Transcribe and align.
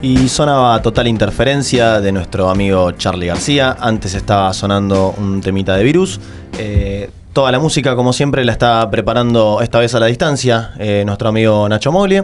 Y 0.00 0.28
sonaba 0.28 0.80
Total 0.80 1.08
Interferencia 1.08 2.00
de 2.00 2.12
nuestro 2.12 2.50
amigo 2.50 2.92
Charlie 2.92 3.26
García. 3.26 3.76
Antes 3.80 4.14
estaba 4.14 4.52
sonando 4.52 5.12
un 5.18 5.40
temita 5.40 5.76
de 5.76 5.82
virus. 5.82 6.20
Eh, 6.56 7.10
toda 7.32 7.50
la 7.50 7.58
música, 7.58 7.96
como 7.96 8.12
siempre, 8.12 8.44
la 8.44 8.52
está 8.52 8.88
preparando 8.92 9.60
esta 9.60 9.80
vez 9.80 9.96
a 9.96 9.98
la 9.98 10.06
distancia 10.06 10.70
eh, 10.78 11.02
nuestro 11.04 11.30
amigo 11.30 11.68
Nacho 11.68 11.90
Moglie. 11.90 12.22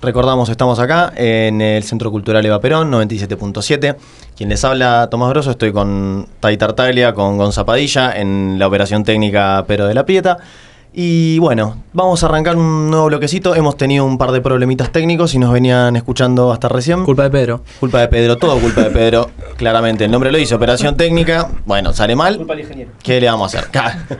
Recordamos, 0.00 0.48
estamos 0.48 0.80
acá 0.80 1.12
en 1.14 1.60
el 1.60 1.84
Centro 1.84 2.10
Cultural 2.10 2.44
Eva 2.44 2.60
Perón, 2.60 2.90
97.7. 2.90 3.94
Quien 4.36 4.48
les 4.48 4.64
habla, 4.64 5.06
Tomás 5.08 5.30
Grosso, 5.30 5.52
estoy 5.52 5.70
con 5.70 6.26
Tai 6.40 6.56
Tartaglia, 6.56 7.14
con 7.14 7.38
Gonzapadilla 7.38 8.16
en 8.16 8.58
la 8.58 8.66
operación 8.66 9.04
técnica 9.04 9.64
Pero 9.68 9.86
de 9.86 9.94
la 9.94 10.04
Pieta. 10.04 10.38
Y 10.94 11.38
bueno, 11.38 11.82
vamos 11.94 12.22
a 12.22 12.26
arrancar 12.26 12.56
un 12.56 12.90
nuevo 12.90 13.06
bloquecito. 13.06 13.54
Hemos 13.54 13.78
tenido 13.78 14.04
un 14.04 14.18
par 14.18 14.30
de 14.30 14.42
problemitas 14.42 14.92
técnicos 14.92 15.34
y 15.34 15.38
nos 15.38 15.50
venían 15.50 15.96
escuchando 15.96 16.52
hasta 16.52 16.68
recién. 16.68 17.04
Culpa 17.04 17.22
de 17.22 17.30
Pedro. 17.30 17.62
Culpa 17.80 18.00
de 18.00 18.08
Pedro, 18.08 18.36
todo 18.36 18.58
culpa 18.58 18.82
de 18.82 18.90
Pedro. 18.90 19.30
Claramente, 19.56 20.04
el 20.04 20.10
nombre 20.10 20.30
lo 20.30 20.36
dice, 20.36 20.54
operación 20.54 20.94
técnica. 20.96 21.48
Bueno, 21.64 21.94
sale 21.94 22.14
mal. 22.14 22.36
Culpa 22.36 22.52
del 22.52 22.64
ingeniero. 22.64 22.90
¿Qué 23.02 23.20
le 23.22 23.26
vamos 23.26 23.54
a 23.54 23.60
hacer? 23.60 23.70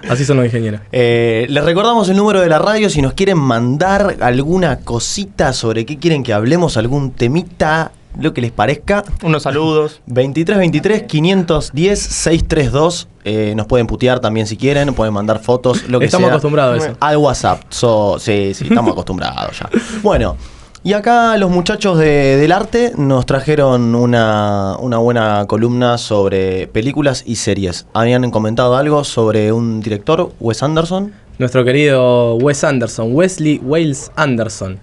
Así 0.09 0.24
son 0.24 0.38
los 0.38 0.47
ingenieros. 0.47 0.80
Eh, 0.92 1.47
les 1.50 1.62
recordamos 1.62 2.09
el 2.09 2.16
número 2.16 2.41
de 2.41 2.48
la 2.48 2.59
radio 2.59 2.89
si 2.89 3.02
nos 3.02 3.12
quieren 3.12 3.39
mandar 3.39 4.16
alguna 4.20 4.78
cosita 4.78 5.52
sobre 5.52 5.84
qué 5.84 5.98
quieren 5.98 6.23
que 6.23 6.33
hablemos, 6.33 6.78
algún 6.78 7.11
temita, 7.11 7.92
lo 8.21 8.33
que 8.34 8.41
les 8.41 8.51
parezca. 8.52 9.05
Unos 9.23 9.43
saludos. 9.45 10.01
2323 10.07 11.05
510 11.05 11.98
632. 11.98 13.09
Eh, 13.25 13.55
nos 13.57 13.66
pueden 13.66 13.87
putear 13.87 14.20
también 14.20 14.47
si 14.47 14.57
quieren, 14.57 14.93
pueden 14.95 15.15
mandar 15.15 15.39
fotos, 15.41 15.89
lo 15.89 15.98
que 15.98 16.07
Estamos 16.07 16.27
sea. 16.27 16.34
acostumbrados 16.34 16.83
a 16.83 16.87
eso. 16.89 16.97
Al 17.01 17.17
WhatsApp. 17.19 17.62
So, 17.70 18.19
sí, 18.19 18.53
sí, 18.55 18.65
estamos 18.69 18.93
acostumbrados 18.93 19.59
ya. 19.59 19.70
Bueno, 20.03 20.37
y 20.84 20.95
acá 20.95 21.37
los 21.37 21.48
muchachos 21.51 21.98
de- 21.98 22.37
del 22.37 22.51
arte 22.51 22.93
nos 22.97 23.25
trajeron 23.27 23.95
una, 23.95 24.77
una 24.81 24.98
buena 24.98 25.45
columna 25.47 25.97
sobre 25.98 26.67
películas 26.67 27.23
y 27.25 27.36
series. 27.36 27.86
Habían 27.95 28.29
comentado 28.33 28.77
algo 28.77 29.05
sobre 29.05 29.53
un 29.53 29.81
director, 29.81 30.33
Wes 30.41 30.62
Anderson. 30.64 31.12
Nuestro 31.39 31.64
querido 31.64 32.34
Wes 32.36 32.64
Anderson, 32.64 33.14
Wesley 33.14 33.58
Wales 33.62 34.11
Anderson. 34.17 34.81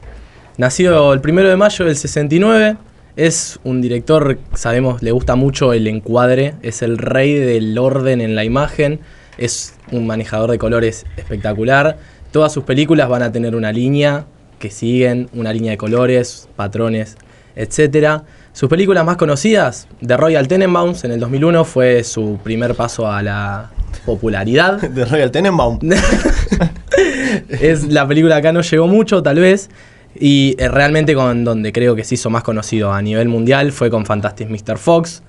Nació 0.58 1.14
el 1.14 1.22
primero 1.22 1.48
de 1.50 1.56
mayo 1.58 1.86
del 1.86 1.96
69. 1.96 2.78
Es 3.16 3.60
un 3.64 3.82
director, 3.82 4.40
sabemos, 4.54 5.02
le 5.02 5.12
gusta 5.12 5.36
mucho 5.36 5.74
el 5.74 5.88
encuadre. 5.88 6.54
Es 6.62 6.82
el 6.82 6.98
rey 6.98 7.34
del 7.34 7.78
orden 7.78 8.22
en 8.22 8.36
la 8.36 8.44
imagen. 8.44 9.00
Es 9.38 9.76
un 9.92 10.08
manejador 10.08 10.52
de 10.52 10.58
colores 10.58 11.06
espectacular. 11.18 11.98
Todas 12.32 12.54
sus 12.54 12.64
películas 12.64 13.10
van 13.10 13.24
a 13.24 13.32
tener 13.32 13.56
una 13.56 13.72
línea 13.72 14.26
que 14.60 14.70
siguen, 14.70 15.30
una 15.34 15.52
línea 15.52 15.72
de 15.72 15.78
colores, 15.78 16.48
patrones, 16.56 17.18
etc. 17.56 18.22
Sus 18.54 18.70
películas 18.70 19.06
más 19.06 19.18
conocidas, 19.18 19.88
The 20.06 20.18
Royal 20.18 20.48
Tenenbaums 20.48 21.04
en 21.06 21.12
el 21.12 21.20
2001, 21.20 21.64
fue 21.66 22.04
su 22.04 22.40
primer 22.44 22.76
paso 22.76 23.08
a 23.08 23.24
la 23.24 23.72
popularidad. 24.06 24.80
De 24.90 25.06
Royal 25.06 25.32
Tenenbaum. 25.32 25.80
es 27.50 27.88
la 27.88 28.08
película 28.08 28.38
acá 28.38 28.52
no 28.52 28.62
llegó 28.62 28.88
mucho, 28.88 29.24
tal 29.24 29.40
vez. 29.40 29.70
Y 30.16 30.56
eh, 30.58 30.68
realmente 30.68 31.14
con 31.14 31.44
donde 31.44 31.72
creo 31.72 31.96
que 31.96 32.04
se 32.04 32.16
hizo 32.16 32.30
más 32.30 32.44
conocido 32.44 32.92
a 32.92 33.02
nivel 33.02 33.28
mundial 33.28 33.72
fue 33.72 33.90
con 33.90 34.06
Fantastic 34.06 34.50
Mr. 34.50 34.78
Fox. 34.78 35.24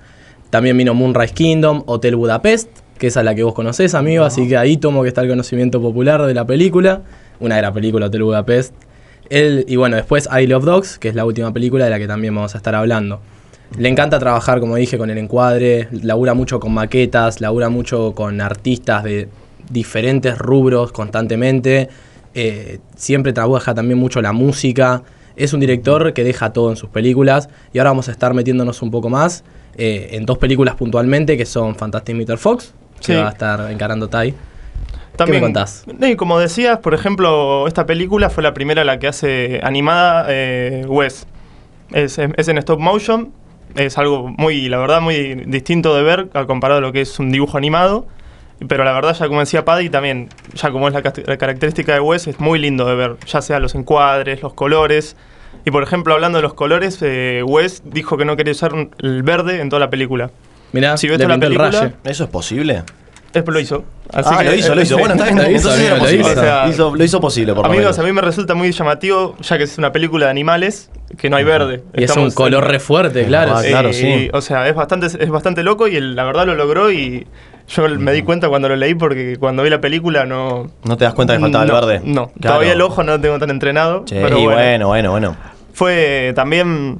También 0.49 0.77
vino 0.77 0.93
Moonrise 0.93 1.33
Kingdom, 1.33 1.83
Hotel 1.85 2.15
Budapest, 2.15 2.69
que 2.97 3.07
esa 3.07 3.21
es 3.21 3.25
la 3.25 3.35
que 3.35 3.43
vos 3.43 3.53
conocés, 3.53 3.95
amigo. 3.95 4.25
Así 4.25 4.47
que 4.47 4.57
ahí 4.57 4.77
tomo 4.77 5.01
que 5.01 5.07
está 5.07 5.21
el 5.21 5.29
conocimiento 5.29 5.81
popular 5.81 6.25
de 6.25 6.33
la 6.33 6.45
película. 6.45 7.01
Una 7.39 7.57
gran 7.57 7.73
película, 7.73 8.07
Hotel 8.07 8.23
Budapest. 8.23 8.73
Él, 9.29 9.65
y 9.67 9.77
bueno, 9.77 9.95
después 9.95 10.27
I 10.31 10.45
Love 10.45 10.65
Dogs, 10.65 10.99
que 10.99 11.07
es 11.07 11.15
la 11.15 11.23
última 11.23 11.53
película 11.53 11.85
de 11.85 11.91
la 11.91 11.99
que 11.99 12.07
también 12.07 12.35
vamos 12.35 12.53
a 12.53 12.57
estar 12.57 12.75
hablando. 12.75 13.21
Le 13.77 13.87
encanta 13.87 14.19
trabajar, 14.19 14.59
como 14.59 14.75
dije, 14.75 14.97
con 14.97 15.09
el 15.09 15.17
encuadre, 15.17 15.87
labura 15.91 16.33
mucho 16.33 16.59
con 16.59 16.73
maquetas, 16.73 17.39
labura 17.39 17.69
mucho 17.69 18.13
con 18.13 18.41
artistas 18.41 19.05
de 19.05 19.29
diferentes 19.69 20.37
rubros 20.37 20.91
constantemente. 20.91 21.87
Eh, 22.33 22.79
siempre 22.95 23.33
trabaja 23.33 23.73
también 23.73 23.99
mucho 23.99 24.21
la 24.21 24.31
música. 24.31 25.03
Es 25.35 25.53
un 25.53 25.59
director 25.59 26.13
que 26.13 26.23
deja 26.23 26.53
todo 26.53 26.69
en 26.69 26.75
sus 26.77 26.89
películas. 26.89 27.49
Y 27.73 27.79
ahora 27.79 27.91
vamos 27.91 28.09
a 28.09 28.11
estar 28.11 28.33
metiéndonos 28.33 28.81
un 28.81 28.91
poco 28.91 29.09
más 29.09 29.43
eh, 29.77 30.09
en 30.11 30.25
dos 30.25 30.37
películas 30.37 30.75
puntualmente, 30.75 31.37
que 31.37 31.45
son 31.45 31.75
Fantastic 31.75 32.15
Mr. 32.15 32.37
Fox, 32.37 32.73
que 32.99 33.05
Sí. 33.05 33.13
va 33.13 33.27
a 33.27 33.31
estar 33.31 33.71
encarando 33.71 34.07
Tai. 34.09 34.33
También, 35.15 35.41
me 35.41 35.47
contás? 35.47 35.83
Y 36.01 36.15
como 36.15 36.39
decías, 36.39 36.79
por 36.79 36.93
ejemplo, 36.93 37.67
esta 37.67 37.85
película 37.85 38.29
fue 38.29 38.43
la 38.43 38.53
primera 38.53 38.83
la 38.83 38.97
que 38.97 39.07
hace 39.07 39.59
animada 39.63 40.25
eh, 40.29 40.85
Wes. 40.87 41.27
Es, 41.91 42.17
es 42.17 42.47
en 42.47 42.57
stop 42.57 42.79
motion. 42.79 43.31
Es 43.75 43.97
algo 43.97 44.27
muy, 44.37 44.67
la 44.67 44.77
verdad, 44.79 44.99
muy 45.01 45.35
distinto 45.47 45.95
de 45.95 46.03
ver 46.03 46.29
comparado 46.47 46.79
a 46.79 46.81
lo 46.81 46.91
que 46.91 47.01
es 47.01 47.19
un 47.19 47.31
dibujo 47.31 47.57
animado. 47.57 48.05
Pero 48.67 48.83
la 48.83 48.93
verdad, 48.93 49.15
ya 49.15 49.27
como 49.27 49.39
decía 49.39 49.65
Paddy, 49.65 49.89
también, 49.89 50.29
ya 50.53 50.71
como 50.71 50.87
es 50.87 50.93
la, 50.93 51.01
característica 51.01 51.93
de 51.93 51.99
Wes, 51.99 52.27
es 52.27 52.39
muy 52.39 52.59
lindo 52.59 52.85
de 52.85 52.95
ver. 52.95 53.15
Ya 53.27 53.41
sea 53.41 53.59
los 53.59 53.75
encuadres, 53.75 54.41
los 54.41 54.53
colores. 54.53 55.15
Y 55.65 55.71
por 55.71 55.83
ejemplo, 55.83 56.13
hablando 56.13 56.37
de 56.37 56.43
los 56.43 56.53
colores, 56.53 56.99
eh, 57.01 57.43
Wes 57.45 57.81
dijo 57.85 58.17
que 58.17 58.25
no 58.25 58.35
quería 58.35 58.51
usar 58.51 58.71
el 58.99 59.23
verde 59.23 59.61
en 59.61 59.69
toda 59.69 59.79
la 59.79 59.89
película. 59.89 60.31
Mirá, 60.73 60.95
Si 60.97 61.07
ves 61.07 61.19
le 61.19 61.27
la 61.27 61.37
película. 61.37 61.93
¿Eso 62.03 62.23
es 62.23 62.29
posible? 62.29 62.83
Es, 63.33 63.47
lo 63.47 63.59
hizo. 63.59 63.83
Así 64.11 64.29
ah, 64.33 64.37
que- 64.39 64.43
lo 64.45 64.53
hizo, 64.55 64.75
lo 64.75 64.81
hizo. 64.81 64.97
Bueno, 64.97 65.13
está 65.13 65.25
bien. 65.25 65.37
Lo 65.37 65.43
hizo, 65.43 65.73
Entonces 65.73 65.89
lo 65.89 65.97
posible. 65.99 66.21
hizo. 66.21 66.31
O 66.31 66.43
sea, 66.43 66.67
Hizo- 66.67 66.95
lo 66.95 67.03
hizo 67.03 67.21
posible, 67.21 67.53
por 67.53 67.63
lo 67.63 67.71
Amigos, 67.71 67.83
menos. 67.85 67.99
a 67.99 68.03
mí 68.03 68.11
me 68.11 68.21
resulta 68.21 68.55
muy 68.55 68.71
llamativo, 68.71 69.35
ya 69.41 69.57
que 69.57 69.63
es 69.63 69.77
una 69.77 69.91
película 69.91 70.25
de 70.25 70.31
animales, 70.31 70.89
que 71.17 71.29
no 71.29 71.37
hay 71.37 71.43
verde. 71.43 71.83
Y 71.95 72.03
es 72.03 72.15
un 72.17 72.31
color 72.31 72.67
re 72.67 72.79
fuerte, 72.79 73.25
claro. 73.25 73.53
Ah, 73.55 73.61
claro, 73.63 73.93
sí. 73.93 74.29
O 74.33 74.41
sea, 74.41 74.67
es 74.67 74.75
bastante, 74.75 75.07
es 75.07 75.29
bastante 75.29 75.63
loco 75.63 75.87
y 75.87 75.99
la 75.99 76.23
verdad 76.25 76.45
lo 76.45 76.55
logró 76.55 76.91
y 76.91 77.25
yo 77.69 77.87
me 77.87 78.11
di 78.11 78.21
cuenta 78.23 78.49
cuando 78.49 78.67
lo 78.67 78.75
leí 78.75 78.95
porque 78.95 79.37
cuando 79.39 79.63
vi 79.63 79.69
la 79.69 79.79
película 79.79 80.25
no... 80.25 80.69
¿No 80.83 80.97
te 80.97 81.05
das 81.05 81.13
cuenta 81.13 81.33
que 81.35 81.39
faltaba 81.39 81.65
no, 81.65 81.73
el 81.79 81.85
verde? 81.85 82.01
No, 82.03 82.27
Claro. 82.27 82.55
todavía 82.55 82.73
el 82.73 82.81
ojo 82.81 83.03
no 83.03 83.13
lo 83.13 83.21
tengo 83.21 83.39
tan 83.39 83.49
entrenado. 83.49 84.03
Che, 84.03 84.21
pero 84.21 84.37
y 84.37 84.43
bueno. 84.43 84.57
bueno, 84.57 84.87
bueno, 84.87 85.11
bueno. 85.11 85.37
Fue 85.73 86.33
también... 86.35 86.99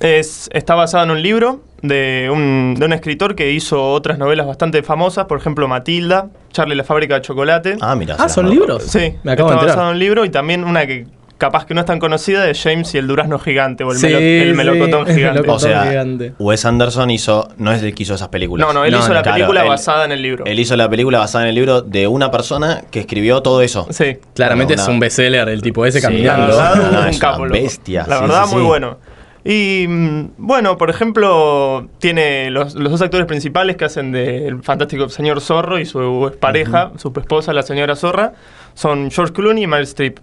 Es, 0.00 0.48
está 0.54 0.74
basado 0.74 1.04
en 1.04 1.10
un 1.10 1.22
libro 1.22 1.60
de 1.82 2.30
un, 2.32 2.74
de 2.78 2.86
un 2.86 2.92
escritor 2.92 3.34
que 3.34 3.50
hizo 3.50 3.90
otras 3.92 4.16
novelas 4.18 4.46
bastante 4.46 4.82
famosas, 4.82 5.26
por 5.26 5.38
ejemplo 5.38 5.66
Matilda, 5.68 6.28
Charlie 6.52 6.74
la 6.76 6.84
fábrica 6.84 7.16
de 7.16 7.22
chocolate. 7.22 7.76
Ah, 7.80 7.94
mira. 7.96 8.16
Ah, 8.18 8.28
¿son 8.28 8.48
libros? 8.48 8.84
Sí, 8.84 9.14
Me 9.24 9.32
acabo 9.32 9.50
de 9.50 9.56
está 9.56 9.62
enterar. 9.62 9.66
basado 9.66 9.88
en 9.88 9.92
un 9.94 9.98
libro 9.98 10.24
y 10.24 10.30
también 10.30 10.64
una 10.64 10.86
que 10.86 11.06
capaz 11.38 11.66
que 11.66 11.74
no 11.74 11.80
es 11.80 11.86
tan 11.86 11.98
conocida 11.98 12.44
de 12.44 12.54
James 12.54 12.94
y 12.94 12.98
el 12.98 13.08
durazno 13.08 13.36
gigante 13.40 13.82
o 13.82 13.90
el, 13.90 13.98
Sí, 13.98 14.06
melo- 14.06 14.18
el 14.20 14.50
sí, 14.50 14.56
melocotón 14.56 15.08
el 15.08 15.14
gigante. 15.16 15.40
melocotón. 15.40 15.56
O 15.56 15.58
sea, 15.74 15.84
gigante. 15.90 16.32
Wes 16.38 16.64
Anderson 16.64 17.10
hizo, 17.10 17.48
no 17.58 17.72
es 17.72 17.82
el 17.82 17.92
que 17.96 18.04
hizo 18.04 18.14
esas 18.14 18.28
películas. 18.28 18.64
No, 18.68 18.72
no, 18.72 18.84
él 18.84 18.92
No, 18.92 18.98
hizo 18.98 19.08
no, 19.08 19.14
la 19.14 19.22
claro, 19.22 19.34
película 19.38 19.62
él- 19.62 19.68
basada 19.68 20.04
en 20.04 20.12
el 20.12 20.22
libro. 20.22 20.44
Él 20.46 20.60
hizo 20.60 20.76
la 20.76 20.88
película 20.88 21.18
basada 21.18 21.42
en 21.44 21.48
el 21.48 21.56
libro 21.56 21.82
de 21.82 22.06
una 22.06 22.30
persona 22.30 22.84
que 22.92 23.00
escribió 23.00 23.42
todo 23.42 23.60
eso. 23.60 23.88
Sí. 23.90 24.18
Claramente 24.36 24.74
Una- 24.74 24.82
es 24.82 24.88
un 24.88 25.00
bestseller 25.00 25.48
el 25.48 25.62
tipo 25.62 25.84
ese 25.84 25.98
Sí, 25.98 26.04
La 26.04 26.08
caminando. 26.10 26.46
verdad, 26.46 26.74
No, 26.76 26.92
no, 27.02 27.08
un 27.10 27.18
capo, 27.18 27.42
bestia, 27.48 28.04
La 28.06 28.16
sí, 28.18 28.22
verdad, 28.22 28.44
sí, 28.46 28.54
muy 28.54 28.62
sí. 28.62 28.68
bueno. 28.68 28.98
Y 29.44 29.86
mm, 29.88 30.30
bueno, 30.38 30.76
por 30.78 30.90
ejemplo, 30.90 31.88
tiene 31.98 32.50
los, 32.50 32.74
los 32.74 32.92
dos 32.92 33.02
actores 33.02 33.26
principales 33.26 33.76
que 33.76 33.84
hacen 33.84 34.12
del 34.12 34.62
fantástico 34.62 35.08
señor 35.08 35.40
Zorro 35.40 35.78
y 35.78 35.86
su 35.86 36.32
pareja, 36.38 36.92
su 36.96 37.12
esposa, 37.16 37.52
la 37.52 37.62
señora 37.62 37.96
Zorra, 37.96 38.34
son 38.74 39.10
George 39.10 39.32
Clooney 39.32 39.64
y 39.64 39.66
Meryl 39.66 39.84
Streep. 39.84 40.18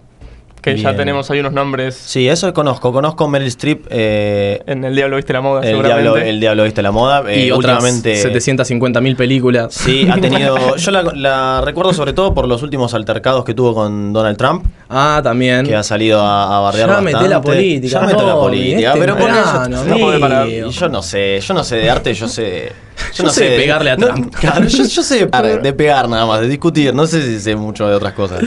Que 0.60 0.76
ya 0.76 0.94
tenemos 0.94 1.30
ahí 1.30 1.40
unos 1.40 1.52
nombres 1.52 1.94
Sí, 1.94 2.28
eso 2.28 2.52
conozco. 2.52 2.92
Conozco 2.92 3.26
Meryl 3.28 3.48
Streep, 3.48 3.86
eh, 3.88 4.62
en 4.66 4.84
El 4.84 4.94
Diablo 4.94 5.16
Viste 5.16 5.32
la 5.32 5.40
Moda, 5.40 5.60
el, 5.62 5.68
seguramente. 5.68 6.02
diablo, 6.02 6.16
el 6.22 6.40
Diablo 6.40 6.64
Viste 6.64 6.82
la 6.82 6.90
Moda. 6.92 7.22
eh, 7.30 7.46
y 7.46 7.50
últimamente. 7.50 8.16
750 8.16 9.00
mil 9.00 9.16
películas. 9.16 9.72
Sí, 9.72 10.06
ha 10.10 10.16
tenido. 10.20 10.76
Yo 10.76 10.90
la, 10.90 11.02
la 11.02 11.62
recuerdo 11.64 11.92
sobre 11.94 12.12
todo 12.12 12.34
por 12.34 12.46
los 12.46 12.62
últimos 12.62 12.92
altercados 12.94 13.44
que 13.44 13.54
tuvo 13.54 13.74
con 13.74 14.12
Donald 14.12 14.36
Trump, 14.36 14.66
Ah, 14.88 15.20
también. 15.22 15.64
que 15.66 15.74
ha 15.74 15.82
salido 15.82 16.20
a, 16.20 16.58
a 16.58 16.60
bardear 16.60 16.88
Ya 16.88 16.94
bastante. 16.96 17.16
meté 17.16 17.28
la 17.30 17.40
política, 17.40 18.00
Ya 18.00 18.06
meté 18.06 18.22
la 18.22 18.34
política. 18.34 18.88
este 18.88 19.00
pero 19.00 19.14
verano, 19.14 19.84
yo, 19.86 20.18
no 20.18 20.46
y 20.46 20.70
yo 20.70 20.88
no 20.88 21.02
sé, 21.02 21.40
yo 21.40 21.54
no 21.54 21.64
sé 21.64 21.76
de 21.76 21.90
arte, 21.90 22.12
yo 22.12 22.28
sé. 22.28 22.72
Yo 23.14 23.28
sé 23.30 23.50
de 23.50 23.56
pegarle 23.58 23.90
a 23.90 23.96
no, 23.96 24.06
Trump. 24.06 24.34
claro, 24.34 24.66
yo, 24.66 24.84
yo 24.84 25.02
sé 25.02 25.18
de 25.20 25.26
pegar, 25.28 25.62
de 25.62 25.72
pegar 25.72 26.08
nada 26.08 26.26
más, 26.26 26.40
de 26.40 26.48
discutir. 26.48 26.94
No 26.94 27.06
sé 27.06 27.22
si 27.22 27.40
sé 27.40 27.56
mucho 27.56 27.86
de 27.88 27.94
otras 27.94 28.12
cosas. 28.14 28.42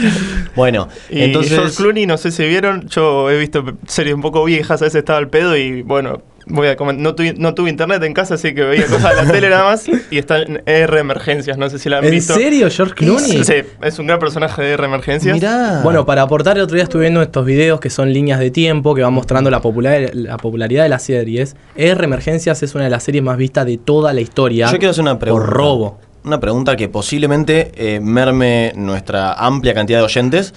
Bueno, 0.56 0.88
Y 1.10 1.22
entonces. 1.22 1.54
George 1.54 1.76
Clooney, 1.76 2.06
no 2.06 2.18
sé 2.18 2.32
si 2.32 2.46
vieron, 2.46 2.88
yo 2.90 3.30
he 3.30 3.38
visto 3.38 3.64
series 3.88 4.16
un 4.16 4.22
poco 4.22 4.44
viejas, 4.46 4.82
a 4.82 4.86
veces 4.86 5.00
estaba 5.00 5.20
al 5.20 5.30
pedo 5.30 5.56
y 5.58 5.82
bueno, 5.82 6.22
voy 6.48 6.68
a 6.68 6.76
no, 6.76 7.16
tuve, 7.16 7.34
no 7.38 7.54
tuve 7.54 7.70
internet 7.70 8.02
en 8.04 8.14
casa, 8.14 8.36
así 8.36 8.54
que 8.54 8.64
veía 8.64 8.86
cosas 8.86 9.16
de 9.16 9.24
la 9.26 9.32
tele 9.32 9.50
nada 9.50 9.64
más 9.66 9.86
y 9.88 10.18
está 10.18 10.42
en 10.42 10.62
R 10.66 11.00
Emergencias, 11.00 11.58
no 11.58 11.70
sé 11.70 11.80
si 11.80 11.90
la 11.90 12.00
han 12.00 12.06
¿En 12.06 12.12
visto. 12.12 12.34
serio, 12.34 12.68
George 12.70 12.94
Clooney? 12.96 13.44
Sí, 13.44 13.54
es 13.82 14.00
un 14.00 14.08
gran 14.08 14.20
personaje 14.20 14.62
de 14.62 14.72
R 14.74 14.86
Emergencias. 14.86 15.34
Mirá. 15.36 15.82
Bueno, 15.84 16.06
para 16.06 16.22
aportar, 16.24 16.58
el 16.58 16.64
otro 16.64 16.76
día 16.76 16.84
estuve 16.84 17.02
viendo 17.02 17.22
estos 17.22 17.46
videos 17.46 17.80
que 17.80 17.90
son 17.90 18.12
líneas 18.14 18.40
de 18.40 18.52
tiempo 18.52 18.96
que 18.96 19.02
van 19.04 19.14
mostrando 19.14 19.50
la, 19.50 19.62
popular- 19.62 20.12
la 20.14 20.38
popularidad 20.38 20.84
de 20.84 20.90
las 20.90 21.04
series. 21.04 21.56
R 21.76 22.04
Emergencias 22.04 22.62
es 22.64 22.76
una 22.76 22.86
de 22.86 22.90
las 22.90 23.04
series 23.04 23.24
más 23.24 23.38
vistas 23.38 23.66
de 23.66 23.78
toda 23.78 24.14
la 24.14 24.22
historia. 24.22 24.68
Yo 24.72 24.78
quiero 24.78 24.92
hacer 24.92 25.02
una 25.04 25.20
pregunta. 25.20 25.46
Por 25.46 25.54
robo. 25.56 26.00
Una 26.24 26.40
pregunta 26.40 26.76
que 26.76 26.90
posiblemente 26.90 27.72
eh, 27.76 28.00
merme 28.00 28.72
nuestra 28.76 29.34
amplia 29.34 29.74
cantidad 29.74 30.00
de 30.00 30.06
oyentes. 30.06 30.54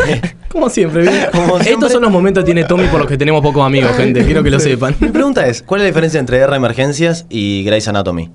Como 0.48 0.68
siempre. 0.68 1.04
Como 1.32 1.54
siempre. 1.54 1.72
Estos 1.72 1.92
son 1.92 2.02
los 2.02 2.10
momentos 2.10 2.42
que 2.42 2.46
tiene 2.46 2.64
Tommy 2.64 2.86
por 2.88 3.00
los 3.00 3.08
que 3.08 3.18
tenemos 3.18 3.42
pocos 3.42 3.64
amigos, 3.64 3.92
gente. 3.96 4.24
Quiero 4.24 4.42
que 4.42 4.50
lo 4.50 4.60
sepan. 4.60 4.94
mi 5.00 5.08
pregunta 5.08 5.46
es, 5.46 5.62
¿cuál 5.62 5.80
es 5.80 5.84
la 5.84 5.88
diferencia 5.88 6.20
entre 6.20 6.38
R 6.38 6.56
Emergencias 6.56 7.26
y 7.28 7.64
Grey's 7.64 7.88
Anatomy? 7.88 8.30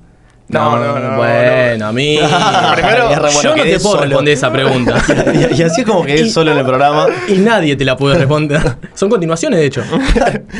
No, 0.48 0.78
no, 0.78 1.00
no, 1.00 1.18
Bueno, 1.18 1.88
a 1.88 1.92
mí. 1.92 2.20
Primero, 2.76 3.10
yo 3.42 3.50
no 3.50 3.56
que 3.56 3.64
te 3.64 3.80
puedo 3.80 3.96
solo. 3.96 4.02
responder 4.04 4.34
esa 4.36 4.52
pregunta. 4.52 5.04
y, 5.34 5.60
y 5.60 5.64
así 5.64 5.82
es 5.82 5.88
como 5.88 6.04
que 6.06 6.14
es 6.16 6.34
solo 6.34 6.52
en 6.52 6.60
el 6.60 6.66
programa. 6.66 7.08
Y 7.28 7.34
nadie 7.40 7.76
te 7.76 7.84
la 7.84 7.98
puede 7.98 8.20
responder. 8.20 8.62
Son 8.94 9.10
continuaciones, 9.10 9.60
de 9.60 9.66
hecho. 9.66 9.84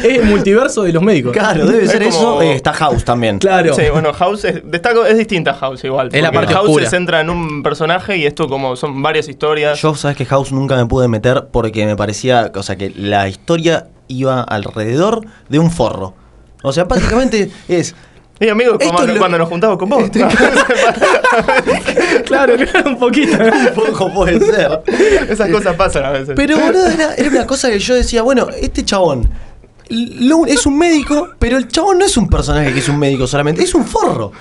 Es 0.04 0.18
el 0.20 0.24
multiverso 0.26 0.82
de 0.84 0.92
los 0.92 1.04
médicos. 1.04 1.34
Claro, 1.34 1.66
debe 1.68 1.84
Es 1.86 1.92
ser 1.92 2.04
como- 2.10 2.10
eso. 2.10 2.42
Eh, 2.42 2.56
está 2.56 2.74
House 2.74 3.06
también. 3.06 3.38
Claro. 3.38 3.76
Sí, 3.76 3.84
bueno, 3.92 4.12
House 4.14 4.46
es, 4.46 4.62
destaco, 4.66 5.06
es 5.06 5.18
distinta 5.18 5.52
a 5.52 5.56
House 5.56 5.84
igual. 5.84 6.10
Es 6.12 6.22
la 6.24 6.32
parte 6.32 6.54
House 6.54 6.66
oscura. 6.68 6.86
se 6.86 6.90
centra 6.90 7.22
en 7.22 7.30
un 7.30 7.62
personaje 7.62 8.18
y 8.18 8.26
esto 8.26 8.48
como 8.48 8.76
son 8.76 9.02
varias 9.04 9.30
historias. 9.30 9.80
Yo, 9.82 9.94
sabes 9.94 10.18
que 10.18 10.26
House 10.26 10.52
nunca 10.52 10.76
me 10.78 10.88
pude 10.88 11.08
meter 11.08 11.48
porque 11.52 11.86
me 11.86 11.96
parecía, 11.96 12.52
o 12.56 12.64
sea, 12.64 12.76
que 12.76 12.92
la 12.96 13.28
historia 13.28 13.88
iba 14.08 14.42
alrededor 14.42 15.22
de 15.50 15.60
un 15.60 15.70
forro. 15.70 16.16
O 16.64 16.72
sea, 16.74 16.86
básicamente 16.86 17.52
es. 17.68 17.96
Y 18.40 18.50
amigos, 18.50 18.78
cuando, 18.84 19.14
lo- 19.14 19.20
cuando 19.20 19.38
nos 19.38 19.48
juntamos 19.50 19.78
con 19.78 19.90
vos. 19.90 20.04
Claro, 22.26 22.56
claro, 22.56 22.90
un 22.90 22.98
poquito. 23.00 23.38
Poco 23.76 24.14
puede 24.14 24.40
ser. 24.40 24.82
Esas 25.30 25.50
cosas 25.50 25.76
pasan 25.76 26.04
a 26.06 26.12
veces. 26.12 26.34
Pero, 26.36 26.58
boludo, 26.58 26.88
era, 26.88 27.14
era 27.16 27.30
una 27.30 27.46
cosa 27.46 27.70
que 27.70 27.80
yo 27.80 27.96
decía, 27.96 28.22
bueno, 28.24 28.48
este 28.60 28.84
chabón 28.84 29.30
lo- 29.90 30.46
es 30.46 30.66
un 30.66 30.78
médico, 30.78 31.30
pero 31.40 31.58
el 31.58 31.68
chabón 31.68 32.00
no 32.00 32.06
es 32.06 32.18
un 32.18 32.28
personaje 32.30 32.74
que 32.74 32.80
es 32.80 32.90
un 32.90 32.98
médico 32.98 33.28
solamente, 33.28 33.64
es 33.64 33.74
un 33.76 33.86
forro. 33.86 34.32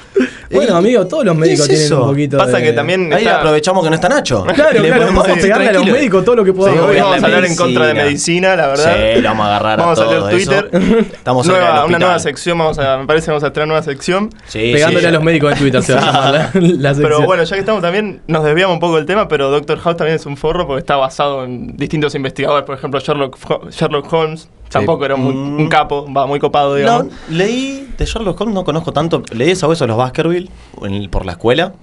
Bueno, 0.51 0.75
Eh, 0.75 0.79
amigo, 0.79 1.07
todos 1.07 1.25
los 1.25 1.35
¿qué 1.35 1.41
médicos 1.41 1.61
es 1.63 1.69
tienen 1.69 1.87
eso? 1.87 2.03
un 2.03 2.09
poquito 2.11 2.39
Pasa 2.39 2.59
de- 2.59 2.63
que 2.63 2.73
también 2.73 3.13
Ahí 3.13 3.25
está- 3.25 3.39
aprovechamos 3.39 3.83
que 3.85 3.91
no 3.91 3.95
está 3.97 4.09
Nacho. 4.09 4.45
Claro, 4.55 4.73
le 4.81 4.89
claro, 4.89 5.13
decir, 5.23 5.43
pegarle 5.43 5.69
a 5.69 5.73
los 5.73 5.87
médicos 5.87 6.25
todo 6.25 6.37
lo 6.37 6.45
que 6.45 6.53
podamos. 6.53 6.81
Sí, 6.81 6.87
hoy 6.87 7.01
vamos 7.01 7.23
a 7.23 7.27
hablar 7.27 7.45
en 7.45 7.57
contra 7.57 7.87
de 7.87 7.95
medicina, 7.95 8.57
la 8.57 8.67
verdad. 8.69 8.97
Sí, 9.15 9.21
lo 9.21 9.29
vamos 9.31 9.47
a 9.47 9.49
agarrar 9.57 9.79
Vamos 9.79 9.99
a 9.99 10.03
a 10.03 10.05
todo 10.07 10.29
Twitter. 10.31 10.71
eso. 10.73 10.85
Estamos 11.13 11.47
cerca 11.47 11.61
Nueva- 11.61 11.79
del 11.81 11.89
una 11.89 11.99
nueva 11.99 12.19
sección, 12.19 12.59
vamos 12.59 12.79
a, 12.79 12.99
me 12.99 13.07
parece 13.07 13.25
que 13.27 13.31
vamos 13.33 13.45
a 13.45 13.53
traer 13.53 13.65
una 13.67 13.75
nueva 13.75 13.85
sección. 13.85 14.31
Sí, 14.47 14.71
Pegándole 14.73 15.01
sí. 15.01 15.07
a 15.07 15.11
los 15.11 15.23
médicos 15.23 15.51
de 15.51 15.57
Twitter 15.57 15.83
se 15.83 15.95
va 15.95 16.01
a 16.01 16.05
llamar 16.05 16.33
la, 16.33 16.39
la 16.55 16.89
sección. 16.95 17.03
Pero 17.03 17.23
bueno, 17.27 17.43
ya 17.45 17.55
que 17.55 17.61
estamos 17.61 17.83
también, 17.83 18.23
nos 18.29 18.45
desviamos 18.45 18.75
un 18.75 18.81
poco 18.81 18.97
del 18.97 19.07
tema, 19.07 19.29
pero 19.29 19.51
Doctor 19.51 19.79
House 19.81 19.97
también 19.97 20.17
es 20.17 20.27
un 20.27 20.37
forro 20.37 20.67
porque 20.67 20.81
está 20.81 20.97
basado 20.97 21.45
en 21.45 21.77
distintos 21.77 22.15
investigadores. 22.15 22.65
Por 22.65 22.77
ejemplo, 22.77 23.01
Sherlock 23.01 24.13
Holmes 24.13 24.49
tampoco 24.71 25.05
era 25.05 25.17
muy- 25.17 25.35
Mm. 25.35 25.59
un 25.61 25.69
capo, 25.69 26.07
va 26.13 26.27
muy 26.27 26.39
copado, 26.41 26.75
digamos. 26.75 27.07
No, 27.07 27.11
leí 27.37 27.89
de 27.97 28.05
Sherlock 28.05 28.41
Holmes, 28.41 28.55
no 28.55 28.65
conozco 28.65 28.93
tanto. 28.93 29.23
Leí 29.33 29.51
esa 29.51 29.67
vez 29.67 29.81
a 29.83 29.87
los 29.87 29.97
Baskerville 29.97 30.51
en- 30.83 31.09
por 31.11 31.25
la 31.27 31.33
escuela. 31.33 31.75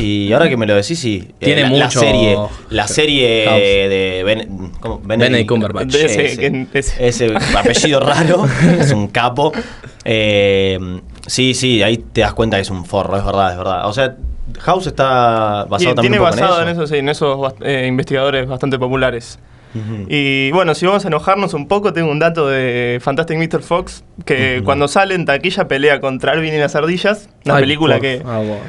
Y 0.00 0.32
ahora 0.32 0.48
que 0.48 0.56
me 0.56 0.66
lo 0.66 0.74
decís, 0.74 0.98
sí. 0.98 1.28
eh, 1.40 1.44
Tiene 1.44 1.62
la, 1.62 1.68
la 1.70 1.84
mucho 1.86 2.00
serie, 2.00 2.36
la 2.70 2.88
serie 2.88 3.44
House. 3.46 3.60
de 3.60 4.22
Ben- 4.24 4.72
¿cómo? 4.80 5.00
Benedict 5.04 5.48
Cumberbatch. 5.48 5.88
De 5.92 6.04
ese- 6.06 6.26
ese, 6.26 6.36
que- 6.40 6.66
ese. 6.78 7.08
ese 7.08 7.34
apellido 7.56 8.00
raro, 8.00 8.44
es 8.80 8.90
un 8.92 9.06
capo. 9.08 9.52
Eh, 10.04 10.78
sí, 11.26 11.54
sí, 11.54 11.82
ahí 11.82 11.98
te 11.98 12.22
das 12.22 12.34
cuenta 12.34 12.56
que 12.56 12.62
es 12.62 12.70
un 12.70 12.84
forro, 12.84 13.16
es 13.16 13.24
verdad, 13.24 13.52
es 13.52 13.58
verdad. 13.58 13.86
O 13.88 13.92
sea, 13.92 14.16
House 14.60 14.86
está 14.86 15.64
Y 15.66 15.70
basado 15.70 15.94
también 15.94 16.12
tiene 16.12 16.18
un 16.20 16.24
poco 16.24 16.36
basado 16.40 16.62
en 16.62 16.68
en 16.68 16.72
eso. 16.72 16.82
eso, 16.84 16.92
sí, 16.94 16.98
en 16.98 17.08
esos 17.08 17.52
eh, 17.60 17.86
investigadores 17.86 18.48
bastante 18.48 18.78
populares. 18.78 19.38
Y 20.08 20.50
bueno, 20.52 20.74
si 20.74 20.86
vamos 20.86 21.04
a 21.04 21.08
enojarnos 21.08 21.54
un 21.54 21.68
poco, 21.68 21.92
tengo 21.92 22.10
un 22.10 22.18
dato 22.18 22.48
de 22.48 22.98
Fantastic 23.00 23.38
Mr. 23.38 23.62
Fox, 23.62 24.04
que 24.24 24.62
cuando 24.64 24.88
sale 24.88 25.14
en 25.14 25.24
taquilla 25.24 25.68
pelea 25.68 26.00
contra 26.00 26.32
Alvin 26.32 26.54
y 26.54 26.58
las 26.58 26.74
ardillas, 26.74 27.28
una 27.44 27.56
Ay, 27.56 27.62
película 27.62 27.94
por 27.96 28.02
que 28.02 28.22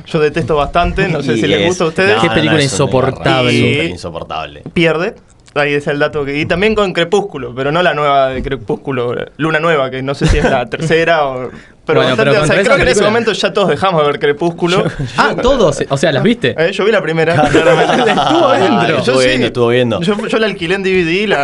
yo 0.06 0.20
detesto 0.20 0.56
bastante, 0.56 1.08
no 1.08 1.22
sé 1.22 1.36
si 1.36 1.48
les 1.48 1.62
es- 1.62 1.68
gusta 1.68 1.84
a 1.84 1.88
ustedes. 1.88 2.22
Qué 2.22 2.30
película 2.30 2.62
insoportable. 2.62 3.54
Y- 3.54 3.86
insoportable. 3.92 4.64
Pierde, 4.74 5.16
ahí 5.56 5.74
es 5.74 5.88
el 5.88 6.00
dato 6.00 6.24
que... 6.26 6.38
Y 6.40 6.46
también 6.46 6.76
con 6.76 6.94
Crepúsculo, 6.94 7.54
pero 7.56 7.72
no 7.72 7.82
la 7.82 7.94
nueva 7.94 8.30
de 8.30 8.42
Crepúsculo, 8.44 9.16
Luna 9.38 9.60
Nueva, 9.60 9.90
que 9.90 10.02
no 10.04 10.14
sé 10.16 10.28
si 10.28 10.38
es 10.38 10.44
la 10.50 10.66
tercera 10.70 11.26
o... 11.26 11.50
Pero, 11.86 12.02
Bueno, 12.02 12.16
bastante- 12.16 12.32
pero 12.32 12.44
o 12.44 12.46
sea, 12.46 12.62
creo 12.64 12.76
que 12.76 12.82
en 12.84 12.88
ese 12.90 13.04
momento 13.04 13.32
ya 13.34 13.52
todos 13.52 13.70
dejamos 13.70 14.02
de 14.04 14.08
ver 14.12 14.20
Crepúsculo. 14.20 14.84
Ah, 15.18 15.34
todos. 15.42 15.84
O 15.90 15.98
sea, 15.98 16.12
¿las 16.12 16.22
viste? 16.22 16.54
Eh, 16.56 16.72
yo 16.72 16.86
vi 16.86 16.92
la 16.92 17.02
primera, 17.02 17.34
claramente. 17.50 18.12
Estuvo 18.12 18.46
adentro. 18.48 18.88
Yo 18.90 18.98
Estuvo 19.00 19.22
sí. 19.22 19.28
viendo, 19.28 19.48
estuvo 19.48 19.68
viendo. 19.70 20.02
Yo, 20.02 20.28
yo 20.28 20.38
la 20.38 20.46
alquilé 20.46 20.76
en 20.76 20.84
DVD 20.84 21.10
y 21.24 21.26
la, 21.28 21.44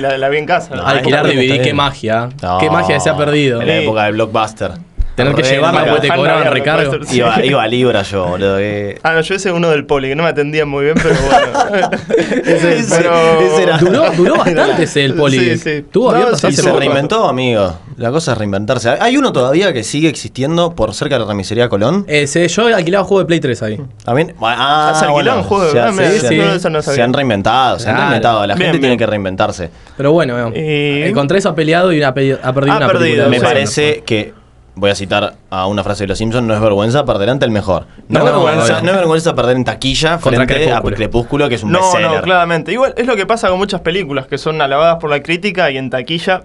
la, 0.00 0.18
la 0.18 0.28
vi 0.30 0.38
en 0.38 0.46
casa. 0.46 0.74
No, 0.74 0.84
Alquilar 0.84 1.26
DVD, 1.28 1.62
qué 1.62 1.72
magia. 1.74 2.28
No, 2.42 2.58
Qué 2.58 2.68
magia 2.70 2.98
se 2.98 3.08
ha 3.08 3.16
perdido. 3.16 3.60
En 3.62 3.68
la 3.68 3.76
época 3.76 4.04
del 4.06 4.14
blockbuster. 4.14 4.72
Tener 5.16 5.34
que 5.34 5.42
Re 5.42 5.48
llevarla 5.48 5.80
loca. 5.80 5.92
porque 5.92 6.08
te 6.08 6.14
cobraban 6.14 6.52
recargo. 6.52 6.96
Iba, 7.10 7.44
iba 7.44 7.62
a 7.62 7.66
Libra 7.66 8.02
yo, 8.02 8.26
boludo. 8.26 8.58
que- 8.58 8.98
Ah, 9.02 9.14
no, 9.14 9.22
yo 9.22 9.34
ese 9.34 9.50
uno 9.50 9.70
del 9.70 9.86
poli, 9.86 10.08
que 10.10 10.14
no 10.14 10.22
me 10.22 10.28
atendían 10.28 10.68
muy 10.68 10.84
bien, 10.84 10.96
pero 11.02 11.14
bueno. 11.26 11.90
Ese- 12.44 12.84
pero- 12.96 13.40
ese 13.40 13.62
era- 13.62 13.78
Duró, 13.78 14.10
duró 14.12 14.36
bastante 14.38 14.82
ese 14.84 15.04
el 15.06 15.14
poli. 15.14 15.38
Sí, 15.38 15.56
sí. 15.58 15.84
Tuvo 15.90 16.12
No, 16.12 16.36
sí, 16.36 16.52
se 16.52 16.62
poco. 16.62 16.78
reinventó, 16.78 17.28
amigo. 17.28 17.78
La 17.96 18.10
cosa 18.10 18.32
es 18.32 18.38
reinventarse. 18.38 18.90
Hay 19.00 19.16
uno 19.16 19.32
todavía 19.32 19.72
que 19.72 19.82
sigue 19.84 20.08
existiendo 20.08 20.74
por 20.74 20.92
cerca 20.94 21.14
de 21.16 21.20
la 21.22 21.26
remisería 21.28 21.68
Colón. 21.70 22.04
Eh, 22.08 22.26
sí, 22.26 22.46
yo 22.48 22.66
alquilaba 22.66 23.04
juego 23.04 23.20
de 23.20 23.26
Play 23.26 23.40
3 23.40 23.62
ahí. 23.62 23.80
También. 24.04 24.34
Ah, 24.42 24.94
¿Se 24.98 25.06
alquilaban 25.06 25.44
juegos? 25.44 25.72
se, 25.72 25.80
Ah, 25.80 25.86
se- 25.88 25.92
me- 26.36 26.58
se- 26.58 26.70
no, 26.70 26.82
se 26.82 27.02
han 27.02 27.12
reinventado, 27.14 27.78
se 27.78 27.88
han 27.88 27.96
reinventado. 27.96 28.46
La 28.46 28.54
Bien, 28.54 28.66
gente 28.72 28.80
tiene 28.80 28.96
que 28.98 29.06
reinventarse. 29.06 29.70
Pero 29.96 30.12
bueno, 30.12 30.50
Y- 30.50 30.52
eh, 30.54 31.10
contra 31.14 31.38
eso 31.38 31.48
ha 31.48 31.54
peleado 31.54 31.90
y 31.92 32.02
ha, 32.02 32.12
perdido 32.12 32.38
Ha 32.42 32.50
una 32.50 32.60
perdido, 32.86 32.98
película. 32.98 33.28
Me 33.28 33.40
parece 33.40 34.02
que. 34.04 34.34
Voy 34.78 34.90
a 34.90 34.94
citar 34.94 35.34
a 35.48 35.66
una 35.68 35.82
frase 35.82 36.04
de 36.04 36.08
los 36.08 36.18
Simpsons, 36.18 36.46
no 36.46 36.52
es 36.54 36.60
vergüenza 36.60 37.04
perder 37.06 37.30
ante 37.30 37.46
el 37.46 37.50
mejor. 37.50 37.86
No, 38.08 38.18
No, 38.20 38.26
es, 38.26 38.32
vergüenza, 38.32 38.64
obvio. 38.74 38.82
no 38.82 38.90
es 38.90 38.96
vergüenza 38.98 39.34
perder 39.34 39.56
en 39.56 39.64
taquilla 39.64 40.18
Contra 40.18 40.44
frente 40.44 40.54
Crepúsculo. 40.54 40.94
a 40.94 40.96
Crepúsculo, 40.96 41.48
que 41.48 41.54
es 41.54 41.62
un 41.62 41.72
No, 41.72 41.80
bestseller. 41.80 42.10
no, 42.10 42.20
claramente. 42.20 42.72
Igual 42.72 42.92
es 42.96 43.06
lo 43.06 43.16
que 43.16 43.24
pasa 43.24 43.48
con 43.48 43.56
muchas 43.56 43.80
películas 43.80 44.26
que 44.26 44.36
son 44.36 44.60
alabadas 44.60 44.96
por 45.00 45.08
la 45.08 45.22
crítica 45.22 45.70
y 45.70 45.78
en 45.78 45.88
taquilla 45.88 46.42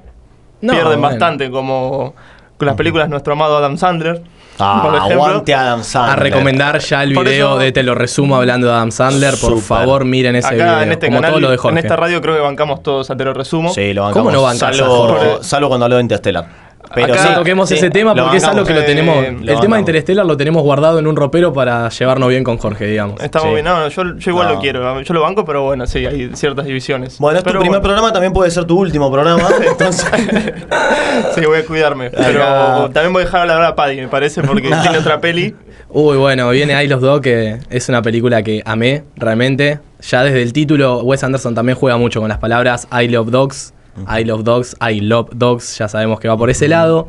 No, 0.62 0.72
pierden 0.72 1.01
bueno. 1.01 1.10
bastante, 1.10 1.51
como 1.51 2.13
con 2.57 2.66
las 2.68 2.75
películas 2.78 3.07
de 3.07 3.12
nuestro 3.12 3.33
amado 3.33 3.57
Adam 3.57 3.78
Sandler. 3.78 4.22
Ah, 4.60 4.80
por 4.86 4.95
ejemplo. 4.95 5.25
aguante 5.25 5.54
Adam 5.56 5.84
Sandler. 5.84 6.13
A 6.19 6.22
recomendar 6.22 6.80
ya 6.80 7.04
el 7.04 7.13
Por 7.13 7.25
video 7.27 7.50
eso- 7.50 7.57
de 7.60 7.72
Te 7.74 7.84
lo 7.84 7.95
resumo 7.95 8.36
hablando 8.38 8.68
de 8.68 8.74
Adam 8.74 8.92
Sandler. 8.92 9.34
Por 9.42 9.60
favor, 9.60 10.06
miren 10.06 10.38
ese 10.38 10.48
Acá 10.48 10.56
video. 10.56 10.81
en 10.84 10.92
este 10.94 11.07
como 11.07 11.18
canal, 11.18 11.31
todo 11.31 11.39
lo 11.42 11.50
de 11.50 11.60
en 11.69 11.77
esta 11.80 11.95
radio 11.98 12.22
creo 12.22 12.36
que 12.36 12.42
bancamos 12.42 12.81
todos 12.81 13.10
a 13.12 13.18
te 13.18 13.25
lo 13.25 13.34
resumo. 13.34 13.74
Sí, 13.74 13.94
lo 13.94 14.04
bancamos. 14.04 14.27
¿Cómo 14.30 14.31
no 14.38 14.44
bancas 14.44 14.63
a 14.63 14.74
salvo, 14.74 15.39
salvo 15.44 15.68
cuando 15.68 15.86
habló 15.86 15.98
de 15.98 16.01
Interstellar. 16.04 16.71
Pero 16.94 17.13
Acá 17.13 17.28
sí, 17.28 17.33
toquemos 17.36 17.69
sí, 17.69 17.75
ese 17.75 17.89
tema 17.89 18.13
porque 18.13 18.38
es 18.38 18.44
algo 18.44 18.66
que 18.66 18.74
lo 18.74 18.81
eh, 18.81 18.83
tenemos. 18.83 19.16
lo 19.42 19.54
el 19.54 19.60
tema 19.60 19.78
de 19.78 19.81
Interstellar 19.81 20.25
lo 20.25 20.36
tenemos 20.36 20.62
guardado 20.63 21.00
en 21.00 21.07
un 21.07 21.16
ropero 21.16 21.54
para 21.54 21.88
llevarnos 21.89 22.28
bien 22.30 22.44
con 22.44 22.57
Jorge, 22.57 22.86
digamos. 22.86 23.22
Estamos 23.22 23.48
Sí. 23.50 23.54
bien, 23.54 23.66
no, 23.66 23.80
no, 23.80 23.88
yo, 23.88 24.18
yo 24.18 24.31
igual 24.31 24.48
No. 24.50 24.54
lo 24.56 24.60
quiero, 24.60 25.01
yo 25.01 25.13
lo 25.13 25.22
banco, 25.22 25.45
pero 25.45 25.63
bueno, 25.63 25.88
sí, 25.88 26.06
hay 26.06 26.31
ciertas 26.33 26.66
divisiones. 26.66 27.18
Bueno, 27.19 27.38
es 27.39 27.44
tu 27.44 27.50
Pero 27.50 27.60
primer 27.62 27.80
bueno. 27.80 27.83
programa, 27.83 28.12
también 28.12 28.33
puede 28.33 28.51
ser 28.51 28.66
tu 28.66 28.78
último 28.80 29.10
programa. 29.12 29.48
Entonces, 29.66 30.06
Sí, 31.36 31.45
voy 31.45 31.60
a 31.60 31.66
cuidarme. 31.66 32.10
Pero 32.10 32.44
Acá. 32.44 32.89
también 32.94 33.13
voy 33.13 33.22
a 33.22 33.25
dejar 33.25 33.42
hablar 33.42 33.63
a 33.63 33.75
Paddy, 33.75 33.98
me 34.01 34.07
parece, 34.07 34.41
porque 34.41 34.70
tiene 34.82 34.98
otra 34.98 35.20
peli. 35.22 35.56
Uy, 35.89 36.17
bueno, 36.17 36.50
viene 36.50 36.82
I 36.84 36.88
Love 36.88 37.01
Dog, 37.01 37.22
que 37.22 37.58
es 37.70 37.89
una 37.89 38.01
película 38.01 38.44
que 38.44 38.62
amé 38.65 39.03
realmente. 39.15 39.79
Ya 40.01 40.24
desde 40.24 40.41
el 40.41 40.51
título, 40.53 41.00
Wes 41.03 41.24
Anderson 41.24 41.53
también 41.53 41.77
juega 41.77 41.98
mucho 41.98 42.20
con 42.22 42.29
las 42.29 42.38
palabras 42.39 42.88
I 42.91 43.08
Love 43.08 43.29
Dogs, 43.29 43.74
I 44.07 44.24
Love 44.24 44.43
Dogs, 44.43 44.75
I 44.81 45.01
Love 45.01 45.29
Dogs, 45.33 45.77
ya 45.77 45.88
sabemos 45.88 46.19
que 46.19 46.27
va 46.27 46.38
por 46.38 46.50
ese 46.50 46.67
lado. 46.67 47.07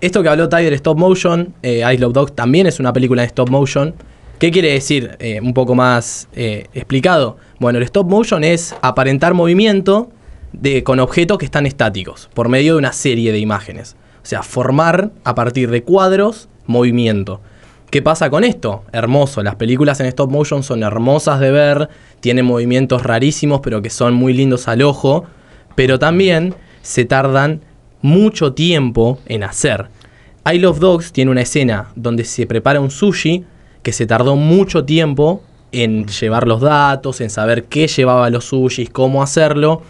Esto 0.00 0.22
que 0.22 0.28
habló 0.28 0.48
Tiger 0.48 0.72
Stop 0.74 0.98
Motion, 0.98 1.54
eh, 1.62 1.82
I 1.92 1.98
Love 1.98 2.12
Dogs 2.14 2.32
también 2.34 2.66
es 2.66 2.80
una 2.80 2.92
película 2.92 3.22
en 3.22 3.26
stop 3.26 3.50
motion. 3.50 3.94
¿Qué 4.38 4.50
quiere 4.50 4.72
decir? 4.72 5.16
Eh, 5.18 5.38
un 5.42 5.52
poco 5.52 5.74
más 5.74 6.28
eh, 6.32 6.68
explicado. 6.72 7.36
Bueno, 7.58 7.78
el 7.78 7.84
stop 7.84 8.08
motion 8.08 8.42
es 8.42 8.74
aparentar 8.80 9.34
movimiento 9.34 10.10
de, 10.52 10.82
con 10.82 11.00
objetos 11.00 11.36
que 11.36 11.44
están 11.44 11.66
estáticos, 11.66 12.30
por 12.32 12.48
medio 12.48 12.72
de 12.72 12.78
una 12.78 12.92
serie 12.92 13.32
de 13.32 13.38
imágenes. 13.38 13.96
O 14.22 14.26
sea, 14.26 14.42
formar 14.42 15.10
a 15.24 15.34
partir 15.34 15.70
de 15.70 15.82
cuadros 15.82 16.48
movimiento. 16.66 17.42
¿Qué 17.90 18.00
pasa 18.00 18.30
con 18.30 18.44
esto? 18.44 18.84
Hermoso, 18.92 19.42
las 19.42 19.56
películas 19.56 20.00
en 20.00 20.06
stop 20.06 20.30
motion 20.30 20.62
son 20.62 20.82
hermosas 20.84 21.40
de 21.40 21.50
ver, 21.50 21.88
tienen 22.20 22.46
movimientos 22.46 23.02
rarísimos 23.02 23.60
pero 23.60 23.82
que 23.82 23.90
son 23.90 24.14
muy 24.14 24.32
lindos 24.32 24.68
al 24.68 24.82
ojo, 24.82 25.24
pero 25.74 25.98
también 25.98 26.54
se 26.82 27.04
tardan 27.04 27.60
mucho 28.02 28.52
tiempo 28.54 29.18
en 29.26 29.42
hacer. 29.44 29.88
I 30.50 30.58
Love 30.58 30.78
Dogs 30.78 31.12
tiene 31.12 31.30
una 31.30 31.42
escena 31.42 31.88
donde 31.96 32.24
se 32.24 32.46
prepara 32.46 32.80
un 32.80 32.90
sushi 32.90 33.44
que 33.82 33.92
se 33.92 34.06
tardó 34.06 34.36
mucho 34.36 34.84
tiempo 34.84 35.42
en 35.72 36.06
llevar 36.06 36.46
los 36.48 36.60
datos, 36.60 37.20
en 37.20 37.30
saber 37.30 37.64
qué 37.64 37.86
llevaba 37.86 38.30
los 38.30 38.46
sushis, 38.46 38.90
cómo 38.90 39.22
hacerlo. 39.22 39.82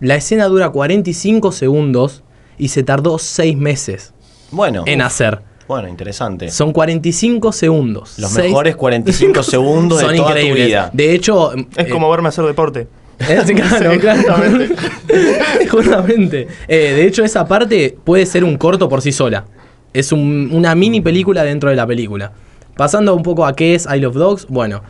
La 0.00 0.16
escena 0.16 0.46
dura 0.46 0.70
45 0.70 1.52
segundos 1.52 2.22
y 2.58 2.68
se 2.68 2.82
tardó 2.82 3.18
6 3.18 3.56
meses 3.56 4.12
bueno, 4.50 4.82
en 4.86 5.00
uf, 5.00 5.06
hacer. 5.06 5.40
bueno, 5.68 5.88
interesante. 5.88 6.50
Son 6.50 6.72
45 6.72 7.52
segundos. 7.52 8.18
Los 8.18 8.32
mejores 8.32 8.76
45 8.76 9.42
segundos 9.42 9.98
de 10.00 10.06
Son 10.06 10.16
toda 10.16 10.28
increíbles. 10.30 10.62
tu 10.64 10.66
vida. 10.68 10.90
De 10.92 11.14
hecho, 11.14 11.52
Es 11.52 11.86
eh, 11.86 11.88
como 11.90 12.10
verme 12.10 12.28
hacer 12.30 12.44
deporte. 12.44 12.88
eh, 13.28 13.40
sí, 13.46 13.54
claro, 13.54 13.92
Sí, 13.92 13.98
claro. 13.98 14.22
justamente. 14.22 14.74
Justamente. 15.70 16.48
Eh, 16.68 16.92
de 16.94 17.06
hecho, 17.06 17.24
esa 17.24 17.46
parte 17.46 17.96
puede 18.04 18.26
ser 18.26 18.44
un 18.44 18.56
corto 18.56 18.88
por 18.88 19.02
sí 19.02 19.12
sola. 19.12 19.44
Es 19.92 20.12
un- 20.12 20.50
una 20.52 20.74
mini 20.74 21.00
película 21.00 21.42
dentro 21.44 21.70
de 21.70 21.76
la 21.76 21.86
película. 21.86 22.32
Pasando 22.76 23.14
un 23.14 23.22
poco 23.22 23.44
a 23.46 23.54
qué 23.56 23.74
es 23.74 23.86
I 23.92 23.98
Love 24.00 24.14
Dogs, 24.16 24.46
bueno, 24.48 24.82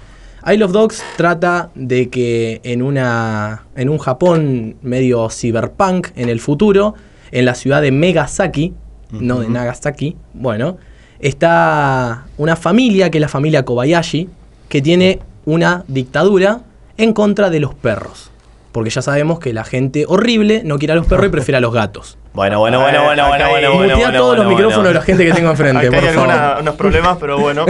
I 0.47 0.57
Love 0.57 0.73
Dogs 0.73 1.03
trata 1.17 1.71
de 1.75 2.09
que 2.11 2.61
en, 2.65 2.83
una, 2.83 3.65
en 3.77 3.89
un 3.89 3.99
Japón 3.99 4.77
medio 4.83 5.29
cyberpunk 5.31 6.09
en 6.17 6.29
el 6.29 6.39
futuro, 6.41 6.95
en 7.31 7.45
la 7.45 7.55
ciudad 7.55 7.81
de 7.83 7.91
Megasaki, 7.93 8.75
no 9.11 9.41
de. 9.41 9.49
Nagasaki, 9.49 10.17
bueno, 10.35 10.77
está 11.19 12.27
una 12.37 12.57
familia 12.57 13.11
que 13.11 13.19
es 13.19 13.23
la 13.23 13.29
familia 13.29 13.65
Kobayashi, 13.65 14.29
que 14.69 14.83
tiene 14.83 15.21
una 15.45 15.85
dictadura 15.89 16.61
en 16.99 17.13
contra 17.15 17.49
de 17.51 17.61
los 17.61 17.75
perros. 17.75 18.31
Porque 18.73 18.91
ya 18.91 19.01
sabemos 19.01 19.39
que 19.41 19.53
la 19.55 19.65
gente 19.65 20.05
horrible 20.07 20.61
no 20.65 20.79
quiere 20.79 20.93
a 20.93 20.97
los 20.97 21.07
perros 21.07 21.27
y 21.27 21.31
prefiere 21.31 21.57
a 21.57 21.61
los 21.61 21.73
gatos. 21.73 22.19
Bueno, 22.35 22.61
bueno, 22.61 22.81
bueno, 22.81 23.03
bueno, 23.03 23.27
bueno, 23.29 23.49
bueno, 23.49 23.71
bueno. 23.71 23.83
Mutea 23.95 23.97
bueno, 23.97 24.19
todos 24.19 24.37
los 24.37 24.45
bueno, 24.45 24.51
micrófonos 24.59 24.77
bueno. 24.77 24.89
de 24.91 24.95
la 24.95 25.01
gente 25.03 25.25
que 25.25 25.33
tengo 25.33 25.51
enfrente, 25.51 25.87
Acá 25.89 25.97
por 25.97 26.09
hay 26.09 26.15
favor. 26.15 26.31
alguna- 26.31 26.61
unos 26.61 26.75
problemas, 26.77 27.17
pero 27.19 27.39
bueno. 27.39 27.65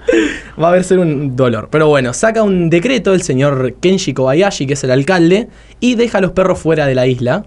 Va 0.62 0.66
a 0.66 0.68
haber 0.70 0.84
ser 0.84 0.98
un 0.98 1.34
dolor. 1.34 1.68
Pero 1.70 1.88
bueno, 1.88 2.12
saca 2.12 2.42
un 2.42 2.68
decreto 2.70 3.14
el 3.14 3.22
señor 3.22 3.74
Kenshi 3.80 4.12
Kobayashi, 4.12 4.66
que 4.66 4.74
es 4.74 4.84
el 4.84 4.90
alcalde, 4.90 5.48
y 5.80 5.94
deja 5.94 6.18
a 6.18 6.20
los 6.20 6.32
perros 6.32 6.58
fuera 6.58 6.86
de 6.86 6.94
la 6.94 7.06
isla 7.06 7.46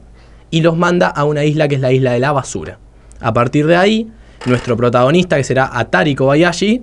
y 0.49 0.61
los 0.61 0.75
manda 0.75 1.07
a 1.07 1.23
una 1.25 1.43
isla 1.45 1.67
que 1.67 1.75
es 1.75 1.81
la 1.81 1.91
isla 1.91 2.11
de 2.13 2.19
la 2.19 2.31
basura. 2.31 2.79
A 3.21 3.33
partir 3.33 3.67
de 3.67 3.77
ahí, 3.77 4.09
nuestro 4.45 4.75
protagonista, 4.75 5.37
que 5.37 5.43
será 5.43 5.69
Atari 5.71 6.15
Kobayashi, 6.15 6.81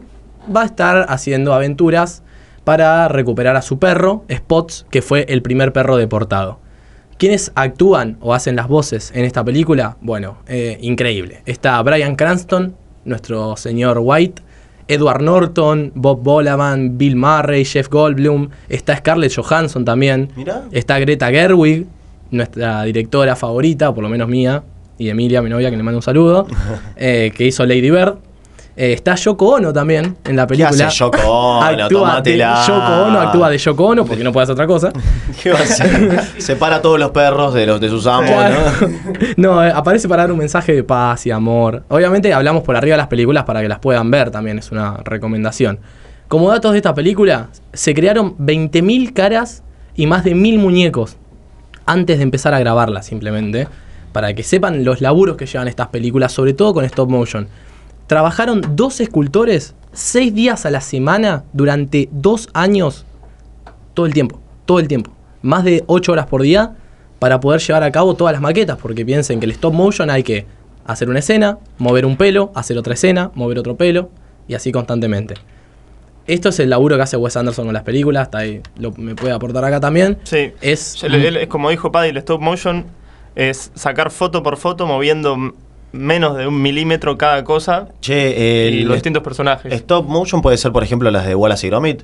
va 0.55 0.63
a 0.63 0.67
estar 0.67 1.07
haciendo 1.09 1.53
aventuras 1.53 2.23
para 2.64 3.09
recuperar 3.09 3.57
a 3.57 3.62
su 3.62 3.78
perro, 3.78 4.25
Spots, 4.33 4.87
que 4.90 5.02
fue 5.02 5.25
el 5.28 5.42
primer 5.42 5.73
perro 5.73 5.97
deportado. 5.97 6.59
¿Quiénes 7.19 7.52
actúan 7.54 8.16
o 8.21 8.35
hacen 8.35 8.57
las 8.57 8.69
voces 8.69 9.12
en 9.14 9.25
esta 9.25 9.45
película? 9.45 9.97
Bueno, 10.00 10.38
eh, 10.49 10.78
increíble. 10.81 11.42
Está 11.47 11.81
Brian 11.83 12.16
Cranston, 12.16 12.75
nuestro 13.04 13.57
señor 13.57 14.00
White, 14.02 14.42
Edward 14.88 15.23
Norton, 15.23 15.92
Bob 15.95 16.23
Bolaman, 16.23 16.99
Bill 16.99 17.16
Murray, 17.16 17.64
Jeff 17.64 17.88
Goldblum, 17.88 18.49
está 18.69 18.97
Scarlett 18.97 19.35
Johansson 19.35 19.85
también, 19.85 20.31
Mirá. 20.37 20.64
está 20.73 20.99
Greta 20.99 21.31
Gerwig, 21.31 21.87
nuestra 22.31 22.83
directora 22.85 23.37
favorita, 23.37 23.95
por 23.95 24.02
lo 24.02 24.09
menos 24.09 24.28
mía, 24.28 24.64
y 24.99 25.09
Emilia, 25.09 25.42
mi 25.42 25.50
novia, 25.50 25.71
que 25.71 25.76
le 25.76 25.83
mando 25.83 25.99
un 25.99 26.02
saludo, 26.02 26.47
eh, 26.97 27.33
que 27.37 27.47
hizo 27.47 27.64
Lady 27.64 27.90
Bird. 27.90 28.16
Eh, 28.75 28.95
está 28.95 29.14
Yoko 29.17 29.47
Ono 29.57 29.71
también 29.73 30.17
en 30.25 30.35
la 30.37 30.47
¿Qué 30.47 30.55
película. 30.57 30.87
hace 30.87 30.97
Yoko 30.99 31.19
Ono? 31.29 31.85
actúa 31.85 32.21
de. 32.23 32.38
Yoko 32.38 33.02
Ono, 33.07 33.21
actúa 33.21 33.50
de 33.50 33.59
Yoko 33.59 33.85
Ono, 33.87 34.05
porque 34.07 34.25
no 34.25 34.33
puede 34.33 34.45
hacer 34.45 34.55
otra 34.55 34.67
cosa. 34.67 34.93
¿Qué 35.43 35.52
va 35.52 35.59
a 35.59 35.62
hacer? 35.62 36.21
Separa 36.38 36.76
a 36.76 36.83
todos 36.83 36.99
los 36.99 37.11
perros 37.11 37.52
de 37.55 37.67
los 37.67 37.81
de 37.81 37.88
sus 37.91 38.07
amos, 38.07 38.31
Claro. 38.31 38.57
¿no? 38.81 38.88
No, 39.37 39.64
eh, 39.64 39.73
aparece 39.75 40.09
para 40.09 40.23
dar 40.23 40.33
un 40.33 40.38
mensaje 40.38 40.73
de 40.75 40.85
paz 40.85 41.26
y 41.26 41.31
amor. 41.31 41.83
Obviamente 41.88 42.33
hablamos 42.33 42.62
por 42.62 42.76
arriba 42.76 42.95
de 42.95 42.99
las 42.99 43.09
películas 43.09 43.45
para 43.45 43.61
que 43.61 43.69
las 43.69 43.79
puedan 43.79 44.11
ver 44.11 44.31
también, 44.31 44.59
es 44.59 44.71
una 44.73 44.97
recomendación. 45.05 45.79
Como 46.29 46.49
datos 46.49 46.73
de 46.73 46.79
esta 46.79 46.95
película, 46.95 47.49
se 47.75 47.93
crearon 47.95 48.37
20.000 48.38 49.12
caras 49.12 49.62
y 49.95 50.07
más 50.07 50.25
de 50.25 50.35
1.000 50.35 50.59
muñecos 50.59 51.17
antes 51.85 52.17
de 52.17 52.23
empezar 52.23 52.55
a 52.55 52.59
grabarla 52.59 53.02
simplemente, 53.02 53.69
para 54.12 54.33
que 54.35 54.43
sepan 54.43 54.83
los 54.85 55.00
laburos 55.02 55.37
que 55.37 55.45
llevan 55.47 55.69
estas 55.69 55.88
películas, 55.88 56.33
sobre 56.33 56.55
todo 56.55 56.73
con 56.73 56.85
stop 56.87 57.11
motion. 57.11 57.49
Trabajaron 58.12 58.61
dos 58.76 59.00
escultores 59.00 59.75
seis 59.95 60.35
días 60.35 60.66
a 60.66 60.71
la 60.71 60.83
semana 60.83 61.45
durante 61.54 62.11
dos 62.12 62.50
años 62.52 63.07
todo 63.95 64.04
el 64.04 64.12
tiempo, 64.12 64.38
todo 64.66 64.81
el 64.81 64.87
tiempo. 64.87 65.11
Más 65.40 65.64
de 65.64 65.83
8 65.87 66.12
horas 66.12 66.26
por 66.26 66.42
día 66.42 66.76
para 67.19 67.40
poder 67.40 67.62
llevar 67.62 67.83
a 67.85 67.90
cabo 67.90 68.14
todas 68.14 68.35
las 68.35 68.42
maquetas, 68.42 68.76
porque 68.76 69.07
piensen 69.07 69.40
que 69.40 69.47
el 69.47 69.52
stop 69.52 69.73
motion 69.73 70.11
hay 70.11 70.23
que 70.25 70.45
hacer 70.85 71.09
una 71.09 71.21
escena, 71.21 71.57
mover 71.78 72.04
un 72.04 72.19
pelo, 72.19 72.52
hacer 72.54 72.76
otra 72.76 72.92
escena, 72.92 73.31
mover 73.35 73.59
otro 73.59 73.78
pelo, 73.78 74.11
y 74.47 74.52
así 74.52 74.73
constantemente. 74.73 75.37
Esto 76.26 76.50
es 76.50 76.61
el 76.61 76.69
laburo 76.69 76.97
que 76.97 77.04
hace 77.04 77.16
Wes 77.16 77.35
Anderson 77.38 77.64
con 77.64 77.73
las 77.73 77.83
películas, 77.83 78.25
está 78.25 78.40
ahí, 78.40 78.61
lo, 78.76 78.92
me 78.92 79.14
puede 79.14 79.33
aportar 79.33 79.64
acá 79.64 79.81
también. 79.81 80.19
Sí. 80.25 80.52
Es, 80.61 81.02
es 81.02 81.49
como 81.49 81.71
dijo 81.71 81.90
Paddy, 81.90 82.11
el 82.11 82.19
stop 82.19 82.42
motion 82.42 82.85
es 83.35 83.73
sacar 83.75 84.11
foto 84.11 84.42
por 84.42 84.59
foto 84.59 84.87
moviendo 84.87 85.54
menos 85.93 86.37
de 86.37 86.47
un 86.47 86.61
milímetro 86.61 87.17
cada 87.19 87.45
cosa 87.45 87.89
Che, 88.01 88.71
y 88.71 88.79
el 88.81 88.85
los 88.87 88.95
distintos 88.95 89.23
personajes. 89.23 89.73
stop 89.75 90.07
motion 90.09 90.41
puede 90.43 90.57
ser, 90.57 90.73
por 90.73 90.83
ejemplo, 90.83 91.11
las 91.11 91.27
de 91.27 91.35
Wallace 91.35 91.67
y 91.67 91.71
Gromit. 91.71 92.03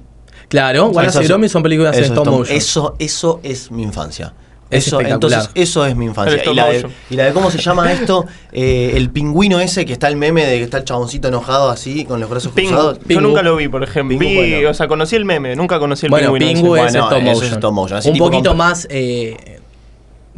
claro, 0.49 0.87
Wallace 0.89 1.23
y 1.23 1.27
Gromit 1.27 1.51
son 1.51 1.63
películas 1.63 1.97
de 1.97 2.03
eso 2.03 2.13
stop 2.15 2.27
motion. 2.27 2.57
Eso, 2.57 2.95
eso 2.99 3.41
es 3.43 3.71
mi 3.71 3.83
infancia. 3.83 4.33
Es 4.71 4.87
eso, 4.89 5.01
entonces, 5.01 5.49
eso 5.55 5.87
es 5.87 5.97
mi 5.97 6.05
infancia. 6.05 6.43
Y 6.45 6.55
la, 6.55 6.67
de, 6.67 6.75
motion. 6.75 6.93
y 7.09 7.17
la 7.17 7.25
de 7.25 7.33
cómo 7.33 7.51
se 7.51 7.57
llama 7.57 7.91
esto, 7.91 8.27
Eh, 8.53 8.93
el 8.97 9.09
pingüino 9.09 9.61
ese 9.61 9.87
que 9.87 9.95
está 9.95 10.09
el 10.09 10.17
meme 10.17 10.45
de 10.45 10.59
que 10.59 10.65
está 10.65 10.77
el 10.77 10.85
chaboncito 10.85 11.29
enojado 11.29 11.71
así, 11.71 12.05
con 12.05 12.21
los 12.21 12.29
brazos 12.29 12.53
Pingu. 12.53 12.73
cruzados. 12.73 12.99
Yo 13.09 13.23
nunca 13.23 13.43
lo 13.43 13.57
vi, 13.57 13.69
por 13.69 13.83
ejemplo. 13.83 14.19
Pingu, 14.19 14.43
vi, 14.43 14.51
bueno. 14.53 14.69
o 14.69 14.75
sea, 14.75 14.87
conocí 14.87 15.17
el 15.17 15.25
meme, 15.25 15.57
nunca 15.57 15.79
conocí 15.79 16.05
el 16.05 16.11
bueno, 16.11 16.35
pingüino. 16.35 16.53
Pingu 16.61 16.77
ese. 16.77 16.87
es 16.87 16.93
Bueno, 16.93 17.07
stop 17.07 17.19
es 17.19 17.25
motion. 17.35 17.53
stop 17.55 17.73
motion, 17.73 18.01
Un 18.13 18.19
poquito 18.19 18.55
más, 18.55 18.87
eh, 18.91 19.58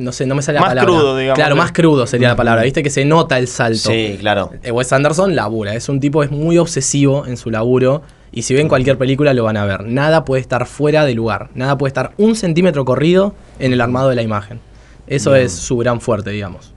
no 0.01 0.13
sé, 0.13 0.27
no 0.27 0.35
me 0.35 0.43
sale 0.43 0.57
la 0.57 0.63
Más 0.63 0.71
palabra. 0.71 0.93
crudo, 0.93 1.17
digamos. 1.17 1.37
Claro, 1.39 1.57
más 1.57 1.73
crudo 1.73 2.07
sería 2.07 2.29
la 2.29 2.37
palabra, 2.37 2.63
viste 2.63 2.83
que 2.83 2.91
se 2.91 3.05
nota 3.05 3.39
el 3.39 3.47
salto. 3.47 3.91
Sí, 3.91 4.17
claro. 4.19 4.51
Eh, 4.63 4.71
Wes 4.73 4.93
Anderson 4.93 5.37
labura, 5.37 5.75
es 5.75 5.89
un 5.89 6.01
tipo 6.01 6.23
es 6.23 6.31
muy 6.31 6.59
obsesivo 6.59 7.27
en 7.27 7.37
su 7.37 7.51
laburo 7.51 8.03
y 8.33 8.43
si 8.43 8.55
ven 8.55 8.69
cualquier 8.69 8.97
película 8.99 9.35
lo 9.35 9.45
van 9.45 9.57
a 9.57 9.65
ver. 9.65 9.85
Nada 9.85 10.25
puede 10.25 10.41
estar 10.41 10.67
fuera 10.67 11.05
de 11.05 11.15
lugar, 11.15 11.51
nada 11.55 11.79
puede 11.79 11.89
estar 11.91 12.13
un 12.17 12.35
centímetro 12.37 12.85
corrido 12.85 13.35
en 13.59 13.73
el 13.73 13.81
armado 13.81 14.09
de 14.09 14.15
la 14.17 14.23
imagen. 14.23 14.61
Eso 15.07 15.33
Bien. 15.33 15.45
es 15.47 15.53
su 15.53 15.77
gran 15.77 16.01
fuerte, 16.01 16.31
digamos. 16.31 16.73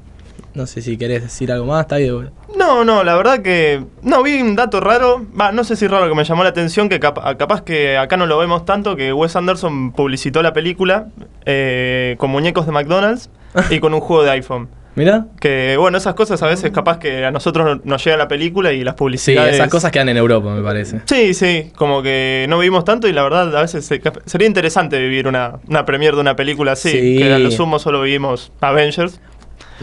No 0.54 0.68
sé 0.68 0.82
si 0.84 0.98
querés 0.98 1.24
decir 1.24 1.52
algo 1.52 1.66
más, 1.66 1.82
está 1.82 1.98
bien. 1.98 2.30
No, 2.56 2.86
no, 2.86 3.04
la 3.04 3.16
verdad 3.16 3.42
que. 3.42 3.84
No, 4.04 4.22
vi 4.22 4.40
un 4.42 4.56
dato 4.56 4.80
raro. 4.80 5.26
Va, 5.40 5.52
no 5.52 5.64
sé 5.64 5.76
si 5.76 5.88
raro 5.88 6.08
que 6.08 6.16
me 6.16 6.24
llamó 6.24 6.44
la 6.44 6.50
atención, 6.50 6.90
que 6.90 7.00
capa- 7.00 7.36
capaz 7.38 7.64
que 7.64 7.98
acá 7.98 8.18
no 8.18 8.28
lo 8.28 8.38
vemos 8.38 8.64
tanto, 8.64 8.96
que 8.96 9.12
Wes 9.14 9.36
Anderson 9.36 9.92
publicitó 9.94 10.44
la 10.44 10.54
película 10.54 11.08
eh, 11.46 12.16
con 12.20 12.30
muñecos 12.30 12.66
de 12.68 12.72
McDonald's 12.72 13.30
y 13.72 13.80
con 13.80 13.94
un 13.94 14.00
juego 14.00 14.24
de 14.24 14.32
iPhone. 14.32 14.70
Mira, 14.96 15.26
Que 15.40 15.76
bueno, 15.80 15.98
esas 15.98 16.14
cosas 16.14 16.44
a 16.44 16.46
veces 16.46 16.70
capaz 16.70 17.00
que 17.00 17.26
a 17.26 17.32
nosotros 17.32 17.66
no- 17.66 17.82
nos 17.84 18.04
llega 18.06 18.16
la 18.16 18.28
película 18.28 18.72
y 18.74 18.84
las 18.84 18.94
sí, 18.94 18.98
publicidades. 19.00 19.56
esas 19.56 19.68
cosas 19.70 19.92
quedan 19.92 20.10
en 20.10 20.18
Europa, 20.18 20.54
me 20.54 20.62
parece. 20.62 21.02
Sí, 21.06 21.34
sí, 21.34 21.72
como 21.76 22.04
que 22.04 22.46
no 22.48 22.60
vivimos 22.60 22.86
tanto 22.86 23.08
y 23.08 23.12
la 23.12 23.24
verdad 23.24 23.58
a 23.58 23.62
veces 23.62 23.84
se- 23.88 24.00
sería 24.28 24.46
interesante 24.46 25.00
vivir 25.00 25.28
una, 25.28 25.54
una 25.68 25.84
premiere 25.84 26.16
de 26.16 26.22
una 26.22 26.36
película 26.36 26.74
así, 26.74 26.92
Sí. 26.92 27.18
que 27.18 27.34
a 27.34 27.40
lo 27.40 27.50
sumo 27.50 27.80
solo 27.80 28.04
vivimos 28.04 28.52
Avengers, 28.62 29.20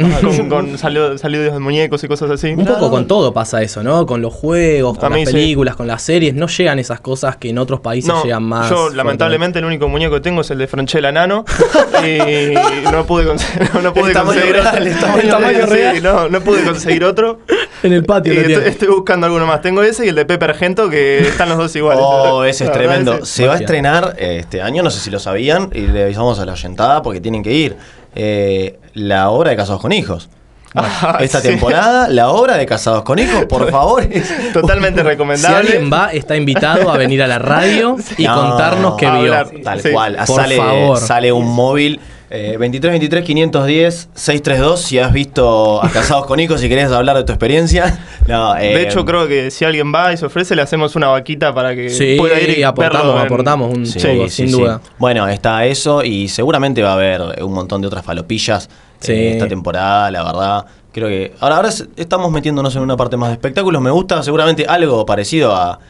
con, 0.20 0.48
con 0.48 0.78
salido- 0.78 1.16
salidos 1.18 1.52
de 1.52 1.58
muñecos 1.60 2.02
y 2.04 2.08
cosas 2.08 2.30
así. 2.30 2.48
Un 2.52 2.64
poco 2.64 2.90
con 2.90 3.06
todo 3.06 3.32
pasa 3.32 3.62
eso, 3.62 3.82
¿no? 3.82 4.06
Con 4.06 4.22
los 4.22 4.32
juegos, 4.34 4.96
A 4.98 5.00
con 5.00 5.12
mí 5.12 5.20
las 5.20 5.30
sí. 5.30 5.34
películas, 5.36 5.76
con 5.76 5.86
las 5.86 6.02
series, 6.02 6.34
no 6.34 6.46
llegan 6.46 6.78
esas 6.78 7.00
cosas 7.00 7.36
que 7.36 7.50
en 7.50 7.58
otros 7.58 7.80
países 7.80 8.08
No, 8.08 8.22
llegan 8.22 8.42
más. 8.42 8.68
yo 8.70 8.90
lamentablemente 8.90 9.58
el 9.58 9.64
único 9.64 9.88
muñeco 9.88 10.14
que 10.14 10.20
tengo 10.20 10.40
es 10.40 10.50
el 10.50 10.58
de 10.58 10.66
Franchella 10.66 11.12
Nano 11.12 11.44
y 12.04 12.54
no 12.90 13.04
pude, 13.06 13.24
no, 13.24 13.82
no 13.82 13.92
pude 13.94 14.10
El 14.12 14.16
conseguir 14.18 14.52
real, 14.54 14.86
el 14.86 14.98
tamaño 15.28 15.58
Sí, 15.60 15.66
real. 15.66 15.96
sí, 15.96 16.02
no, 16.02 16.28
no 16.28 16.40
pude 16.40 16.62
conseguir 16.64 17.04
otro 17.04 17.40
En 17.82 17.92
el 17.92 18.04
patio 18.04 18.32
y 18.32 18.36
lo 18.36 18.60
estoy, 18.60 18.88
buscando 18.88 19.26
alguno 19.26 19.46
más. 19.46 19.60
Tengo 19.62 19.82
ese 19.82 20.06
y 20.06 20.08
el 20.10 20.14
de 20.14 20.24
Pepe 20.26 20.44
Argento 20.44 20.88
que 20.90 21.20
están 21.20 21.48
los 21.48 21.58
dos 21.58 21.74
iguales. 21.76 22.02
Oh, 22.04 22.44
ese 22.44 22.64
es 22.64 22.72
tremendo. 22.72 23.14
ese- 23.14 23.26
Se 23.26 23.46
va 23.46 23.54
a 23.54 23.56
estrenar 23.56 24.14
eh, 24.18 24.38
este 24.40 24.60
año, 24.62 24.82
no 24.82 24.90
sé 24.90 25.00
si 25.00 25.10
lo 25.10 25.18
sabían, 25.18 25.70
y 25.72 25.80
le 25.86 26.04
avisamos 26.04 26.38
a 26.40 26.44
la 26.46 26.52
oyentada 26.52 27.02
porque 27.02 27.20
tienen 27.20 27.42
que 27.42 27.52
ir. 27.52 27.76
Eh, 28.14 28.78
la 28.94 29.30
obra 29.30 29.50
de 29.50 29.56
Casados 29.56 29.80
con 29.80 29.92
Hijos. 29.92 30.28
Ah, 30.72 31.18
Esta 31.20 31.40
sí. 31.40 31.48
temporada, 31.48 32.08
la 32.08 32.28
obra 32.30 32.56
de 32.56 32.64
Casados 32.64 33.02
con 33.02 33.18
Hijos, 33.18 33.44
por 33.46 33.68
favor. 33.72 34.06
es- 34.08 34.52
Totalmente 34.52 35.00
Si 35.00 35.06
recomendable. 35.06 35.56
alguien 35.58 35.90
va, 35.92 36.12
está 36.12 36.36
invitado 36.36 36.90
a 36.90 36.96
venir 36.96 37.22
a 37.22 37.26
la 37.26 37.40
radio 37.40 37.96
y 38.18 38.24
No, 38.24 38.34
contarnos 38.36 38.94
qué 38.96 39.10
vio. 39.10 39.34
Tal 39.64 39.80
Sí. 39.80 39.90
cual. 39.90 40.16
Por 40.26 40.36
sale, 40.36 40.56
favor. 40.56 40.98
sale 40.98 41.32
un 41.32 41.46
móvil. 41.52 42.00
Eh, 42.32 42.56
23 42.58 42.92
23 42.92 43.24
510 43.24 44.08
632 44.14 44.80
si 44.80 45.00
has 45.00 45.12
visto 45.12 45.82
a 45.82 45.90
Casados 45.90 46.26
con 46.26 46.38
Hijos 46.38 46.62
y 46.62 46.68
querés 46.68 46.90
hablar 46.92 47.16
de 47.16 47.24
tu 47.24 47.32
experiencia. 47.32 47.98
No, 48.28 48.56
eh, 48.56 48.74
De 48.76 48.82
hecho, 48.82 49.04
creo 49.04 49.26
que 49.26 49.50
si 49.50 49.64
alguien 49.64 49.92
va 49.92 50.12
y 50.12 50.16
se 50.16 50.24
ofrece, 50.26 50.54
le 50.54 50.62
hacemos 50.62 50.94
una 50.94 51.08
vaquita 51.08 51.52
para 51.52 51.74
que 51.74 51.90
Sí, 51.90 52.14
pueda 52.16 52.38
ir 52.40 52.56
y 52.56 52.62
aportamos, 52.62 53.16
en- 53.16 53.26
aportamos 53.26 53.74
un 53.76 53.84
Sí, 53.86 53.98
poco, 53.98 54.28
sí, 54.28 54.30
sin 54.30 54.46
sí. 54.46 54.52
duda. 54.52 54.80
Bueno, 54.98 55.26
está 55.26 55.64
eso 55.66 56.04
y 56.04 56.28
seguramente 56.28 56.80
va 56.82 56.90
a 56.90 56.94
haber 56.94 57.42
un 57.42 57.52
montón 57.52 57.80
de 57.80 57.88
otras 57.88 58.04
falopillas 58.04 58.68
Sí. 59.00 59.12
eh, 59.12 59.32
esta 59.32 59.48
temporada, 59.48 60.10
la 60.12 60.22
verdad. 60.22 60.64
Creo 60.92 61.08
que 61.08 61.32
ahora, 61.40 61.56
ahora 61.56 61.68
es- 61.70 61.88
estamos 61.96 62.30
metiéndonos 62.30 62.76
en 62.76 62.82
una 62.82 62.96
parte 62.96 63.16
más 63.16 63.30
de 63.30 63.34
espectáculos. 63.34 63.82
Me 63.82 63.90
gusta 63.90 64.22
seguramente 64.22 64.64
algo 64.68 65.04
parecido 65.04 65.56
a, 65.56 65.80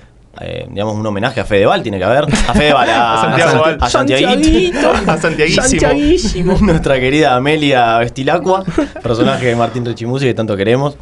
eh, 0.41 0.67
digamos, 0.71 0.95
un 0.97 1.07
homenaje 1.07 1.41
a 1.41 1.45
Fedeval, 1.45 1.83
tiene 1.83 1.99
que 1.99 2.05
haber. 2.05 2.25
A 2.25 2.53
Fedeval, 2.55 2.89
a, 2.91 3.15
A 3.15 3.21
Santiago 3.23 3.65
a, 3.65 3.85
a 3.85 3.91
Santiaguito. 3.91 4.93
A 5.07 5.17
Santiaguísimo. 5.17 5.63
Santiaguísimo. 5.67 6.59
Nuestra 6.61 7.01
querida 7.01 7.35
Amelia 7.35 7.99
Vestilacqua, 7.99 8.65
personaje 9.03 9.47
de 9.47 9.57
Martín 9.57 9.85
Rechimusi 9.85 10.27
que 10.27 10.35
tanto 10.35 10.57
queremos. 10.57 10.97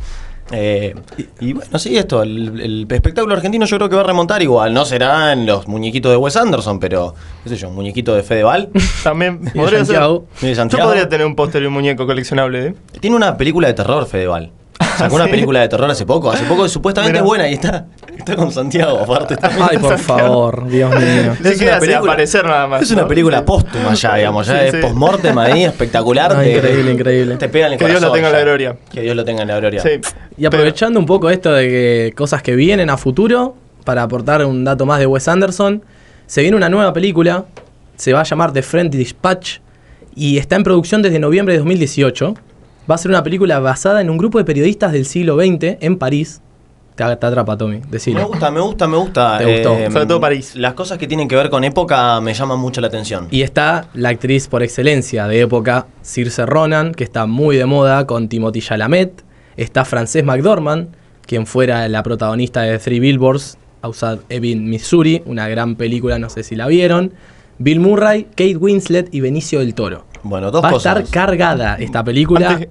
Eh, 0.51 0.95
y, 1.19 1.49
y 1.51 1.53
bueno, 1.53 1.79
sí, 1.79 1.95
esto, 1.99 2.23
el, 2.23 2.59
el 2.59 2.87
espectáculo 2.91 3.35
argentino 3.35 3.67
yo 3.67 3.77
creo 3.77 3.91
que 3.91 3.97
va 3.97 4.01
a 4.01 4.07
remontar 4.07 4.41
igual. 4.43 4.73
No 4.73 4.87
serán 4.87 5.45
los 5.45 5.69
muñequitos 5.69 6.11
de 6.11 6.17
Wes 6.17 6.37
Anderson, 6.37 6.81
pero, 6.81 7.15
qué 7.45 7.51
sé 7.51 7.57
yo, 7.57 7.69
un 7.69 7.75
muñequito 7.75 8.15
de 8.15 8.23
Fedeval. 8.23 8.71
También 9.05 9.41
podría 9.55 9.85
ser. 9.85 9.97
Santiago. 9.97 10.27
Yo 10.71 10.79
podría 10.79 11.09
tener 11.09 11.27
un 11.27 11.37
póster 11.37 11.63
y 11.63 11.67
un 11.67 11.75
muñeco 11.75 12.07
coleccionable. 12.07 12.69
¿eh? 12.69 12.75
Tiene 12.99 13.15
una 13.17 13.37
película 13.37 13.69
de 13.69 13.75
terror, 13.75 14.07
Fedeval. 14.07 14.53
Sacó 14.97 15.17
una 15.17 15.27
película 15.31 15.61
de 15.61 15.69
terror 15.69 15.91
hace 15.91 16.07
poco. 16.07 16.31
Hace 16.31 16.45
poco 16.45 16.69
supuestamente 16.69 17.13
Mirá. 17.15 17.23
es 17.25 17.27
buena 17.27 17.49
y 17.49 17.55
está, 17.55 17.87
está 18.17 18.37
con 18.37 18.53
Santiago 18.53 18.99
aparte. 19.01 19.35
Está- 19.35 19.51
Ay, 19.71 19.79
por 19.79 19.99
favor, 19.99 20.69
Dios 20.69 20.91
mío. 20.91 21.37
Es 21.45 21.61
una 21.61 21.79
película- 21.79 22.13
aparecer 22.13 22.45
nada 22.45 22.67
más. 22.67 22.83
Es 22.83 22.91
una 22.91 23.03
¿no? 23.03 23.09
película 23.09 23.39
Sí. 23.39 23.45
póstuma 23.47 23.95
ya, 23.95 24.15
digamos. 24.17 24.47
Ya 24.47 24.61
Sí, 24.61 24.65
es 24.67 24.71
sí. 24.73 24.79
post-mortem 24.81 25.39
ahí, 25.39 25.65
espectacular. 25.65 26.37
Te- 26.39 26.57
increíble, 26.57 26.93
increíble. 26.93 27.37
Te 27.37 27.49
pega 27.49 27.67
en 27.67 27.73
el 27.75 27.79
Que 27.79 27.87
Dios 27.87 28.01
lo 28.01 28.13
tenga 28.13 28.29
en 28.29 28.33
la 28.35 28.41
gloria. 28.41 28.77
Que 28.93 29.01
Dios 29.03 29.17
lo 29.17 29.25
tenga 29.25 29.43
en 29.43 29.49
la 29.49 29.59
gloria. 29.59 29.81
Sí. 29.83 29.91
Y 30.37 30.47
aprovechando 30.47 30.99
un 31.01 31.07
poco 31.07 31.31
esto 31.31 31.53
de 31.53 31.69
que 31.69 32.13
cosas 32.17 32.43
que 32.43 32.55
vienen 32.57 32.91
a 32.91 32.97
futuro, 32.97 33.57
para 33.85 34.03
aportar 34.03 34.45
un 34.45 34.65
dato 34.65 34.85
más 34.87 34.99
de 35.01 35.07
Wes 35.07 35.27
Anderson, 35.29 35.83
se 36.27 36.43
viene 36.43 36.57
una 36.57 36.69
nueva 36.69 36.93
película, 36.93 37.47
se 37.97 38.13
va 38.13 38.21
a 38.21 38.25
llamar 38.25 38.53
The 38.53 38.63
Friend 38.63 38.91
Dispatch 38.91 39.59
y 40.15 40.39
está 40.39 40.57
en 40.57 40.63
producción 40.63 41.01
desde 41.03 41.19
noviembre 41.19 41.55
de 41.55 41.59
2018. 41.59 42.35
Va 42.91 42.95
a 42.95 42.99
ser 42.99 43.11
una 43.11 43.23
película 43.23 43.59
basada 43.59 44.01
en 44.01 44.09
un 44.09 44.17
grupo 44.17 44.39
de 44.39 44.45
periodistas 44.45 44.93
del 44.93 45.05
siglo 45.05 45.37
XX 45.37 45.77
en 45.81 45.99
París. 45.99 46.41
Te, 46.95 47.05
te 47.05 47.27
atrapa, 47.27 47.57
Tommy, 47.57 47.81
Me 47.91 48.25
gusta, 48.25 48.51
me 48.51 48.61
gusta, 48.61 48.89
me 48.89 48.97
gusta. 48.97 49.39
Te 49.39 49.45
gustó. 49.45 49.93
Sobre 49.93 50.07
todo 50.07 50.21
París. 50.21 50.57
Las 50.57 50.73
cosas 50.73 50.97
que 50.97 51.07
tienen 51.07 51.29
que 51.29 51.37
ver 51.37 51.51
con 51.51 51.65
época 51.65 52.19
me 52.23 52.33
llaman 52.33 52.59
mucho 52.59 52.81
la 52.81 52.87
atención. 52.87 53.29
Y 53.31 53.43
está 53.43 53.89
la 53.93 54.09
actriz 54.09 54.49
por 54.49 54.63
excelencia 54.63 55.29
de 55.29 55.43
época, 55.43 55.87
Circe 56.03 56.47
Ronan, 56.47 56.95
que 56.95 57.05
está 57.05 57.27
muy 57.27 57.57
de 57.57 57.67
moda 57.67 58.07
con 58.07 58.29
Timothy 58.29 58.63
Chalamet. 58.63 59.23
Está 59.59 59.85
Frances 59.85 60.25
McDormand, 60.25 60.89
quien 61.27 61.47
fuera 61.47 61.87
la 61.89 62.03
protagonista 62.03 62.63
de 62.63 62.79
Three 62.79 63.01
Billboards, 63.01 63.59
Outside 63.83 64.21
Ebbing, 64.31 64.69
Missouri, 64.69 65.23
una 65.27 65.47
gran 65.49 65.77
película, 65.77 66.19
no 66.19 66.31
sé 66.31 66.43
si 66.43 66.57
la 66.57 66.67
vieron. 66.67 67.13
Bill 67.59 67.81
Murray, 67.81 68.25
Kate 68.31 68.57
Winslet 68.57 69.13
y 69.13 69.21
Benicio 69.21 69.59
del 69.59 69.75
Toro. 69.75 70.05
Bueno, 70.23 70.51
dos 70.51 70.63
Va 70.65 70.69
a 70.69 70.73
cosas. 70.73 70.99
estar 70.99 71.11
cargada 71.13 71.77
esta 71.79 72.03
película. 72.05 72.51
Antes- 72.51 72.69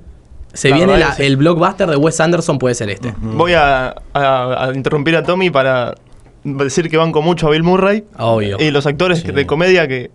Se 0.54 0.70
Claro, 0.70 0.86
viene 0.86 1.00
la- 1.00 1.14
el 1.20 1.38
blockbuster 1.38 1.88
de 1.90 1.98
Wes 1.98 2.20
Anderson, 2.20 2.58
puede 2.58 2.74
ser 2.74 2.90
este. 2.90 3.14
Voy 3.22 3.54
a, 3.54 3.94
a- 4.14 4.66
a 4.66 4.72
interrumpir 4.74 5.16
a 5.16 5.22
Tommy 5.24 5.50
para 5.52 5.94
decir 6.44 6.90
que 6.90 6.98
banco 6.98 7.22
mucho 7.22 7.48
a 7.48 7.52
Bill 7.52 7.62
Murray. 7.64 8.06
Obvio. 8.18 8.58
Y 8.60 8.72
los 8.72 8.88
actores 8.88 9.20
Sí. 9.20 9.32
de 9.32 9.46
comedia 9.46 9.88
que 9.88 10.10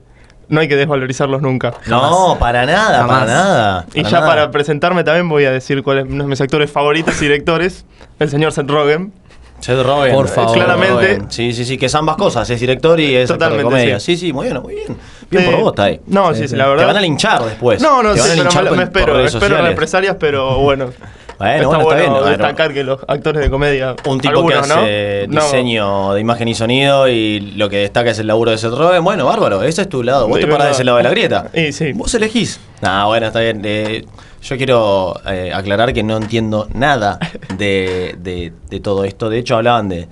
no 0.48 0.60
hay 0.60 0.66
que 0.68 0.74
desvalorizarlos 0.76 1.42
nunca. 1.42 1.74
No, 1.86 2.36
para 2.40 2.66
nada, 2.66 2.98
Jamás. 3.02 3.20
para 3.20 3.32
nada. 3.32 3.86
Y 3.94 4.02
para 4.02 4.08
ya 4.10 4.20
nada. 4.20 4.26
para 4.32 4.50
presentarme 4.50 5.04
también 5.04 5.28
voy 5.28 5.44
a 5.44 5.52
decir 5.52 5.82
cuáles 5.82 6.08
son 6.08 6.26
mis 6.28 6.40
actores 6.40 6.70
favoritos 6.70 7.16
y 7.20 7.26
directores. 7.26 7.84
El 8.18 8.28
señor 8.28 8.50
Seth 8.52 8.68
Rogen. 8.68 9.12
Seth 9.60 9.80
Rogen. 9.84 10.12
Por 10.12 10.26
favor. 10.28 10.54
Claramente. 10.54 10.92
Rogen. 11.18 11.30
Sí, 11.30 11.52
sí, 11.52 11.64
sí, 11.64 11.78
que 11.78 11.86
es 11.86 11.94
ambas 11.94 12.16
cosas. 12.16 12.50
Es 12.50 12.58
director 12.58 12.98
y 12.98 13.14
es 13.14 13.30
actor 13.30 13.38
de 13.38 13.44
Totalmente, 13.44 13.64
comedia. 13.64 14.00
sí. 14.00 14.16
Sí, 14.16 14.26
sí, 14.26 14.32
muy 14.32 14.46
bien, 14.48 14.60
muy 14.60 14.74
bien. 14.74 14.96
Bien 15.38 15.50
por 15.50 15.60
vos, 15.60 15.72
está 15.72 15.84
ahí. 15.84 16.00
No, 16.06 16.28
Sí, 16.30 16.34
sí, 16.36 16.42
sí. 16.42 16.48
sí, 16.50 16.56
la 16.56 16.64
Te 16.64 16.70
verdad. 16.70 16.86
van 16.86 16.96
a 16.96 17.00
linchar 17.00 17.44
después. 17.44 17.80
No, 17.82 18.02
no, 18.02 18.12
Te 18.14 18.20
sí, 18.20 18.28
pero 18.36 18.44
me, 18.62 18.68
por- 18.68 18.76
me 18.76 18.82
espero, 18.84 19.18
espero 19.20 19.30
sociales. 19.40 19.68
represalias, 19.70 20.16
pero 20.18 20.58
bueno. 20.58 20.90
Bueno, 21.38 21.54
está 21.56 21.66
bueno, 21.66 21.80
está 21.80 21.84
bueno, 21.96 22.00
bien, 22.12 22.12
bueno. 22.12 22.28
destacar 22.28 22.72
que 22.72 22.84
los 22.84 23.00
actores 23.08 23.42
de 23.42 23.50
comedia. 23.50 23.96
Un 24.06 24.20
tipo 24.20 24.30
algunos, 24.32 24.64
que 24.64 24.74
hace 24.74 25.26
No. 25.28 25.40
diseño 25.42 26.12
de 26.14 26.20
imagen 26.20 26.46
y 26.46 26.54
sonido 26.54 27.08
y 27.08 27.40
lo 27.56 27.68
que 27.68 27.78
destaca 27.78 28.10
es 28.10 28.18
el 28.20 28.28
laburo 28.28 28.52
de 28.52 28.58
Seth 28.58 28.72
Rogen. 28.74 29.02
Bueno, 29.02 29.26
bárbaro, 29.26 29.60
ese 29.64 29.82
es 29.82 29.88
tu 29.88 30.04
lado. 30.04 30.28
Vos 30.28 30.38
Sí, 30.38 30.44
te 30.44 30.50
parás 30.52 30.66
de 30.68 30.72
ese 30.74 30.84
lado 30.84 30.98
de 30.98 31.02
la 31.04 31.10
grieta. 31.10 31.48
Y 31.54 31.72
sí. 31.72 31.92
Vos 31.94 32.14
elegís. 32.14 32.60
No, 32.80 33.08
bueno, 33.08 33.26
está 33.26 33.40
bien. 33.40 33.60
Eh, 33.64 34.04
yo 34.40 34.56
quiero 34.56 35.20
eh, 35.26 35.50
aclarar 35.52 35.92
que 35.92 36.04
no 36.04 36.16
entiendo 36.18 36.68
nada 36.74 37.18
de, 37.56 38.14
de- 38.20 38.52
de 38.70 38.80
todo 38.80 39.02
esto. 39.02 39.28
De 39.28 39.38
hecho, 39.38 39.56
hablaban 39.56 39.88
de 39.88 40.06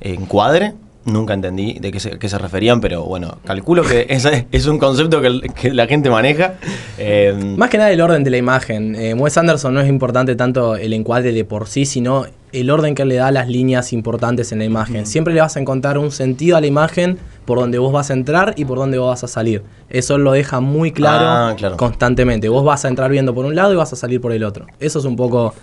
encuadre. 0.00 0.72
Nunca 1.04 1.34
entendí 1.34 1.78
de 1.80 1.90
qué 1.90 1.98
se, 1.98 2.18
qué 2.18 2.28
se 2.28 2.38
referían, 2.38 2.80
pero 2.80 3.02
bueno, 3.04 3.38
calculo 3.44 3.82
que 3.82 4.06
ese 4.08 4.46
es 4.52 4.66
un 4.66 4.78
concepto 4.78 5.20
que, 5.20 5.26
el- 5.26 5.42
que 5.52 5.74
la 5.74 5.86
gente 5.86 6.10
maneja. 6.10 6.54
Eh, 6.98 7.54
Más 7.56 7.70
que 7.70 7.78
nada 7.78 7.90
el 7.90 8.00
orden 8.00 8.22
de 8.24 8.30
la 8.30 8.36
imagen. 8.36 8.94
Eh, 8.94 9.14
Wes 9.14 9.36
Anderson 9.36 9.74
no 9.74 9.80
es 9.80 9.88
importante 9.88 10.36
tanto 10.36 10.76
el 10.76 10.92
encuadre 10.92 11.32
de 11.32 11.44
por 11.44 11.66
sí, 11.66 11.86
sino 11.86 12.24
el 12.52 12.70
orden 12.70 12.94
que 12.94 13.04
le 13.04 13.14
da 13.16 13.30
las 13.32 13.48
líneas 13.48 13.92
importantes 13.92 14.52
en 14.52 14.58
la 14.58 14.64
imagen. 14.64 15.06
Siempre 15.06 15.32
le 15.34 15.40
vas 15.40 15.56
a 15.56 15.60
encontrar 15.60 15.96
un 15.98 16.10
sentido 16.12 16.56
a 16.56 16.60
la 16.60 16.66
imagen 16.66 17.18
por 17.46 17.58
donde 17.58 17.78
vos 17.78 17.92
vas 17.92 18.10
a 18.10 18.12
entrar 18.12 18.52
y 18.56 18.64
por 18.66 18.78
donde 18.78 18.98
vos 18.98 19.08
vas 19.08 19.24
a 19.24 19.28
salir. 19.28 19.62
Eso 19.88 20.18
lo 20.18 20.32
deja 20.32 20.60
muy 20.60 20.92
claro, 20.92 21.24
Ah, 21.26 21.54
claro. 21.56 21.76
constantemente. 21.78 22.48
Vos 22.50 22.62
vas 22.64 22.84
a 22.84 22.88
entrar 22.88 23.10
viendo 23.10 23.34
por 23.34 23.46
un 23.46 23.54
lado 23.56 23.72
y 23.72 23.76
vas 23.76 23.92
a 23.92 23.96
salir 23.96 24.20
por 24.20 24.32
el 24.32 24.44
otro. 24.44 24.66
Eso 24.80 24.98
es 24.98 25.04
un 25.06 25.16
poco 25.16 25.54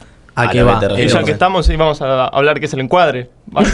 a, 0.43 0.49
qué 0.49 0.63
va. 0.63 0.79
Y 0.97 1.07
ya 1.07 1.23
que 1.23 1.31
estamos, 1.31 1.65
sí, 1.65 1.75
vamos 1.75 2.01
a 2.01 2.25
hablar 2.27 2.59
qué 2.59 2.65
es 2.65 2.73
el 2.73 2.79
encuadre. 2.81 3.29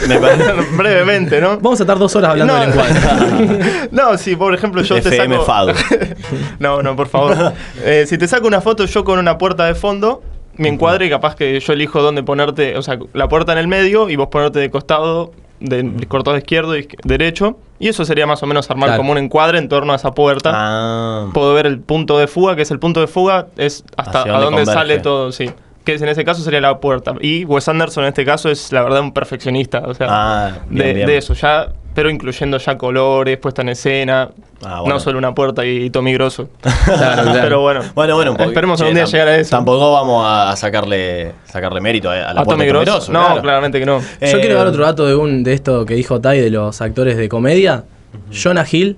Me 0.08 0.18
parece- 0.20 0.76
Brevemente, 0.76 1.40
¿no? 1.40 1.58
Vamos 1.58 1.80
a 1.80 1.82
estar 1.84 1.98
dos 1.98 2.14
horas 2.16 2.30
hablando 2.30 2.54
No. 2.54 2.60
del 2.60 2.70
encuadre. 2.70 3.88
no, 3.92 4.16
sí, 4.18 4.36
por 4.36 4.54
ejemplo, 4.54 4.82
yo 4.82 5.00
te 5.00 5.16
saco. 5.16 5.42
Fado. 5.42 5.72
no, 6.58 6.82
no, 6.82 6.96
por 6.96 7.08
favor. 7.08 7.52
Eh, 7.84 8.04
si 8.06 8.18
te 8.18 8.26
saco 8.28 8.46
una 8.46 8.60
foto 8.60 8.84
yo 8.86 9.04
con 9.04 9.18
una 9.18 9.38
puerta 9.38 9.64
de 9.66 9.74
fondo, 9.74 10.22
mi 10.56 10.68
encuadre, 10.68 11.10
capaz 11.10 11.34
que 11.36 11.58
yo 11.60 11.72
elijo 11.72 12.00
dónde 12.02 12.22
ponerte, 12.22 12.76
o 12.78 12.82
sea, 12.82 12.98
la 13.12 13.28
puerta 13.28 13.52
en 13.52 13.58
el 13.58 13.68
medio 13.68 14.08
y 14.08 14.16
vos 14.16 14.28
ponerte 14.28 14.58
de 14.58 14.70
costado, 14.70 15.32
de 15.60 16.06
cortado 16.08 16.36
izquierdo 16.36 16.76
y 16.76 16.88
derecho. 17.04 17.58
Y 17.78 17.88
eso 17.88 18.06
sería 18.06 18.26
más 18.26 18.42
o 18.42 18.46
menos 18.46 18.70
armar 18.70 18.88
Claro. 18.88 19.00
como 19.00 19.12
un 19.12 19.18
encuadre 19.18 19.58
en 19.58 19.68
torno 19.68 19.92
a 19.92 19.96
esa 19.96 20.12
puerta. 20.12 20.50
Ah. 20.54 21.26
Puedo 21.34 21.52
ver 21.52 21.66
el 21.66 21.78
punto 21.80 22.16
de 22.16 22.26
fuga, 22.26 22.56
que 22.56 22.62
es 22.62 22.70
el 22.70 22.78
punto 22.78 23.00
de 23.00 23.06
fuga, 23.06 23.48
es 23.58 23.84
hasta 23.98 24.22
a 24.22 24.24
dónde 24.24 24.32
dónde 24.32 24.46
converge. 24.62 24.72
sale 24.72 24.98
todo, 25.00 25.30
sí. 25.30 25.50
Que 25.86 25.94
es, 25.94 26.02
en 26.02 26.08
ese 26.08 26.24
caso 26.24 26.42
sería 26.42 26.60
la 26.60 26.78
puerta. 26.80 27.14
Y 27.20 27.44
Wes 27.46 27.66
Anderson 27.68 28.04
en 28.04 28.08
este 28.08 28.24
caso 28.26 28.50
es 28.50 28.72
la 28.72 28.82
verdad 28.82 29.00
un 29.00 29.12
perfeccionista, 29.12 29.82
o 29.86 29.94
sea, 29.94 30.06
Ah, 30.10 30.50
bien, 30.68 30.86
de, 30.88 30.92
bien. 30.94 31.06
de 31.06 31.16
eso, 31.16 31.32
ya, 31.32 31.68
pero 31.94 32.10
incluyendo 32.10 32.58
ya 32.58 32.76
colores, 32.76 33.38
puesta 33.38 33.62
en 33.62 33.68
escena, 33.70 34.28
Ah, 34.64 34.80
bueno. 34.80 34.94
no 34.96 35.00
solo 35.00 35.16
una 35.16 35.34
puerta 35.34 35.64
y 35.64 35.88
Tommy 35.90 36.12
Grosso. 36.12 36.48
Claro, 36.84 37.22
claro. 37.22 37.38
Pero 37.40 37.60
bueno, 37.60 37.80
Bueno, 37.94 38.14
bueno, 38.16 38.36
esperemos 38.38 38.80
algún 38.80 38.96
día 38.96 39.04
llegar 39.04 39.28
a 39.28 39.36
eso. 39.36 39.50
Tampoco 39.50 39.92
vamos 39.92 40.24
a 40.26 40.56
sacarle, 40.56 41.32
sacarle 41.44 41.80
mérito 41.80 42.10
a, 42.10 42.14
a 42.14 42.34
la 42.34 42.40
¿A 42.40 42.44
puerta 42.44 42.50
Tommy 42.52 42.66
Grosso? 42.66 42.84
Grosso, 42.92 43.12
No, 43.12 43.24
claro. 43.26 43.42
claramente 43.42 43.78
que 43.78 43.86
no. 43.86 44.00
Eh, 44.20 44.30
Yo 44.32 44.40
quiero 44.40 44.56
dar 44.56 44.66
otro 44.66 44.84
dato 44.84 45.06
de, 45.06 45.14
un, 45.14 45.44
de 45.44 45.52
esto 45.52 45.86
que 45.86 45.94
dijo 45.94 46.20
Tai 46.20 46.40
de 46.40 46.50
los 46.50 46.80
actores 46.82 47.16
de 47.16 47.28
comedia. 47.28 47.84
Jonah 48.32 48.66
Hill, 48.70 48.96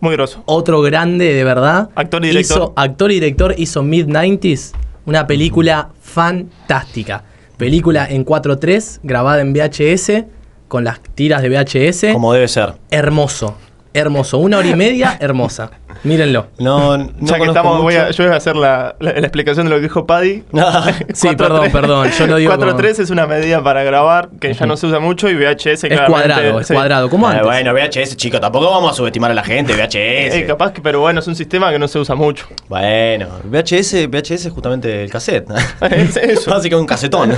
Muy 0.00 0.14
grosso. 0.16 0.42
otro 0.46 0.82
grande 0.82 1.32
de 1.32 1.44
verdad. 1.44 1.90
Actor 1.94 2.24
y 2.24 2.28
director. 2.28 2.56
Hizo, 2.58 2.72
actor 2.76 3.10
y 3.12 3.14
director 3.14 3.54
hizo 3.56 3.82
Mid-90s, 3.84 4.72
una 5.06 5.26
película 5.26 5.90
fantástica. 6.00 7.24
Película 7.56 8.06
en 8.08 8.24
4.3, 8.24 9.00
grabada 9.02 9.40
en 9.40 9.52
VHS, 9.52 10.24
con 10.68 10.84
las 10.84 11.00
tiras 11.14 11.42
de 11.42 11.48
VHS. 11.50 12.12
Como 12.12 12.32
debe 12.32 12.48
ser. 12.48 12.74
Hermoso, 12.90 13.56
hermoso. 13.92 14.38
Una 14.38 14.58
hora 14.58 14.68
y 14.68 14.74
media, 14.74 15.16
hermosa. 15.20 15.70
Mírenlo. 16.02 16.46
No, 16.58 16.96
no 16.98 17.08
ya 17.20 17.38
que 17.38 17.44
estamos, 17.44 17.80
voy 17.82 17.94
a, 17.94 18.10
yo 18.10 18.24
voy 18.24 18.32
a 18.32 18.36
hacer 18.36 18.56
la, 18.56 18.96
la- 19.00 19.12
la 19.12 19.18
explicación 19.20 19.66
de 19.66 19.70
lo 19.70 19.76
que 19.76 19.82
dijo 19.82 20.06
Paddy. 20.06 20.42
Sí, 21.14 21.28
4.3 21.28 21.36
perdón, 21.36 21.70
perdón, 21.72 22.10
yo 22.18 22.26
lo 22.26 22.36
digo 22.36 22.56
como- 22.56 22.72
4.3 22.72 23.00
es 23.00 23.10
una 23.10 23.26
medida 23.26 23.62
para 23.62 23.82
grabar 23.84 24.28
que 24.40 24.52
ya 24.52 24.66
no 24.66 24.76
se 24.76 24.86
usa 24.86 24.98
mucho 24.98 25.28
y 25.30 25.34
VHS 25.34 25.84
Es 25.84 26.00
cuadrado, 26.02 26.60
es 26.60 26.66
sí. 26.66 26.74
cuadrado. 26.74 27.08
¿Cómo 27.08 27.28
Eh, 27.28 27.32
antes? 27.32 27.46
bueno, 27.46 27.72
VHS, 27.72 28.16
chicos, 28.16 28.40
tampoco 28.40 28.70
vamos 28.70 28.92
a 28.92 28.94
subestimar 28.94 29.30
a 29.30 29.34
la 29.34 29.44
gente, 29.44 29.72
VHS. 29.76 30.34
Eh, 30.34 30.44
capaz 30.46 30.72
que, 30.72 30.80
pero 30.82 31.00
bueno, 31.00 31.20
es 31.20 31.26
un 31.26 31.36
sistema 31.36 31.70
que 31.70 31.78
no 31.78 31.86
se 31.88 31.98
usa 31.98 32.14
mucho. 32.14 32.46
Bueno, 32.68 33.28
VHS, 33.44 34.06
VHS 34.08 34.46
es 34.46 34.52
justamente 34.52 35.04
el 35.04 35.10
cassette. 35.10 35.46
Es 35.90 36.16
eso. 36.16 36.50
Básicamente 36.50 36.76
un 36.76 36.86
casetón. 36.86 37.30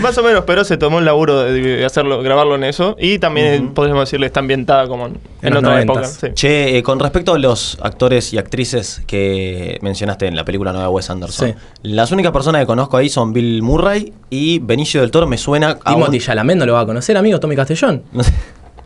Más 0.00 0.16
o 0.18 0.22
menos, 0.22 0.44
pero 0.46 0.64
se 0.64 0.76
tomó 0.76 0.98
el 0.98 1.04
laburo 1.04 1.42
de, 1.44 1.84
hacerlo, 1.84 2.22
grabarlo 2.22 2.54
en 2.54 2.64
eso. 2.64 2.96
Y 2.98 3.18
también 3.18 3.72
podríamos 3.74 4.04
decirle 4.08 4.26
está 4.26 4.40
ambientada 4.40 4.86
como 4.86 5.06
en, 5.06 5.14
En 5.42 5.48
en 5.48 5.54
los 5.54 5.62
otra 5.62 5.76
90s. 5.78 5.82
época. 5.82 6.04
sí. 6.04 6.26
Che, 6.34 6.78
eh, 6.78 6.82
con 6.82 6.98
respecto 7.00 7.34
a 7.34 7.38
los 7.38 7.63
actores 7.80 8.32
y 8.32 8.38
actrices 8.38 9.02
que 9.06 9.78
mencionaste 9.82 10.26
en 10.26 10.36
la 10.36 10.44
película 10.44 10.72
nueva 10.72 10.88
de 10.88 10.92
Wes 10.94 11.10
Anderson, 11.10 11.48
Sí. 11.48 11.54
las 11.82 12.12
únicas 12.12 12.32
personas 12.32 12.60
que 12.62 12.66
conozco 12.66 12.96
ahí 12.96 13.08
son 13.08 13.32
Bill 13.32 13.62
Murray 13.62 14.12
y 14.30 14.58
Benicio 14.58 15.00
del 15.00 15.10
Toro 15.10 15.26
me 15.26 15.38
suena 15.38 15.78
a 15.84 15.92
Timothy 15.94 16.16
un- 16.18 16.22
Chalamet 16.22 16.56
no 16.58 16.66
lo 16.66 16.72
va 16.74 16.80
a 16.80 16.86
conocer, 16.86 17.16
amigo, 17.16 17.40
Tommy 17.40 17.56
Castellón. 17.56 18.02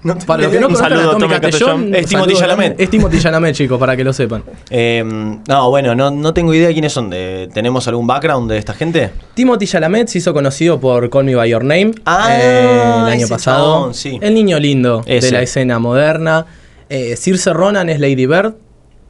No 0.00 0.16
Para 0.16 0.44
los 0.44 0.52
que 0.52 0.60
no 0.60 0.68
Un 0.68 0.74
conozcan 0.74 0.92
a 0.92 0.96
saludo 0.96 1.08
a 1.10 1.18
Tommy 1.18 1.22
Tommy 1.34 1.40
Castellón, 1.40 1.70
Castellón. 1.90 1.94
Es 1.96 2.06
Timothy 2.06 2.34
Chalamet. 2.36 2.80
Es 2.80 2.88
Timothy 2.90 3.18
Chalamet, 3.20 3.54
chicos, 3.56 3.80
para 3.80 3.96
que 3.96 4.04
lo 4.04 4.12
sepan. 4.12 4.44
Eh, 4.70 5.02
no, 5.04 5.70
bueno, 5.70 5.96
no, 5.96 6.12
no 6.12 6.32
tengo 6.32 6.54
idea 6.54 6.68
de 6.68 6.72
quiénes 6.72 6.92
son. 6.92 7.10
¿Tenemos 7.10 7.88
algún 7.88 8.06
background 8.06 8.48
de 8.48 8.58
esta 8.58 8.74
gente? 8.74 9.10
Timothy 9.34 9.66
Chalamet 9.66 10.06
se 10.06 10.18
hizo 10.18 10.32
conocido 10.32 10.78
por 10.78 11.10
Call 11.10 11.24
Me 11.24 11.34
By 11.34 11.50
Your 11.50 11.64
Name 11.64 11.90
Ah, 12.06 12.28
eh, 12.30 13.00
el 13.06 13.12
año 13.12 13.26
pasado. 13.26 13.74
chabón, 13.74 13.94
sí. 13.94 14.20
El 14.22 14.34
niño 14.34 14.60
lindo 14.60 15.02
Ese. 15.04 15.26
de 15.26 15.32
la 15.32 15.42
escena 15.42 15.80
moderna. 15.80 16.46
Eh, 16.88 17.16
Circe 17.16 17.52
Ronan 17.52 17.88
es 17.88 17.98
Lady 17.98 18.26
Bird. 18.26 18.54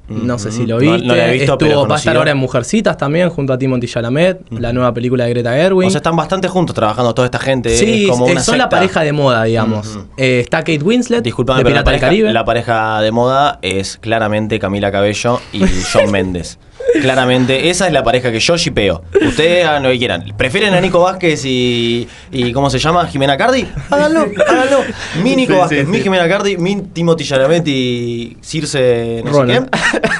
No 0.09 0.39
sé 0.39 0.51
si 0.51 0.67
lo 0.67 0.77
No- 0.77 0.81
viste. 0.93 1.07
no 1.07 1.15
la 1.15 1.29
he 1.29 1.33
visto, 1.33 1.53
Estuvo, 1.53 1.69
pero 1.69 1.87
va 1.89 1.97
a 1.97 1.99
estar 1.99 2.17
ahora 2.17 2.31
en 2.31 2.39
Mujercitas 2.39 2.97
también, 2.97 3.29
junto 3.29 3.53
a 3.53 3.59
Timothy 3.59 3.87
Chalamet, 3.87 4.41
la 4.51 4.73
nueva 4.73 4.95
película 4.95 5.25
de 5.25 5.31
Greta 5.31 5.53
Gerwig. 5.53 5.87
O 5.89 5.91
sea, 5.91 5.99
están 5.99 6.17
bastante 6.17 6.49
juntos 6.49 6.75
trabajando 6.75 7.13
toda 7.15 7.27
esta 7.27 7.39
gente. 7.39 7.71
sí, 7.77 8.05
es 8.05 8.11
como 8.11 8.27
eh, 8.29 8.33
una 8.33 8.41
son 8.41 8.57
la 8.59 8.69
pareja 8.69 9.03
de 9.03 9.13
moda, 9.13 9.45
digamos. 9.45 9.99
Eh, 10.17 10.41
está 10.41 10.59
Kate 10.59 10.79
Winslet, 10.83 11.23
Disculpame, 11.23 11.59
de 11.59 11.65
pero 11.65 11.75
la 11.77 11.83
Pirata 11.83 11.91
del 11.91 12.01
pareja, 12.01 12.07
Caribe. 12.11 12.33
la 12.33 12.45
pareja 12.45 13.01
de 13.03 13.11
moda 13.13 13.59
es 13.63 13.99
claramente 13.99 14.59
Camila 14.59 14.91
Cabello 14.91 15.41
y 15.53 15.63
John 15.93 16.11
Méndez. 16.11 16.59
Claramente, 17.03 17.69
esa 17.71 17.87
es 17.87 17.93
la 17.93 18.03
pareja 18.03 18.33
que 18.33 18.41
yo 18.41 18.57
shipeo. 18.57 19.03
Ustedes 19.27 19.67
hagan 19.67 19.83
lo 19.83 19.91
que 19.91 19.99
quieran. 19.99 20.25
¿Prefieren 20.37 20.75
a 20.75 20.81
Nico 20.81 21.01
Vázquez 21.01 21.45
y, 21.45 22.09
y 22.33 22.53
¿cómo 22.53 22.71
se 22.71 22.79
llama? 22.79 23.07
Jimena 23.07 23.37
Cardi? 23.37 23.67
Háganlo, 23.91 24.27
háganlo. 24.47 24.79
Mi 25.23 25.37
Nico 25.37 25.53
Sí, 25.53 25.59
Vázquez, 25.59 25.81
sí, 25.85 25.87
mi 25.87 25.97
sí. 25.99 26.03
Jimena 26.05 26.29
Cardi, 26.29 26.57
mi 26.57 26.77
Timothy 26.83 27.25
Chalamet 27.25 27.67
y 27.69 28.37
Circe 28.43 29.23
no 29.25 29.47
sé 29.47 29.61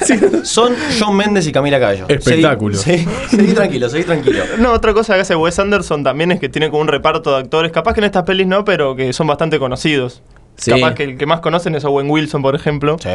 qué. 0.07 0.45
Son 0.45 0.75
John 1.01 1.17
Méndez 1.17 1.47
y 1.47 1.53
Camila 1.53 1.81
Cabello. 1.81 2.05
Espectáculo. 2.09 2.77
Seguí, 2.77 3.05
seguí- 3.05 3.29
seguí 3.37 3.53
tranquilo, 3.55 3.89
seguí 3.89 4.05
tranquilo. 4.05 4.45
No, 4.59 4.73
otra 4.73 4.93
cosa 4.95 5.15
que 5.15 5.21
hace 5.23 5.35
Wes 5.37 5.59
Anderson 5.59 6.05
también 6.05 6.33
es 6.33 6.41
que 6.41 6.49
tiene 6.49 6.71
como 6.71 6.83
un 6.83 6.89
reparto 6.89 7.33
de 7.33 7.39
actores, 7.39 7.73
capaz 7.73 7.95
que 7.95 8.01
en 8.01 8.05
estas 8.05 8.25
pelis 8.25 8.47
no, 8.47 8.65
pero 8.65 8.95
que 8.95 9.13
son 9.13 9.27
bastante 9.27 9.59
conocidos. 9.59 10.23
Sí. 10.59 10.73
Capaz 10.73 10.95
que 10.95 11.05
el 11.05 11.17
que 11.17 11.25
más 11.25 11.41
conocen 11.41 11.75
es 11.77 11.85
Owen 11.85 12.11
Wilson, 12.11 12.43
por 12.43 12.55
ejemplo. 12.55 12.97
Sí, 13.01 13.09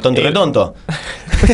tonto 0.00 0.20
y 0.20 0.24
retonto. 0.24 0.74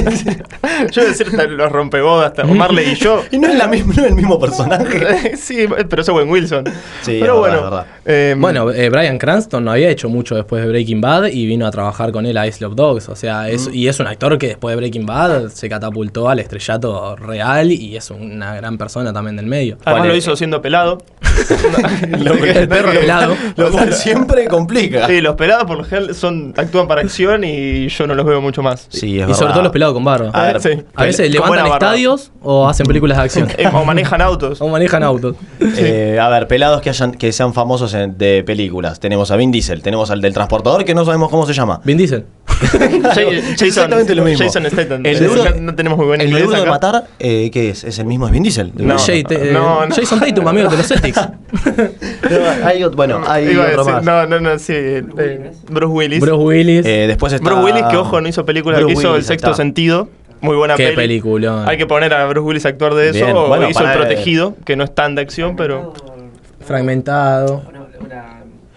Yo 0.92 1.04
decir 1.04 1.26
hasta 1.28 1.46
los 1.46 1.72
rompebodas, 1.72 2.26
hasta 2.30 2.44
Marley 2.44 2.90
y 2.92 2.94
yo. 2.94 3.22
Y 3.30 3.38
no 3.38 3.48
es, 3.48 3.56
la 3.56 3.66
misma, 3.66 3.94
no 3.94 4.02
es 4.02 4.08
el 4.08 4.14
mismo 4.14 4.38
personaje. 4.38 5.36
sí, 5.36 5.66
pero 5.88 6.02
es 6.02 6.08
Owen 6.08 6.28
Wilson. 6.28 6.64
Sí, 7.02 7.18
pero 7.20 7.34
es 7.34 7.38
bueno. 7.40 7.54
verdad, 7.62 7.70
verdad. 7.70 7.86
eh, 8.04 8.34
Bueno, 8.38 8.70
eh, 8.70 8.90
Brian 8.90 9.18
Cranston 9.18 9.64
no 9.64 9.72
había 9.72 9.88
hecho 9.88 10.08
mucho 10.08 10.34
después 10.34 10.62
de 10.62 10.68
Breaking 10.68 11.00
Bad 11.00 11.26
y 11.28 11.46
vino 11.46 11.66
a 11.66 11.70
trabajar 11.70 12.12
con 12.12 12.26
él 12.26 12.36
a 12.36 12.46
Isle 12.46 12.66
of 12.66 12.74
Dogs. 12.74 13.08
O 13.08 13.16
sea, 13.16 13.48
es, 13.48 13.68
y 13.72 13.88
es 13.88 13.98
un 14.00 14.06
actor 14.06 14.36
que 14.38 14.48
después 14.48 14.72
de 14.72 14.76
Breaking 14.76 15.06
Bad 15.06 15.48
se 15.48 15.68
catapultó 15.68 16.28
al 16.28 16.38
estrellato 16.38 17.16
real 17.16 17.72
y 17.72 17.96
es 17.96 18.10
una 18.10 18.54
gran 18.56 18.76
persona 18.78 19.12
también 19.12 19.36
del 19.36 19.46
medio. 19.46 19.78
además 19.84 20.00
¿cuál 20.02 20.08
lo 20.08 20.16
hizo 20.16 20.36
siendo 20.36 20.60
pelado. 20.60 20.98
Lo 22.18 22.36
que- 22.36 22.50
El 22.50 22.68
perro 22.68 22.90
pelado. 22.92 23.34
Lo 23.56 23.70
cual 23.70 23.92
siempre 23.92 24.46
complica. 24.46 25.06
Sí, 25.06 25.20
los 25.20 25.34
pelados 25.36 25.64
por 25.64 25.78
lo 25.78 25.84
general 25.84 26.14
son, 26.14 26.52
actúan 26.56 26.86
para 26.88 27.00
acción 27.02 27.44
y 27.44 27.88
yo 27.88 28.06
no 28.06 28.14
los 28.14 28.24
veo 28.26 28.40
mucho 28.40 28.62
más. 28.62 28.86
Sí, 28.88 28.96
es 28.96 29.02
Y 29.14 29.18
verdad. 29.18 29.34
sobre 29.34 29.52
todo 29.52 29.62
los 29.62 29.72
pelados 29.72 29.94
con 29.94 30.04
barba. 30.04 30.30
A 30.32 30.42
ver, 30.44 30.60
Sí. 30.60 30.70
A 30.94 31.04
veces 31.04 31.26
Con 31.26 31.32
levantan 31.32 31.58
barba. 31.70 31.74
estadios 31.76 32.32
o 32.42 32.68
hacen 32.68 32.86
películas 32.86 33.18
de 33.18 33.24
acción. 33.24 33.48
O 33.74 33.84
manejan 33.84 34.20
autos. 34.22 34.60
o 34.60 34.68
manejan 34.68 35.02
autos. 35.02 35.36
Eh, 35.60 36.18
a 36.20 36.28
ver, 36.28 36.48
pelados 36.48 36.80
que 36.80 36.90
hayan 36.90 37.12
que 37.12 37.32
sean 37.32 37.52
famosos 37.54 37.94
en- 37.94 38.16
de 38.18 38.42
películas. 38.44 38.98
Tenemos 39.00 39.30
a 39.30 39.36
Vin 39.36 39.50
Diesel, 39.52 39.82
tenemos 39.82 40.10
al 40.10 40.20
del 40.20 40.34
transportador 40.34 40.84
que 40.84 40.94
no 40.94 41.04
sabemos 41.04 41.28
cómo 41.30 41.46
se 41.46 41.52
llama. 41.52 41.80
Vin 41.84 41.98
Diesel. 41.98 42.24
Jason- 43.14 43.66
Exactamente 43.66 44.14
lo 44.14 44.24
mismo. 44.24 44.44
Jason 44.44 44.66
Statham. 44.66 45.04
El 45.04 45.18
duro- 45.26 45.44
no, 45.44 45.60
no 45.60 45.74
tenemos 45.74 45.96
muy 45.98 46.06
buen 46.06 46.20
El 46.20 46.30
duro 46.30 46.50
de 46.50 46.66
matar, 46.66 47.06
eh, 47.18 47.50
¿qué 47.52 47.70
es? 47.70 47.84
¿Es 47.84 47.98
el 47.98 48.06
mismo 48.06 48.26
de 48.26 48.32
Vin 48.32 48.42
Diesel? 48.42 48.72
No. 48.74 48.98
Jay- 48.98 49.24
eh, 49.30 49.50
no, 49.52 49.86
no. 49.86 49.94
Jason 49.94 50.20
Tatum, 50.20 50.46
amigo 50.48 50.68
de 50.68 50.76
los 50.76 50.86
Celtics. 50.86 51.20
No, 52.28 52.66
hay 52.66 52.84
bueno, 52.84 53.22
hay 53.26 53.56
otro 53.56 53.84
decir- 53.84 53.92
más. 53.94 54.04
No, 54.04 54.26
no, 54.26 54.40
no, 54.40 54.58
sí. 54.58 54.72
eh, 54.76 55.02
Bruce 55.70 55.86
Willis. 55.92 56.20
Bruce 56.20 56.42
Willis. 56.44 56.84
Eh, 56.86 57.06
después 57.06 57.32
está... 57.32 57.48
Bruce 57.48 57.64
Willis, 57.64 57.84
que 57.90 57.96
ojo, 57.96 58.20
no 58.20 58.28
hizo 58.28 58.44
películas, 58.44 58.80
Bruce 58.80 58.94
hizo 59.00 59.16
El 59.16 59.24
Sexto 59.24 59.48
está. 59.48 59.56
Sentido. 59.56 60.08
Muy 60.40 60.56
buena 60.56 60.74
Qué 60.76 60.84
peli. 60.84 60.96
peliculón. 60.96 61.68
Hay 61.68 61.76
que 61.78 61.86
poner 61.86 62.12
a 62.14 62.26
Bruce 62.26 62.46
Willis 62.46 62.66
a 62.66 62.68
actuar 62.70 62.94
de 62.94 63.10
eso. 63.10 63.24
Bien, 63.24 63.36
o 63.36 63.48
bueno, 63.48 63.68
hizo 63.68 63.84
El 63.84 63.92
Protegido, 63.96 64.54
que 64.64 64.76
no 64.76 64.84
es 64.84 64.94
tan 64.94 65.14
de 65.14 65.22
acción, 65.22 65.56
pero. 65.56 65.94
Fragmentado. 66.64 67.62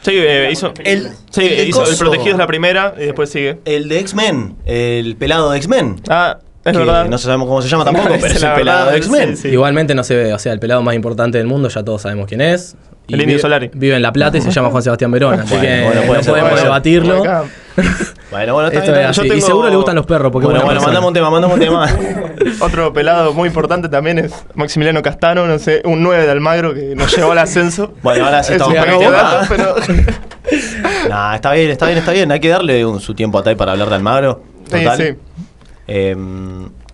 Sí, 0.01 0.11
eh, 0.13 0.49
hizo. 0.51 0.73
El- 0.83 1.09
sí, 1.29 1.41
el 1.45 1.67
hizo 1.69 1.81
El 1.83 1.89
coso. 1.89 1.99
Protegido 1.99 2.31
es 2.33 2.37
la 2.37 2.47
primera 2.47 2.95
y 2.97 3.01
después 3.05 3.29
sigue. 3.29 3.59
El 3.65 3.87
de 3.87 3.99
X-Men, 3.99 4.55
el 4.65 5.15
pelado 5.15 5.51
de 5.51 5.57
X-Men. 5.57 6.01
Ah, 6.09 6.39
es 6.65 6.71
que 6.71 6.77
verdad. 6.77 7.05
No 7.07 7.17
sabemos 7.17 7.47
cómo 7.47 7.61
se 7.61 7.69
llama 7.69 7.85
tampoco, 7.85 8.09
No, 8.09 8.15
pero 8.19 8.27
es 8.27 8.35
el 8.35 8.41
la 8.41 8.55
pelado 8.55 8.89
de 8.91 8.97
X-Men. 8.97 9.37
sí, 9.37 9.43
sí. 9.43 9.47
Igualmente 9.49 9.93
no 9.95 10.03
se 10.03 10.15
ve, 10.15 10.33
o 10.33 10.39
sea, 10.39 10.53
el 10.53 10.59
pelado 10.59 10.81
más 10.81 10.95
importante 10.95 11.37
del 11.37 11.47
mundo, 11.47 11.69
ya 11.69 11.83
todos 11.83 12.01
sabemos 12.01 12.27
quién 12.27 12.41
es. 12.41 12.75
Y 13.07 13.13
El 13.13 13.21
Indio 13.21 13.35
vive- 13.37 13.41
Solari. 13.41 13.69
Vive 13.73 13.95
en 13.95 14.01
La 14.01 14.11
Plata 14.13 14.37
y 14.37 14.41
se 14.41 14.51
llama 14.51 14.69
Juan 14.69 14.83
Sebastián 14.83 15.11
Verón, 15.11 15.39
así 15.39 15.55
Bueno, 15.55 15.61
que 15.67 15.83
bueno, 15.83 16.13
no 16.17 16.23
ser, 16.23 16.33
podemos 16.33 16.61
debatirlo. 16.63 17.23
Bueno, 18.31 18.53
bueno, 18.53 18.69
está 18.69 18.79
Esto 18.79 18.93
bien. 18.93 19.11
yo 19.11 19.35
Y 19.35 19.41
seguro 19.41 19.69
le 19.69 19.75
gustan 19.75 19.95
los 19.95 20.05
perros, 20.05 20.31
porque 20.31 20.45
Bueno, 20.45 20.61
bueno, 20.61 20.79
persona. 20.79 21.01
mandamos 21.01 21.07
un 21.09 21.13
tema, 21.13 21.29
mandamos 21.29 21.55
un 21.57 21.59
tema. 21.61 21.85
Otro 22.65 22.93
pelado 22.93 23.33
muy 23.33 23.47
importante 23.49 23.89
también 23.89 24.19
es 24.19 24.31
Maximiliano 24.55 25.01
Castano, 25.01 25.45
no 25.47 25.59
sé, 25.59 25.81
un 25.83 26.01
9 26.01 26.25
de 26.25 26.31
Almagro 26.31 26.73
que 26.73 26.95
nos 26.95 27.13
llevó 27.15 27.33
al 27.33 27.39
ascenso. 27.39 27.93
Bueno, 28.01 28.25
ahora 28.25 28.41
sí 28.41 28.53
Es 28.53 28.61
estamos 28.61 28.73
dato, 29.11 29.45
pero. 29.49 29.75
Nah, 31.09 31.35
está 31.35 31.51
bien, 31.51 31.71
está 31.71 31.85
bien, 31.87 31.97
está 31.97 32.11
bien. 32.11 32.31
Hay 32.31 32.39
que 32.39 32.49
darle 32.49 32.85
un- 32.85 32.99
su 33.01 33.13
tiempo 33.13 33.37
a 33.37 33.43
Tai 33.43 33.55
para 33.55 33.73
hablar 33.73 33.89
de 33.89 33.95
Almagro. 33.95 34.43
Sí, 34.71 34.79
Total. 34.83 34.97
sí. 34.97 35.15
Eh, 35.87 36.15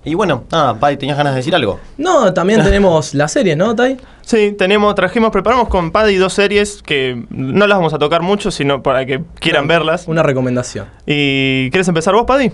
y 0.07 0.13
bueno, 0.13 0.45
nada, 0.51 0.79
Pai, 0.79 0.95
¿tenías 0.97 1.17
ganas 1.17 1.33
de 1.33 1.37
decir 1.37 1.53
algo? 1.53 1.79
No, 1.97 2.33
también 2.33 2.63
tenemos 2.63 3.13
las 3.13 3.33
series, 3.33 3.57
¿no, 3.57 3.75
Tai? 3.75 3.97
Sí, 4.21 4.55
tenemos, 4.57 4.95
trajimos, 4.95 5.31
preparamos 5.31 5.67
con 5.67 5.91
Paddy 5.91 6.15
dos 6.15 6.33
series 6.33 6.81
que 6.81 7.25
no 7.29 7.67
las 7.67 7.77
vamos 7.77 7.93
a 7.93 7.99
tocar 7.99 8.21
mucho, 8.21 8.49
sino 8.49 8.81
para 8.81 9.05
que 9.05 9.21
quieran 9.39 9.67
verlas. 9.67 10.07
Una 10.07 10.23
recomendación. 10.23 10.87
¿Y 11.05 11.69
quieres 11.71 11.87
empezar 11.87 12.13
vos, 12.13 12.23
Paddy? 12.25 12.51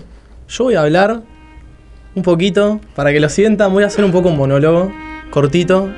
Yo 0.48 0.64
voy 0.64 0.74
a 0.74 0.80
hablar 0.80 1.22
un 2.14 2.22
poquito, 2.22 2.80
para 2.94 3.12
que 3.12 3.20
lo 3.20 3.28
sientan, 3.28 3.72
voy 3.72 3.84
a 3.84 3.86
hacer 3.86 4.04
un 4.04 4.12
poco 4.12 4.28
un 4.28 4.36
monólogo 4.36 4.92
cortito, 5.30 5.88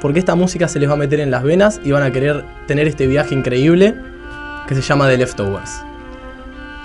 porque 0.00 0.18
esta 0.18 0.34
música 0.34 0.68
se 0.68 0.78
les 0.78 0.88
va 0.88 0.94
a 0.94 0.96
meter 0.96 1.20
en 1.20 1.30
las 1.30 1.42
venas 1.42 1.80
y 1.84 1.92
van 1.92 2.02
a 2.02 2.12
querer 2.12 2.44
tener 2.66 2.86
este 2.86 3.06
viaje 3.06 3.34
increíble 3.34 3.94
que 4.68 4.74
se 4.74 4.82
llama 4.82 5.08
The 5.08 5.16
Leftovers. 5.16 5.87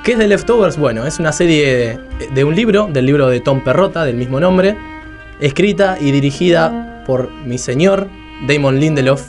¿Qué 0.03 0.11
es 0.11 0.17
The 0.17 0.27
Leftovers? 0.27 0.75
Bueno, 0.75 1.05
es 1.05 1.19
una 1.19 1.31
serie 1.31 1.97
de, 2.35 2.43
un 2.43 2.53
libro, 2.53 2.89
del 2.91 3.05
libro 3.05 3.29
de 3.29 3.39
Tom 3.39 3.63
Perrotta, 3.63 4.03
del 4.03 4.17
mismo 4.17 4.37
nombre, 4.37 4.75
escrita 5.39 5.97
y 5.97 6.11
dirigida 6.11 7.05
por 7.07 7.31
mi 7.31 7.57
señor 7.57 8.09
Damon 8.45 8.81
Lindelof, 8.81 9.23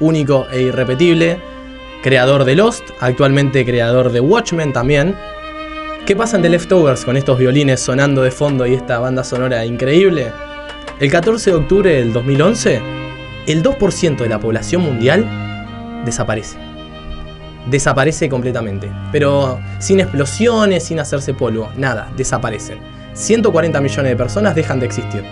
único 0.00 0.46
e 0.50 0.62
irrepetible, 0.62 1.36
creador 2.02 2.44
de 2.44 2.56
Lost, 2.56 2.82
actualmente 3.00 3.66
creador 3.66 4.10
de 4.10 4.20
Watchmen 4.20 4.72
también. 4.72 5.14
¿Qué 6.06 6.16
pasa 6.16 6.36
en 6.36 6.42
The 6.44 6.48
Leftovers 6.48 7.04
con 7.04 7.18
estos 7.18 7.38
violines 7.38 7.80
sonando 7.80 8.22
de 8.22 8.30
fondo 8.30 8.66
y 8.66 8.72
esta 8.72 8.98
banda 8.98 9.22
sonora 9.22 9.66
increíble? 9.66 10.32
El 10.98 11.10
14 11.10 11.50
de 11.50 11.56
octubre 11.56 11.92
del 11.92 12.14
2011, 12.14 12.80
el 13.48 13.62
2% 13.62 14.16
de 14.16 14.28
la 14.30 14.40
población 14.40 14.80
mundial 14.80 15.26
desaparece. 16.06 16.65
Desaparece 17.70 18.28
completamente. 18.28 18.90
Pero 19.12 19.58
sin 19.78 20.00
explosiones, 20.00 20.84
sin 20.84 21.00
hacerse 21.00 21.34
polvo, 21.34 21.68
nada, 21.76 22.08
desaparecen. 22.16 22.78
140 23.14 23.80
millones 23.80 24.10
de 24.10 24.16
personas 24.16 24.54
dejan 24.54 24.78
de 24.80 24.86
existir. 24.86 25.24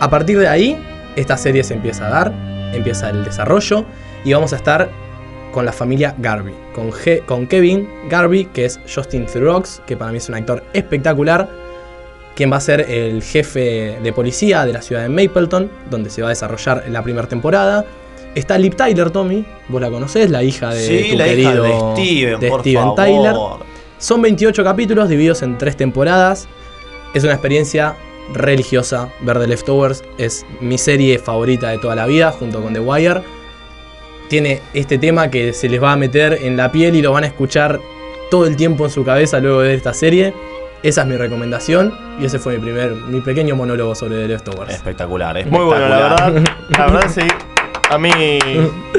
A 0.00 0.10
partir 0.10 0.38
de 0.38 0.48
ahí, 0.48 0.78
esta 1.16 1.36
serie 1.36 1.64
se 1.64 1.74
empieza 1.74 2.06
a 2.06 2.10
dar, 2.10 2.32
empieza 2.72 3.10
el 3.10 3.24
desarrollo 3.24 3.84
y 4.24 4.32
vamos 4.32 4.52
a 4.52 4.56
estar 4.56 4.88
con 5.52 5.64
la 5.64 5.72
familia 5.72 6.14
Garvey, 6.18 6.54
con, 6.74 6.92
Ge- 6.92 7.20
con 7.26 7.46
Kevin 7.46 7.88
Garvey, 8.08 8.44
que 8.46 8.64
es 8.66 8.78
Justin 8.92 9.26
Theroux, 9.26 9.80
que 9.86 9.96
para 9.96 10.12
mí 10.12 10.18
es 10.18 10.28
un 10.28 10.34
actor 10.34 10.62
espectacular, 10.72 11.48
quien 12.36 12.52
va 12.52 12.58
a 12.58 12.60
ser 12.60 12.82
el 12.82 13.22
jefe 13.22 13.98
de 14.02 14.12
policía 14.12 14.64
de 14.66 14.72
la 14.74 14.82
ciudad 14.82 15.02
de 15.02 15.08
Mapleton, 15.08 15.70
donde 15.90 16.10
se 16.10 16.22
va 16.22 16.28
a 16.28 16.30
desarrollar 16.30 16.84
la 16.88 17.02
primera 17.02 17.26
temporada. 17.26 17.84
Está 18.34 18.58
Liv 18.58 18.76
Tyler, 18.76 19.10
Tommy, 19.10 19.44
vos 19.68 19.80
la 19.80 19.90
conocés, 19.90 20.30
la 20.30 20.42
hija 20.42 20.72
de 20.72 20.80
sí, 20.80 21.10
tu 21.10 21.18
la 21.18 21.26
hija 21.26 21.52
querido 21.52 21.62
de 21.64 21.94
Steven, 21.96 22.40
de 22.40 22.48
por 22.48 22.60
Steven 22.60 22.82
favor. 22.82 22.96
Tyler. 22.96 23.34
Son 23.98 24.22
28 24.22 24.62
capítulos 24.62 25.08
divididos 25.08 25.42
en 25.42 25.58
tres 25.58 25.76
temporadas. 25.76 26.48
Es 27.14 27.24
una 27.24 27.32
experiencia 27.32 27.96
religiosa. 28.32 29.08
Ver 29.22 29.38
The 29.40 29.48
Leftovers 29.48 30.04
es 30.18 30.46
mi 30.60 30.78
serie 30.78 31.18
favorita 31.18 31.70
de 31.70 31.78
toda 31.78 31.96
la 31.96 32.06
vida, 32.06 32.30
junto 32.30 32.62
con 32.62 32.72
The 32.74 32.80
Wire. 32.80 33.22
Tiene 34.28 34.60
este 34.74 34.98
tema 34.98 35.30
que 35.30 35.52
se 35.52 35.68
les 35.68 35.82
va 35.82 35.92
a 35.92 35.96
meter 35.96 36.38
en 36.42 36.56
la 36.56 36.70
piel 36.70 36.94
y 36.94 37.02
lo 37.02 37.12
van 37.12 37.24
a 37.24 37.26
escuchar 37.28 37.80
todo 38.30 38.46
el 38.46 38.56
tiempo 38.56 38.84
en 38.84 38.90
su 38.90 39.04
cabeza 39.04 39.40
luego 39.40 39.62
de 39.62 39.68
ver 39.68 39.76
esta 39.78 39.94
serie. 39.94 40.34
Esa 40.82 41.00
es 41.00 41.06
mi 41.08 41.16
recomendación 41.16 41.92
y 42.20 42.26
ese 42.26 42.38
fue 42.38 42.56
mi 42.56 42.60
primer, 42.62 42.92
mi 42.92 43.20
pequeño 43.20 43.56
monólogo 43.56 43.94
sobre 43.96 44.16
The 44.16 44.28
Leftovers. 44.28 44.74
Espectacular, 44.74 45.44
Muy 45.46 45.64
bueno, 45.64 45.88
la 45.88 45.96
verdad. 45.98 46.42
La 46.68 46.86
verdad, 46.86 47.08
sí. 47.12 47.22
A 47.90 47.98
mí, 47.98 48.10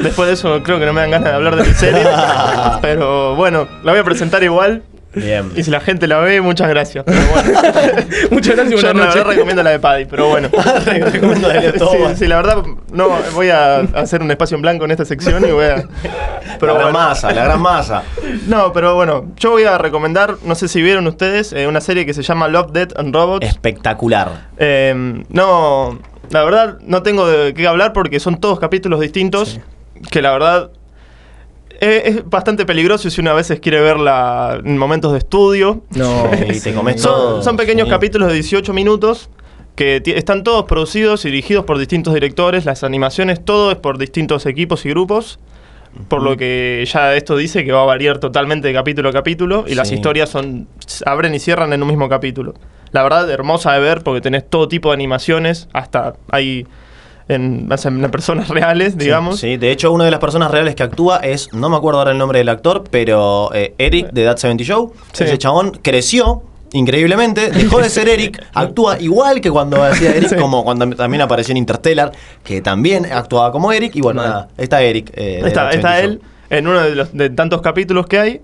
después 0.02 0.28
de 0.28 0.34
eso, 0.34 0.62
creo 0.62 0.78
que 0.80 0.86
no 0.86 0.92
me 0.92 1.00
dan 1.00 1.10
ganas 1.12 1.28
de 1.30 1.34
hablar 1.36 1.56
de 1.56 1.64
mi 1.64 1.74
serie. 1.74 2.04
Pero 2.82 3.36
bueno, 3.36 3.68
la 3.84 3.92
voy 3.92 4.00
a 4.00 4.04
presentar 4.04 4.42
igual. 4.42 4.82
Bien. 5.12 5.50
Y 5.56 5.64
si 5.64 5.70
la 5.72 5.80
gente 5.80 6.06
la 6.06 6.18
ve, 6.18 6.40
muchas 6.40 6.68
gracias. 6.68 7.04
Pero 7.04 7.20
bueno. 7.32 7.50
Muchas 8.30 8.54
gracias, 8.54 8.80
Yo 8.80 8.88
buenas 8.88 9.08
la 9.08 9.14
verdad 9.14 9.30
recomiendo 9.32 9.62
la 9.64 9.70
de 9.70 9.80
Paddy, 9.80 10.04
pero 10.04 10.28
bueno. 10.28 10.48
Recomiendo 10.86 11.50
Sí, 11.50 11.58
Leftovers. 11.58 12.18
sí, 12.18 12.26
la 12.28 12.36
verdad, 12.36 12.62
no, 12.92 13.08
voy 13.34 13.50
a 13.50 13.78
hacer 13.80 14.22
un 14.22 14.30
espacio 14.30 14.54
en 14.54 14.62
blanco 14.62 14.84
en 14.84 14.92
esta 14.92 15.04
sección 15.04 15.44
y 15.48 15.50
voy 15.50 15.64
a. 15.64 15.84
Pero 16.60 16.74
la 16.74 16.78
gran 16.78 16.92
bueno. 16.92 17.08
masa, 17.08 17.32
la 17.32 17.44
gran 17.44 17.60
masa. 17.60 18.04
No, 18.46 18.72
pero 18.72 18.94
bueno, 18.94 19.32
yo 19.36 19.50
voy 19.50 19.64
a 19.64 19.78
recomendar, 19.78 20.36
no 20.44 20.54
sé 20.54 20.68
si 20.68 20.80
vieron 20.80 21.06
ustedes, 21.08 21.52
eh, 21.52 21.66
una 21.66 21.80
serie 21.80 22.06
que 22.06 22.14
se 22.14 22.22
llama 22.22 22.46
Love, 22.46 22.70
Death 22.70 22.92
and 22.96 23.12
Robots. 23.12 23.44
Espectacular. 23.44 24.50
Eh, 24.58 25.24
no, 25.28 25.98
la 26.30 26.44
verdad 26.44 26.78
no 26.82 27.02
tengo 27.02 27.26
de 27.28 27.52
qué 27.54 27.66
hablar 27.66 27.92
porque 27.92 28.20
son 28.20 28.40
todos 28.40 28.58
capítulos 28.58 29.00
distintos 29.00 29.50
Sí. 29.50 29.60
que 30.10 30.22
la 30.22 30.32
verdad 30.32 30.70
eh, 31.80 32.02
es 32.06 32.28
bastante 32.28 32.66
peligroso 32.66 33.08
si 33.10 33.20
uno 33.20 33.30
a 33.30 33.34
veces 33.34 33.58
quiere 33.60 33.80
verla 33.80 34.60
en 34.64 34.76
momentos 34.78 35.12
de 35.12 35.18
estudio. 35.18 35.82
No, 35.90 36.30
Y 36.54 36.60
te 36.60 36.74
comes 36.74 37.00
Son, 37.00 37.12
todo. 37.12 37.42
son 37.42 37.56
pequeños 37.56 37.86
Sí. 37.86 37.90
capítulos 37.90 38.28
de 38.28 38.34
18 38.34 38.72
minutos 38.72 39.30
que 39.76 40.02
están 40.04 40.42
todos 40.44 40.64
producidos 40.66 41.24
y 41.24 41.28
dirigidos 41.30 41.64
por 41.64 41.78
distintos 41.78 42.12
directores, 42.12 42.66
las 42.66 42.84
animaciones, 42.84 43.42
todo 43.42 43.70
es 43.70 43.78
por 43.78 43.96
distintos 43.98 44.44
equipos 44.46 44.84
y 44.84 44.90
grupos. 44.90 45.38
por 46.08 46.22
lo 46.22 46.36
que 46.36 46.84
ya 46.92 47.16
esto 47.16 47.36
dice 47.36 47.64
que 47.64 47.72
va 47.72 47.82
a 47.82 47.84
variar 47.84 48.18
totalmente 48.18 48.68
de 48.68 48.74
capítulo 48.74 49.08
a 49.08 49.12
capítulo 49.12 49.64
y 49.66 49.74
las 49.74 49.90
historias 49.90 50.28
son 50.28 50.68
abren 51.04 51.34
y 51.34 51.40
cierran 51.40 51.72
en 51.72 51.82
un 51.82 51.88
mismo 51.88 52.08
capítulo. 52.08 52.54
La 52.92 53.02
verdad, 53.02 53.30
hermosa 53.30 53.72
de 53.72 53.80
ver 53.80 54.02
porque 54.02 54.20
tenés 54.20 54.48
todo 54.48 54.68
tipo 54.68 54.88
de 54.90 54.94
animaciones, 54.94 55.68
hasta 55.72 56.14
hay 56.30 56.66
en, 57.28 57.68
en 57.70 58.10
personas 58.10 58.48
reales, 58.58 58.98
digamos. 58.98 59.38
Sí, 59.40 59.56
de 59.56 59.70
hecho, 59.70 59.92
una 59.92 60.04
de 60.04 60.10
las 60.10 60.20
personas 60.20 60.50
reales 60.50 60.74
que 60.74 60.82
actúa 60.82 61.18
es, 61.18 61.52
no 61.52 61.68
me 61.70 61.76
acuerdo 61.76 62.00
ahora 62.00 62.10
el 62.12 62.18
nombre 62.18 62.38
del 62.38 62.48
actor, 62.48 62.84
pero 62.90 63.50
eh, 63.54 63.74
Eric 63.78 64.10
de 64.10 64.24
That 64.24 64.38
70 64.38 64.64
Show. 64.64 64.92
Sí. 65.12 65.24
Ese 65.24 65.38
chabón 65.38 65.78
creció 65.82 66.42
increíblemente, 66.72 67.50
dejó 67.50 67.80
de 67.80 67.88
ser 67.90 68.08
Eric, 68.08 68.44
actúa 68.54 69.00
igual 69.00 69.40
que 69.40 69.50
cuando 69.50 69.82
hacía 69.82 70.10
Eric, 70.14 70.30
Sí. 70.30 70.36
como 70.36 70.64
cuando 70.64 70.88
también 70.96 71.20
apareció 71.20 71.52
en 71.52 71.56
Interstellar, 71.58 72.12
que 72.44 72.60
también 72.60 73.06
actuaba 73.12 73.52
como 73.52 73.72
Eric. 73.72 73.94
Y 73.96 74.00
bueno, 74.00 74.22
nada, 74.22 74.48
está 74.56 74.82
Eric. 74.82 75.10
eh, 75.14 75.42
está 75.44 75.70
está 75.70 75.94
70 75.94 76.00
él 76.00 76.20
en 76.50 76.66
uno 76.66 76.80
de 76.80 76.94
los 76.96 77.12
de 77.12 77.30
tantos 77.30 77.60
capítulos 77.60 78.06
que 78.06 78.18
hay. 78.18 78.40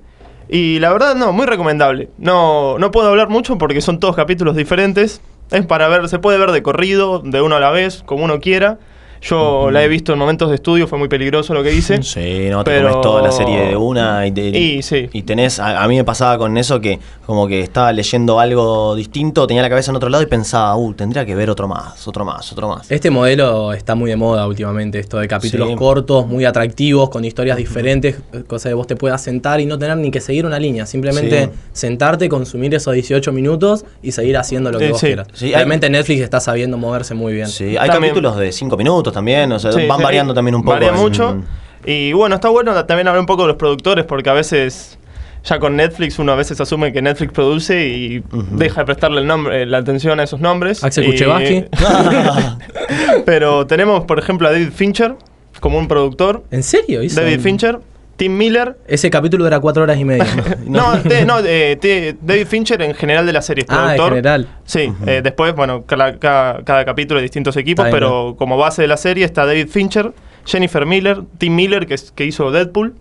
Y 0.49 0.79
la 0.79 0.93
verdad, 0.93 1.15
no, 1.15 1.33
muy 1.33 1.47
recomendable. 1.47 2.09
No, 2.19 2.79
no 2.79 2.91
puedo 2.91 3.09
hablar 3.09 3.29
mucho 3.29 3.59
porque 3.59 3.81
son 3.81 3.99
todos 3.99 4.15
capítulos 4.17 4.57
diferentes. 4.57 5.21
Es 5.51 5.67
para 5.67 5.89
ver, 5.89 6.09
se 6.09 6.19
puede 6.19 6.39
ver 6.39 6.53
de 6.53 6.63
corrido, 6.63 7.21
de 7.21 7.41
uno 7.41 7.57
a 7.57 7.61
la 7.61 7.71
vez, 7.71 8.03
como 8.05 8.25
uno 8.25 8.41
quiera. 8.41 8.79
Yo 9.23 9.71
la 9.71 9.83
he 9.83 9.89
visto 9.89 10.13
en 10.13 10.19
momentos 10.19 10.49
de 10.51 10.57
estudio, 10.57 10.87
fue 10.87 10.99
muy 10.99 11.09
peligroso 11.09 11.55
lo 11.55 11.63
que 11.63 11.73
hice. 11.75 12.03
Sí, 12.03 12.49
no 12.51 12.63
te 12.65 12.71
Pero- 12.71 12.89
comes 12.91 13.03
toda 13.03 13.23
la 13.23 13.33
serie 13.33 13.61
de 13.69 13.77
una 13.77 14.27
y, 14.27 14.33
te- 14.33 14.49
Y 14.49 14.83
sí. 14.83 15.09
y 15.13 15.23
tenés, 15.23 15.59
a, 15.59 15.83
a 15.83 15.89
mí 15.89 15.97
me 15.97 16.05
pasaba 16.05 16.39
con 16.39 16.57
eso 16.57 16.81
que 16.81 16.99
como 17.27 17.47
que 17.49 17.61
estaba 17.61 17.93
leyendo 17.93 18.39
algo 18.39 18.95
distinto, 18.95 19.47
tenía 19.47 19.63
la 19.63 19.69
cabeza 19.69 19.91
en 19.91 19.97
otro 19.97 20.09
lado 20.09 20.23
y 20.23 20.27
pensaba, 20.27 20.77
uh, 20.77 20.95
tendría 20.95 21.27
que 21.27 21.35
ver 21.35 21.51
otro 21.51 21.67
más, 21.67 22.07
otro 22.07 22.25
más, 22.25 22.51
otro 22.53 22.69
más. 22.69 22.91
Este 22.91 23.11
modelo 23.11 23.73
está 23.73 23.95
muy 23.97 24.11
de 24.11 24.17
moda 24.17 24.47
últimamente, 24.47 24.99
esto 25.01 25.19
de 25.19 25.27
capítulos 25.27 25.69
Sí. 25.71 25.75
cortos, 25.77 26.27
muy 26.27 26.45
atractivos, 26.45 27.11
con 27.11 27.25
historias 27.25 27.57
diferentes, 27.57 28.17
eh, 28.33 28.45
cosa 28.47 28.69
de 28.69 28.75
vos 28.75 28.87
te 28.87 28.95
puedas 28.97 29.21
sentar 29.23 29.61
y 29.61 29.67
no 29.67 29.79
tener 29.79 29.97
ni 29.97 30.11
que 30.11 30.21
seguir 30.21 30.47
una 30.47 30.59
línea, 30.59 30.87
simplemente 30.87 31.47
Sí. 31.47 31.51
sentarte, 31.73 32.29
consumir 32.29 32.75
esos 32.75 32.95
18 32.95 33.33
minutos 33.33 33.85
y 34.03 34.13
seguir 34.13 34.37
haciendo 34.37 34.71
lo 34.71 34.79
que 34.79 34.91
vos 34.91 35.01
sí. 35.01 35.07
quieras. 35.07 35.27
Sí, 35.33 35.47
hay- 35.47 35.55
Realmente 35.55 35.91
Netflix 35.91 36.21
está 36.21 36.39
sabiendo 36.41 36.79
moverse 36.79 37.15
muy 37.15 37.33
bien. 37.35 37.49
Sí, 37.49 37.77
hay 37.77 37.89
También- 37.89 38.13
capítulos 38.15 38.37
de 38.37 38.53
5 38.53 38.77
minutos 38.77 39.13
también, 39.17 39.51
o 39.51 39.59
sea, 39.59 39.73
Sí, 39.73 39.87
van 39.87 39.97
sí, 39.99 40.05
variando 40.05 40.33
también 40.35 40.55
un 40.55 40.63
poco. 40.63 40.75
Varía 40.75 40.91
en- 40.91 40.97
mucho. 40.97 41.43
Y 41.85 42.13
bueno, 42.13 42.35
está 42.35 42.49
bueno 42.51 42.73
también 42.85 43.09
hablar 43.09 43.21
un 43.21 43.27
poco 43.27 43.43
de 43.43 43.49
los 43.49 43.57
productores, 43.57 44.05
porque 44.05 44.29
a 44.29 44.33
veces, 44.35 44.99
ya 45.45 45.59
con 45.59 45.75
Netflix, 45.77 46.19
uno 46.19 46.33
a 46.33 46.35
veces 46.35 46.61
asume 46.61 46.93
que 46.93 47.01
Netflix 47.01 47.33
produce 47.33 47.87
y 47.89 48.23
deja 48.51 48.81
de 48.83 48.85
prestarle 48.87 49.21
el 49.23 49.27
nombre, 49.27 49.65
la 49.67 49.79
atención 49.79 50.21
a 50.21 50.25
esos 50.25 50.41
nombres. 50.41 50.85
Axel 50.85 51.05
Y- 51.05 51.13
Kuchevaski. 51.13 51.65
Pero 53.25 53.67
tenemos, 53.67 54.05
por 54.05 54.19
ejemplo, 54.19 54.49
a 54.49 54.53
David 54.53 54.71
Fincher 54.75 55.15
como 55.61 55.79
un 55.79 55.89
productor. 55.89 56.45
¿En 56.51 56.63
serio? 56.63 57.03
Hizo 57.03 57.21
David 57.21 57.37
un- 57.39 57.43
Fincher, 57.43 57.79
Tim 58.17 58.37
Miller. 58.37 58.77
Ese 58.87 59.11
capítulo 59.11 59.45
dura 59.45 59.61
cuatro 59.61 59.83
horas 59.83 59.99
y 59.99 60.05
media. 60.05 60.27
No, 60.67 60.99
te- 61.01 61.25
no, 61.25 61.39
eh, 61.45 61.77
te- 61.81 62.17
David 62.23 62.47
Fincher 62.47 62.83
en 62.83 62.95
general 62.95 63.27
de 63.27 63.33
la 63.33 63.43
serie 63.43 63.65
es 63.65 63.71
ah, 63.71 63.75
en 63.75 63.85
productor. 63.97 64.09
general. 64.11 64.49
Sí, 64.65 64.93
eh, 65.07 65.21
después, 65.23 65.55
bueno, 65.55 65.85
cada, 65.87 66.19
cada- 66.19 66.63
cada 66.65 66.85
capítulo 66.85 67.19
de 67.19 67.23
distintos 67.23 67.57
equipos, 67.57 67.85
Está 67.87 67.97
bien, 67.97 68.09
pero 68.09 68.37
como 68.39 68.57
base 68.57 68.83
de 68.83 68.89
la 68.89 68.97
serie 68.97 69.25
está 69.25 69.45
David 69.47 69.69
Fincher, 69.69 70.13
Jennifer 70.45 70.87
Miller, 70.87 71.23
Tim 71.39 71.55
Miller, 71.55 71.87
que, 71.87 71.95
es- 71.95 72.11
que 72.13 72.25
hizo 72.25 72.51
Deadpool, 72.51 72.95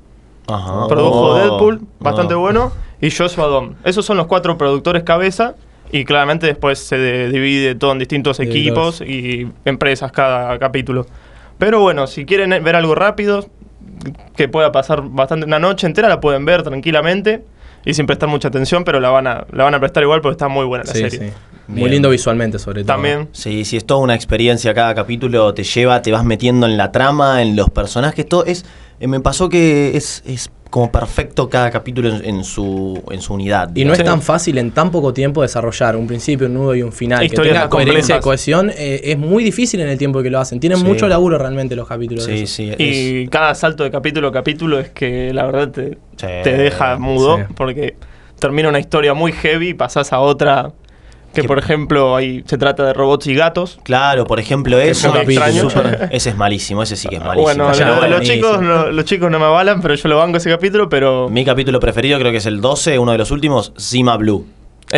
Ajá. 0.48 0.88
produjo 0.88 1.20
Oh, 1.32 1.36
Deadpool, 1.38 1.82
bastante 2.00 2.34
no. 2.34 2.40
bueno, 2.42 2.72
y 3.02 3.10
Joshua 3.12 3.48
Dom. 3.48 3.74
Esos 3.84 4.06
son 4.06 4.18
los 4.18 4.28
cuatro 4.28 4.58
productores 4.58 5.04
cabeza, 5.04 5.56
y 5.92 6.04
claramente 6.04 6.48
después 6.48 6.80
se 6.80 6.98
de- 6.98 7.30
divide 7.30 7.76
todo 7.76 7.92
en 7.92 8.00
distintos 8.00 8.40
equipos 8.40 9.02
y 9.02 9.48
empresas 9.66 10.12
cada 10.12 10.58
capítulo. 10.60 11.06
Pero 11.58 11.80
bueno, 11.80 12.06
si 12.08 12.26
quieren 12.26 12.50
ver 12.64 12.76
algo 12.76 12.96
rápido, 12.96 13.46
que 14.36 14.48
pueda 14.48 14.72
pasar 14.72 15.02
bastante 15.04 15.46
una 15.46 15.60
noche 15.60 15.88
entera, 15.88 16.08
la 16.10 16.20
pueden 16.20 16.46
ver 16.46 16.64
tranquilamente. 16.64 17.44
Y 17.88 17.94
sin 17.94 18.08
prestar 18.08 18.28
mucha 18.30 18.48
atención, 18.48 18.84
pero 18.84 19.00
la 19.00 19.10
van 19.12 19.28
a, 19.28 19.46
la 19.52 19.64
van 19.64 19.76
a 19.76 19.80
prestar 19.80 20.02
igual 20.02 20.20
porque 20.20 20.32
está 20.34 20.48
muy 20.48 20.66
buena 20.66 20.84
la 20.86 20.92
Sí, 20.92 21.02
serie. 21.02 21.20
sí. 21.20 21.34
Bien. 21.68 21.80
Muy 21.82 21.90
lindo 21.90 22.10
visualmente, 22.10 22.58
sobre 22.58 22.82
todo. 22.84 22.94
También. 22.94 23.30
Sí, 23.32 23.64
sí, 23.64 23.78
es 23.78 23.86
toda 23.86 24.00
una 24.02 24.16
experiencia. 24.16 24.74
Cada 24.74 24.96
capítulo 24.96 25.54
te 25.54 25.64
lleva, 25.64 26.02
te 26.02 26.12
vas 26.12 26.24
metiendo 26.26 26.66
en 26.66 26.78
la 26.78 26.92
trama, 26.92 27.44
en 27.44 27.56
los 27.56 27.70
personajes. 27.70 28.28
Todo 28.28 28.44
es. 28.46 28.66
eh, 29.00 29.08
me 29.08 29.20
pasó 29.20 29.50
que 29.50 29.96
es, 29.96 30.24
es 30.26 30.50
como 30.70 30.92
perfecto 30.92 31.48
cada 31.50 31.72
capítulo 31.72 32.10
en, 32.10 32.26
en 32.26 32.44
su, 32.44 33.02
en 33.10 33.22
su 33.22 33.34
unidad. 33.34 33.72
Y 33.76 33.86
no 33.86 33.94
es 33.94 34.04
tan 34.04 34.22
fácil 34.22 34.58
en 34.58 34.72
tan 34.72 34.92
poco 34.92 35.14
tiempo 35.14 35.42
desarrollar 35.42 35.96
un 35.96 36.06
principio, 36.08 36.48
un 36.48 36.54
nudo 36.56 36.76
y 36.76 36.82
un 36.82 36.92
final. 36.92 37.24
Historias 37.24 37.54
que 37.54 37.60
tenga 37.60 37.70
coherencia 37.70 38.18
y 38.18 38.20
cohesión 38.20 38.70
eh, 38.76 39.02
es 39.06 39.18
muy 39.18 39.44
difícil 39.44 39.80
en 39.80 39.88
el 39.90 39.98
tiempo 39.98 40.22
que 40.22 40.30
lo 40.30 40.40
hacen. 40.40 40.60
Tienen 40.60 40.80
Sí. 40.80 40.84
mucho 40.86 41.08
laburo 41.08 41.38
realmente 41.38 41.76
los 41.76 41.88
capítulos. 41.88 42.26
de 42.28 42.38
Sí, 42.40 42.48
sí. 42.48 42.70
es- 42.72 42.78
Y 42.80 43.28
cada 43.30 43.56
salto 43.56 43.84
de 43.84 43.92
capítulo 43.92 44.28
a 44.28 44.32
capítulo 44.32 44.80
es 44.80 44.90
que 44.90 45.32
la 45.34 45.46
verdad 45.46 45.70
te, 45.72 45.98
Sí. 46.18 46.28
te 46.44 46.58
deja 46.58 46.98
mudo 46.98 47.38
Sí. 47.38 47.44
porque 47.56 47.96
termina 48.40 48.68
una 48.68 48.80
historia 48.80 49.14
muy 49.14 49.32
heavy 49.32 49.70
y 49.70 49.74
pasás 49.76 50.12
a 50.12 50.20
otra 50.20 50.74
que, 51.36 51.42
Que- 51.44 51.48
por 51.48 51.60
ejemplo, 51.60 52.16
ahí 52.16 52.44
se 52.48 52.58
trata 52.58 52.84
de 52.86 52.94
robots 52.94 53.28
y 53.28 53.36
gatos. 53.36 53.78
Claro, 53.84 54.26
por 54.26 54.40
ejemplo, 54.40 54.80
eso. 54.80 55.14
súper- 55.14 56.08
ese 56.12 56.30
es 56.32 56.38
malísimo, 56.38 56.82
ese 56.82 56.96
sí 56.96 57.08
que 57.08 57.18
es 57.18 57.22
malísimo. 57.24 57.66
Bueno, 57.68 58.08
los, 58.08 58.22
chicos, 58.22 58.62
no- 58.62 58.92
los 58.92 59.06
chicos 59.06 59.30
no 59.30 59.38
me 59.40 59.46
avalan, 59.46 59.82
pero 59.82 59.94
yo 59.94 60.10
lo 60.10 60.18
banco 60.18 60.38
ese 60.38 60.50
capítulo, 60.50 60.90
pero 60.90 61.30
Mi 61.30 61.46
capítulo 61.46 61.80
preferido 61.80 62.18
creo 62.20 62.32
que 62.32 62.38
es 62.40 62.46
el 62.48 62.62
12, 62.62 62.98
uno 62.98 63.12
de 63.12 63.18
los 63.20 63.30
últimos, 63.32 63.74
Zima 63.80 64.18
Blue. 64.18 64.46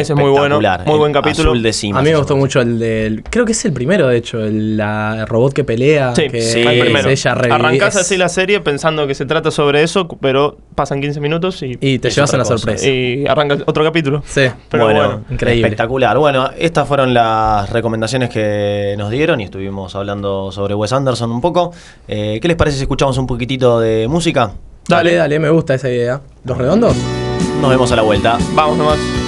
Ese 0.02 0.14
es 0.14 0.20
muy 0.20 0.30
bueno. 0.30 0.56
Espectacular, 0.56 0.86
Muy 0.86 0.98
buen 0.98 1.14
capítulo. 1.14 1.52
Azul 1.52 1.64
de 1.64 1.74
Zima. 1.74 2.00
A 2.00 2.02
mí 2.04 2.10
me 2.12 2.16
gustó 2.18 2.36
mucho 2.36 2.62
el 2.62 2.80
del. 2.80 3.24
Creo 3.24 3.46
que 3.46 3.52
es 3.52 3.66
el 3.66 3.74
primero, 3.74 4.08
de 4.08 4.18
hecho, 4.18 4.44
el 4.44 4.78
la, 4.78 5.18
el 5.20 5.28
robot 5.28 5.54
que 5.54 5.64
pelea. 5.64 6.14
Sí, 6.16 6.30
que 6.30 6.42
sí, 6.42 6.62
el 6.62 6.80
primero. 6.80 7.10
ella 7.10 7.36
revive- 7.36 7.54
Arrancás 7.54 7.96
es- 7.96 8.02
así 8.02 8.18
la 8.18 8.30
serie 8.30 8.60
pensando 8.62 9.06
que 9.08 9.16
se 9.16 9.26
trata 9.26 9.52
sobre 9.52 9.84
eso, 9.84 10.08
pero 10.22 10.58
pasan 10.76 11.02
15 11.02 11.20
minutos 11.20 11.62
y, 11.64 11.78
Y 11.82 12.00
te 12.00 12.10
llevas 12.10 12.34
una 12.34 12.44
cosa. 12.44 12.58
sorpresa. 12.58 12.88
y 12.88 13.26
arranca 13.28 13.58
otro 13.66 13.84
capítulo. 13.84 14.24
Sí. 14.26 14.48
Pero 14.70 14.84
bueno, 14.86 15.00
bueno, 15.00 15.22
increíble. 15.30 15.64
Espectacular. 15.68 16.18
Bueno, 16.18 16.50
estas 16.58 16.88
fueron 16.88 17.14
las 17.14 17.70
recomendaciones 17.72 18.30
que 18.30 18.96
nos 18.98 19.10
dieron 19.12 19.42
y 19.42 19.46
estuvimos 19.46 19.96
hablando 19.96 20.52
sobre 20.52 20.74
Wes 20.76 20.94
Anderson 20.94 21.32
un 21.32 21.42
poco. 21.42 21.74
Eh, 22.08 22.40
¿Qué 22.42 22.48
les 22.48 22.58
parece 22.58 22.78
si 22.78 22.84
escuchamos 22.84 23.18
un 23.18 23.28
poquitito 23.28 23.80
de 23.80 24.08
música? 24.08 24.52
Dale, 24.88 25.16
dale, 25.16 25.38
me 25.40 25.50
gusta 25.50 25.74
esa 25.74 25.90
idea. 25.90 26.22
¿Los 26.46 26.58
redondos? 26.58 26.96
Nos 27.62 27.70
vemos 27.70 27.92
a 27.92 27.96
la 27.98 28.04
vuelta. 28.04 28.38
Vamos 28.56 28.78
nomás. 28.78 29.27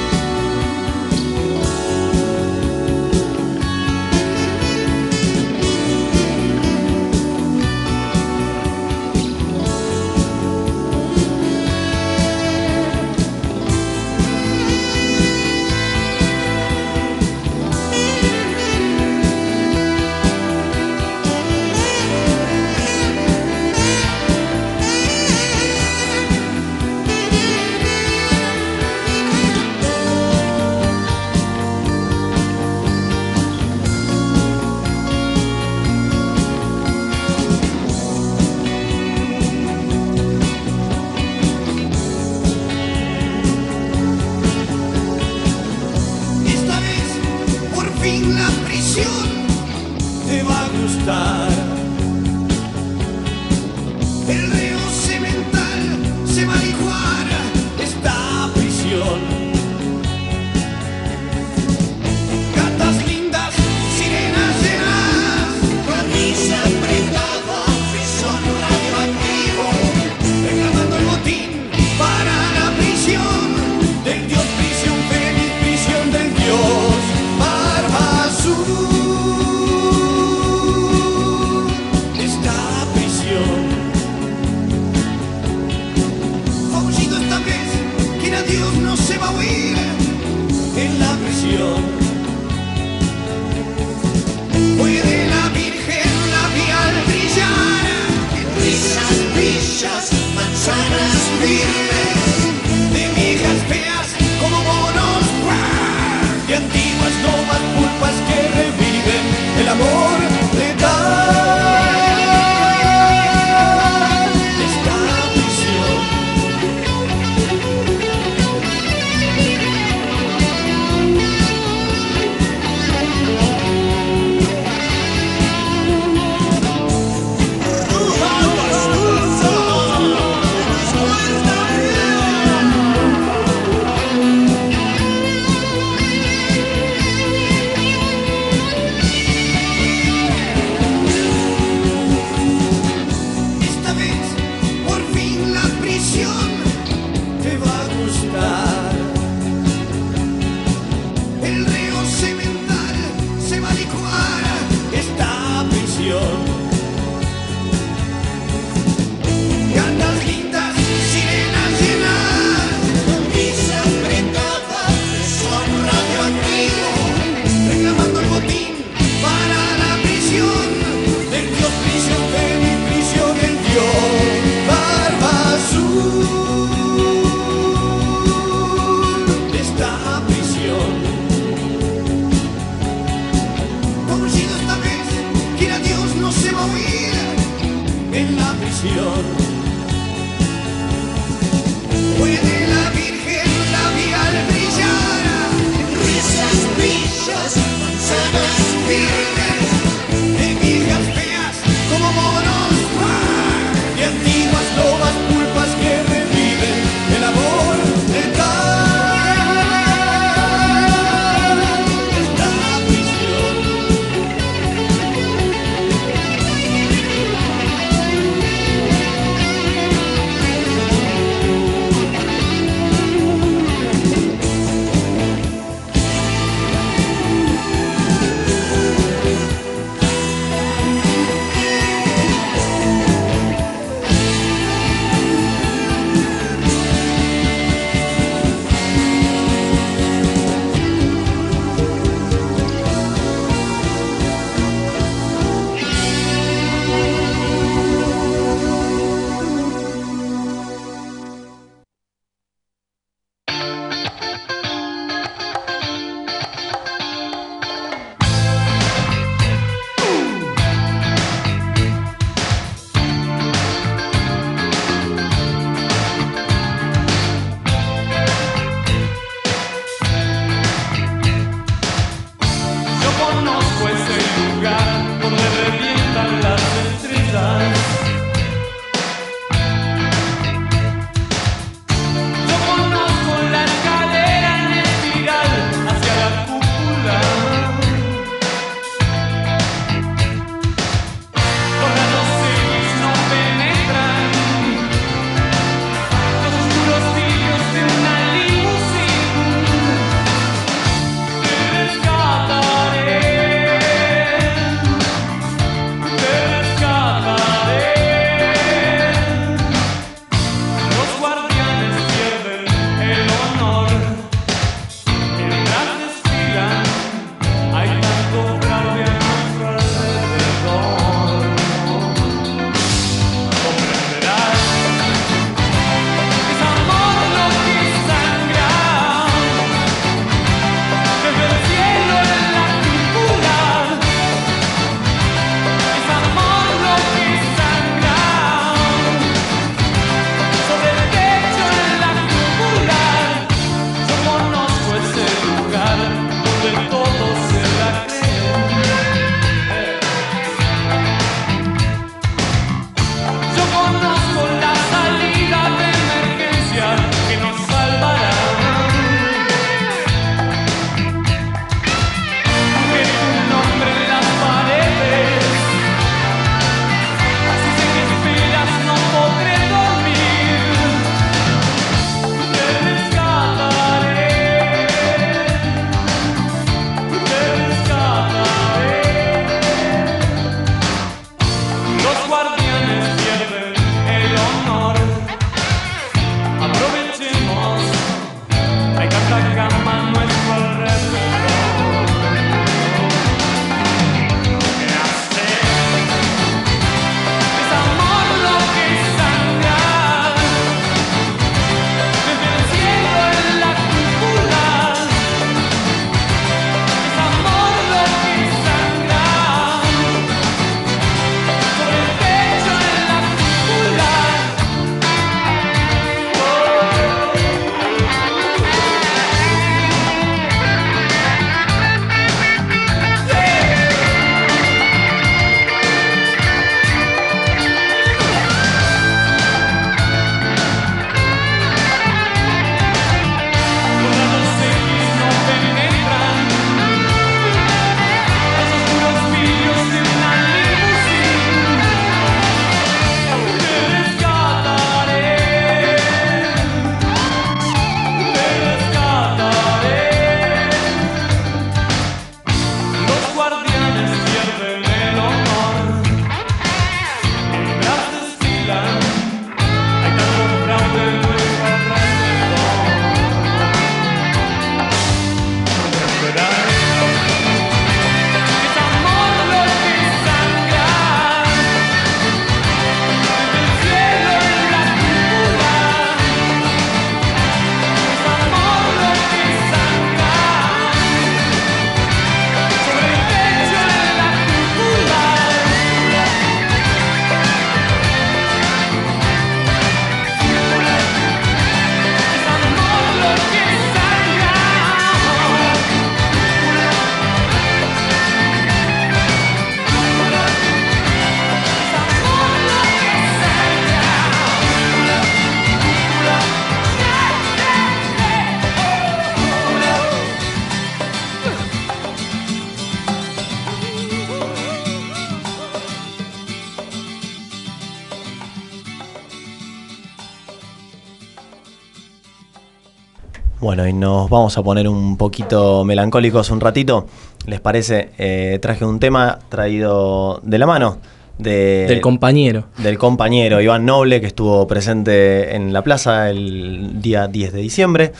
Bueno, 523.79 523.95
y 523.95 523.97
nos 523.97 524.29
vamos 524.29 524.57
a 524.57 524.61
poner 524.61 524.89
un 524.89 525.15
poquito 525.15 525.85
melancólicos 525.85 526.49
un 526.49 526.59
ratito. 526.59 527.05
¿Les 527.45 527.61
parece? 527.61 528.09
Eh, 528.17 528.59
traje 528.61 528.83
un 528.83 528.99
tema 528.99 529.39
traído 529.47 530.41
de 530.43 530.57
la 530.57 530.65
mano 530.65 530.97
de, 531.37 531.85
Del 531.87 532.01
compañero. 532.01 532.65
del 532.79 532.97
compañero 532.97 533.61
Iván 533.61 533.85
Noble, 533.85 534.19
que 534.19 534.27
estuvo 534.27 534.67
presente 534.67 535.55
en 535.55 535.71
la 535.71 535.81
plaza 535.81 536.29
el 536.29 537.01
día 537.01 537.29
10 537.29 537.53
de 537.53 537.61
diciembre. 537.61 538.11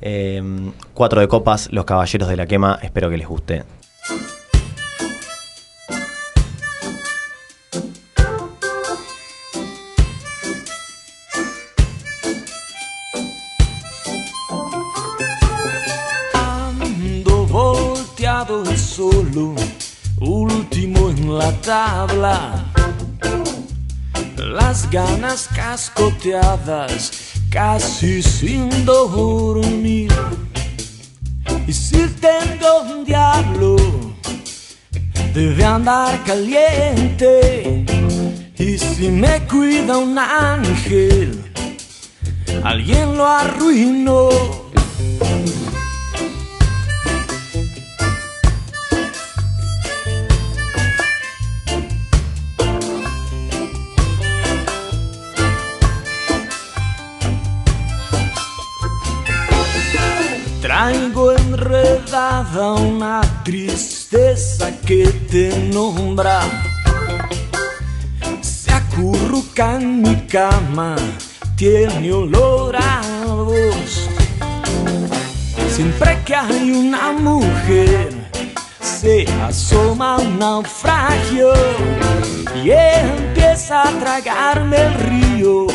Eh, 0.00 0.42
cuatro 0.94 1.20
de 1.20 1.28
copas, 1.28 1.68
Los 1.72 1.84
Caballeros 1.84 2.30
de 2.30 2.36
la 2.36 2.46
Quema. 2.46 2.78
Espero 2.82 3.10
que 3.10 3.18
les 3.18 3.28
guste. 3.28 3.64
Tabla. 21.62 22.64
Las 24.36 24.90
ganas 24.90 25.48
cascoteadas, 25.54 27.12
casi 27.50 28.22
sin 28.22 28.84
dormir. 28.84 30.12
Y 31.66 31.72
si 31.72 32.06
tengo 32.20 32.82
un 32.82 33.04
diablo, 33.04 33.76
debe 35.32 35.64
andar 35.64 36.22
caliente. 36.24 37.84
Y 38.58 38.78
si 38.78 39.08
me 39.08 39.40
cuida 39.46 39.98
un 39.98 40.18
ángel, 40.18 41.42
alguien 42.64 43.16
lo 43.16 43.26
arruinó. 43.26 44.30
Una 62.24 63.20
tristeza 63.42 64.70
que 64.86 65.06
te 65.28 65.70
nombra. 65.72 66.40
Se 68.40 68.70
acurruca 68.70 69.74
en 69.76 70.02
mi 70.02 70.14
cama, 70.26 70.94
tiene 71.56 72.12
olor 72.12 72.76
a 72.76 73.00
vos. 73.26 74.08
Siempre 75.68 76.22
que 76.24 76.36
hay 76.36 76.70
una 76.70 77.12
mujer, 77.12 78.12
se 78.80 79.26
asoma 79.42 80.18
un 80.18 80.38
naufragio 80.38 81.52
y 82.62 82.70
empieza 82.70 83.82
a 83.82 83.98
tragarme 83.98 84.76
el 84.76 84.94
río 84.94 85.66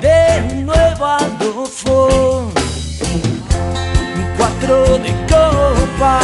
de 0.00 0.62
nuevo 0.62 1.04
Adolfo 1.04 2.49
cuatro 4.40 4.98
de 4.98 5.12
copa, 5.28 6.18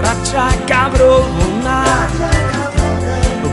racha 0.00 0.48
cabrona, 0.66 2.08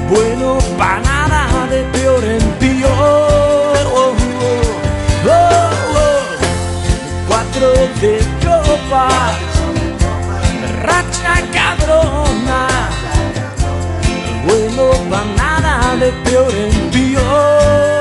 bueno 0.10 0.58
pa' 0.76 1.00
nada 1.00 1.68
de 1.70 1.84
peor 1.94 2.24
en 2.24 2.46
peor. 2.62 3.84
Oh, 3.94 4.16
oh, 4.42 4.64
oh, 5.28 5.40
oh. 6.04 6.24
Cuatro 7.28 7.70
de 8.02 8.16
copa, 8.44 9.08
racha 10.82 11.36
cabrona, 11.54 12.62
bueno 14.48 14.86
pa' 15.12 15.26
nada 15.38 15.96
de 15.96 16.10
peor 16.24 16.54
en 16.56 16.90
peor. 16.90 18.00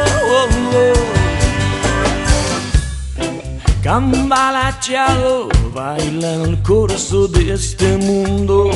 Cambalacheado 3.88 5.48
baila 5.72 6.34
el 6.44 6.62
curso 6.62 7.26
de 7.26 7.54
este 7.54 7.96
mundo. 7.96 8.70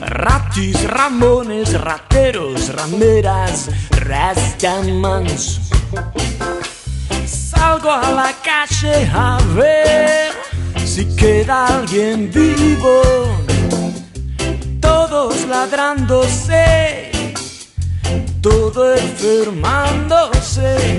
Ratis, 0.00 0.88
ramones, 0.88 1.78
rateros, 1.78 2.74
rameras, 2.74 3.68
rastamans. 3.90 5.60
Salgo 7.26 7.90
a 7.90 8.10
la 8.10 8.32
calle 8.42 9.10
a 9.12 9.38
ver 9.54 10.32
si 10.86 11.04
queda 11.14 11.66
alguien 11.66 12.30
vivo. 12.32 13.02
Todos 14.80 15.46
ladrándose, 15.46 17.10
todo 18.40 18.94
enfermándose. 18.94 20.96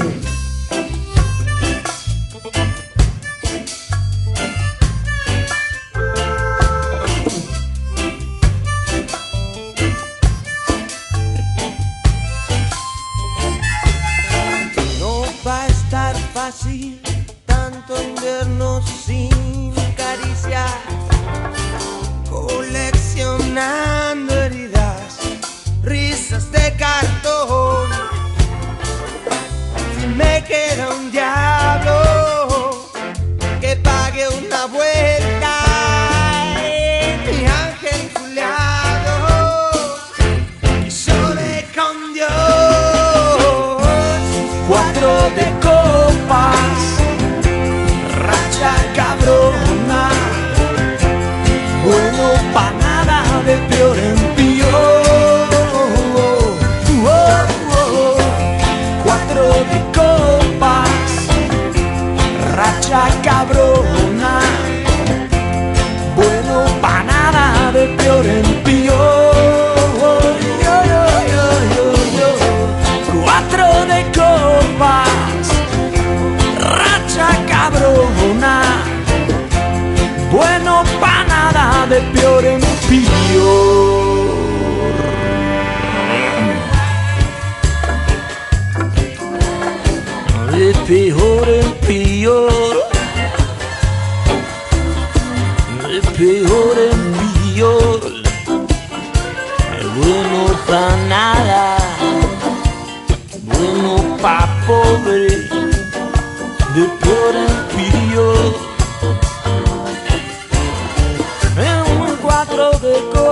Coleccionando 23.52 24.34
heridas, 24.44 25.20
risas 25.84 26.52
de 26.52 26.74
cartón. 26.78 27.90
Si 30.00 30.08
me 30.08 30.44
queda 30.46 30.90
un 30.90 31.12
diablo 31.12 31.51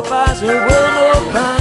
de 0.09 0.15
copas, 0.15 0.41
es 0.41 0.65
bueno 0.65 1.58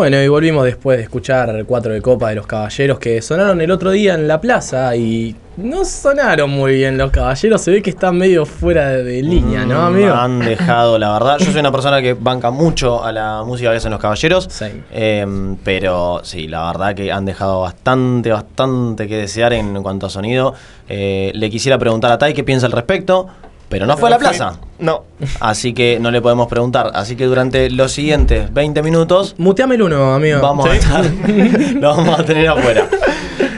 Bueno, 0.00 0.16
y 0.22 0.28
volvimos 0.28 0.64
después 0.64 0.96
de 0.96 1.02
escuchar 1.02 1.62
Cuatro 1.66 1.92
de 1.92 2.00
Copa 2.00 2.30
de 2.30 2.36
los 2.36 2.46
Caballeros 2.46 2.98
que 2.98 3.20
sonaron 3.20 3.60
el 3.60 3.70
otro 3.70 3.90
día 3.90 4.14
en 4.14 4.26
la 4.26 4.40
plaza 4.40 4.96
y 4.96 5.36
no 5.58 5.84
sonaron 5.84 6.48
muy 6.48 6.76
bien 6.76 6.96
los 6.96 7.10
Caballeros. 7.10 7.60
Se 7.60 7.70
ve 7.70 7.82
que 7.82 7.90
están 7.90 8.16
medio 8.16 8.46
fuera 8.46 8.88
de, 8.88 9.22
línea, 9.22 9.66
¿no, 9.66 9.82
Mm, 9.82 9.94
amigo? 9.94 10.14
Han 10.14 10.38
dejado, 10.38 10.98
la 10.98 11.12
verdad. 11.12 11.36
Yo 11.40 11.52
soy 11.52 11.60
una 11.60 11.70
persona 11.70 12.00
que 12.00 12.14
banca 12.14 12.50
mucho 12.50 13.04
a 13.04 13.12
la 13.12 13.42
música 13.44 13.72
que 13.72 13.76
hacen 13.76 13.90
los 13.90 14.00
caballeros. 14.00 14.46
Same. 14.48 14.84
Eh, 14.90 15.26
pero 15.62 16.22
sí, 16.22 16.48
la 16.48 16.64
verdad 16.68 16.94
que 16.94 17.12
han 17.12 17.26
dejado 17.26 17.60
bastante, 17.60 18.30
bastante 18.30 19.06
que 19.06 19.18
desear 19.18 19.52
en 19.52 19.82
cuanto 19.82 20.06
a 20.06 20.08
sonido. 20.08 20.54
Eh, 20.88 21.30
le 21.34 21.50
quisiera 21.50 21.78
preguntar 21.78 22.10
a 22.10 22.16
Tai 22.16 22.32
qué 22.32 22.42
piensa 22.42 22.64
al 22.64 22.72
respecto, 22.72 23.28
pero 23.70 23.86
no 23.86 23.96
fue 23.96 24.08
a 24.08 24.10
la 24.10 24.18
plaza. 24.18 24.56
No. 24.78 25.04
Así 25.40 25.72
que 25.72 25.98
no 25.98 26.10
le 26.10 26.20
podemos 26.20 26.46
preguntar. 26.48 26.90
Así 26.94 27.16
que 27.16 27.24
durante 27.24 27.70
los 27.70 27.92
siguientes 27.92 28.52
20 28.52 28.82
minutos 28.82 29.34
Muteame 29.38 29.76
el 29.76 29.82
uno, 29.82 30.12
amigo. 30.14 30.40
vamos 30.42 30.68
a 30.68 30.74
estar, 30.76 31.04
lo 31.80 31.96
vamos 31.96 32.18
a 32.20 32.24
tener 32.24 32.48
afuera. 32.48 32.86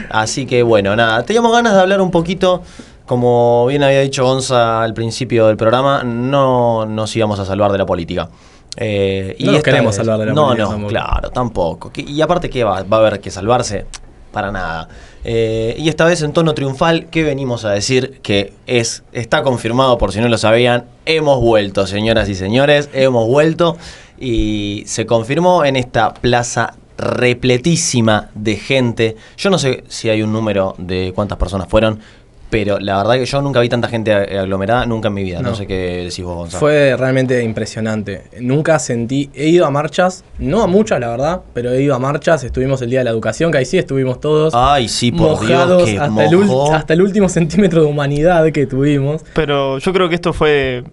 Así 0.09 0.45
que 0.45 0.63
bueno, 0.63 0.95
nada, 0.95 1.23
teníamos 1.23 1.51
ganas 1.51 1.73
de 1.73 1.81
hablar 1.81 1.99
un 1.99 2.11
poquito, 2.11 2.61
como 3.05 3.65
bien 3.67 3.83
había 3.83 4.01
dicho 4.01 4.23
Gonza 4.23 4.83
al 4.83 4.93
principio 4.93 5.47
del 5.47 5.57
programa, 5.57 6.03
no 6.03 6.85
nos 6.85 7.15
íbamos 7.15 7.39
a 7.39 7.45
salvar 7.45 7.71
de 7.71 7.77
la 7.79 7.85
política. 7.85 8.29
Eh, 8.77 9.35
No 9.39 9.47
nos 9.47 9.55
esta 9.57 9.71
queremos 9.71 9.95
salvar 9.95 10.19
de 10.19 10.25
la 10.27 10.33
no, 10.33 10.43
política 10.45 10.63
No, 10.65 10.69
tampoco. 10.71 10.89
claro, 10.89 11.29
tampoco. 11.31 11.91
¿Qué- 11.91 12.01
Y 12.01 12.21
aparte, 12.21 12.49
¿qué 12.49 12.63
va, 12.63 12.83
va 12.83 12.97
a 12.97 12.99
haber 12.99 13.19
que 13.19 13.29
salvarse? 13.31 13.85
Para 14.31 14.51
nada. 14.51 14.87
Eh, 15.25 15.75
y 15.77 15.89
esta 15.89 16.05
vez 16.05 16.21
en 16.21 16.33
tono 16.33 16.53
triunfal, 16.53 17.07
¿qué 17.09 17.23
venimos 17.23 17.65
a 17.65 17.71
decir? 17.71 18.19
Que 18.21 18.53
es, 18.67 19.03
está 19.13 19.43
confirmado, 19.43 19.97
por 19.97 20.11
si 20.11 20.19
no 20.19 20.27
lo 20.27 20.37
sabían, 20.37 20.85
hemos 21.05 21.39
vuelto, 21.39 21.87
señoras 21.87 22.29
y 22.29 22.35
señores, 22.35 22.89
hemos 22.93 23.27
vuelto. 23.27 23.77
Y 24.19 24.83
se 24.85 25.05
confirmó 25.05 25.65
en 25.65 25.75
esta 25.75 26.13
plaza 26.13 26.75
repletísima 26.97 28.29
de 28.35 28.55
gente. 28.55 29.15
Yo 29.37 29.49
no 29.49 29.57
sé 29.57 29.83
si 29.87 30.09
hay 30.09 30.21
un 30.21 30.31
número 30.31 30.75
de 30.77 31.11
cuántas 31.15 31.37
personas 31.37 31.67
fueron, 31.67 31.99
pero 32.53 32.77
la 32.79 32.97
verdad 32.97 33.15
que 33.15 33.25
yo 33.25 33.41
nunca 33.41 33.59
vi 33.61 33.67
tanta 33.67 33.87
gente 33.87 34.13
a- 34.13 34.41
aglomerada, 34.41 34.85
nunca 34.85 35.07
en 35.07 35.15
mi 35.15 35.23
vida. 35.23 35.41
No, 35.41 35.49
No. 35.49 35.55
sé 35.55 35.65
qué 35.65 36.03
decís 36.03 36.23
vos, 36.23 36.35
Gonzalo. 36.35 36.59
Fue 36.59 36.95
realmente 36.95 37.41
impresionante. 37.43 38.25
Nunca 38.39 38.77
sentí. 38.77 39.31
He 39.33 39.47
ido 39.49 39.65
a 39.65 39.71
marchas, 39.71 40.23
no 40.37 40.61
a 40.61 40.67
muchas, 40.67 40.99
la 40.99 41.09
verdad, 41.09 41.41
pero 41.55 41.71
he 41.71 41.81
ido 41.81 41.95
a 41.95 41.99
marchas. 41.99 42.43
Estuvimos 42.43 42.79
el 42.83 42.91
día 42.91 42.99
de 42.99 43.05
la 43.05 43.09
educación, 43.09 43.51
que 43.51 43.57
ahí 43.57 43.65
sí 43.65 43.79
estuvimos 43.79 44.19
todos. 44.19 44.53
Ay, 44.55 44.87
sí, 44.87 45.11
por 45.11 45.31
mojados 45.31 45.85
Dios, 45.85 45.89
que 45.89 45.97
hasta, 45.99 46.25
el 46.25 46.49
hasta 46.75 46.93
el 46.93 47.01
último 47.01 47.27
centímetro 47.37 47.81
de 47.81 47.87
humanidad 47.87 48.45
que 48.51 48.67
tuvimos. 48.67 49.23
Pero 49.33 49.79
yo 49.79 49.91
creo 49.91 50.07
que 50.07 50.13
esto 50.15 50.31
fue, 50.31 50.83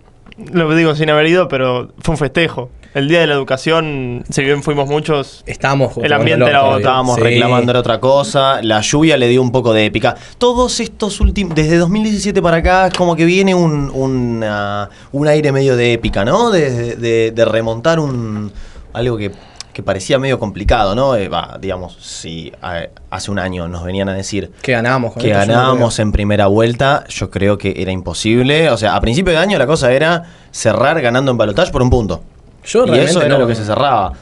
lo 0.53 0.75
digo 0.75 0.95
sin 0.95 1.11
haber 1.11 1.27
ido, 1.27 1.49
pero 1.49 1.93
fue 1.99 2.13
un 2.15 2.19
festejo. 2.19 2.71
El 2.93 3.07
día 3.07 3.21
de 3.21 3.29
la 3.29 3.35
educación, 3.35 4.25
si 4.31 4.43
bien 4.43 4.65
fuimos 4.65 4.89
muchos, 4.89 5.45
Estábamos 5.47 5.97
El 6.03 6.13
ambiente 6.13 6.49
era 6.49 6.65
otro, 6.65 6.79
Estábamos 6.79 7.17
Sí. 7.17 7.23
reclamando 7.23 7.71
era 7.71 7.79
otra 7.79 8.01
cosa, 8.01 8.61
la 8.63 8.81
lluvia 8.81 9.17
le 9.17 9.29
dio 9.29 9.41
un 9.43 9.53
poco 9.53 9.73
de 9.73 9.85
épica. 9.87 10.17
Todos 10.39 10.81
estos 10.81 11.21
últimos, 11.21 11.55
desde 11.55 11.77
2017 11.77 12.43
para 12.43 12.57
acá, 12.57 12.89
es 12.89 12.95
como 12.95 13.15
que 13.15 13.25
viene 13.27 13.55
un, 13.55 13.91
una- 13.95 14.91
un 15.13 15.29
aire 15.29 15.53
medio 15.53 15.77
de 15.77 15.93
épica, 15.93 16.25
¿no? 16.25 16.51
De, 16.51 16.97
de- 16.97 17.31
de 17.31 17.45
remontar 17.45 18.01
un 18.01 18.51
algo 18.93 19.17
que, 19.17 19.31
que 19.73 19.83
parecía 19.83 20.19
medio 20.19 20.39
complicado, 20.39 20.95
¿no? 20.95 21.15
Eh, 21.17 21.31
digamos, 21.61 21.97
si 22.01 22.53
a- 22.63 22.85
hace 23.11 23.31
un 23.31 23.39
año 23.39 23.69
nos 23.69 23.85
venían 23.85 24.09
a 24.09 24.15
decir 24.15 24.51
Que 24.63 24.73
ganábamos 24.73 25.15
que 25.15 25.29
ganábamos 25.29 25.99
en 25.99 26.13
primera 26.13 26.47
vuelta, 26.49 27.05
yo 27.09 27.31
creo 27.31 27.57
que 27.59 27.75
era 27.81 27.93
imposible. 27.93 28.71
O 28.71 28.77
sea, 28.77 28.97
a 28.97 29.01
principio 29.01 29.33
de 29.33 29.39
año 29.39 29.59
la 29.59 29.67
cosa 29.67 29.93
era 29.93 30.25
cerrar 30.51 31.01
ganando 31.01 31.31
en 31.31 31.39
balotaje 31.39 31.71
por 31.73 31.83
un 31.83 31.91
punto. 31.91 32.23
Yo 32.65 32.81
y 32.85 32.87
realmente 32.87 33.11
eso 33.11 33.21
era 33.23 33.29
no- 33.35 33.39
lo 33.41 33.47
que 33.47 33.55
se 33.55 33.65
cerraba. 33.65 34.13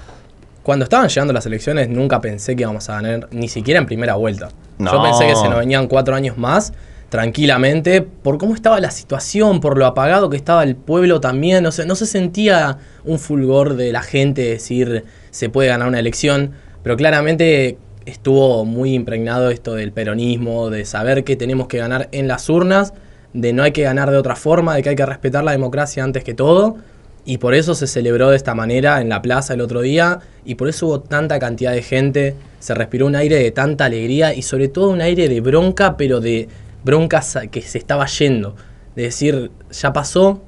Cuando 0.63 0.85
estaban 0.85 1.09
llegando 1.09 1.33
las 1.33 1.47
elecciones, 1.47 1.89
nunca 1.89 2.21
pensé 2.21 2.55
que 2.55 2.63
íbamos 2.63 2.89
a 2.91 3.01
ganar, 3.01 3.29
ni 3.31 3.49
siquiera 3.49 3.81
en 3.81 3.87
primera 3.87 4.17
vuelta. 4.17 4.51
No. 4.77 4.93
Yo 4.93 5.03
pensé 5.03 5.27
que 5.27 5.35
se 5.35 5.49
nos 5.49 5.59
venían 5.59 5.87
cuatro 5.89 6.15
años 6.15 6.37
más, 6.37 6.73
tranquilamente, 7.09 8.03
por 8.03 8.39
cómo 8.39 8.55
estaba 8.55 8.81
la 8.81 8.91
situación, 8.91 9.61
por 9.61 9.79
lo 9.79 9.87
apagado 9.87 10.29
que 10.29 10.37
estaba 10.37 10.63
el 10.63 10.77
pueblo 10.77 11.21
también. 11.21 11.65
O 11.67 11.73
sea, 11.73 11.87
no 11.87 11.95
se 11.95 12.07
sentía 12.07 12.79
un 13.05 13.19
fulgor 13.19 13.77
de 13.77 13.93
la 13.93 14.03
gente 14.03 14.43
decir 14.43 15.05
se 15.31 15.49
puede 15.49 15.69
ganar 15.69 15.89
una 15.89 15.99
elección, 15.99 16.53
pero 16.83 16.97
claramente 16.97 17.79
estuvo 18.05 18.65
muy 18.65 18.95
impregnado 18.95 19.51
esto 19.51 19.75
del 19.75 19.93
peronismo, 19.93 20.71
de 20.71 20.85
saber 20.85 21.25
que 21.25 21.37
tenemos 21.37 21.69
que 21.69 21.79
ganar 21.79 22.09
en 22.13 22.29
las 22.29 22.49
urnas, 22.49 22.95
de 23.33 23.53
no 23.53 23.63
hay 23.63 23.73
que 23.73 23.83
ganar 23.83 24.11
de 24.11 24.17
otra 24.17 24.37
forma, 24.37 24.75
de 24.75 24.83
que 24.83 24.91
hay 24.91 24.97
que 24.97 25.07
respetar 25.07 25.45
la 25.45 25.53
democracia 25.53 26.03
antes 26.03 26.25
que 26.25 26.35
todo. 26.35 26.77
Y 27.25 27.37
por 27.37 27.55
eso 27.55 27.75
se 27.75 27.87
celebró 27.87 28.31
de 28.31 28.37
esta 28.37 28.55
manera 28.55 29.03
en 29.03 29.11
la 29.11 29.21
plaza 29.21 29.53
el 29.53 29.61
otro 29.61 29.83
día 29.83 30.21
y 30.47 30.55
por 30.55 30.67
eso 30.67 30.87
hubo 30.87 31.01
tanta 31.01 31.39
cantidad 31.39 31.73
de 31.73 31.83
gente, 31.83 32.35
se 32.59 32.75
respiró 32.75 33.07
un 33.07 33.17
aire 33.17 33.37
de 33.37 33.51
tanta 33.51 33.85
alegría 33.85 34.33
y 34.33 34.41
sobre 34.41 34.69
todo 34.69 34.89
un 34.89 35.03
aire 35.03 35.29
de 35.29 35.43
bronca, 35.43 35.99
pero 35.99 36.21
de 36.21 36.49
bronca 36.85 37.23
sa- 37.23 37.47
que 37.47 37.63
se 37.63 37.79
estaba 37.79 38.07
yendo. 38.07 38.57
De 38.97 39.05
decir, 39.05 39.51
ya 39.71 39.93
pasó, 39.93 40.41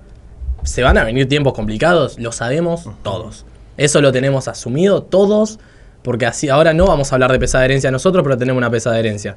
se 0.64 0.82
van 0.82 0.98
a 0.98 1.04
venir 1.04 1.28
tiempos 1.28 1.52
complicados, 1.54 2.18
lo 2.18 2.32
sabemos 2.32 2.88
todos. 3.02 3.44
Eso 3.76 4.00
lo 4.00 4.12
tenemos 4.12 4.48
asumido 4.48 5.02
todos, 5.02 5.58
porque 6.02 6.26
así 6.26 6.48
ahora 6.48 6.72
no 6.74 6.86
vamos 6.86 7.12
a 7.12 7.14
hablar 7.16 7.32
de 7.32 7.38
pesada 7.38 7.64
herencia 7.64 7.90
nosotros, 7.90 8.22
pero 8.24 8.36
tenemos 8.36 8.58
una 8.58 8.70
pesada 8.70 8.98
herencia. 8.98 9.36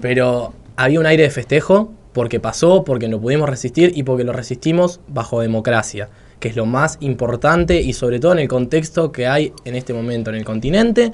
Pero 0.00 0.52
había 0.76 1.00
un 1.00 1.06
aire 1.06 1.22
de 1.24 1.30
festejo 1.30 1.92
porque 2.12 2.40
pasó, 2.40 2.84
porque 2.84 3.08
no 3.08 3.20
pudimos 3.20 3.48
resistir 3.48 3.92
y 3.94 4.02
porque 4.02 4.24
lo 4.24 4.32
resistimos 4.32 5.00
bajo 5.08 5.40
democracia, 5.40 6.08
que 6.40 6.48
es 6.48 6.56
lo 6.56 6.66
más 6.66 6.96
importante 7.00 7.80
y 7.80 7.92
sobre 7.92 8.20
todo 8.20 8.32
en 8.32 8.38
el 8.40 8.48
contexto 8.48 9.12
que 9.12 9.26
hay 9.26 9.52
en 9.64 9.74
este 9.76 9.92
momento 9.92 10.30
en 10.30 10.36
el 10.36 10.44
continente, 10.44 11.12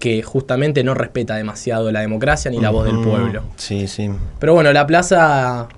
que 0.00 0.22
justamente 0.22 0.82
no 0.82 0.94
respeta 0.94 1.36
demasiado 1.36 1.92
la 1.92 2.00
democracia 2.00 2.50
ni 2.50 2.58
la 2.58 2.70
voz 2.70 2.86
del 2.86 2.98
pueblo. 3.00 3.42
Sí, 3.56 3.86
sí. 3.86 4.10
Pero 4.40 4.54
bueno, 4.54 4.72
la 4.72 4.86
plaza 4.88 5.68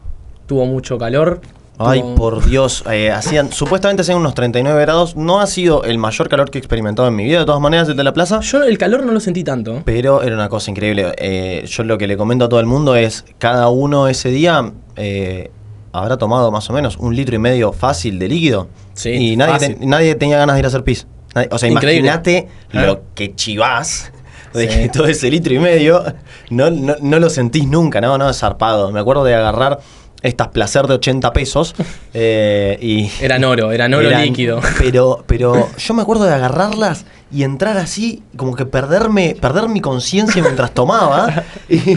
tuvo 0.47 0.65
mucho 0.65 0.97
calor. 0.97 1.41
Ay, 1.79 2.01
tuvo- 2.01 2.15
por 2.15 2.45
Dios. 2.47 2.85
eh, 2.91 3.11
hacían, 3.11 3.51
supuestamente 3.51 4.03
hacían 4.03 4.19
unos 4.19 4.35
39 4.35 4.81
grados. 4.83 5.17
No 5.17 5.41
ha 5.41 5.47
sido 5.49 5.83
el 5.83 5.99
mayor 5.99 6.29
calor 6.29 6.51
que 6.51 6.59
he 6.59 6.61
experimentado 6.61 7.09
en 7.09 7.17
mi 7.17 7.25
vida, 7.25 7.41
de 7.41 7.45
todas 7.47 7.61
maneras, 7.61 7.89
el 7.89 7.97
de 7.97 8.05
la 8.05 8.13
plaza. 8.13 8.39
Yo 8.41 8.63
el 8.63 8.79
calor 8.79 9.05
no 9.05 9.11
lo 9.13 9.19
sentí 9.19 9.43
tanto. 9.43 9.83
Pero 9.85 10.23
era 10.23 10.37
una 10.37 10.49
cosa 10.49 10.71
increíble. 10.71 11.13
Eh, 11.19 11.65
yo 11.67 11.83
lo 11.83 11.99
que 11.99 12.07
le 12.07 12.17
comento 12.17 12.45
a 12.45 12.49
todo 12.49 12.61
el 12.61 12.67
mundo 12.67 12.95
es, 12.95 13.25
cada 13.39 13.69
uno 13.71 14.07
ese 14.07 14.29
día 14.29 14.73
eh, 14.95 15.51
habrá 15.93 16.17
tomado 16.19 16.53
más 16.53 16.71
o 16.71 16.73
menos 16.73 16.97
un 16.99 17.17
litro 17.17 17.35
y 17.35 17.39
medio 17.41 17.73
fácil 17.73 18.21
de 18.21 18.29
líquido. 18.29 18.69
Sí, 18.95 19.11
y 19.33 19.37
nadie, 19.37 19.75
te- 19.75 19.85
nadie 19.87 20.15
tenía 20.15 20.37
ganas 20.39 20.55
de 20.55 20.61
ir 20.61 20.65
a 20.67 20.69
hacer 20.69 20.85
pis. 20.85 21.09
O 21.51 21.57
sea, 21.59 21.71
imagínate 21.71 22.49
lo 22.73 23.01
que 23.15 23.35
chivás 23.35 24.12
de 24.55 24.69
Sí. 24.71 24.79
que 24.79 24.89
todo 24.93 25.07
ese 25.07 25.31
litro 25.31 25.53
y 25.55 25.59
medio 25.59 26.03
no, 26.51 26.71
no, 26.71 26.95
no 27.01 27.19
lo 27.19 27.31
sentís 27.31 27.67
nunca, 27.67 28.01
no, 28.01 28.19
no, 28.19 28.31
es 28.31 28.39
zarpado. 28.39 28.91
Me 28.93 29.01
acuerdo 29.01 29.25
de 29.25 29.35
agarrar 29.35 29.81
estas 30.23 30.49
placer 30.49 30.87
de 30.87 30.95
80 30.95 31.33
pesos 31.33 31.75
eh, 32.15 32.79
y... 32.81 33.11
Eran 33.21 33.43
oro, 33.45 33.73
eran 33.73 33.93
oro 33.95 34.09
Eran- 34.09 34.23
líquido. 34.23 34.61
Pero, 34.79 35.25
pero 35.27 35.69
yo 35.77 35.95
me 35.95 36.03
acuerdo 36.03 36.25
de 36.25 36.35
agarrarlas 36.35 37.07
y 37.33 37.43
entrar 37.45 37.77
así, 37.79 38.23
como 38.37 38.55
que 38.55 38.65
perderme, 38.67 39.37
perder 39.41 39.69
mi 39.69 39.81
conciencia 39.81 40.41
mientras 40.43 40.71
tomaba. 40.73 41.43
Y, 41.69 41.97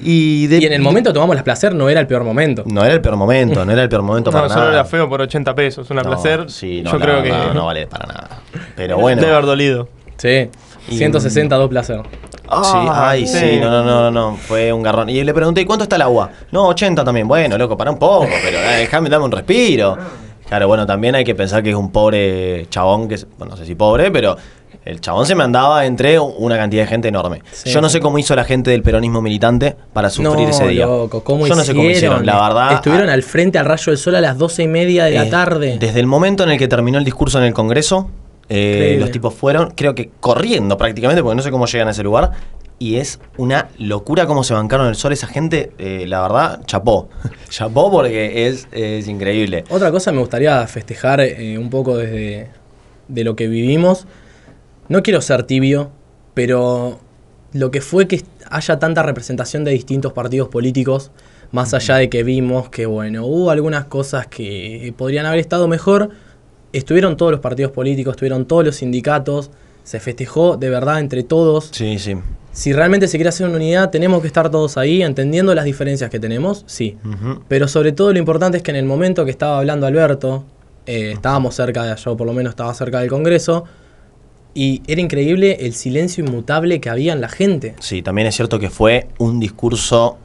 y 0.00 0.46
de- 0.48 0.58
Y 0.58 0.66
en 0.66 0.72
el 0.74 0.82
momento 0.82 1.12
tomamos 1.12 1.34
las 1.34 1.42
placer, 1.44 1.74
no 1.74 1.88
era 1.88 1.98
el 2.00 2.06
peor 2.06 2.22
momento. 2.22 2.62
No 2.66 2.84
era 2.84 2.92
el 2.94 3.00
peor 3.00 3.16
momento, 3.16 3.64
no 3.64 3.72
era 3.72 3.82
el 3.82 3.88
peor 3.88 4.02
momento 4.02 4.30
para 4.30 4.44
no, 4.48 4.50
solo 4.50 4.60
nada. 4.66 4.74
era 4.74 4.84
feo 4.84 5.08
por 5.08 5.22
80 5.22 5.54
pesos. 5.54 5.88
Una 5.90 6.02
No, 6.02 6.10
placer, 6.10 6.50
Sí, 6.50 6.82
no, 6.82 6.92
yo 6.92 7.00
creo 7.00 7.22
que 7.22 7.30
no 7.54 7.66
vale 7.66 7.86
para 7.86 8.06
nada. 8.06 8.28
Pero 8.76 8.98
bueno. 8.98 9.20
debe 9.22 9.32
haber 9.32 9.46
dolido. 9.46 9.88
Sí. 10.16 10.48
Y- 10.88 10.96
162 10.98 11.68
placer. 11.68 12.00
Sí, 12.02 12.48
Ah, 12.48 13.08
ay, 13.10 13.26
sí, 13.26 13.38
sí. 13.38 13.58
no, 13.60 13.70
no, 13.70 13.82
no, 13.84 14.10
no, 14.10 14.10
no, 14.10 14.36
fue 14.36 14.72
un 14.72 14.82
garrón. 14.82 15.08
Y 15.08 15.24
le 15.24 15.32
pregunté, 15.32 15.62
¿y 15.62 15.64
¿cuánto 15.64 15.84
está 15.84 15.96
el 15.96 16.02
agua? 16.02 16.30
No, 16.52 16.68
80 16.68 17.02
también. 17.02 17.26
Bueno, 17.26 17.56
loco, 17.56 17.76
para 17.76 17.90
un 17.90 17.98
poco, 17.98 18.26
pero 18.44 18.58
eh, 18.58 18.76
déjame, 18.80 19.08
dame 19.08 19.24
un 19.24 19.32
respiro. 19.32 19.96
Claro, 20.46 20.68
bueno, 20.68 20.86
también 20.86 21.14
hay 21.14 21.24
que 21.24 21.34
pensar 21.34 21.62
que 21.62 21.70
es 21.70 21.76
un 21.76 21.90
pobre 21.90 22.66
chabón, 22.68 23.08
que 23.08 23.14
es- 23.14 23.26
bueno, 23.38 23.52
no 23.52 23.56
sé 23.56 23.64
si 23.64 23.74
pobre, 23.74 24.10
pero 24.10 24.36
el 24.84 25.00
chabón 25.00 25.24
se 25.24 25.34
me 25.34 25.42
andaba 25.42 25.86
entre 25.86 26.20
una 26.20 26.58
cantidad 26.58 26.82
de 26.82 26.88
gente 26.88 27.08
enorme. 27.08 27.42
Sí. 27.50 27.70
Yo 27.70 27.80
no 27.80 27.88
sé 27.88 27.98
cómo 28.00 28.18
hizo 28.18 28.36
la 28.36 28.44
gente 28.44 28.70
del 28.70 28.82
peronismo 28.82 29.22
militante 29.22 29.74
para 29.94 30.10
sufrir 30.10 30.44
no, 30.44 30.50
ese 30.50 30.68
día. 30.68 30.84
loco, 30.84 31.24
¿cómo 31.24 31.46
Yo 31.46 31.54
no 31.54 31.64
sé 31.64 31.74
cómo 31.74 31.88
hicieron, 31.88 32.26
la 32.26 32.40
verdad. 32.42 32.72
Estuvieron 32.74 33.08
al 33.08 33.22
frente 33.22 33.58
al 33.58 33.64
rayo 33.64 33.86
del 33.86 33.96
sol 33.98 34.16
a 34.16 34.20
las 34.20 34.36
12 34.36 34.64
y 34.64 34.68
media 34.68 35.06
de 35.06 35.12
la 35.12 35.24
Eh, 35.24 35.30
tarde. 35.30 35.78
Desde 35.80 35.98
el 35.98 36.06
momento 36.06 36.44
en 36.44 36.50
el 36.50 36.58
que 36.58 36.68
terminó 36.68 36.98
el 36.98 37.04
discurso 37.04 37.38
en 37.38 37.44
el 37.44 37.54
Congreso, 37.54 38.10
eh, 38.48 38.96
los 38.98 39.10
tipos 39.10 39.34
fueron, 39.34 39.70
creo 39.70 39.94
que 39.94 40.10
corriendo 40.20 40.76
prácticamente, 40.76 41.22
porque 41.22 41.36
no 41.36 41.42
sé 41.42 41.50
cómo 41.50 41.66
llegan 41.66 41.88
a 41.88 41.92
ese 41.92 42.02
lugar. 42.02 42.32
Y 42.78 42.96
es 42.96 43.20
una 43.36 43.68
locura 43.78 44.26
cómo 44.26 44.42
se 44.42 44.52
bancaron 44.52 44.88
el 44.88 44.96
sol 44.96 45.12
esa 45.12 45.26
gente. 45.28 45.72
eh, 45.78 46.06
la 46.08 46.22
verdad, 46.22 46.60
chapó. 46.66 47.08
chapó 47.48 47.90
porque 47.90 48.48
es, 48.48 48.66
es 48.72 49.06
increíble. 49.08 49.64
Otra 49.70 49.90
cosa 49.90 50.10
me 50.12 50.18
gustaría 50.18 50.66
festejar 50.66 51.20
eh, 51.20 51.56
un 51.56 51.70
poco 51.70 51.96
desde 51.96 52.50
de 53.08 53.24
lo 53.24 53.36
que 53.36 53.48
vivimos. 53.48 54.06
No 54.88 55.02
quiero 55.02 55.20
ser 55.20 55.44
tibio, 55.44 55.90
pero 56.34 56.98
lo 57.52 57.70
que 57.70 57.80
fue 57.80 58.08
que 58.08 58.22
haya 58.50 58.78
tanta 58.78 59.02
representación 59.02 59.64
de 59.64 59.70
distintos 59.70 60.12
partidos 60.12 60.48
políticos, 60.48 61.10
más 61.52 61.72
allá 61.74 61.96
de 61.96 62.10
que 62.10 62.22
vimos 62.22 62.68
que, 62.68 62.86
bueno, 62.86 63.24
hubo 63.26 63.50
algunas 63.50 63.84
cosas 63.84 64.26
que 64.26 64.92
podrían 64.96 65.26
haber 65.26 65.38
estado 65.38 65.68
mejor, 65.68 66.10
estuvieron 66.78 67.16
todos 67.16 67.32
los 67.32 67.40
partidos 67.40 67.72
políticos, 67.72 68.12
estuvieron 68.12 68.44
todos 68.46 68.64
los 68.64 68.76
sindicatos, 68.76 69.50
Se 69.84 70.00
festejó 70.00 70.56
de 70.56 70.70
verdad 70.70 70.98
entre 70.98 71.22
todos. 71.24 71.68
Sí, 71.72 71.98
sí. 71.98 72.16
Si 72.52 72.72
realmente 72.72 73.06
se 73.06 73.18
quiere 73.18 73.28
hacer 73.28 73.46
una 73.46 73.56
unidad, 73.56 73.90
tenemos 73.90 74.22
que 74.22 74.28
estar 74.28 74.50
todos 74.50 74.78
ahí, 74.78 75.02
entendiendo 75.02 75.54
las 75.54 75.64
diferencias 75.64 76.08
que 76.08 76.18
tenemos, 76.18 76.64
sí. 76.66 76.96
Pero 77.48 77.68
sobre 77.68 77.92
todo 77.92 78.12
lo 78.12 78.18
importante 78.18 78.56
es 78.56 78.62
que 78.62 78.70
en 78.70 78.76
el 78.78 78.86
momento 78.86 79.24
que 79.24 79.30
estaba 79.30 79.58
hablando 79.58 79.86
Alberto, 79.86 80.44
eh, 80.86 81.12
estábamos 81.12 81.54
cerca, 81.54 81.82
de, 81.84 81.96
yo 81.96 82.16
por 82.16 82.26
lo 82.26 82.32
menos 82.32 82.52
estaba 82.52 82.72
cerca 82.72 83.00
del 83.00 83.10
Congreso, 83.10 83.64
y 84.54 84.82
era 84.86 85.00
increíble 85.00 85.58
el 85.60 85.74
silencio 85.74 86.24
inmutable 86.24 86.80
que 86.80 86.88
había 86.88 87.12
en 87.12 87.20
la 87.20 87.28
gente. 87.28 87.74
Sí, 87.80 88.02
también 88.02 88.28
es 88.28 88.36
cierto 88.36 88.58
que 88.60 88.70
fue 88.70 89.08
un 89.18 89.40
discurso 89.40 90.16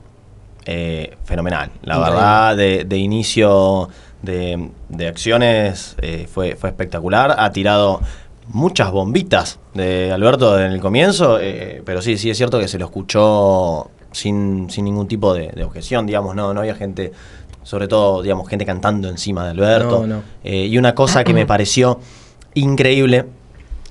eh, 0.65 1.17
fenomenal. 1.25 1.71
La 1.81 1.95
Increíble. 1.95 2.15
verdad, 2.21 2.57
de, 2.57 2.83
de 2.85 2.97
inicio 2.97 3.89
de, 4.21 4.69
de 4.89 5.07
acciones 5.07 5.95
eh, 6.01 6.27
fue, 6.31 6.55
fue 6.55 6.69
espectacular. 6.69 7.35
Ha 7.37 7.51
tirado 7.51 8.01
muchas 8.47 8.91
bombitas 8.91 9.59
de 9.73 10.11
Alberto 10.11 10.59
en 10.59 10.71
el 10.71 10.79
comienzo, 10.79 11.39
eh, 11.39 11.81
pero 11.85 12.01
sí, 12.01 12.17
sí 12.17 12.29
es 12.29 12.37
cierto 12.37 12.59
que 12.59 12.67
se 12.67 12.79
lo 12.79 12.85
escuchó 12.85 13.91
sin, 14.11 14.69
sin 14.69 14.85
ningún 14.85 15.07
tipo 15.07 15.33
de, 15.33 15.49
de 15.49 15.63
objeción, 15.63 16.05
digamos, 16.05 16.35
no, 16.35 16.53
no 16.53 16.61
había 16.61 16.75
gente, 16.75 17.11
sobre 17.63 17.87
todo, 17.87 18.21
digamos, 18.21 18.49
gente 18.49 18.65
cantando 18.65 19.07
encima 19.07 19.43
de 19.45 19.51
Alberto. 19.51 20.01
No, 20.01 20.07
no. 20.07 20.23
Eh, 20.43 20.65
y 20.65 20.77
una 20.77 20.95
cosa 20.95 21.23
que 21.23 21.33
me 21.33 21.45
pareció 21.47 21.99
increíble, 22.55 23.25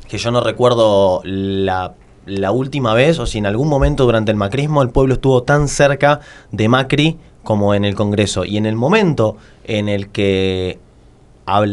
que 0.08 0.18
yo 0.18 0.30
no 0.30 0.40
recuerdo 0.40 1.20
la, 1.24 1.94
la 2.26 2.50
última 2.50 2.94
vez, 2.94 3.18
o 3.18 3.26
si 3.26 3.38
en 3.38 3.46
algún 3.46 3.68
momento 3.68 4.04
durante 4.04 4.32
el 4.32 4.36
macrismo 4.36 4.82
el 4.82 4.90
pueblo 4.90 5.14
estuvo 5.14 5.42
tan 5.42 5.68
cerca 5.68 6.20
de 6.50 6.68
Macri 6.68 7.18
como 7.48 7.72
en 7.74 7.86
el 7.86 7.94
Congreso. 7.94 8.44
Y 8.44 8.58
en 8.58 8.66
el 8.66 8.76
momento 8.76 9.38
en 9.64 9.88
el 9.88 10.10
que 10.10 10.78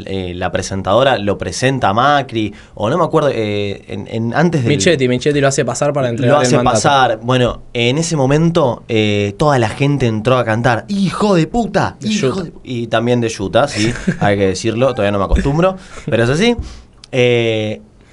eh, 0.05 0.33
la 0.33 0.49
presentadora 0.49 1.17
lo 1.17 1.37
presenta 1.37 1.89
a 1.89 1.93
Macri, 1.93 2.53
o 2.75 2.89
no 2.89 2.97
me 2.97 3.03
acuerdo, 3.03 3.27
eh, 3.29 3.83
en, 3.89 4.07
en- 4.09 4.33
antes 4.33 4.63
de... 4.63 4.69
Michetti, 4.69 5.09
Michetti 5.09 5.41
lo 5.41 5.49
hace 5.49 5.65
pasar 5.65 5.91
para 5.91 6.07
entregar 6.07 6.37
Lo 6.37 6.41
hace 6.41 6.55
el 6.55 6.63
pasar. 6.63 7.19
Bueno, 7.21 7.63
en 7.73 7.97
ese 7.97 8.15
momento 8.15 8.83
eh, 8.87 9.35
toda 9.37 9.59
la 9.59 9.67
gente 9.67 10.05
entró 10.07 10.37
a 10.37 10.45
cantar 10.45 10.85
¡Hijo 10.87 11.35
de 11.35 11.47
puta! 11.47 11.97
De 11.99 12.07
hijo 12.07 12.27
Utah. 12.27 12.43
de 12.43 12.51
pu-". 12.53 12.59
Y 12.63 12.87
también 12.87 13.19
de 13.19 13.29
Utah, 13.37 13.67
sí, 13.67 13.91
hay 14.21 14.37
que 14.37 14.47
decirlo, 14.47 14.93
todavía 14.93 15.11
no 15.11 15.19
me 15.19 15.25
acostumbro, 15.25 15.75
pero 16.05 16.23
es 16.23 16.29
así. 16.29 16.55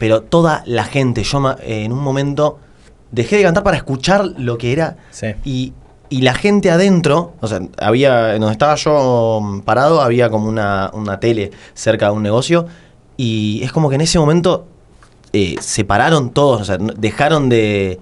Pero 0.00 0.22
toda 0.22 0.64
la 0.66 0.82
gente, 0.82 1.22
yo 1.22 1.54
en 1.62 1.92
un 1.92 2.00
momento 2.00 2.58
dejé 3.12 3.36
de 3.36 3.44
cantar 3.44 3.62
para 3.62 3.76
escuchar 3.76 4.24
lo 4.36 4.58
que 4.58 4.72
era 4.72 4.96
Sí. 5.12 5.28
y, 5.44 5.72
y 6.12 6.20
la 6.20 6.34
gente 6.34 6.70
adentro, 6.70 7.32
o 7.40 7.46
sea, 7.48 7.60
había, 7.78 8.34
donde 8.34 8.52
estaba 8.52 8.74
yo 8.74 9.40
mm, 9.42 9.60
parado, 9.60 10.02
había 10.02 10.28
como 10.28 10.46
una, 10.46 10.90
una 10.92 11.18
tele 11.20 11.52
cerca 11.72 12.06
de 12.06 12.12
un 12.12 12.22
negocio. 12.22 12.66
Y 13.16 13.60
es 13.62 13.72
como 13.72 13.88
que 13.88 13.94
en 13.94 14.02
ese 14.02 14.18
momento 14.18 14.66
eh, 15.32 15.56
se 15.60 15.84
pararon 15.84 16.30
todos, 16.30 16.60
o 16.60 16.64
sea, 16.66 16.76
dejaron 16.76 17.48
de, 17.48 17.98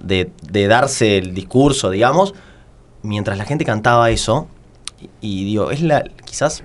de, 0.00 0.30
de 0.50 0.66
darse 0.68 1.18
el 1.18 1.34
discurso, 1.34 1.90
digamos, 1.90 2.32
mientras 3.02 3.36
la 3.38 3.44
gente 3.44 3.64
cantaba 3.64 4.08
eso. 4.10 4.46
Y, 5.20 5.40
y 5.42 5.44
digo, 5.44 5.72
es 5.72 5.82
la 5.82 6.04
quizás 6.24 6.62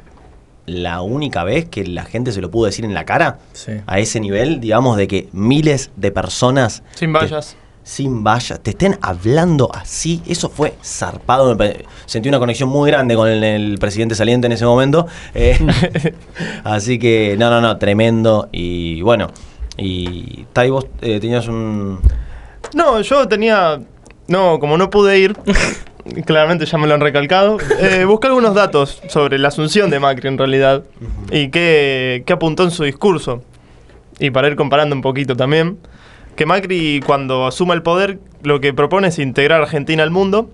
la 0.68 1.02
única 1.02 1.44
vez 1.44 1.66
que 1.66 1.86
la 1.88 2.04
gente 2.06 2.32
se 2.32 2.40
lo 2.40 2.52
pudo 2.52 2.68
decir 2.68 2.86
en 2.86 2.94
la 2.94 3.04
cara 3.06 3.40
Sí. 3.54 3.72
a 3.88 3.98
ese 4.00 4.20
nivel, 4.20 4.60
digamos, 4.60 4.96
de 4.98 5.08
que 5.08 5.28
miles 5.32 5.90
de 5.96 6.12
personas 6.12 6.84
Sin 6.94 7.12
vallas. 7.14 7.58
Sin 7.84 8.24
vallas, 8.24 8.60
te 8.62 8.72
estén 8.72 8.98
hablando 9.02 9.70
así, 9.74 10.22
eso 10.26 10.50
fue 10.50 10.74
zarpado. 10.84 11.58
Sentí 12.06 12.30
una 12.30 12.40
conexión 12.40 12.70
muy 12.70 12.90
grande 12.90 13.16
con 13.16 13.28
el, 13.28 13.44
el 13.44 13.78
presidente 13.78 14.16
saliente 14.16 14.48
en 14.48 14.54
ese 14.54 14.66
momento. 14.66 15.08
eh, 15.34 15.58
así 16.64 16.98
que, 17.00 17.36
no, 17.38 17.50
no, 17.50 17.62
no, 17.62 17.78
tremendo. 17.78 18.50
Y 18.52 19.02
bueno, 19.02 19.28
y 19.78 20.46
Tai, 20.54 20.70
vos 20.70 20.86
eh, 21.02 21.20
tenías 21.20 21.48
un. 21.48 22.00
No, 22.74 23.02
yo 23.02 23.28
tenía. 23.28 23.82
No, 24.28 24.58
como 24.60 24.78
no 24.78 24.90
pude 24.90 25.20
ir, 25.20 25.36
claramente 26.26 26.66
ya 26.66 26.78
me 26.78 26.88
lo 26.88 26.94
han 26.94 27.02
recalcado. 27.02 27.58
eh, 27.80 28.06
busqué 28.06 28.28
algunos 28.28 28.56
datos 28.56 29.02
sobre 29.10 29.38
la 29.38 29.50
asunción 29.50 29.90
de 29.90 30.00
Macri 30.00 30.30
en 30.30 30.38
realidad 30.38 30.84
y 31.30 31.50
qué, 31.50 32.24
qué 32.26 32.34
apuntó 32.34 32.64
en 32.64 32.72
su 32.72 32.84
discurso. 32.84 33.44
Y 34.20 34.30
para 34.30 34.48
ir 34.48 34.56
comparando 34.56 34.96
un 34.96 35.02
poquito 35.02 35.36
también, 35.36 35.78
que 36.36 36.46
Macri 36.46 37.02
cuando 37.06 37.46
asuma 37.48 37.74
el 37.74 37.82
poder 37.84 38.20
lo 38.44 38.60
que 38.60 38.74
propone 38.74 39.08
es 39.10 39.20
integrar 39.20 39.60
a 39.62 39.64
Argentina 39.64 40.04
al 40.04 40.12
mundo. 40.12 40.50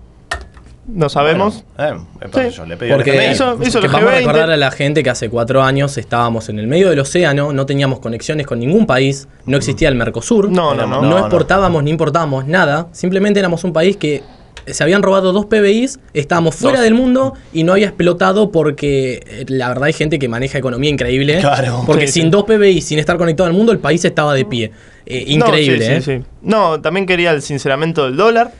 No 0.86 1.08
sabemos. 1.08 1.64
Bueno, 1.76 2.06
eh, 2.20 2.24
entonces 2.24 2.52
Sí. 2.54 2.58
yo 2.58 2.66
le 2.66 2.76
pedí 2.76 2.90
Porque 2.90 3.10
FMI. 3.12 3.32
Hizo- 3.34 3.58
hizo 3.62 3.80
que 3.80 3.86
vamos 3.86 4.08
a 4.10 4.12
G20. 4.14 4.18
recordar 4.18 4.50
a 4.50 4.56
la 4.56 4.70
gente 4.72 5.02
que 5.04 5.10
hace 5.10 5.28
cuatro 5.30 5.62
años 5.62 5.96
estábamos 5.98 6.48
en 6.48 6.58
el 6.58 6.66
medio 6.66 6.88
del 6.90 6.98
océano, 6.98 7.52
no 7.52 7.64
teníamos 7.66 8.00
conexiones 8.00 8.46
con 8.46 8.58
ningún 8.58 8.86
país, 8.86 9.28
no 9.46 9.56
existía 9.56 9.88
el 9.88 9.94
Mercosur, 9.94 10.50
No, 10.50 10.74
no, 10.74 10.86
no. 10.86 10.96
no, 10.96 11.02
No, 11.02 11.08
no. 11.10 11.18
exportábamos 11.18 11.84
ni 11.84 11.90
importábamos 11.90 12.46
nada, 12.46 12.88
simplemente 12.92 13.38
éramos 13.38 13.62
un 13.62 13.72
país 13.72 13.96
que 13.98 14.22
se 14.66 14.82
habían 14.82 15.02
robado 15.02 15.32
dos 15.32 15.46
PBIs, 15.46 15.98
estábamos 16.14 16.54
fuera 16.54 16.78
Dos. 16.78 16.84
del 16.84 16.94
mundo 16.94 17.34
y 17.52 17.64
no 17.64 17.72
había 17.72 17.86
explotado 17.86 18.50
porque 18.50 19.22
eh, 19.26 19.44
la 19.48 19.68
verdad 19.68 19.84
hay 19.84 19.92
gente 19.92 20.18
que 20.18 20.28
maneja 20.28 20.58
economía 20.58 20.90
increíble. 20.90 21.38
Claro. 21.40 21.82
Porque 21.86 22.06
Sí, 22.06 22.14
sin 22.14 22.24
sí. 22.24 22.30
dos 22.30 22.44
PBI, 22.44 22.80
sin 22.80 22.98
estar 22.98 23.16
conectado 23.18 23.46
al 23.48 23.52
mundo, 23.54 23.72
el 23.72 23.78
país 23.78 24.04
estaba 24.04 24.34
de 24.34 24.44
pie. 24.44 24.70
Eh, 25.06 25.24
increíble, 25.28 25.78
No, 25.88 25.94
¿eh? 25.94 26.00
sí, 26.02 26.12
sí, 26.12 26.18
sí. 26.18 26.24
No, 26.42 26.80
también 26.80 27.06
quería 27.06 27.30
el 27.32 27.42
sinceramiento 27.42 28.04
del 28.04 28.16
dólar. 28.16 28.52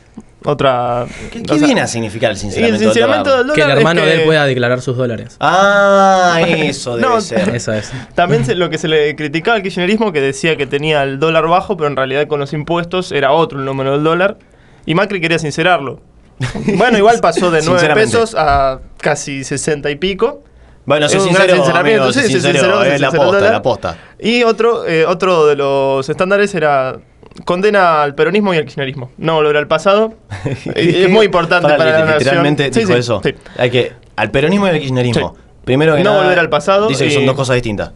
Otra. 0.42 1.04
¿Qué, 1.30 1.40
o 1.40 1.42
qué 1.42 1.58
sea, 1.58 1.66
viene 1.66 1.82
a 1.82 1.86
significar 1.86 2.30
el 2.30 2.36
sinceramiento, 2.38 2.76
el 2.82 2.84
sinceramiento 2.84 3.30
del 3.36 3.46
dólar? 3.46 3.54
Que 3.56 3.62
el 3.62 3.70
es 3.72 3.76
hermano 3.76 4.06
de 4.06 4.14
él 4.14 4.20
pueda 4.24 4.46
declarar 4.46 4.80
sus 4.80 4.96
dólares. 4.96 5.36
Ah, 5.38 6.40
eso 6.48 6.96
debe 6.96 7.08
No, 7.08 7.20
ser. 7.20 7.54
Eso 7.54 7.72
es. 7.74 7.92
También 8.14 8.44
se- 8.46 8.54
lo 8.56 8.70
que 8.70 8.78
se 8.78 8.88
le 8.88 9.14
criticaba 9.16 9.58
al 9.58 9.62
kirchnerismo 9.62 10.12
que 10.12 10.20
decía 10.22 10.56
que 10.56 10.66
tenía 10.66 11.02
el 11.02 11.18
dólar 11.18 11.46
bajo, 11.46 11.76
pero 11.76 11.88
en 11.88 11.96
realidad 11.96 12.26
con 12.26 12.40
los 12.40 12.54
impuestos 12.54 13.12
era 13.12 13.32
otro 13.32 13.58
el 13.58 13.66
número 13.66 13.92
del 13.92 14.02
dólar. 14.04 14.38
Y 14.86 14.94
Macri 14.94 15.20
quería 15.20 15.38
sincerarlo. 15.38 16.00
Bueno, 16.76 16.96
igual 16.96 17.20
pasó 17.20 17.50
de 17.50 17.60
9 17.62 17.64
Sinceramente. 17.80 18.10
pesos 18.16 18.34
a 18.36 18.80
casi 18.98 19.44
60 19.44 19.90
y 19.90 19.96
pico. 19.96 20.42
Bueno, 20.86 21.06
Es 21.06 21.14
un 21.14 21.32
gran 21.32 21.48
sinceramiento, 21.50 21.78
amigo, 21.78 22.12
sí, 22.12 22.20
sincero, 22.22 22.54
sinceró, 22.54 22.82
se 22.82 22.94
es 22.94 23.00
la 23.00 23.10
posta, 23.12 23.52
la 23.52 23.62
posta. 23.62 23.96
Y 24.18 24.42
otro, 24.44 24.86
eh, 24.86 25.04
otro 25.04 25.46
de 25.46 25.54
los 25.56 26.08
estándares 26.08 26.54
era 26.54 26.98
condena 27.44 28.02
al 28.02 28.14
peronismo 28.14 28.54
y 28.54 28.56
al 28.56 28.64
kirchnerismo. 28.64 29.10
No 29.18 29.34
volver 29.34 29.56
al 29.58 29.68
pasado. 29.68 30.14
Es 30.74 31.08
muy 31.10 31.26
importante 31.26 31.68
para 31.68 31.84
la 31.84 31.98
nación. 32.00 32.18
Literalmente 32.18 32.72
Sí, 32.72 32.80
dijo 32.80 32.92
sí, 32.94 32.98
eso. 32.98 33.20
sí. 33.22 33.34
Hay 33.58 33.70
que, 33.70 33.92
al 34.16 34.30
peronismo 34.30 34.66
y 34.66 34.70
al 34.70 34.80
kirchnerismo. 34.80 35.36
Primero 35.64 35.94
que 35.94 36.02
No 36.02 36.10
nada, 36.10 36.22
volver 36.22 36.38
al 36.38 36.48
pasado 36.48 36.88
Dice 36.88 37.04
que 37.04 37.10
son 37.10 37.26
dos 37.26 37.36
cosas 37.36 37.54
distintas. 37.56 37.92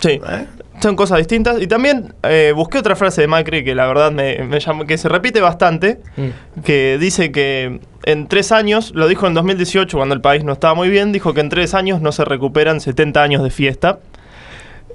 Sí. 0.00 0.20
¿Eh? 0.28 0.46
Son 0.80 0.94
cosas 0.96 1.18
distintas. 1.18 1.60
Y 1.60 1.66
también 1.66 2.12
eh, 2.22 2.52
busqué 2.54 2.78
otra 2.78 2.96
frase 2.96 3.22
de 3.22 3.26
Macri 3.28 3.64
que 3.64 3.74
la 3.74 3.86
verdad 3.86 4.12
me, 4.12 4.38
me 4.44 4.60
llamó, 4.60 4.84
que 4.86 4.98
se 4.98 5.08
repite 5.08 5.40
bastante, 5.40 6.00
Mm. 6.16 6.60
que 6.62 6.98
dice 7.00 7.32
que 7.32 7.80
en 8.04 8.26
tres 8.28 8.52
años, 8.52 8.92
lo 8.94 9.08
dijo 9.08 9.26
en 9.26 9.34
2018 9.34 9.96
cuando 9.96 10.14
el 10.14 10.20
país 10.20 10.44
no 10.44 10.52
estaba 10.52 10.74
muy 10.74 10.88
bien, 10.90 11.12
dijo 11.12 11.32
que 11.34 11.40
en 11.40 11.48
tres 11.48 11.74
años 11.74 12.00
no 12.00 12.12
se 12.12 12.24
recuperan 12.24 12.80
70 12.80 13.22
años 13.22 13.42
de 13.42 13.50
fiesta. 13.50 13.98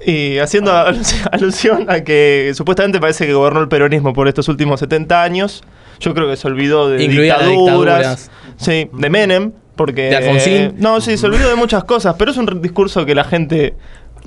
Y 0.04 0.38
haciendo 0.38 0.72
Ah. 0.72 0.90
alu- 0.90 1.28
alusión 1.32 1.90
a 1.90 2.02
que 2.02 2.52
supuestamente 2.54 2.98
parece 3.00 3.26
que 3.26 3.34
gobernó 3.34 3.60
el 3.60 3.68
peronismo 3.68 4.12
por 4.12 4.26
estos 4.28 4.48
últimos 4.48 4.80
70 4.80 5.22
años, 5.22 5.62
yo 6.00 6.12
creo 6.14 6.28
que 6.28 6.36
se 6.36 6.46
olvidó 6.48 6.88
de 6.88 6.98
dictaduras, 6.98 7.48
dictaduras. 7.48 8.30
sí, 8.56 8.88
de 8.92 9.10
Menem, 9.10 9.52
porque... 9.76 10.02
¿De 10.10 10.16
Alfonsín? 10.16 10.74
no, 10.78 11.00
sí, 11.00 11.16
se 11.16 11.26
olvidó 11.26 11.48
de 11.48 11.54
muchas 11.54 11.84
cosas, 11.84 12.16
pero 12.18 12.30
es 12.32 12.36
un 12.36 12.60
discurso 12.60 13.06
que 13.06 13.14
la 13.14 13.24
gente... 13.24 13.74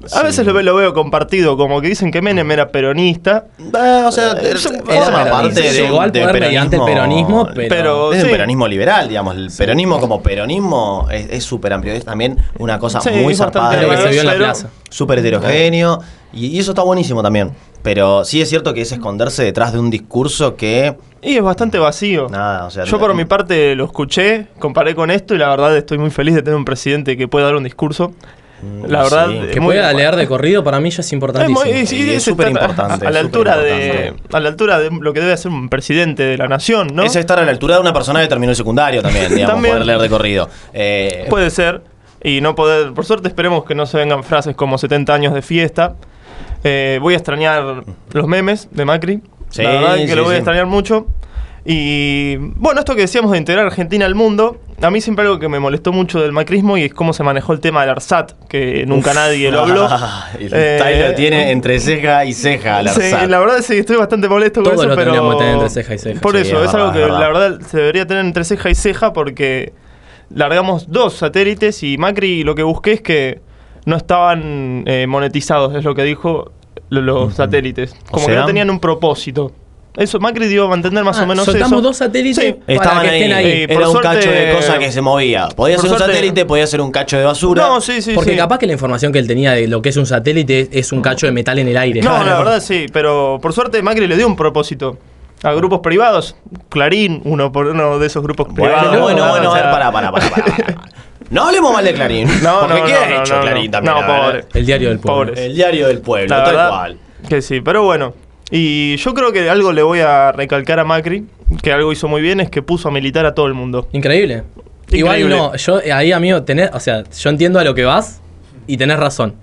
A 0.03 0.07
Sí. 0.09 0.23
veces 0.23 0.45
lo, 0.45 0.61
lo 0.61 0.75
veo 0.75 0.93
compartido, 0.93 1.57
como 1.57 1.81
que 1.81 1.87
dicen 1.87 2.11
que 2.11 2.21
Menem 2.21 2.49
era 2.51 2.67
peronista. 2.69 3.45
Ah, 3.73 4.05
o 4.07 4.11
sea, 4.11 4.33
Eh, 4.33 4.55
forma 4.55 5.25
parte 5.25 5.61
de, 5.61 5.71
llegó 5.73 6.01
al 6.01 6.11
de 6.11 6.21
poder 6.21 6.39
mediante 6.39 6.75
el 6.75 6.83
peronismo, 6.83 7.47
pero- 7.55 7.69
Pero- 7.69 8.13
es 8.13 8.19
un 8.19 8.25
sí. 8.25 8.31
peronismo 8.31 8.67
liberal, 8.67 9.07
digamos. 9.09 9.35
El 9.35 9.49
peronismo 9.57 9.99
como 9.99 10.21
peronismo 10.21 11.07
es 11.11 11.43
súper 11.43 11.73
amplio. 11.73 11.93
Es 11.93 12.05
también 12.05 12.37
una 12.59 12.77
cosa 12.77 13.01
Sí, 13.01 13.09
muy 13.09 13.35
zarpada. 13.35 13.79
Que 13.79 13.97
se 13.97 14.09
vio 14.09 14.21
en 14.21 14.27
la 14.27 14.35
plaza. 14.35 14.69
Súper 14.89 15.19
heterogéneo. 15.19 15.99
Y, 16.33 16.47
y 16.47 16.59
eso 16.59 16.71
está 16.71 16.83
buenísimo 16.83 17.23
también. 17.23 17.51
Pero 17.81 18.25
sí 18.25 18.41
es 18.41 18.49
cierto 18.49 18.73
que 18.73 18.81
es 18.81 18.91
esconderse 18.91 19.43
detrás 19.43 19.71
de 19.73 19.79
un 19.79 19.89
discurso 19.89 20.55
que. 20.55 20.95
Y 21.21 21.37
es 21.37 21.41
bastante 21.43 21.79
vacío. 21.79 22.27
Nada, 22.29 22.65
o 22.65 22.69
sea. 22.71 22.83
Yo 22.83 22.99
por 22.99 23.13
mi 23.15 23.25
parte 23.25 23.75
lo 23.75 23.85
escuché, 23.85 24.47
comparé 24.59 24.93
con 24.95 25.09
esto 25.11 25.33
y 25.33 25.37
la 25.37 25.49
verdad 25.49 25.75
estoy 25.77 25.97
muy 25.97 26.09
feliz 26.11 26.35
de 26.35 26.41
tener 26.41 26.57
un 26.57 26.65
presidente 26.65 27.15
que 27.17 27.27
pueda 27.27 27.45
dar 27.45 27.55
un 27.55 27.63
discurso. 27.63 28.11
Mm, 28.61 28.85
La 28.87 29.03
verdad, 29.03 29.27
sí. 29.29 29.37
es 29.37 29.53
Que 29.53 29.61
pueda 29.61 29.91
leer 29.93 30.15
de 30.15 30.27
corrido 30.27 30.63
para 30.63 30.79
mí 30.79 30.89
ya 30.89 31.01
es 31.01 31.07
Es 31.07 31.13
importantísimo. 31.13 31.59
muy- 31.63 31.85
sí, 31.85 31.97
Y 31.97 32.09
es 32.11 32.15
es 32.17 32.23
súper 32.23 32.47
importante, 32.49 33.05
A, 33.05 33.09
a 33.09 33.11
la 33.11 33.19
altura 33.19 33.57
de, 33.57 34.13
a 34.31 34.39
la 34.39 34.49
altura 34.49 34.79
de 34.79 34.89
lo 34.91 35.13
que 35.13 35.19
debe 35.19 35.35
ser 35.37 35.51
un 35.51 35.67
presidente 35.69 36.23
de 36.23 36.37
la 36.37 36.47
nación, 36.47 36.87
¿no? 36.93 37.03
Es 37.03 37.15
estar 37.15 37.37
a 37.37 37.43
la 37.45 37.51
altura 37.51 37.75
de 37.75 37.81
una 37.81 37.93
persona 37.93 38.21
que 38.21 38.27
terminó 38.27 38.51
el 38.51 38.55
secundario 38.55 39.01
también, 39.01 39.29
digamos, 39.35 39.55
También. 39.55 39.73
poder 39.75 39.85
leer 39.87 39.99
de 39.99 40.09
corrido. 40.09 40.49
Eh, 40.73 41.25
Puede 41.29 41.49
ser. 41.49 41.81
Y 42.23 42.41
no 42.41 42.55
poder. 42.55 42.91
Por 42.93 43.05
suerte, 43.05 43.27
esperemos 43.27 43.65
que 43.65 43.75
no 43.75 43.85
se 43.85 43.97
vengan 43.97 44.23
frases 44.23 44.55
como 44.55 44.77
70 44.79 45.13
años 45.13 45.33
de 45.33 45.41
fiesta. 45.43 45.95
Eh, 46.63 46.97
voy 47.01 47.13
a 47.13 47.17
extrañar 47.17 47.83
los 48.13 48.27
memes 48.27 48.67
de 48.71 48.83
Macri. 48.85 49.21
Sí, 49.49 49.61
la 49.61 49.71
verdad 49.73 49.95
que 49.97 50.07
sí, 50.07 50.15
lo 50.15 50.23
voy 50.23 50.31
sí. 50.31 50.35
a 50.35 50.37
extrañar 50.39 50.65
mucho. 50.65 51.05
Y 51.65 52.37
bueno, 52.37 52.79
esto 52.79 52.95
que 52.95 53.01
decíamos 53.01 53.31
de 53.31 53.37
integrar 53.37 53.65
Argentina 53.67 54.05
al 54.05 54.15
mundo, 54.15 54.57
a 54.81 54.91
mí 54.91 54.99
siempre 55.01 55.23
algo 55.25 55.39
que 55.39 55.47
me 55.49 55.59
molestó 55.59 55.91
mucho 55.93 56.21
del 56.21 56.31
macrismo 56.31 56.77
y 56.77 56.83
es 56.83 56.93
cómo 56.93 57.13
se 57.13 57.23
manejó 57.23 57.53
el 57.53 57.59
tema 57.59 57.81
del 57.81 57.91
ARSAT, 57.91 58.33
que 58.47 58.85
nunca 58.85 59.13
nadie 59.13 59.49
lo 59.51 59.61
habló. 59.63 59.87
y 60.39 60.47
Eh, 60.51 60.77
Tyler 60.81 61.15
tiene 61.15 61.51
entre 61.51 61.79
ceja 61.79 62.25
y 62.25 62.33
ceja 62.33 62.83
la 62.83 62.91
Sí, 62.93 63.01
la 63.27 63.39
verdad 63.39 63.61
sí, 63.61 63.77
estoy 63.77 63.95
bastante 63.97 64.27
molesto 64.27 64.61
con 64.63 64.73
eso, 64.73 64.85
lo 64.85 64.95
pero... 64.95 65.37
tener 65.37 65.53
entre 65.53 65.69
ceja 65.69 65.93
y 65.95 65.97
ceja. 65.97 66.21
Por 66.21 66.35
Sí, 66.35 66.41
eso, 66.41 66.61
es 66.63 66.69
es, 66.69 66.75
algo 66.75 66.91
que 66.91 66.99
la 66.99 67.19
verdad. 67.27 67.59
se 67.61 67.77
debería 67.77 68.05
tener 68.05 68.25
entre 68.25 68.43
ceja 68.43 68.69
y 68.69 68.75
ceja 68.75 69.13
porque 69.13 69.73
largamos 70.29 70.91
dos 70.91 71.13
satélites 71.13 71.81
y 71.83 71.97
Macri 71.97 72.43
lo 72.43 72.55
que 72.55 72.63
busqué 72.63 72.93
es 72.93 73.01
que 73.01 73.41
no 73.85 73.95
estaban 73.95 74.83
eh, 74.87 75.05
monetizados, 75.07 75.75
es 75.75 75.83
lo 75.83 75.93
que 75.95 76.03
dijo 76.03 76.51
lo- 76.89 77.01
los 77.01 77.35
satélites. 77.35 77.95
O 78.09 78.13
Como 78.13 78.27
que 78.27 78.35
no 78.35 78.45
tenían 78.45 78.69
un 78.69 78.79
propósito. 78.79 79.51
Eso, 79.97 80.19
Macri 80.19 80.47
dio 80.47 80.65
a 80.65 80.67
mantener 80.67 81.03
más 81.03 81.17
Ah, 81.19 81.23
o 81.23 81.27
menos 81.27 81.45
soltamos 81.45 81.71
eso. 81.71 81.81
dos 81.81 81.97
satélites 81.97 82.43
Sí. 82.43 82.51
para 82.53 82.73
Estaban 82.73 83.01
que 83.03 83.09
ahí, 83.09 83.21
estén 83.21 83.33
ahí. 83.33 83.45
Eh, 83.45 83.63
era 83.63 83.73
por 83.75 83.83
un 83.83 83.91
suerte- 83.93 84.07
cacho 84.09 84.31
de 84.31 84.51
cosa 84.53 84.77
que 84.79 84.91
se 84.91 85.01
movía. 85.01 85.47
Podía 85.55 85.77
ser 85.77 85.91
un 85.91 85.97
suerte- 85.97 86.13
satélite, 86.15 86.45
podía 86.45 86.67
ser 86.67 86.81
un 86.81 86.91
cacho 86.91 87.17
de 87.17 87.23
basura. 87.23 87.63
No, 87.67 87.79
sí, 87.81 88.01
sí, 88.01 88.11
Porque 88.13 88.31
sí. 88.31 88.37
capaz 88.37 88.57
que 88.57 88.67
la 88.67 88.73
información 88.73 89.13
que 89.13 89.19
él 89.19 89.27
tenía 89.27 89.51
de 89.53 89.67
lo 89.67 89.81
que 89.81 89.89
es 89.89 89.97
un 89.97 90.05
satélite 90.05 90.69
es 90.71 90.91
un 90.91 91.01
cacho 91.01 91.25
de 91.27 91.31
metal 91.31 91.57
en 91.59 91.67
el 91.69 91.77
aire. 91.77 92.01
No, 92.01 92.23
la 92.23 92.37
verdad 92.37 92.59
sí, 92.59 92.87
pero 92.91 93.39
por 93.41 93.53
suerte 93.53 93.81
Macri 93.81 94.05
le 94.07 94.17
dio 94.17 94.27
un 94.27 94.35
propósito. 94.35 94.97
A 95.43 95.53
grupos 95.53 95.79
privados, 95.81 96.35
Clarín, 96.69 97.21
uno 97.23 97.51
por 97.51 97.67
uno 97.67 97.99
de 97.99 98.07
esos 98.07 98.23
grupos 98.23 98.47
Bueno, 98.47 98.73
privados. 98.75 99.01
bueno, 99.01 99.29
bueno, 99.29 99.49
o 99.49 99.53
a 99.53 99.53
ver, 99.53 99.61
sea, 99.63 99.71
pará, 99.71 99.91
pará, 99.91 100.11
pará, 100.11 100.29
pará. 100.29 100.45
No 101.29 101.43
hablemos 101.45 101.73
mal 101.73 101.83
de 101.83 101.93
Clarín. 101.93 102.27
No, 102.43 102.61
porque 102.61 102.79
no, 102.81 102.85
¿qué 102.85 102.91
no, 102.93 102.99
ha 102.99 103.07
no, 103.09 103.21
hecho 103.21 103.35
no, 103.35 103.41
Clarín 103.41 103.65
no. 103.65 103.71
también? 103.71 103.95
No, 103.95 104.05
pobre. 104.05 104.45
El 104.53 104.65
diario 104.65 104.89
del 104.89 104.99
pueblo. 104.99 105.25
Pobres. 105.33 105.39
El 105.45 105.55
diario 105.55 105.87
del 105.87 105.99
pueblo, 105.99 106.27
La 106.35 106.43
tal 106.43 106.53
verdad 106.55 106.69
cual. 106.69 106.97
Que 107.27 107.41
sí, 107.41 107.61
pero 107.61 107.83
bueno. 107.83 108.13
Y 108.51 108.97
yo 108.97 109.13
creo 109.13 109.31
que 109.31 109.49
algo 109.49 109.71
le 109.71 109.81
voy 109.81 109.99
a 109.99 110.31
recalcar 110.31 110.79
a 110.79 110.83
Macri, 110.83 111.25
que 111.61 111.71
algo 111.71 111.91
hizo 111.91 112.07
muy 112.07 112.21
bien, 112.21 112.39
es 112.39 112.49
que 112.49 112.61
puso 112.61 112.89
a 112.89 112.91
militar 112.91 113.25
a 113.25 113.33
todo 113.33 113.47
el 113.47 113.53
mundo. 113.53 113.87
Increíble. 113.91 114.43
Increíble. 114.87 115.19
Igual 115.19 115.29
no, 115.29 115.55
yo 115.55 115.81
ahí, 115.93 116.11
amigo, 116.11 116.43
tenés, 116.43 116.69
o 116.73 116.79
sea, 116.79 117.03
yo 117.03 117.29
entiendo 117.29 117.59
a 117.59 117.63
lo 117.63 117.73
que 117.73 117.85
vas 117.85 118.21
y 118.67 118.77
tenés 118.77 118.99
razón. 118.99 119.35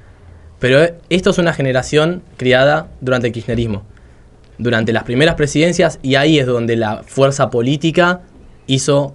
Pero 0.60 0.78
esto 1.10 1.30
es 1.30 1.38
una 1.38 1.52
generación 1.52 2.22
criada 2.36 2.86
durante 3.00 3.26
el 3.26 3.32
kirchnerismo. 3.32 3.82
Durante 4.58 4.92
las 4.92 5.02
primeras 5.02 5.34
presidencias, 5.34 5.98
y 6.02 6.14
ahí 6.14 6.38
es 6.38 6.46
donde 6.46 6.76
la 6.76 7.02
fuerza 7.02 7.50
política 7.50 8.20
hizo 8.68 9.14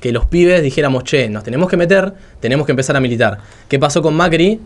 que 0.00 0.10
los 0.10 0.26
pibes 0.26 0.60
dijéramos, 0.64 1.04
che, 1.04 1.28
nos 1.28 1.44
tenemos 1.44 1.70
que 1.70 1.76
meter, 1.76 2.12
tenemos 2.40 2.66
que 2.66 2.72
empezar 2.72 2.96
a 2.96 3.00
militar. 3.00 3.38
¿Qué 3.68 3.78
pasó 3.78 4.02
con 4.02 4.14
Macri? 4.14 4.58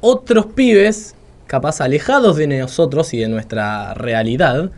Otros 0.00 0.46
pibes, 0.46 1.16
capaz 1.50 1.80
alejados 1.80 2.36
de 2.36 2.46
nosotros 2.46 3.12
y 3.12 3.18
de 3.18 3.26
nuestra 3.28 3.92
realidad, 3.94 4.70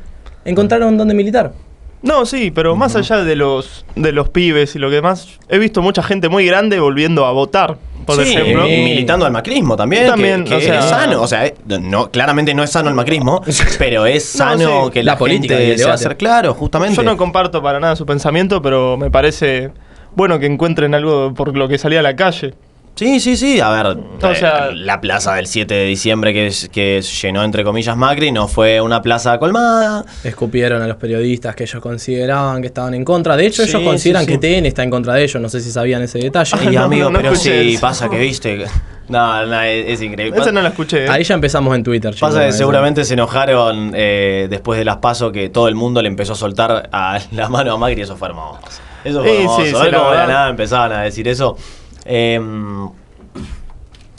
encontraron 0.47 0.97
dónde 0.97 1.13
militar. 1.13 1.53
No, 2.01 2.25
sí, 2.25 2.51
pero 2.51 2.75
más 2.75 2.97
allá 2.97 3.19
de 3.23 3.37
los, 3.37 3.85
de 3.95 4.11
los 4.11 4.31
pibes 4.31 4.75
y 4.75 4.79
lo 4.79 4.89
que 4.89 4.97
demás, 4.97 5.39
he 5.51 5.59
visto 5.59 5.83
mucha 5.83 6.03
gente 6.03 6.31
muy 6.31 6.47
grande 6.47 6.81
volviendo 6.81 7.27
a 7.27 7.33
votar, 7.33 7.77
por 8.07 8.17
sí, 8.25 8.33
ejemplo. 8.33 8.67
y 8.67 8.71
militando 8.83 9.27
al 9.27 9.33
macrismo 9.33 9.77
también. 9.77 10.07
También, 10.07 10.45
que, 10.45 10.51
que 10.51 10.57
o 10.57 10.61
sea- 10.61 10.79
es 10.81 10.85
sano. 10.87 11.21
O 11.23 11.27
sea, 11.29 11.47
eh, 11.47 11.55
no, 11.81 12.11
claramente 12.11 12.55
no 12.55 12.63
es 12.65 12.71
sano 12.71 12.89
el 12.89 12.95
macrismo, 12.97 13.43
pero 13.79 14.07
es 14.07 14.35
No, 14.35 14.39
sano 14.45 14.85
sí. 14.87 14.91
que 14.93 15.03
La 15.05 15.13
la, 15.13 15.19
política 15.19 15.55
gente 15.55 15.73
el 15.73 15.79
sea 15.79 15.87
debate. 15.89 16.05
hacer 16.07 16.17
claro, 16.17 16.55
justamente. 16.55 16.97
Yo 16.97 17.03
no 17.03 17.17
comparto 17.19 17.63
para 17.63 17.79
nada 17.79 17.95
su 17.95 18.07
pensamiento, 18.07 18.61
pero 18.63 18.97
me 18.97 19.11
parece 19.11 19.71
bueno 20.17 20.39
que 20.41 20.47
encuentren 20.47 20.95
algo 20.97 21.35
por 21.35 21.57
lo 21.57 21.69
que 21.69 21.77
salía 21.79 22.01
a 22.01 22.03
la 22.03 22.17
calle. 22.17 22.55
Sí, 22.95 23.21
sí, 23.21 23.37
sí. 23.37 23.59
A 23.59 23.71
ver, 23.71 23.87
O 23.87 24.31
eh, 24.31 24.35
sea- 24.37 24.71
la 24.73 25.01
plaza 25.01 25.35
del 25.35 25.47
7 25.47 25.73
de 25.75 25.85
diciembre 25.87 26.33
que, 26.35 26.53
que 26.71 27.01
llenó 27.01 27.43
entre 27.43 27.65
comillas 27.65 27.97
Macri 27.97 28.31
no 28.33 28.49
fue 28.49 28.81
una 28.83 29.01
plaza 29.01 29.39
colmada. 29.39 30.05
Escupieron 30.23 30.83
a 30.83 30.87
los 30.87 30.97
periodistas 30.99 31.57
que 31.57 31.65
ellos 31.65 31.81
consideraban 31.83 32.61
que 32.61 32.67
estaban 32.69 32.93
en 32.95 33.05
contra. 33.05 33.37
De 33.37 33.47
hecho, 33.47 33.63
Sí, 33.65 33.71
ellos 33.71 33.83
consideran 33.83 34.25
sí, 34.27 34.33
sí. 34.33 34.39
que 34.39 34.61
TN 34.61 34.67
está 34.67 34.83
en 34.83 34.91
contra 34.91 35.15
de 35.15 35.25
ellos. 35.25 35.41
No 35.41 35.49
sé 35.49 35.61
si 35.61 35.71
sabían 35.73 36.03
ese 36.03 36.19
detalle. 36.19 36.57
Y 36.65 36.67
no, 36.77 36.83
amigo, 36.85 37.11
no 37.11 37.19
pero 37.19 37.35
sí, 37.35 37.51
eso. 37.75 37.81
pasa 37.81 38.11
que 38.11 38.19
viste. 38.19 38.65
No, 39.09 39.47
no, 39.47 39.61
es, 39.63 39.85
es 39.89 40.03
increíble. 40.03 40.39
Esa 40.41 40.53
no 40.53 40.61
la 40.63 40.69
escuché. 40.69 41.07
¿eh? 41.07 41.09
Ahí 41.09 41.25
ya 41.25 41.35
empezamos 41.35 41.75
en 41.75 41.83
Twitter. 41.83 42.15
Pasa 42.21 42.41
que 42.43 42.49
eso. 42.49 42.59
seguramente 42.59 43.05
se 43.05 43.15
enojaron 43.15 43.93
eh, 43.95 44.47
después 44.51 44.79
de 44.79 44.85
las 44.85 44.99
pasos 44.99 45.33
que 45.33 45.49
todo 45.49 45.67
el 45.69 45.75
mundo 45.75 46.03
le 46.03 46.09
empezó 46.09 46.35
a 46.35 46.37
soltar 46.37 46.89
a 46.93 47.19
la 47.33 47.49
mano 47.49 47.73
a 47.73 47.79
Macri 47.79 48.01
y 48.01 48.03
eso 48.05 48.17
fue 48.17 48.29
hermoso. 48.29 48.61
Eso 49.03 49.23
fue 49.23 49.31
Sí, 49.31 49.37
hermoso. 49.39 49.63
sí, 49.65 49.69
sí, 49.71 49.77
A 49.77 49.83
ver 49.83 49.93
la 49.93 49.99
cómo 49.99 50.11
de 50.11 50.17
la 50.17 50.21
verdad. 50.23 50.35
nada 50.35 50.51
empezaban 50.51 50.93
a 50.93 51.03
decir 51.03 51.27
eso. 51.27 51.57
Eh, 52.05 52.41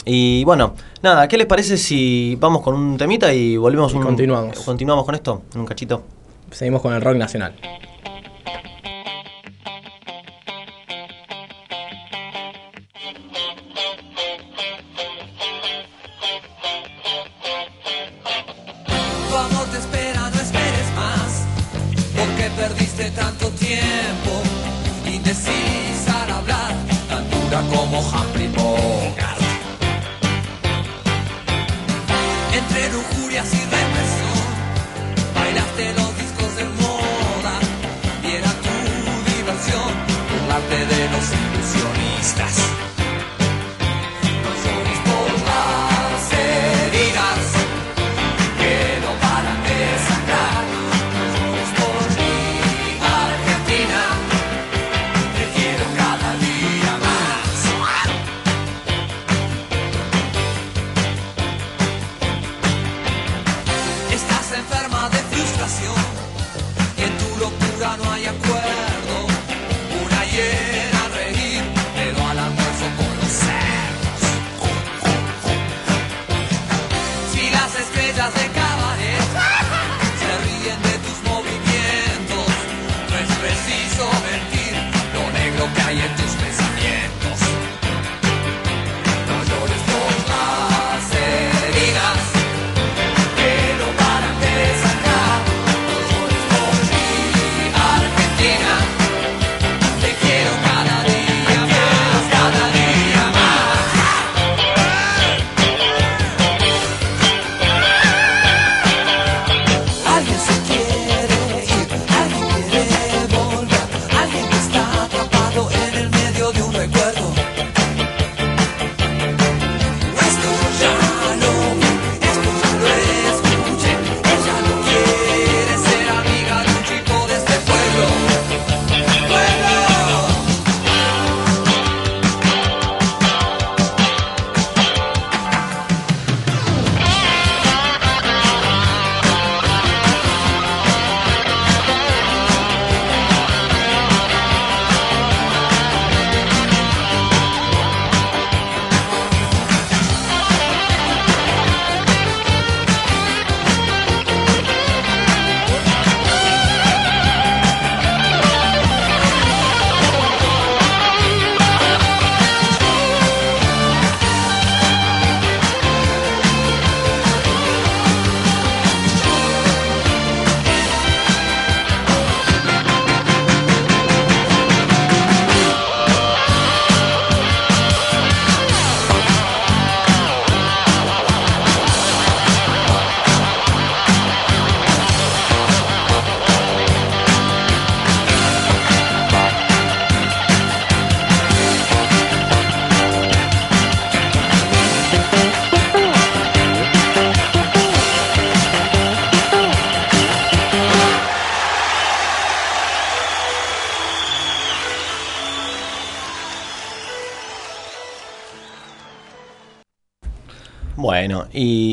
y 0.06 0.44
bueno, 0.44 0.74
nada, 1.02 1.26
¿qué 1.28 1.38
les 1.38 1.46
parece 1.46 1.76
si 1.78 2.36
vamos 2.38 2.62
con 2.62 2.74
un 2.74 2.96
temita 2.98 3.32
y 3.32 3.56
volvemos 3.56 3.92
Y 3.92 3.96
un, 3.96 4.02
continuamos. 4.02 4.58
continuamos 4.60 5.04
con 5.06 5.14
esto 5.14 5.42
en 5.54 5.60
un 5.60 5.66
cachito? 5.66 6.02
Seguimos 6.50 6.82
con 6.82 6.92
el 6.92 7.00
rock 7.00 7.16
nacional. 7.16 7.54
Locura 67.96 68.23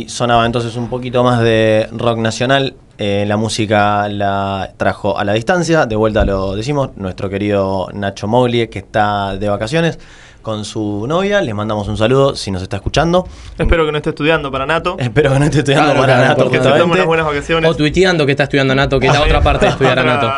sonaba 0.09 0.45
entonces 0.45 0.75
un 0.75 0.89
poquito 0.89 1.23
más 1.23 1.41
de 1.41 1.87
rock 1.91 2.17
nacional. 2.17 2.75
Eh, 2.97 3.25
la 3.27 3.35
música 3.35 4.07
la 4.09 4.73
trajo 4.77 5.17
a 5.17 5.23
la 5.23 5.33
distancia, 5.33 5.85
de 5.87 5.95
vuelta 5.95 6.23
lo 6.23 6.55
decimos, 6.55 6.91
nuestro 6.97 7.29
querido 7.29 7.89
Nacho 7.93 8.27
Moglie, 8.27 8.69
que 8.69 8.79
está 8.79 9.35
de 9.37 9.49
vacaciones 9.49 9.97
con 10.41 10.65
su 10.65 11.05
novia. 11.07 11.41
Les 11.41 11.53
mandamos 11.55 11.87
un 11.87 11.97
saludo 11.97 12.35
si 12.35 12.51
nos 12.51 12.61
está 12.61 12.77
escuchando. 12.77 13.27
Espero 13.57 13.85
que 13.85 13.91
no 13.91 13.97
esté 13.97 14.09
estudiando 14.09 14.51
para 14.51 14.65
Nato. 14.65 14.95
Espero 14.99 15.31
que 15.33 15.39
no 15.39 15.45
esté 15.45 15.59
estudiando 15.59 15.85
Claro, 15.91 15.99
para 16.01 16.13
claro, 16.15 16.29
Nato, 16.29 16.43
porque 16.43 16.57
se 16.57 16.69
tome 16.69 16.93
unas 16.93 17.05
buenas 17.05 17.25
vacaciones. 17.25 17.69
O 17.69 17.75
tuiteando 17.75 18.25
que 18.25 18.31
está 18.31 18.43
estudiando 18.43 18.73
Nato, 18.75 18.99
que 18.99 19.07
es 19.07 19.13
la 19.13 19.21
otra 19.21 19.41
parte 19.41 19.65
de 19.65 19.71
estudiar 19.71 19.99
a 19.99 20.03
Nato. 20.03 20.31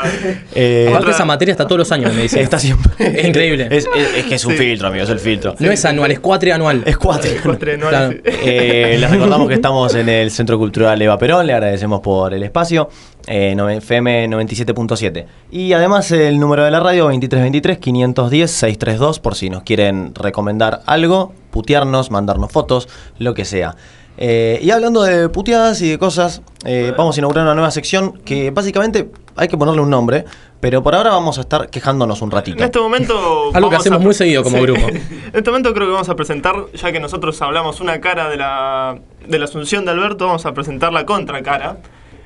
Eh, 0.55 0.87
Aparte 0.89 1.11
esa 1.11 1.25
materia 1.25 1.51
está 1.51 1.65
todos 1.65 1.79
los 1.79 1.91
años 1.91 2.11
en 2.11 2.17
medicina. 2.17 2.41
está 2.41 2.59
siempre. 2.59 2.91
Es 2.97 3.25
increíble. 3.27 3.67
Es, 3.71 3.87
es- 3.95 4.15
es 4.17 4.25
que 4.25 4.35
es 4.35 4.45
un 4.45 4.53
Sí. 4.53 4.57
filtro, 4.57 4.87
amigo, 4.87 5.03
es 5.03 5.09
el 5.09 5.19
filtro. 5.19 5.55
No 5.59 5.71
es 5.71 5.83
anual, 5.85 6.11
es 6.11 6.19
cuatrianual. 6.19 6.83
Es 6.85 6.97
no, 6.97 7.89
Claro. 7.89 8.11
sí. 8.11 8.19
Eh, 8.25 8.97
les 8.99 9.09
recordamos 9.09 9.47
que 9.47 9.53
estamos 9.55 9.93
en 9.95 10.09
el 10.09 10.31
Centro 10.31 10.57
Cultural 10.57 11.01
Eva 11.01 11.17
Perón, 11.17 11.47
le 11.47 11.53
agradecemos 11.53 12.01
por 12.01 12.33
el 12.33 12.43
espacio, 12.43 12.89
eh, 13.27 13.53
no- 13.55 13.69
FM 13.69 14.27
97.7. 14.29 15.25
Y 15.51 15.73
además 15.73 16.11
el 16.11 16.39
número 16.39 16.63
de 16.63 16.71
la 16.71 16.79
radio 16.79 17.11
2323-510-632 17.11 19.19
por 19.19 19.35
si 19.35 19.49
nos 19.49 19.63
quieren 19.63 20.13
recomendar 20.15 20.81
algo, 20.85 21.33
putearnos, 21.51 22.11
mandarnos 22.11 22.51
fotos, 22.51 22.87
lo 23.19 23.33
que 23.33 23.45
sea. 23.45 23.75
Eh, 24.17 24.59
y 24.61 24.69
hablando 24.69 25.01
de 25.01 25.27
puteadas 25.29 25.81
y 25.81 25.89
de 25.89 25.97
cosas, 25.97 26.43
eh, 26.65 26.93
vamos 26.95 27.17
a 27.17 27.19
inaugurar 27.19 27.45
una 27.45 27.55
nueva 27.55 27.71
sección 27.71 28.13
que 28.23 28.51
básicamente 28.51 29.09
hay 29.35 29.47
que 29.47 29.57
ponerle 29.57 29.81
un 29.81 29.89
nombre, 29.89 30.25
pero 30.59 30.83
por 30.83 30.93
ahora 30.93 31.09
vamos 31.09 31.39
a 31.39 31.41
estar 31.41 31.67
quejándonos 31.69 32.21
un 32.21 32.29
ratito. 32.29 32.59
En 32.59 32.65
este 32.65 32.79
momento. 32.79 33.49
Algo 33.55 33.71
que 33.71 33.75
hacemos 33.77 34.01
a- 34.01 34.03
muy 34.03 34.13
seguido 34.13 34.43
como 34.43 34.61
grupo. 34.61 34.87
En 34.87 35.01
este 35.33 35.49
momento 35.49 35.73
creo 35.73 35.87
que 35.87 35.93
vamos 35.93 36.09
a 36.09 36.15
presentar, 36.15 36.53
ya 36.75 36.91
que 36.91 36.99
nosotros 36.99 37.41
hablamos 37.41 37.81
una 37.81 37.99
cara 38.01 38.29
de 38.29 38.37
la, 38.37 38.99
de 39.27 39.39
la 39.39 39.45
asunción 39.45 39.83
de 39.85 39.91
Alberto, 39.91 40.27
vamos 40.27 40.45
a 40.45 40.53
presentar 40.53 40.93
la 40.93 41.05
contracara. 41.07 41.77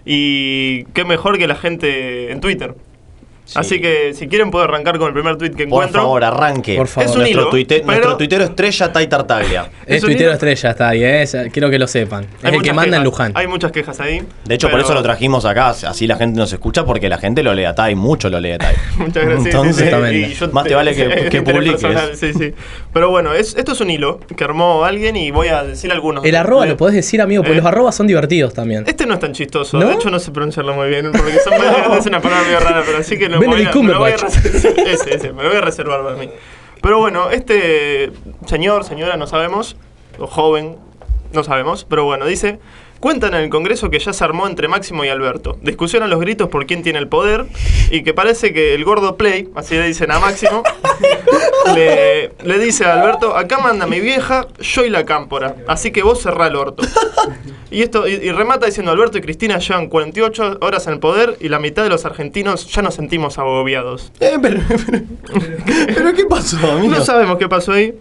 Y 0.09 0.85
qué 0.93 1.03
mejor 1.03 1.37
que 1.37 1.47
la 1.47 1.55
gente 1.55 2.31
en 2.31 2.39
Twitter. 2.39 2.75
Sí. 3.47 3.53
Así 3.57 3.79
que 3.81 4.13
si 4.13 4.27
quieren 4.27 4.51
puedo 4.51 4.65
arrancar 4.65 4.97
con 4.97 5.07
el 5.07 5.13
primer 5.13 5.37
tweet 5.37 5.51
que 5.51 5.65
Por 5.67 5.83
encuentro. 5.83 6.01
favor, 6.01 6.23
arranque. 6.23 6.75
Por 6.75 6.87
favor. 6.87 7.09
Es 7.09 7.15
un 7.15 7.21
nuestro, 7.21 7.41
hilo, 7.43 7.49
tuite- 7.49 7.75
pero- 7.79 7.85
nuestro 7.85 8.17
tuitero 8.17 8.43
estrella, 8.43 8.91
Tai 8.91 9.07
Tartaglia. 9.07 9.69
Es 9.85 10.01
tuitero 10.01 10.23
hilo- 10.29 10.33
estrella, 10.33 10.69
está 10.71 10.89
ahí, 10.89 11.03
¿eh? 11.03 11.25
Quiero 11.53 11.69
que 11.69 11.79
lo 11.79 11.87
sepan. 11.87 12.25
Es 12.25 12.29
Hay 12.29 12.49
el 12.49 12.51
que 12.51 12.57
muchas 12.57 12.75
manda 12.75 12.83
en 12.85 12.91
quejas, 12.91 13.05
Luján. 13.05 13.31
Hay 13.35 13.47
muchas 13.47 13.71
quejas 13.71 13.99
ahí. 14.01 14.21
De 14.45 14.55
hecho, 14.55 14.69
por 14.69 14.79
eso 14.81 14.93
lo 14.93 15.01
trajimos 15.01 15.45
acá, 15.45 15.69
así 15.69 16.05
la 16.07 16.17
gente 16.17 16.37
nos 16.37 16.51
escucha, 16.51 16.83
porque 16.85 17.07
la 17.09 17.17
gente 17.17 17.41
lo 17.41 17.53
lee 17.53 17.63
a 17.63 17.73
Tai, 17.73 17.95
mucho 17.95 18.29
lo 18.29 18.39
lee 18.41 18.51
a 18.51 18.57
Tai. 18.57 18.75
Muchas 18.97 19.23
gracias. 19.25 19.45
Entonces, 19.45 19.89
sí, 20.37 20.45
Más 20.51 20.65
te 20.65 20.75
vale 20.75 20.93
que- 20.93 21.29
que 21.29 21.41
publiques. 21.41 21.81
personal, 21.81 22.15
Sí, 22.17 22.33
sí. 22.33 22.53
Pero 22.93 23.09
bueno, 23.09 23.33
es, 23.33 23.55
esto 23.55 23.71
es 23.71 23.79
un 23.81 23.89
hilo 23.89 24.19
que 24.35 24.43
armó 24.43 24.83
alguien 24.83 25.15
y 25.15 25.31
voy 25.31 25.47
a 25.47 25.63
decir 25.63 25.89
algunos. 25.91 26.25
El 26.25 26.35
arroba 26.35 26.65
lo 26.65 26.75
podés 26.75 26.95
decir, 26.95 27.21
amigo, 27.21 27.43
porque 27.43 27.53
Eh. 27.53 27.61
los 27.61 27.65
arrobas 27.65 27.95
son 27.95 28.07
divertidos 28.07 28.53
también. 28.53 28.83
Este 28.87 29.05
no 29.05 29.13
es 29.13 29.19
tan 29.21 29.31
chistoso, 29.31 29.77
¿No? 29.79 29.87
de 29.87 29.93
hecho 29.93 30.09
no 30.09 30.19
sé 30.19 30.31
pronunciarlo 30.31 30.73
muy 30.73 30.89
bien, 30.89 31.11
porque 31.13 31.39
son 31.39 31.53
es 31.97 32.05
una 32.05 32.19
palabra 32.21 32.43
medio 32.45 32.59
rara, 32.59 32.83
pero 32.85 32.97
así 32.97 33.17
que 33.17 33.29
lo 33.39 33.45
voy, 33.47 33.65
Benedict 33.65 33.75
a, 33.75 33.79
me 33.83 33.93
lo 33.93 33.99
voy 33.99 34.11
a. 34.11 34.15
Ese, 34.91 35.15
ese, 35.15 35.33
me 35.33 35.43
lo 35.43 35.49
voy 35.49 35.57
a 35.57 35.61
reservar 35.61 36.03
para 36.03 36.15
mí. 36.15 36.29
Pero 36.81 36.99
bueno, 36.99 37.29
este 37.31 38.11
señor, 38.45 38.83
señora, 38.83 39.17
no 39.17 39.27
sabemos, 39.27 39.75
o 40.19 40.27
joven, 40.27 40.77
no 41.33 41.43
sabemos, 41.43 41.85
pero 41.85 42.05
bueno, 42.05 42.25
dice, 42.25 42.59
cuentan 42.99 43.33
en 43.33 43.41
el 43.41 43.49
Congreso 43.49 43.89
que 43.89 43.99
ya 43.99 44.13
se 44.13 44.23
armó 44.23 44.47
entre 44.47 44.67
Máximo 44.67 45.05
y 45.05 45.09
Alberto. 45.09 45.57
Discusión 45.61 46.03
a 46.03 46.07
los 46.07 46.19
gritos 46.19 46.49
por 46.49 46.65
quién 46.65 46.83
tiene 46.83 46.99
el 46.99 47.07
poder 47.07 47.45
y 47.91 48.03
que 48.03 48.13
parece 48.13 48.53
que 48.53 48.73
el 48.73 48.83
gordo 48.83 49.17
Play, 49.17 49.49
así 49.55 49.75
le 49.75 49.87
dicen 49.87 50.11
a 50.11 50.19
Máximo, 50.19 50.63
le, 51.75 52.31
le 52.43 52.59
dice 52.59 52.85
a 52.85 52.93
Alberto, 52.99 53.35
acá 53.35 53.59
manda 53.59 53.87
mi 53.87 53.99
vieja, 53.99 54.47
yo 54.59 54.85
y 54.85 54.89
la 54.89 55.05
cámpora, 55.05 55.55
así 55.67 55.91
que 55.91 56.03
vos 56.03 56.21
cerrá 56.21 56.47
el 56.47 56.55
orto. 56.55 56.83
Y 57.69 57.81
esto 57.81 58.07
y, 58.07 58.13
y 58.13 58.31
remata 58.31 58.65
diciendo 58.65 58.91
Alberto 58.91 59.17
y 59.17 59.21
Cristina 59.21 59.57
llevan 59.59 59.87
48 59.87 60.59
horas 60.61 60.87
en 60.87 60.93
el 60.93 60.99
poder 60.99 61.35
y 61.41 61.49
la 61.49 61.59
mitad 61.59 61.83
de 61.83 61.89
los 61.89 62.05
argentinos 62.05 62.71
ya 62.71 62.81
nos 62.81 62.95
sentimos 62.95 63.37
agobiados. 63.37 64.11
Eh, 64.21 64.37
pero, 64.41 64.61
pero, 64.69 65.05
pero 65.93 66.13
¿qué 66.13 66.25
pasó, 66.25 66.57
amigo? 66.71 66.95
No 66.95 67.03
sabemos 67.03 67.37
qué 67.37 67.49
pasó 67.49 67.73
ahí. 67.73 67.93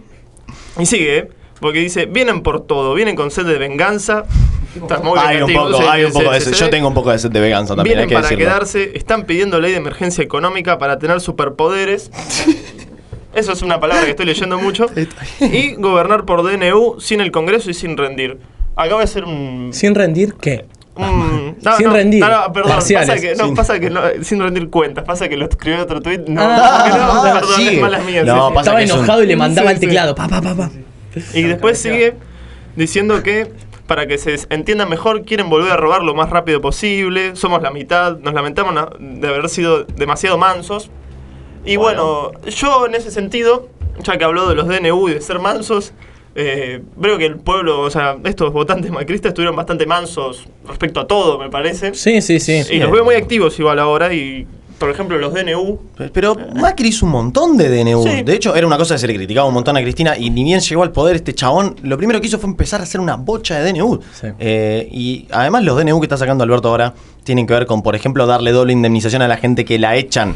Y 0.79 0.85
sigue, 0.85 1.17
¿eh? 1.17 1.29
porque 1.59 1.79
dice, 1.79 2.05
vienen 2.05 2.41
por 2.41 2.65
todo, 2.65 2.93
vienen 2.93 3.15
con 3.15 3.31
sed 3.31 3.45
de 3.45 3.57
venganza. 3.57 4.25
Está 4.81 4.99
muy 4.99 5.19
Hay 5.19 5.41
un 5.41 5.53
poco, 5.53 5.77
sí, 5.77 5.83
hay 5.89 6.03
un 6.05 6.11
sí, 6.11 6.17
poco 6.17 6.29
sí, 6.29 6.33
de 6.33 6.41
se 6.41 6.49
sed. 6.51 6.57
Yo 6.57 6.65
ve. 6.65 6.71
tengo 6.71 6.87
un 6.87 6.93
poco 6.93 7.11
de 7.11 7.19
sed 7.19 7.31
de 7.31 7.39
veganza 7.39 7.75
también, 7.75 7.97
hay 7.99 8.05
Vienen 8.05 8.09
que 8.09 8.15
para 8.15 8.27
decirlo. 8.27 8.45
quedarse, 8.45 8.91
están 8.97 9.23
pidiendo 9.25 9.59
ley 9.59 9.71
de 9.71 9.77
emergencia 9.77 10.23
económica 10.23 10.77
para 10.77 10.99
tener 10.99 11.19
superpoderes. 11.21 12.11
Eso 13.33 13.51
es 13.51 13.61
una 13.61 13.79
palabra 13.79 14.03
que 14.05 14.11
estoy 14.11 14.25
leyendo 14.25 14.57
mucho. 14.57 14.87
Y 15.41 15.75
gobernar 15.75 16.25
por 16.25 16.41
DNU 16.43 16.99
sin 16.99 17.21
el 17.21 17.31
Congreso 17.31 17.69
y 17.69 17.73
sin 17.73 17.95
rendir. 17.97 18.37
Acá 18.75 18.93
voy 18.95 19.01
a 19.01 19.05
hacer 19.05 19.25
un. 19.25 19.69
Sin 19.73 19.93
rendir, 19.95 20.33
¿qué? 20.41 20.65
Sin 21.77 21.91
rendir, 21.91 22.21
No, 22.21 22.29
no, 22.47 22.53
perdón. 22.53 22.71
parciales. 22.71 23.07
Pasa 23.09 23.21
que, 23.21 23.35
no, 23.35 23.45
Sin- 23.45 23.55
pasa 23.55 23.79
que 23.79 23.89
no, 23.91 24.01
sin 24.23 24.39
rendir 24.41 24.69
cuentas. 24.71 25.03
Pasa 25.05 25.29
que 25.29 25.37
lo 25.37 25.45
escribí 25.45 25.75
en 25.75 25.81
otro 25.81 26.01
tweet. 26.01 26.23
No, 26.27 26.41
Ah, 26.43 27.21
no, 27.23 27.33
perdón, 27.39 27.55
sigue. 27.55 27.75
es 27.75 27.81
malas 27.81 28.03
mías. 28.05 28.25
No, 28.25 28.47
sí, 28.47 28.53
sí. 28.53 28.59
Estaba 28.59 28.77
que 28.79 28.83
es 28.85 28.91
un- 28.91 28.97
enojado 28.97 29.23
y 29.23 29.27
le 29.27 29.35
mandaba 29.35 29.69
Sí, 29.69 29.73
el 29.75 29.79
sí. 29.79 29.85
teclado. 29.85 30.15
Pa, 30.15 30.27
pa, 30.27 30.41
pa, 30.41 30.55
pa. 30.55 30.71
Y 31.35 31.43
después 31.43 31.77
sigue 31.77 32.15
diciendo 32.75 33.21
que 33.21 33.51
para 33.87 34.05
que 34.05 34.17
se 34.17 34.37
entienda 34.49 34.85
mejor 34.85 35.23
quieren 35.23 35.49
volver 35.49 35.71
a 35.71 35.77
robar 35.77 36.03
lo 36.03 36.13
más 36.13 36.29
rápido 36.29 36.61
posible. 36.61 37.35
Somos 37.35 37.61
la 37.61 37.71
mitad. 37.71 38.17
Nos 38.19 38.33
lamentamos 38.33 38.75
de 38.99 39.27
haber 39.27 39.49
sido 39.49 39.85
demasiado 39.85 40.37
mansos. 40.37 40.89
Y 41.65 41.77
bueno, 41.77 42.31
yo 42.45 42.85
en 42.85 42.95
ese 42.95 43.11
sentido, 43.11 43.69
ya 44.03 44.17
que 44.17 44.23
habló 44.23 44.47
de 44.47 44.55
los 44.55 44.67
DNU 44.67 45.09
y 45.09 45.13
de 45.15 45.21
ser 45.21 45.39
mansos, 45.39 45.93
eh, 46.35 46.81
veo 46.95 47.17
que 47.17 47.25
el 47.25 47.37
pueblo, 47.37 47.81
o 47.81 47.89
sea, 47.89 48.17
estos 48.23 48.53
votantes 48.53 48.91
macristas 48.91 49.31
estuvieron 49.31 49.55
bastante 49.55 49.85
mansos 49.85 50.47
respecto 50.67 50.99
a 50.99 51.07
todo, 51.07 51.39
me 51.39 51.49
parece. 51.49 51.93
Sí, 51.93 52.21
sí, 52.21 52.39
sí. 52.39 52.61
Y 52.69 52.77
los 52.79 52.91
veo 52.91 53.03
muy 53.03 53.15
activos 53.15 53.57
igual 53.59 53.79
ahora 53.79 54.13
y, 54.13 54.45
por 54.77 54.89
ejemplo, 54.89 55.17
los 55.17 55.33
DNU. 55.33 55.79
Pero 56.13 56.35
Macri 56.55 56.89
hizo 56.89 57.05
un 57.05 57.11
montón 57.11 57.57
de 57.57 57.69
DNU. 57.69 58.03
Sí. 58.03 58.23
De 58.23 58.33
hecho, 58.33 58.55
era 58.55 58.65
una 58.67 58.77
cosa 58.77 58.95
que 58.95 58.99
se 58.99 59.07
le 59.07 59.15
criticaba 59.15 59.47
un 59.47 59.53
montón 59.53 59.75
a 59.77 59.81
Cristina. 59.81 60.17
Y 60.17 60.29
ni 60.29 60.43
bien 60.43 60.59
llegó 60.59 60.83
al 60.83 60.91
poder 60.91 61.15
este 61.15 61.33
chabón, 61.33 61.75
lo 61.83 61.97
primero 61.97 62.21
que 62.21 62.27
hizo 62.27 62.39
fue 62.39 62.49
empezar 62.49 62.79
a 62.79 62.83
hacer 62.83 63.01
una 63.01 63.15
bocha 63.15 63.59
de 63.59 63.71
DNU. 63.73 63.99
Sí. 64.13 64.27
Eh, 64.39 64.87
y 64.91 65.27
además, 65.31 65.63
los 65.63 65.77
DNU 65.77 65.99
que 65.99 66.05
está 66.05 66.17
sacando 66.17 66.43
Alberto 66.43 66.69
ahora 66.69 66.93
tienen 67.23 67.47
que 67.47 67.53
ver 67.53 67.65
con, 67.65 67.81
por 67.81 67.95
ejemplo, 67.95 68.25
darle 68.25 68.51
doble 68.51 68.73
indemnización 68.73 69.21
a 69.21 69.27
la 69.27 69.37
gente 69.37 69.65
que 69.65 69.79
la 69.79 69.95
echan. 69.95 70.35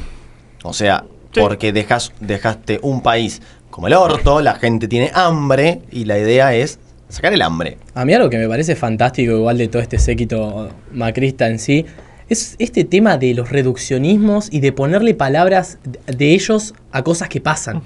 O 0.63 0.73
sea, 0.73 1.05
Sí. 1.33 1.39
porque 1.39 1.71
dejas, 1.71 2.11
dejaste 2.19 2.79
un 2.81 3.01
país 3.01 3.41
como 3.69 3.87
el 3.87 3.93
orto, 3.93 4.41
la 4.41 4.55
gente 4.55 4.89
tiene 4.89 5.11
hambre 5.13 5.81
y 5.89 6.03
la 6.03 6.19
idea 6.19 6.53
es 6.53 6.77
sacar 7.07 7.31
el 7.33 7.41
hambre. 7.41 7.77
A 7.93 8.03
mí 8.03 8.13
algo 8.13 8.29
que 8.29 8.37
me 8.37 8.49
parece 8.49 8.75
fantástico, 8.75 9.31
igual 9.37 9.57
de 9.57 9.69
todo 9.69 9.81
este 9.81 9.97
séquito 9.97 10.67
macrista 10.91 11.47
en 11.47 11.57
sí, 11.59 11.85
es 12.31 12.55
este 12.59 12.83
tema 12.83 13.17
de 13.17 13.33
los 13.33 13.49
reduccionismos 13.49 14.47
y 14.51 14.59
de 14.61 14.71
ponerle 14.71 15.13
palabras 15.13 15.77
de- 16.07 16.33
ellos 16.33 16.73
a 16.91 17.03
cosas 17.03 17.29
que 17.29 17.41
pasan. 17.41 17.81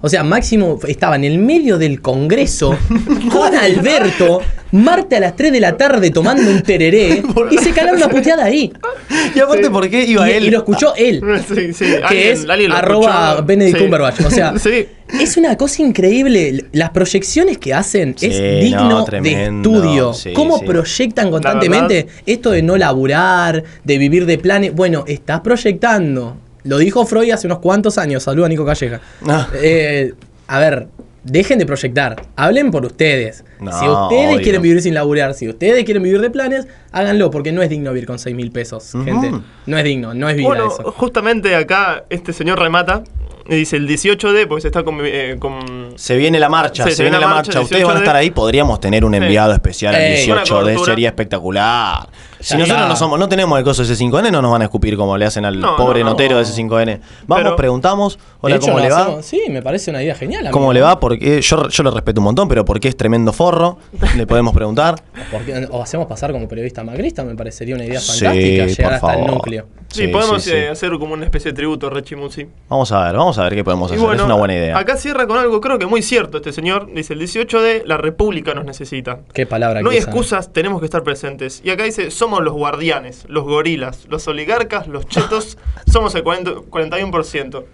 O 0.00 0.08
sea, 0.08 0.22
Máximo 0.24 0.78
estaba 0.86 1.16
en 1.16 1.24
el 1.24 1.38
medio 1.38 1.78
del 1.78 2.00
Congreso 2.00 2.76
con 3.32 3.54
Alberto, 3.54 4.40
Marte 4.74 5.16
a 5.16 5.20
las 5.20 5.36
3 5.36 5.52
de 5.52 5.60
la 5.60 5.76
tarde 5.76 6.10
tomando 6.10 6.50
un 6.50 6.60
tereré 6.62 7.22
y 7.50 7.58
se 7.58 7.70
calaron 7.70 7.96
una 7.98 8.08
puteada 8.08 8.44
ahí. 8.44 8.72
Y 9.34 9.38
aparte, 9.38 9.70
¿por 9.70 9.88
qué 9.88 10.04
iba 10.04 10.28
Y, 10.28 10.32
él? 10.32 10.44
y 10.46 10.50
lo 10.50 10.58
escuchó 10.58 10.94
él. 10.96 11.22
Sí, 11.48 11.72
sí, 11.72 11.84
Que 11.84 12.02
alguien- 12.04 12.28
es 12.32 12.48
alguien 12.48 12.70
lo 12.70 12.76
arroba 12.76 13.26
escuchó. 13.30 13.46
Benedict 13.46 13.76
Sí. 13.78 13.82
Cumberbatch. 13.84 14.20
O 14.22 14.30
sea, 14.30 14.54
Sí. 14.58 14.86
es 15.20 15.36
una 15.36 15.56
cosa 15.56 15.82
increíble. 15.82 16.64
Las 16.72 16.90
proyecciones 16.90 17.58
que 17.58 17.72
hacen 17.72 18.14
Sí, 18.18 18.26
es 18.26 18.40
no, 18.40 19.04
digno 19.04 19.04
de 19.22 19.44
estudio. 19.44 20.12
Sí, 20.12 20.32
¿Cómo 20.32 20.58
sí. 20.58 20.64
proyectan 20.66 21.30
constantemente 21.30 22.06
esto 22.26 22.50
de 22.50 22.62
no 22.62 22.76
laburar, 22.76 23.62
de 23.84 23.98
vivir 23.98 24.26
de 24.26 24.38
planes? 24.38 24.74
Bueno, 24.74 25.04
estás 25.06 25.40
proyectando. 25.40 26.36
Lo 26.64 26.78
dijo 26.78 27.04
Freud 27.06 27.30
hace 27.30 27.46
unos 27.46 27.58
cuantos 27.60 27.98
años. 27.98 28.22
Saluda 28.24 28.46
a 28.46 28.48
Nico 28.48 28.64
Calleja. 28.64 29.00
Ah. 29.26 29.48
Eh, 29.54 30.14
a 30.48 30.58
ver, 30.58 30.88
dejen 31.24 31.58
de 31.58 31.66
proyectar. 31.66 32.22
Hablen 32.36 32.70
por 32.70 32.84
ustedes. 32.86 33.44
No, 33.60 33.72
si 33.72 33.88
ustedes 33.88 34.28
obvio. 34.34 34.42
quieren 34.42 34.62
vivir 34.62 34.80
sin 34.82 34.94
laburar, 34.94 35.34
si 35.34 35.48
ustedes 35.48 35.84
quieren 35.84 36.02
vivir 36.02 36.20
de 36.20 36.30
planes, 36.30 36.66
háganlo, 36.92 37.30
porque 37.30 37.50
no 37.52 37.62
es 37.62 37.70
digno 37.70 37.90
vivir 37.92 38.06
con 38.06 38.18
6 38.18 38.34
mil 38.36 38.50
pesos, 38.52 38.92
gente. 39.04 39.32
No 39.66 39.78
es 39.78 39.84
digno, 39.84 40.14
no 40.14 40.28
es 40.28 40.36
vida 40.36 40.46
Bueno, 40.48 40.68
eso. 40.68 40.92
justamente 40.92 41.54
acá 41.56 42.04
este 42.10 42.32
señor 42.32 42.58
remata 42.60 43.02
y 43.46 43.56
dice 43.56 43.76
el 43.76 43.86
18D, 43.88 44.46
porque 44.46 44.62
se 44.62 44.68
está 44.68 44.82
con... 44.84 44.98
eh, 45.02 45.36
con- 45.38 45.92
Se 45.96 46.16
viene 46.16 46.38
la 46.38 46.48
marcha, 46.48 46.84
Sí, 46.84 46.92
se, 46.92 47.02
viene 47.02 47.18
la 47.18 47.28
marcha. 47.28 47.60
Ustedes 47.60 47.68
18 47.82 47.86
van 47.88 47.96
a 47.96 48.00
estar 48.00 48.16
ahí, 48.16 48.30
podríamos 48.30 48.80
tener 48.80 49.04
un 49.04 49.12
Sí. 49.12 49.18
enviado 49.18 49.52
especial 49.52 49.94
el 49.94 50.00
Ey. 50.02 50.12
18 50.16 50.32
Una 50.32 50.40
de 50.42 50.48
cobertura. 50.74 50.92
sería 50.92 51.08
espectacular. 51.08 52.08
Si 52.44 52.56
nosotros 52.56 52.88
no 52.88 52.96
somos, 52.96 53.18
no 53.18 53.28
tenemos 53.28 53.58
el 53.58 53.64
coso 53.64 53.82
de 53.84 53.94
C5N, 53.94 54.30
no 54.30 54.42
nos 54.42 54.50
van 54.52 54.62
a 54.62 54.64
escupir 54.66 54.96
como 54.96 55.16
le 55.16 55.24
hacen 55.24 55.44
al 55.44 55.58
No, 55.58 55.76
pobre 55.76 56.00
no, 56.00 56.06
no. 56.06 56.10
notero 56.12 56.36
de 56.38 56.44
C5N. 56.44 57.00
Vamos, 57.26 57.42
Pero- 57.44 57.56
preguntamos, 57.56 58.18
hola, 58.40 58.54
De 58.54 58.58
hecho, 58.58 58.66
¿cómo 58.66 58.78
lo 58.78 58.84
le 58.84 58.90
va? 58.90 59.00
hacemos- 59.02 59.24
Sí, 59.24 59.42
me 59.50 59.62
parece 59.62 59.90
una 59.90 60.02
idea 60.02 60.14
genial. 60.14 60.50
¿Cómo 60.50 60.66
amigo. 60.66 60.72
le 60.74 60.80
va? 60.82 61.00
Porque 61.00 61.40
yo, 61.40 61.68
yo 61.68 61.82
lo 61.82 61.90
respeto 61.90 62.20
un 62.20 62.24
montón, 62.26 62.46
pero 62.48 62.64
porque 62.64 62.88
es 62.88 62.96
tremendo 62.96 63.32
forro, 63.32 63.78
le 64.16 64.26
podemos 64.26 64.54
preguntar. 64.54 64.96
O 65.70 65.82
hacemos 65.82 66.06
pasar 66.06 66.32
como 66.32 66.46
periodista 66.48 66.84
macrista, 66.84 67.24
me 67.24 67.34
parecería 67.34 67.74
una 67.74 67.84
idea 67.84 68.00
Sí, 68.00 68.20
fantástica, 68.24 68.66
llegar 68.66 68.84
por 68.84 68.94
hasta 68.94 69.12
el 69.12 69.18
favor. 69.20 69.34
núcleo. 69.34 69.66
Sí, 69.88 70.02
Sí, 70.02 70.08
podemos 70.08 70.42
sí, 70.42 70.50
sí. 70.50 70.56
eh, 70.56 70.68
hacer 70.70 70.90
como 70.98 71.14
una 71.14 71.24
especie 71.24 71.52
de 71.52 71.56
tributo 71.56 71.86
a 71.86 71.90
Rechimusi. 71.90 72.46
Vamos 72.68 72.90
a 72.92 73.04
ver, 73.04 73.16
vamos 73.16 73.38
a 73.38 73.44
ver 73.44 73.54
qué 73.54 73.62
podemos 73.62 73.90
Y 73.90 73.94
hacer. 73.94 74.04
bueno, 74.06 74.22
es 74.22 74.26
una 74.26 74.34
buena 74.34 74.54
idea. 74.54 74.76
Acá 74.76 74.96
cierra 74.96 75.26
con 75.26 75.38
algo, 75.38 75.60
creo 75.60 75.78
que 75.78 75.86
muy 75.86 76.02
cierto 76.02 76.38
este 76.38 76.52
señor. 76.52 76.88
Dice, 76.92 77.12
el 77.12 77.20
18 77.20 77.62
de 77.62 77.84
la 77.86 77.96
República 77.96 78.54
nos 78.54 78.64
necesita. 78.64 79.20
Qué 79.32 79.46
palabra 79.46 79.82
No 79.82 79.90
que 79.90 79.96
hay 79.96 80.00
usan. 80.00 80.12
excusas, 80.12 80.52
tenemos 80.52 80.80
que 80.80 80.86
estar 80.86 81.02
presentes. 81.04 81.60
Y 81.64 81.70
acá 81.70 81.84
dice, 81.84 82.10
somos 82.10 82.33
los 82.42 82.54
guardianes, 82.54 83.24
los 83.28 83.44
gorilas, 83.44 84.06
los 84.08 84.26
oligarcas, 84.28 84.88
los 84.88 85.06
chetos, 85.06 85.58
somos 85.92 86.14
el 86.14 86.22
40 86.22 86.52
41%. 86.70 87.64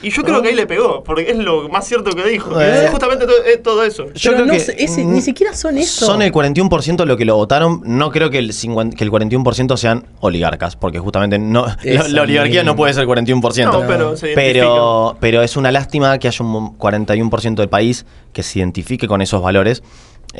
Y 0.00 0.10
yo 0.10 0.22
creo 0.22 0.40
que 0.42 0.50
ahí 0.50 0.54
le 0.54 0.64
pegó, 0.68 1.02
porque 1.02 1.28
es 1.28 1.36
lo 1.38 1.68
más 1.68 1.84
cierto 1.84 2.12
que 2.12 2.24
dijo. 2.24 2.56
que 2.56 2.62
Eh. 2.64 2.84
es 2.84 2.90
justamente 2.92 3.26
todo 3.64 3.82
eso. 3.82 4.04
Yo 4.14 4.30
Pero 4.30 4.44
creo 4.44 4.46
no 4.46 4.52
que, 4.52 4.58
ese- 4.84 5.04
mm, 5.04 5.12
ni 5.12 5.20
siquiera 5.20 5.52
son 5.54 5.76
eso. 5.76 6.06
Son 6.06 6.22
el 6.22 6.30
41% 6.30 7.04
lo 7.04 7.16
que 7.16 7.24
lo 7.24 7.34
votaron. 7.34 7.80
No 7.84 8.12
creo 8.12 8.30
que 8.30 8.38
el, 8.38 8.52
50 8.52 8.96
que 8.96 9.02
el 9.02 9.10
41% 9.10 9.76
sean 9.76 10.06
oligarcas, 10.20 10.76
porque 10.76 11.00
justamente 11.00 11.40
no, 11.40 11.66
la, 11.82 12.22
oligarquía 12.22 12.62
no 12.62 12.76
puede 12.76 12.94
ser 12.94 13.08
41%. 13.08 13.72
No, 13.72 13.86
pero 13.88 14.16
se 14.16 14.34
pero, 14.34 15.16
pero 15.18 15.42
es 15.42 15.56
una 15.56 15.72
lástima 15.72 16.16
que 16.20 16.28
haya 16.28 16.44
un 16.44 16.78
41% 16.78 17.56
del 17.56 17.68
país 17.68 18.06
que 18.32 18.44
se 18.44 18.60
identifique 18.60 19.08
con 19.08 19.20
esos 19.20 19.42
valores. 19.42 19.82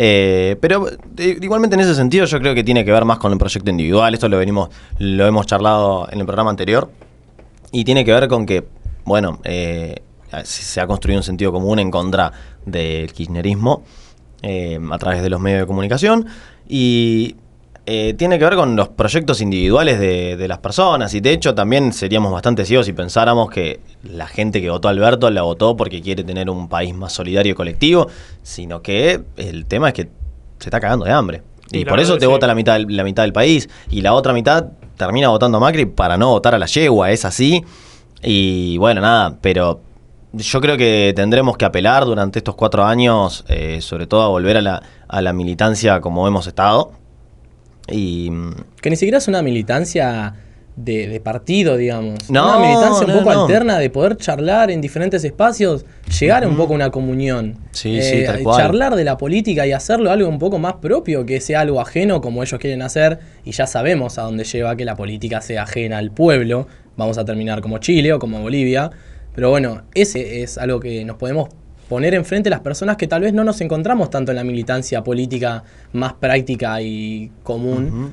Eh, 0.00 0.56
pero 0.60 0.86
igualmente 1.18 1.74
en 1.74 1.80
ese 1.80 1.92
sentido 1.92 2.24
yo 2.24 2.38
creo 2.38 2.54
que 2.54 2.62
tiene 2.62 2.84
que 2.84 2.92
ver 2.92 3.04
más 3.04 3.18
con 3.18 3.32
el 3.32 3.38
proyecto 3.38 3.68
individual. 3.68 4.14
Esto 4.14 4.28
lo 4.28 4.38
venimos, 4.38 4.68
lo 4.98 5.26
hemos 5.26 5.44
charlado 5.44 6.08
en 6.12 6.20
el 6.20 6.24
programa 6.24 6.50
anterior. 6.50 6.88
Y 7.72 7.84
tiene 7.84 8.04
que 8.04 8.12
ver 8.12 8.28
con 8.28 8.46
que, 8.46 8.64
bueno, 9.04 9.40
eh, 9.42 9.96
se 10.44 10.62
se 10.62 10.80
ha 10.80 10.86
construido 10.86 11.18
un 11.18 11.24
sentido 11.24 11.50
común 11.50 11.80
en 11.80 11.90
contra 11.90 12.32
del 12.64 13.12
kirchnerismo 13.12 13.82
eh, 14.42 14.78
a 14.88 14.98
través 14.98 15.20
de 15.20 15.30
los 15.30 15.40
medios 15.40 15.62
de 15.62 15.66
comunicación. 15.66 16.26
Y 16.68 17.34
eh, 17.90 18.12
tiene 18.18 18.38
que 18.38 18.44
ver 18.44 18.54
con 18.54 18.76
los 18.76 18.88
proyectos 18.90 19.40
individuales 19.40 19.98
de, 19.98 20.36
de 20.36 20.46
las 20.48 20.58
personas. 20.58 21.14
Y 21.14 21.20
de 21.20 21.32
hecho 21.32 21.54
también 21.54 21.94
seríamos 21.94 22.30
bastante 22.30 22.66
ciegos 22.66 22.84
si 22.84 22.92
pensáramos 22.92 23.48
que 23.50 23.80
la 24.02 24.26
gente 24.26 24.60
que 24.60 24.68
votó 24.68 24.88
a 24.88 24.90
Alberto 24.90 25.30
la 25.30 25.40
votó 25.40 25.74
porque 25.74 26.02
quiere 26.02 26.22
tener 26.22 26.50
un 26.50 26.68
país 26.68 26.94
más 26.94 27.14
solidario 27.14 27.52
y 27.52 27.54
colectivo, 27.54 28.08
sino 28.42 28.82
que 28.82 29.22
el 29.38 29.64
tema 29.64 29.88
es 29.88 29.94
que 29.94 30.02
se 30.58 30.68
está 30.68 30.80
cagando 30.80 31.06
de 31.06 31.12
hambre. 31.12 31.42
Y, 31.72 31.86
por 31.86 31.98
eso 31.98 32.14
te 32.16 32.26
sí. 32.26 32.26
vota 32.26 32.46
la 32.46 32.54
mitad, 32.54 32.74
del- 32.74 32.94
la 32.94 33.04
mitad 33.04 33.22
del 33.22 33.32
país. 33.32 33.68
Y 33.90 34.02
la 34.02 34.12
otra 34.12 34.32
mitad 34.34 34.66
termina 34.98 35.28
votando 35.28 35.56
a 35.56 35.60
Macri 35.60 35.86
para 35.86 36.18
no 36.18 36.28
votar 36.30 36.54
a 36.54 36.58
la 36.58 36.66
yegua. 36.66 37.10
Es 37.10 37.24
así. 37.24 37.64
Y 38.22 38.76
bueno, 38.78 39.00
nada, 39.00 39.38
pero 39.40 39.80
yo 40.32 40.60
creo 40.60 40.76
que 40.76 41.12
tendremos 41.16 41.56
que 41.56 41.64
apelar 41.64 42.04
durante 42.04 42.38
estos 42.40 42.54
cuatro 42.54 42.84
años, 42.84 43.44
eh, 43.48 43.80
sobre 43.80 44.06
todo 44.06 44.22
a 44.22 44.28
volver 44.28 44.56
a 44.58 44.60
la, 44.62 44.82
a 45.08 45.22
la 45.22 45.32
militancia 45.32 46.00
como 46.02 46.26
hemos 46.28 46.46
estado. 46.46 46.92
Y 47.90 48.30
mm, 48.30 48.54
Que 48.80 48.90
ni 48.90 48.96
siquiera 48.96 49.18
es 49.18 49.28
una 49.28 49.42
militancia 49.42 50.34
de, 50.76 51.08
de 51.08 51.20
partido, 51.20 51.76
digamos. 51.76 52.30
No, 52.30 52.56
una 52.56 52.68
militancia 52.68 53.06
un 53.06 53.12
poco 53.12 53.34
no. 53.34 53.42
alterna 53.42 53.78
de 53.78 53.90
poder 53.90 54.16
charlar 54.16 54.70
en 54.70 54.80
diferentes 54.80 55.24
espacios, 55.24 55.84
llegar 56.20 56.46
un 56.46 56.56
poco 56.56 56.72
a 56.74 56.76
una 56.76 56.90
comunión. 56.90 57.56
Eh, 57.58 57.68
Sí, 57.72 58.02
sí, 58.02 58.24
tal 58.24 58.42
cual. 58.42 58.56
Charlar 58.62 58.94
de 58.94 59.04
la 59.04 59.16
política 59.16 59.66
y 59.66 59.72
hacerlo 59.72 60.10
algo 60.10 60.28
un 60.28 60.38
poco 60.38 60.58
más 60.58 60.74
propio, 60.74 61.26
que 61.26 61.40
sea 61.40 61.60
algo 61.60 61.80
ajeno 61.80 62.20
como 62.20 62.42
ellos 62.42 62.60
quieren 62.60 62.82
hacer. 62.82 63.18
Y 63.44 63.52
ya 63.52 63.66
sabemos 63.66 64.18
a 64.18 64.22
dónde 64.22 64.44
lleva 64.44 64.76
que 64.76 64.84
la 64.84 64.94
política 64.94 65.40
sea 65.40 65.62
ajena 65.64 65.98
al 65.98 66.12
pueblo. 66.12 66.68
Vamos 66.96 67.18
a 67.18 67.24
terminar 67.24 67.60
como 67.60 67.78
Chile 67.78 68.12
o 68.12 68.18
como 68.18 68.40
Bolivia. 68.40 68.90
Pero 69.34 69.50
bueno, 69.50 69.82
ese 69.94 70.42
es 70.42 70.58
algo 70.58 70.80
que 70.80 71.04
nos 71.04 71.16
podemos 71.16 71.48
poner 71.88 72.14
enfrente 72.14 72.50
las 72.50 72.60
personas 72.60 72.96
que 72.96 73.06
tal 73.06 73.22
vez 73.22 73.32
no 73.32 73.44
nos 73.44 73.60
encontramos 73.60 74.10
tanto 74.10 74.32
en 74.32 74.36
la 74.36 74.44
militancia 74.44 75.02
política 75.02 75.64
más 75.92 76.12
práctica 76.14 76.80
y 76.82 77.30
común. 77.42 78.12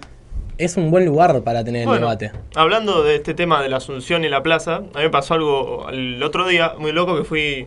Es 0.57 0.77
un 0.77 0.89
buen 0.89 1.05
lugar 1.05 1.41
para 1.41 1.63
tener 1.65 1.87
el 1.87 1.93
debate. 1.95 2.31
hablando 2.55 3.03
de 3.03 3.15
este 3.15 3.33
tema 3.33 3.61
de 3.61 3.67
la 3.67 3.77
Asunción 3.77 4.23
y 4.23 4.29
la 4.29 4.41
plaza, 4.41 4.75
a 4.75 4.79
mí 4.79 5.03
me 5.03 5.09
pasó 5.09 5.33
algo 5.33 5.89
el 5.89 6.23
otro 6.23 6.47
día 6.47 6.73
muy 6.77 6.93
loco 6.93 7.17
que 7.17 7.25
fui. 7.25 7.65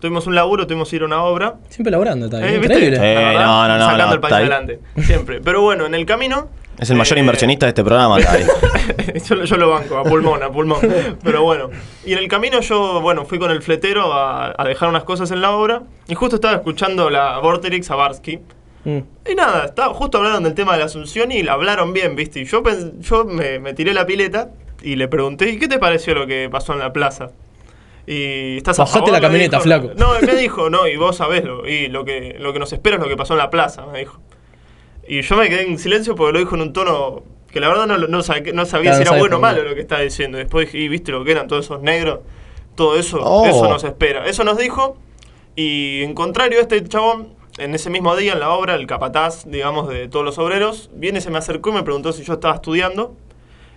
Tuvimos 0.00 0.26
un 0.26 0.34
laburo, 0.34 0.66
tuvimos 0.66 0.90
que 0.90 0.96
ir 0.96 1.02
a 1.02 1.06
una 1.06 1.22
obra. 1.22 1.54
Siempre 1.68 1.90
laburando, 1.92 2.26
está 2.26 2.38
bien. 2.38 2.50
Eh, 2.50 2.58
¿viste? 2.58 2.74
Increíble. 2.74 2.98
Eh, 3.00 3.34
no, 3.38 3.68
no, 3.68 3.78
no, 3.78 3.84
Sacando 3.84 4.06
no, 4.06 4.12
el 4.14 4.20
país 4.20 4.34
adelante. 4.34 4.80
Siempre. 5.02 5.40
Pero 5.40 5.62
bueno, 5.62 5.86
en 5.86 5.94
el 5.94 6.04
camino. 6.04 6.48
Es 6.78 6.90
el 6.90 6.96
mayor 6.96 7.18
eh, 7.18 7.20
inversionista 7.20 7.66
de 7.66 7.70
este 7.70 7.84
programa. 7.84 8.18
Tari. 8.22 8.44
yo, 9.26 9.34
lo- 9.36 9.44
yo 9.44 9.56
lo 9.56 9.70
banco, 9.70 9.96
a 9.98 10.02
pulmón, 10.04 10.42
a 10.42 10.50
pulmón. 10.50 10.80
Pero 11.22 11.42
bueno. 11.42 11.70
Y 12.04 12.12
en 12.12 12.18
el 12.18 12.28
camino 12.28 12.60
yo, 12.60 13.00
bueno, 13.00 13.24
fui 13.24 13.38
con 13.38 13.50
el 13.50 13.62
fletero 13.62 14.12
a, 14.12 14.54
a 14.56 14.64
dejar 14.64 14.88
unas 14.88 15.04
cosas 15.04 15.30
en 15.30 15.40
la 15.40 15.52
obra. 15.52 15.82
Y 16.08 16.14
justo 16.14 16.36
estaba 16.36 16.54
escuchando 16.54 17.10
la 17.10 17.38
Vorterix 17.38 17.90
a 17.90 17.96
Barsky. 17.96 18.38
Mm. 18.84 18.98
Y 19.30 19.34
nada, 19.34 19.64
estaba, 19.66 19.94
justo 19.94 20.18
hablaron 20.18 20.42
del 20.44 20.54
tema 20.54 20.72
de 20.74 20.80
la 20.80 20.84
Asunción 20.86 21.32
y 21.32 21.42
la 21.42 21.54
hablaron 21.54 21.92
bien, 21.94 22.14
¿viste? 22.16 22.40
Y 22.40 22.44
yo, 22.44 22.62
pens- 22.62 22.98
yo 23.00 23.24
me, 23.24 23.58
me 23.58 23.72
tiré 23.72 23.94
la 23.94 24.04
pileta 24.04 24.50
y 24.82 24.96
le 24.96 25.08
pregunté, 25.08 25.48
¿y 25.48 25.58
qué 25.58 25.68
te 25.68 25.78
pareció 25.78 26.14
lo 26.14 26.26
que 26.26 26.48
pasó 26.50 26.74
en 26.74 26.80
la 26.80 26.92
plaza? 26.92 27.30
Y 28.06 28.58
estás 28.58 28.78
a 28.78 28.82
Bajate 28.82 28.98
favor?", 28.98 29.12
la 29.12 29.20
camioneta, 29.22 29.56
dijo. 29.56 29.62
flaco. 29.64 29.90
No, 29.96 30.08
me 30.20 30.34
dijo, 30.34 30.68
no, 30.68 30.86
y 30.86 30.96
vos 30.96 31.16
sabés 31.16 31.44
lo, 31.44 31.66
y 31.66 31.88
lo 31.88 32.04
que, 32.04 32.36
lo 32.38 32.52
que 32.52 32.58
nos 32.58 32.70
espera 32.74 32.96
es 32.96 33.02
lo 33.02 33.08
que 33.08 33.16
pasó 33.16 33.32
en 33.32 33.38
la 33.38 33.48
plaza, 33.50 33.86
me 33.90 34.00
dijo. 34.00 34.20
Y 35.08 35.22
yo 35.22 35.36
me 35.36 35.48
quedé 35.48 35.62
en 35.68 35.78
silencio 35.78 36.14
porque 36.14 36.32
lo 36.32 36.38
dijo 36.38 36.54
en 36.54 36.62
un 36.62 36.72
tono 36.72 37.22
que 37.52 37.60
la 37.60 37.68
verdad 37.68 37.86
no, 37.86 37.98
no, 37.98 38.18
sab- 38.20 38.52
no 38.52 38.66
sabía 38.66 38.90
Claro, 38.92 39.04
si 39.04 39.08
era 39.10 39.18
bueno 39.18 39.36
o 39.36 39.40
malo 39.40 39.62
lo 39.62 39.74
que 39.74 39.80
estaba 39.82 40.00
diciendo. 40.00 40.38
Después 40.38 40.66
dije, 40.66 40.78
y 40.84 40.88
viste 40.88 41.12
lo 41.12 41.22
que 41.24 41.32
eran 41.32 41.46
todos 41.46 41.66
esos 41.66 41.82
negros, 41.82 42.20
todo 42.74 42.98
eso, 42.98 43.20
Oh. 43.22 43.46
eso 43.46 43.68
nos 43.68 43.84
espera. 43.84 44.26
Eso 44.26 44.42
nos 44.44 44.58
dijo, 44.58 44.96
y 45.54 46.02
en 46.02 46.14
contrario, 46.14 46.58
este 46.60 46.82
chabón, 46.88 47.28
en 47.58 47.74
ese 47.74 47.90
mismo 47.90 48.16
día 48.16 48.32
en 48.32 48.40
la 48.40 48.50
obra, 48.50 48.74
el 48.74 48.86
capataz, 48.88 49.44
digamos, 49.48 49.88
de 49.88 50.08
todos 50.08 50.24
los 50.24 50.38
obreros, 50.38 50.90
viene, 50.94 51.20
se 51.20 51.30
me 51.30 51.38
acercó 51.38 51.70
y 51.70 51.74
me 51.74 51.82
preguntó 51.84 52.12
si 52.12 52.24
yo 52.24 52.32
estaba 52.34 52.54
estudiando. 52.56 53.14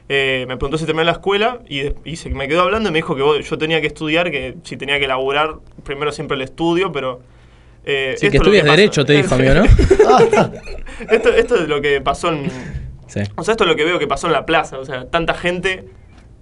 Eh, 0.10 0.46
me 0.48 0.56
preguntó 0.56 0.78
si 0.78 0.86
terminé 0.86 1.04
la 1.06 1.12
escuela 1.12 1.60
y, 1.68 1.80
de- 1.82 1.96
y 2.06 2.16
se 2.16 2.30
me 2.30 2.48
quedó 2.48 2.62
hablando 2.62 2.90
y 2.90 2.92
me 2.94 3.00
dijo 3.00 3.14
que 3.16 3.44
yo 3.44 3.58
tenía 3.58 3.82
que 3.82 3.88
estudiar, 3.88 4.32
que 4.32 4.56
si 4.64 4.78
tenía 4.78 5.00
que 5.00 5.08
laburar, 5.08 5.58
primero 5.84 6.12
siempre 6.12 6.36
el 6.36 6.42
estudio, 6.44 6.92
pero... 6.92 7.20
eh, 7.88 8.16
Sí, 8.18 8.30
que 8.30 8.38
es 8.38 8.44
lo 8.44 8.50
estudies 8.52 8.64
pasa- 8.64 8.76
Derecho, 8.76 9.06
te 9.06 9.14
dijo, 9.14 9.36
amigo, 9.36 9.54
¿no? 9.56 9.64
esto, 11.12 11.30
esto 11.34 11.56
es 11.56 11.68
lo 11.68 11.82
que 11.82 12.02
pasó 12.02 12.30
en... 12.34 12.50
Sí. 13.08 13.22
O 13.36 13.44
sea, 13.44 13.54
esto 13.54 13.64
es 13.64 13.70
lo 13.70 13.76
que 13.76 13.86
veo 13.86 13.98
que 14.00 14.08
pasó 14.08 14.28
en 14.28 14.34
la 14.34 14.46
plaza. 14.46 14.78
O 14.80 14.86
sea, 14.86 15.06
tanta 15.10 15.34
gente 15.34 15.86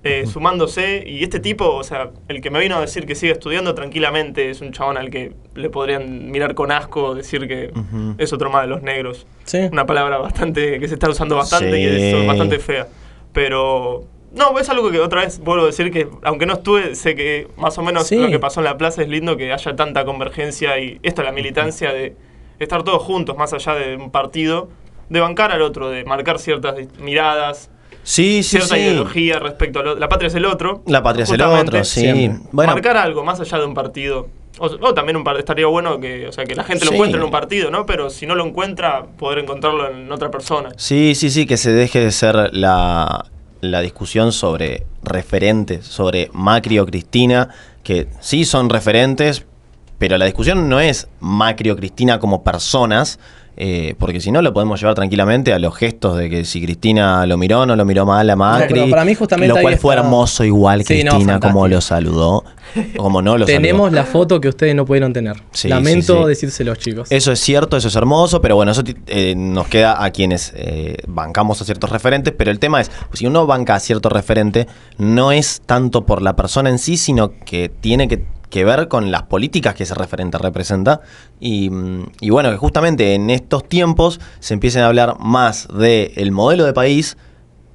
eh, 0.03 0.25
sumándose. 0.25 1.03
Y 1.05 1.23
este 1.23 1.39
tipo, 1.39 1.67
o 1.75 1.83
sea, 1.83 2.09
el 2.27 2.41
que 2.41 2.49
me 2.49 2.59
vino 2.59 2.75
a 2.77 2.81
decir 2.81 3.05
que 3.05 3.15
sigue 3.15 3.33
estudiando 3.33 3.73
tranquilamente 3.75 4.49
es 4.49 4.61
un 4.61 4.71
chabón 4.71 4.97
al 4.97 5.09
que 5.09 5.33
le 5.55 5.69
podrían 5.69 6.31
mirar 6.31 6.55
con 6.55 6.71
asco, 6.71 7.13
decir 7.15 7.47
que 7.47 7.71
es 8.17 8.33
otro 8.33 8.49
más 8.49 8.63
de 8.63 8.67
los 8.67 8.81
negros. 8.81 9.27
Sí. 9.43 9.59
Una 9.71 9.85
palabra 9.85 10.17
bastante 10.17 10.79
que 10.79 10.87
se 10.87 10.95
está 10.95 11.09
usando 11.09 11.35
bastante 11.35 11.79
y 11.79 11.85
es 11.85 12.27
bastante 12.27 12.59
fea. 12.59 12.87
Pero. 13.33 14.05
No, 14.35 14.57
es 14.59 14.69
algo 14.69 14.91
que 14.91 14.99
otra 14.99 15.21
vez 15.21 15.39
vuelvo 15.39 15.63
a 15.63 15.67
decir 15.67 15.91
que, 15.91 16.07
aunque 16.23 16.45
no 16.45 16.53
estuve, 16.53 16.95
sé 16.95 17.15
que 17.15 17.47
más 17.57 17.77
o 17.77 17.81
menos 17.83 18.07
Sí. 18.07 18.17
lo 18.17 18.29
que 18.29 18.37
pasó 18.39 18.59
en 18.59 18.65
la 18.65 18.77
plaza 18.77 19.01
es 19.01 19.07
lindo 19.09 19.37
que 19.37 19.51
haya 19.53 19.75
tanta 19.75 20.03
convergencia 20.05 20.77
y 20.79 20.99
esto 21.03 21.21
es 21.21 21.25
la 21.25 21.31
militancia 21.31 21.93
de 21.93 22.15
estar 22.59 22.83
todos 22.83 23.01
juntos, 23.01 23.37
más 23.37 23.53
allá 23.53 23.75
de 23.75 23.95
un 23.95 24.11
partido, 24.11 24.69
de 25.09 25.19
bancar 25.19 25.51
al 25.51 25.61
otro, 25.61 25.89
de 25.89 26.03
marcar 26.03 26.39
ciertas 26.39 26.75
miradas, 26.99 27.69
Sí, 28.03 28.43
sí, 28.43 28.57
cierta 28.57 28.75
sí. 28.75 28.81
ideología 28.81 29.39
respecto 29.39 29.79
a 29.79 29.83
lo- 29.83 29.95
la 29.95 30.09
patria 30.09 30.27
es 30.27 30.35
el 30.35 30.45
otro. 30.45 30.83
La 30.85 31.01
patria 31.01 31.23
es 31.23 31.29
el 31.31 31.37
justamente. 31.41 31.69
otro, 31.71 31.83
sí. 31.85 32.29
Bueno, 32.51 32.73
marcar 32.73 32.97
algo 32.97 33.23
más 33.23 33.39
allá 33.39 33.57
de 33.57 33.65
un 33.65 33.73
partido. 33.73 34.27
O, 34.57 34.65
o 34.67 34.93
también 34.93 35.17
un 35.17 35.23
par- 35.23 35.37
estaría 35.37 35.65
bueno 35.67 35.99
que, 35.99 36.27
o 36.27 36.31
sea, 36.31 36.45
que 36.45 36.55
la 36.55 36.63
gente 36.63 36.85
lo 36.85 36.91
Sí. 36.91 36.95
encuentre 36.95 37.19
en 37.19 37.25
un 37.25 37.31
partido, 37.31 37.71
¿no? 37.71 37.85
Pero 37.85 38.09
si 38.09 38.25
no 38.25 38.35
lo 38.35 38.45
encuentra, 38.45 39.05
poder 39.17 39.39
encontrarlo 39.39 39.89
en 39.89 40.09
otra 40.11 40.29
persona. 40.31 40.69
Sí, 40.77 41.13
sí, 41.15 41.29
sí, 41.29 41.45
que 41.45 41.57
se 41.57 41.71
deje 41.71 41.99
de 41.99 42.11
ser 42.11 42.53
la, 42.53 43.25
la 43.71 43.81
discusión 43.81 44.31
sobre 44.31 44.85
referentes, 45.03 45.85
sobre 45.85 46.29
Macri 46.33 46.79
o 46.79 46.85
Cristina, 46.85 47.49
que 47.83 48.07
sí 48.19 48.45
son 48.45 48.69
referentes, 48.69 49.45
pero 49.97 50.17
la 50.17 50.25
discusión 50.25 50.69
no 50.69 50.79
es 50.79 51.07
Macri 51.19 51.69
o 51.69 51.75
Cristina 51.75 52.19
como 52.19 52.43
personas, 52.43 53.19
eh, 53.57 53.95
porque 53.99 54.19
si 54.19 54.31
no 54.31 54.41
lo 54.41 54.53
podemos 54.53 54.79
llevar 54.79 54.95
tranquilamente 54.95 55.53
a 55.53 55.59
los 55.59 55.75
gestos 55.75 56.17
de 56.17 56.29
que 56.29 56.43
si 56.45 56.61
Cristina 56.61 57.25
lo 57.25 57.37
miró 57.37 57.65
no 57.65 57.75
lo 57.75 57.85
miró 57.85 58.05
mal 58.05 58.29
a 58.29 58.35
Macri, 58.35 58.73
pero 58.73 58.89
para 58.89 59.05
mí 59.05 59.15
justamente 59.15 59.53
lo 59.55 59.61
cual 59.61 59.77
fue 59.77 59.95
está- 59.95 60.03
hermoso 60.05 60.43
igual 60.43 60.83
Sí, 60.83 61.03
no, 61.03 61.11
Cristina 61.11 61.39
como 61.39 61.67
lo 61.67 61.79
saludó, 61.81 62.43
como 62.97 63.21
no 63.21 63.37
lo 63.37 63.45
Tenemos 63.45 63.85
saludó. 63.87 63.95
la 63.95 64.03
foto 64.05 64.41
que 64.41 64.49
ustedes 64.49 64.75
no 64.75 64.85
pudieron 64.85 65.13
tener. 65.13 65.37
Sí, 65.51 65.67
Lamento 65.69 66.23
sí, 66.23 66.29
decírselos, 66.29 66.79
chicos. 66.79 67.07
Eso 67.11 67.31
es 67.31 67.39
cierto, 67.39 67.77
eso 67.77 67.87
es 67.87 67.95
hermoso, 67.95 68.41
pero 68.41 68.55
bueno, 68.55 68.71
eso 68.71 68.83
eh, 69.07 69.33
nos 69.37 69.67
queda 69.67 70.03
a 70.03 70.11
quienes 70.11 70.51
eh, 70.55 70.97
bancamos 71.07 71.61
a 71.61 71.65
ciertos 71.65 71.89
referentes, 71.89 72.33
pero 72.37 72.51
el 72.51 72.59
tema 72.59 72.81
es, 72.81 72.91
si 73.13 73.25
uno 73.25 73.45
banca 73.47 73.75
a 73.75 73.79
cierto 73.79 74.09
referente, 74.09 74.67
no 74.97 75.31
es 75.31 75.61
tanto 75.65 76.05
por 76.05 76.21
la 76.21 76.35
persona 76.35 76.69
en 76.69 76.79
sí, 76.79 76.97
sino 76.97 77.31
que 77.45 77.69
tiene 77.69 78.07
que, 78.07 78.23
que 78.55 78.63
ver 78.63 78.87
con 78.87 79.11
las 79.11 79.23
políticas 79.23 79.75
que 79.75 79.83
ese 79.83 79.95
referente 79.95 80.37
representa. 80.37 81.01
Y, 81.41 81.69
mm, 81.69 82.05
y 82.21 82.29
bueno, 82.29 82.51
que 82.51 82.55
justamente 82.55 83.13
en 83.13 83.29
estos 83.29 83.67
tiempos 83.67 84.21
se 84.39 84.53
empiecen 84.53 84.83
a 84.83 84.87
hablar 84.87 85.17
más 85.19 85.67
del 85.77 86.31
modelo 86.31 86.63
de 86.63 86.71
país 86.71 87.17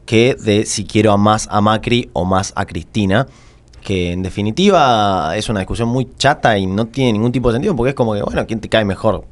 que 0.07 0.35
de 0.37 0.65
si 0.65 0.87
quiero 0.87 1.13
a 1.13 1.19
más 1.19 1.49
a 1.51 1.61
Macri 1.61 2.09
o 2.15 2.25
más 2.25 2.55
a 2.57 2.65
Cristina. 2.65 3.27
Que 3.83 4.13
en 4.13 4.23
definitiva 4.23 5.37
es 5.37 5.51
una 5.51 5.61
discusión 5.61 5.91
muy 5.91 6.09
chata 6.17 6.57
y 6.57 6.65
no 6.67 6.87
tiene 6.87 7.13
ningún 7.13 7.33
tipo 7.33 7.51
de 7.51 7.57
sentido 7.57 7.77
porque 7.77 7.91
es 7.91 7.95
como 7.95 8.15
que, 8.15 8.23
bueno, 8.23 8.47
¿quién 8.47 8.61
te 8.61 8.71
cae 8.71 8.87
mejor? 8.87 9.27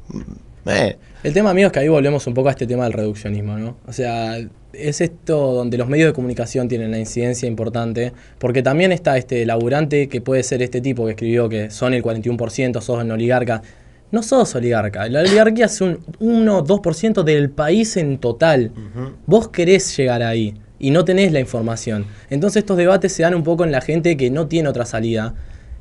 Eh, 0.67 0.99
El 1.21 1.33
tema 1.33 1.53
mío 1.53 1.67
es 1.67 1.73
que 1.73 1.79
ahí 1.79 1.89
volvemos 1.89 2.25
un 2.27 2.33
poco 2.33 2.47
a 2.47 2.51
este 2.51 2.65
tema 2.65 2.85
del 2.85 2.93
reduccionismo, 2.93 3.57
¿no? 3.57 3.75
O 3.85 3.91
sea, 3.91 4.37
es 4.71 5.01
esto 5.01 5.53
donde 5.53 5.77
los 5.77 5.89
medios 5.89 6.07
de 6.07 6.13
comunicación 6.13 6.69
tienen 6.69 6.91
la 6.91 6.97
incidencia 6.97 7.45
importante, 7.45 8.13
porque 8.37 8.63
también 8.63 8.93
está 8.93 9.17
este 9.17 9.45
laburante 9.45 10.07
que 10.07 10.21
puede 10.21 10.43
ser 10.43 10.61
este 10.61 10.79
tipo 10.79 11.05
que 11.05 11.11
escribió 11.11 11.49
que 11.49 11.71
son 11.71 11.93
el 11.93 12.03
41%, 12.03 12.79
sos 12.79 13.03
un 13.03 13.11
oligarca. 13.11 13.61
No 14.11 14.23
sos 14.23 14.55
oligarca, 14.55 15.09
la 15.09 15.19
oligarquía 15.19 15.65
es 15.65 15.81
un 15.81 15.99
1-2% 16.19 17.23
del 17.23 17.49
país 17.49 17.97
en 17.97 18.17
total. 18.17 18.71
Vos 19.25 19.49
querés 19.49 19.95
llegar 19.97 20.23
ahí 20.23 20.55
y 20.79 20.91
no 20.91 21.03
tenés 21.03 21.33
la 21.33 21.41
información. 21.41 22.05
Entonces 22.29 22.61
estos 22.61 22.77
debates 22.77 23.11
se 23.11 23.23
dan 23.23 23.35
un 23.35 23.43
poco 23.43 23.65
en 23.65 23.73
la 23.73 23.81
gente 23.81 24.15
que 24.15 24.31
no 24.31 24.47
tiene 24.47 24.69
otra 24.69 24.85
salida. 24.85 25.35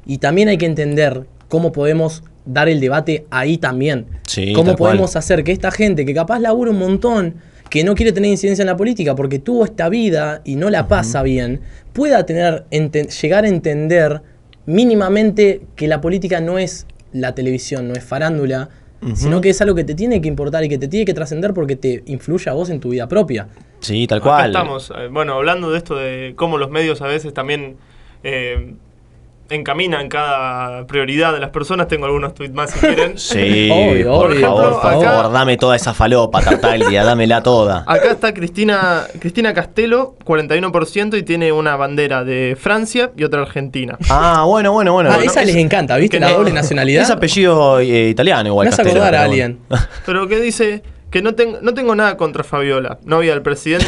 Y 0.04 0.18
también 0.18 0.48
hay 0.48 0.58
que 0.58 0.66
entender 0.66 1.26
cómo 1.48 1.72
podemos 1.72 2.24
dar 2.48 2.68
el 2.68 2.80
debate 2.80 3.26
ahí 3.30 3.58
también. 3.58 4.06
Sí, 4.26 4.52
cómo 4.52 4.74
cual. 4.76 4.92
podemos 4.92 5.14
hacer 5.16 5.44
que 5.44 5.52
esta 5.52 5.70
gente 5.70 6.04
que 6.04 6.14
capaz 6.14 6.38
labura 6.40 6.70
un 6.70 6.78
montón, 6.78 7.34
que 7.70 7.84
no 7.84 7.94
quiere 7.94 8.12
tener 8.12 8.30
incidencia 8.30 8.62
en 8.62 8.66
la 8.68 8.76
política 8.76 9.14
porque 9.14 9.38
tuvo 9.38 9.64
esta 9.64 9.88
vida 9.90 10.40
y 10.44 10.56
no 10.56 10.70
la 10.70 10.88
pasa 10.88 11.22
bien, 11.22 11.60
pueda 11.92 12.24
tener 12.26 12.64
llegar 12.70 13.44
a 13.44 13.48
entender 13.48 14.22
mínimamente 14.72 15.62
que 15.76 15.88
la 15.88 16.00
política 16.00 16.40
no 16.40 16.58
es 16.58 16.86
la 17.12 17.34
televisión, 17.34 17.88
no 17.88 17.94
es 17.94 18.04
farándula, 18.04 18.68
sino 19.14 19.40
que 19.40 19.50
es 19.50 19.60
algo 19.60 19.74
que 19.76 19.84
te 19.84 19.94
tiene 19.94 20.20
que 20.20 20.28
importar 20.28 20.64
y 20.64 20.68
que 20.68 20.76
te 20.78 20.88
tiene 20.88 21.04
que 21.06 21.14
trascender 21.14 21.54
porque 21.54 21.76
te 21.76 22.02
influye 22.06 22.50
a 22.50 22.52
vos 22.54 22.68
en 22.70 22.80
tu 22.80 22.90
vida 22.90 23.08
propia. 23.08 23.46
sí, 23.80 24.06
tal 24.06 24.18
Acá 24.18 24.24
cual. 24.28 24.46
estamos. 24.50 24.90
eh, 24.96 25.08
Bueno, 25.10 25.34
hablando 25.34 25.70
de 25.70 25.78
esto 25.78 25.94
de 25.96 26.32
cómo 26.36 26.58
los 26.58 26.70
medios 26.70 27.00
a 27.00 27.06
veces 27.06 27.32
también 27.32 27.76
eh, 28.24 28.74
encaminan 29.50 30.08
cada 30.08 30.86
prioridad 30.86 31.32
de 31.32 31.40
las 31.40 31.50
personas. 31.50 31.88
Tengo 31.88 32.06
algunos 32.06 32.34
tweets 32.34 32.54
más 32.54 32.70
si 32.70 32.78
quieren. 32.80 33.16
Sí, 33.18 33.68
Obvio, 33.72 34.12
por 34.12 34.30
obvio, 34.30 34.40
favor, 34.40 34.72
por 34.72 34.82
favor. 34.82 35.04
favor, 35.04 35.32
dame 35.32 35.56
toda 35.56 35.76
esa 35.76 35.94
falopa, 35.94 36.40
Tartaglia, 36.40 37.04
dámela 37.04 37.42
toda. 37.42 37.78
Acá 37.86 38.10
está 38.12 38.32
Cristina, 38.34 39.04
Cristina 39.18 39.54
Castelo, 39.54 40.16
41%, 40.24 41.16
y 41.18 41.22
tiene 41.22 41.52
una 41.52 41.76
bandera 41.76 42.24
de 42.24 42.56
Francia 42.60 43.10
y 43.16 43.24
otra 43.24 43.42
Argentina. 43.42 43.96
Ah, 44.10 44.44
bueno, 44.46 44.72
bueno, 44.72 44.92
bueno. 44.92 45.10
ah, 45.10 45.16
Bueno, 45.16 45.30
esa 45.30 45.40
es- 45.42 45.46
les 45.48 45.56
encanta, 45.56 45.96
¿viste? 45.96 46.20
La 46.20 46.30
doble 46.32 46.52
nacionalidad. 46.52 47.02
Es 47.02 47.10
apellido 47.10 47.80
eh, 47.80 48.08
italiano 48.10 48.48
igual. 48.48 48.66
Me 48.66 48.68
hace 48.70 48.82
Castelo, 48.82 49.02
acordar 49.02 49.20
a 49.20 49.24
alguien. 49.24 49.58
Pero 50.06 50.26
que 50.28 50.40
dice 50.40 50.82
que 51.10 51.22
no, 51.22 51.34
tengo 51.34 51.58
no 51.62 51.72
tengo 51.74 51.94
nada 51.94 52.16
contra 52.16 52.44
Fabiola, 52.44 52.98
novia 53.04 53.32
del 53.32 53.42
presidente. 53.42 53.86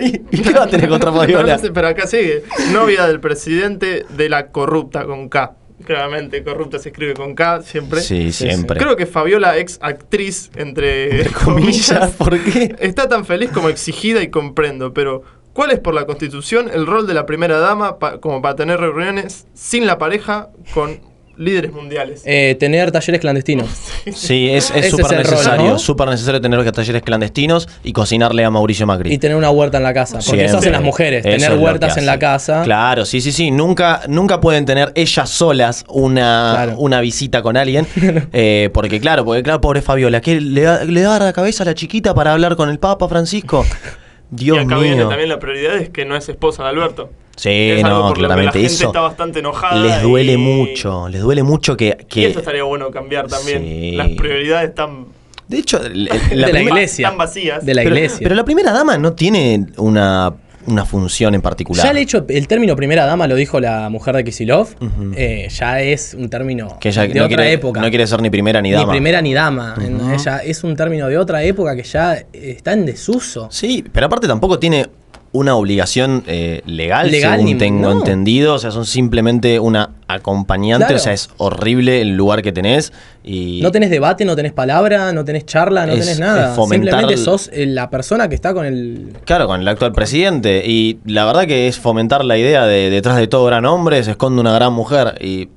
¿Y 0.00 0.22
y 0.38 0.42
qué 0.42 0.52
va 0.52 0.64
a 0.64 0.68
tener 0.68 0.88
contra 0.88 1.10
No, 1.10 1.16
Fabiola? 1.18 1.56
no 1.56 1.62
sé, 1.62 1.70
pero 1.72 1.88
acá 1.88 2.06
sigue. 2.06 2.44
Novia 2.72 3.06
del 3.06 3.20
presidente 3.20 4.04
de 4.08 4.28
la 4.28 4.48
corrupta 4.48 5.04
con 5.04 5.28
K. 5.28 5.54
Claramente, 5.84 6.42
corrupta 6.42 6.78
se 6.78 6.88
escribe 6.88 7.14
con 7.14 7.34
K 7.34 7.62
siempre. 7.62 8.00
Sí, 8.00 8.32
siempre. 8.32 8.78
Creo 8.78 8.96
que 8.96 9.06
Fabiola, 9.06 9.58
ex 9.58 9.78
actriz, 9.82 10.50
entre, 10.56 11.18
Entre 11.22 11.32
comillas, 11.44 12.10
¿por 12.12 12.38
qué? 12.42 12.74
Está 12.80 13.08
tan 13.08 13.24
feliz 13.24 13.50
como 13.50 13.68
exigida 13.68 14.22
y 14.22 14.28
comprendo, 14.30 14.94
pero 14.94 15.22
¿cuál 15.52 15.70
es 15.72 15.78
por 15.78 15.94
la 15.94 16.06
Constitución 16.06 16.70
el 16.72 16.86
rol 16.86 17.06
de 17.06 17.14
la 17.14 17.26
primera 17.26 17.58
dama 17.58 17.98
pa- 17.98 18.18
como 18.20 18.40
para 18.40 18.56
tener 18.56 18.80
reuniones 18.80 19.46
sin 19.54 19.86
la 19.86 19.98
pareja 19.98 20.48
con 20.72 21.00
líderes 21.38 21.72
mundiales? 21.72 22.22
Eh, 22.24 22.56
tener 22.58 22.90
talleres 22.92 23.20
clandestinos. 23.20 23.68
Sí, 24.14 24.48
es 24.50 24.70
es 24.74 24.90
súper 24.90 25.08
rol, 25.08 25.16
necesario. 25.18 25.66
¿no? 25.70 25.78
Súper 25.78 26.08
necesario 26.08 26.40
tener 26.40 26.70
talleres 26.72 27.02
clandestinos 27.02 27.68
y 27.82 27.92
cocinarle 27.92 28.44
a 28.44 28.50
Mauricio 28.50 28.86
Macri. 28.86 29.12
Y 29.12 29.18
tener 29.18 29.36
una 29.36 29.50
huerta 29.50 29.78
en 29.78 29.82
la 29.82 29.92
casa. 29.92 30.18
Porque 30.24 30.44
eso 30.44 30.52
Siempre. 30.52 30.58
hacen 30.58 30.72
las 30.72 30.82
mujeres, 30.82 31.26
Eso 31.26 31.36
tener 31.36 31.52
es 31.52 31.58
huertas 31.62 31.94
que 31.94 32.00
en 32.00 32.06
la 32.06 32.18
casa. 32.18 32.62
Claro, 32.62 33.04
sí, 33.04 33.20
sí, 33.20 33.32
sí. 33.32 33.50
Nunca, 33.50 34.02
nunca 34.08 34.40
pueden 34.40 34.64
tener 34.64 34.92
ellas 34.94 35.28
solas 35.28 35.84
una, 35.88 36.52
Claro. 36.54 36.78
una 36.78 37.00
visita 37.00 37.42
con 37.42 37.56
alguien. 37.56 37.86
Eh, 38.32 38.70
porque, 38.72 39.00
claro, 39.00 39.24
porque, 39.24 39.42
claro, 39.42 39.60
pobre 39.60 39.82
Fabiola, 39.82 40.20
¿qué 40.20 40.40
le, 40.40 40.60
da- 40.62 40.84
le 40.84 41.00
da 41.00 41.18
la 41.18 41.32
cabeza 41.32 41.62
a 41.64 41.66
la 41.66 41.74
chiquita 41.74 42.14
para 42.14 42.32
hablar 42.32 42.54
con 42.56 42.68
el 42.70 42.78
Papa 42.78 43.08
Francisco? 43.08 43.64
Dios 44.30 44.58
y 44.58 44.60
acá 44.60 44.78
viene 44.78 44.96
mío. 44.96 45.08
también 45.08 45.28
la 45.28 45.38
prioridad 45.38 45.76
es 45.76 45.88
que 45.90 46.04
no 46.04 46.16
es 46.16 46.28
esposa 46.28 46.62
de 46.64 46.68
Alberto. 46.70 47.10
Sí, 47.36 47.50
Es 47.50 47.84
algo 47.84 47.96
no, 47.98 48.02
por 48.02 48.08
lo 48.10 48.14
que 48.14 48.20
claramente 48.20 48.46
la 48.58 48.62
gente 48.62 48.74
eso. 48.74 48.86
está 48.86 49.00
bastante 49.00 49.38
enojada. 49.40 49.82
Les 49.82 50.02
duele 50.02 50.32
y- 50.32 50.36
mucho, 50.38 51.08
les 51.08 51.20
duele 51.20 51.42
mucho 51.42 51.76
que. 51.76 51.96
Y 52.14 52.24
eso 52.24 52.38
estaría 52.40 52.62
bueno 52.64 52.90
cambiar 52.90 53.26
también. 53.28 53.62
Sí. 53.62 53.92
Las 53.92 54.08
prioridades 54.10 54.70
están, 54.70 55.06
de 55.46 55.58
hecho, 55.58 55.82
el- 55.84 56.08
el- 56.30 56.40
de 56.46 56.52
la 56.52 56.62
iglesia. 56.62 57.06
están 57.06 57.18
vacías. 57.18 57.64
De 57.64 57.74
la 57.74 57.82
pero, 57.82 57.94
iglesia. 57.94 58.18
pero 58.22 58.34
la 58.34 58.44
primera 58.44 58.72
dama 58.72 58.96
no 58.98 59.12
tiene 59.12 59.66
una, 59.76 60.32
una 60.66 60.84
función 60.86 61.34
en 61.34 61.42
particular. 61.42 61.84
Ya 61.84 61.90
el 61.90 61.98
hecho, 61.98 62.24
el 62.26 62.48
término 62.48 62.74
primera 62.74 63.04
dama 63.04 63.28
lo 63.28 63.34
dijo 63.36 63.60
la 63.60 63.88
mujer 63.90 64.16
de 64.16 64.24
Kisilov, 64.24 64.68
eh, 65.14 65.46
ya 65.50 65.80
es 65.82 66.14
un 66.14 66.28
término 66.30 66.78
que 66.80 66.88
ella 66.88 67.02
de 67.02 67.08
no 67.14 67.24
otra 67.26 67.36
quiere, 67.36 67.52
época. 67.52 67.80
no 67.82 67.88
quiere 67.90 68.06
ser 68.06 68.20
ni 68.22 68.30
primera 68.30 68.60
ni 68.62 68.70
ni 68.70 68.74
dama. 68.76 68.90
primera 68.92 69.20
ni 69.22 69.34
dama. 69.34 69.74
Ella 70.14 70.38
es 70.38 70.64
un 70.64 70.74
término 70.74 71.06
de 71.08 71.18
otra 71.18 71.44
época 71.44 71.76
que 71.76 71.82
ya 71.84 72.14
está 72.32 72.72
en 72.72 72.86
desuso. 72.86 73.46
Sí, 73.50 73.84
pero 73.92 74.06
aparte 74.06 74.26
tampoco 74.26 74.58
tiene 74.58 74.86
una 75.36 75.54
obligación 75.56 76.24
eh, 76.26 76.62
legal, 76.66 77.10
Legal 77.10 77.38
según 77.38 77.58
tengo 77.58 77.90
no. 77.92 77.98
entendido. 77.98 78.54
O 78.54 78.58
sea, 78.58 78.70
son 78.70 78.84
simplemente 78.86 79.58
una 79.60 79.90
acompañante. 80.08 80.86
Claro. 80.86 80.96
O 80.96 80.98
sea, 80.98 81.12
es 81.12 81.30
horrible 81.36 82.00
el 82.00 82.16
lugar 82.16 82.42
que 82.42 82.52
tenés. 82.52 82.92
Y 83.24 83.60
No 83.62 83.70
tenés 83.72 83.90
debate, 83.90 84.24
no 84.24 84.36
tenés 84.36 84.52
palabra, 84.52 85.12
no 85.12 85.24
tenés 85.24 85.46
charla, 85.46 85.86
no 85.86 85.92
Es- 85.94 86.00
tenés 86.00 86.18
nada. 86.20 86.50
es 86.50 86.56
fomentar 86.56 86.98
Simplemente 87.00 87.16
sos 87.24 87.50
eh, 87.52 87.66
la 87.66 87.90
persona 87.90 88.28
que 88.28 88.34
está 88.34 88.52
con 88.54 88.66
el. 88.66 89.12
Claro, 89.24 89.46
con 89.46 89.60
el 89.60 89.68
actual 89.68 89.92
presidente. 89.92 90.62
Y 90.66 90.98
la 91.04 91.24
verdad 91.24 91.46
que 91.46 91.68
es 91.68 91.78
fomentar 91.78 92.24
la 92.24 92.36
idea 92.38 92.66
de 92.66 92.90
detrás 92.90 93.16
de 93.16 93.26
todo 93.26 93.44
gran 93.46 93.64
hombre 93.66 94.02
se 94.04 94.12
esconde 94.12 94.40
una 94.40 94.52
gran 94.54 94.72
mujer. 94.72 95.14
Y, 95.20 95.48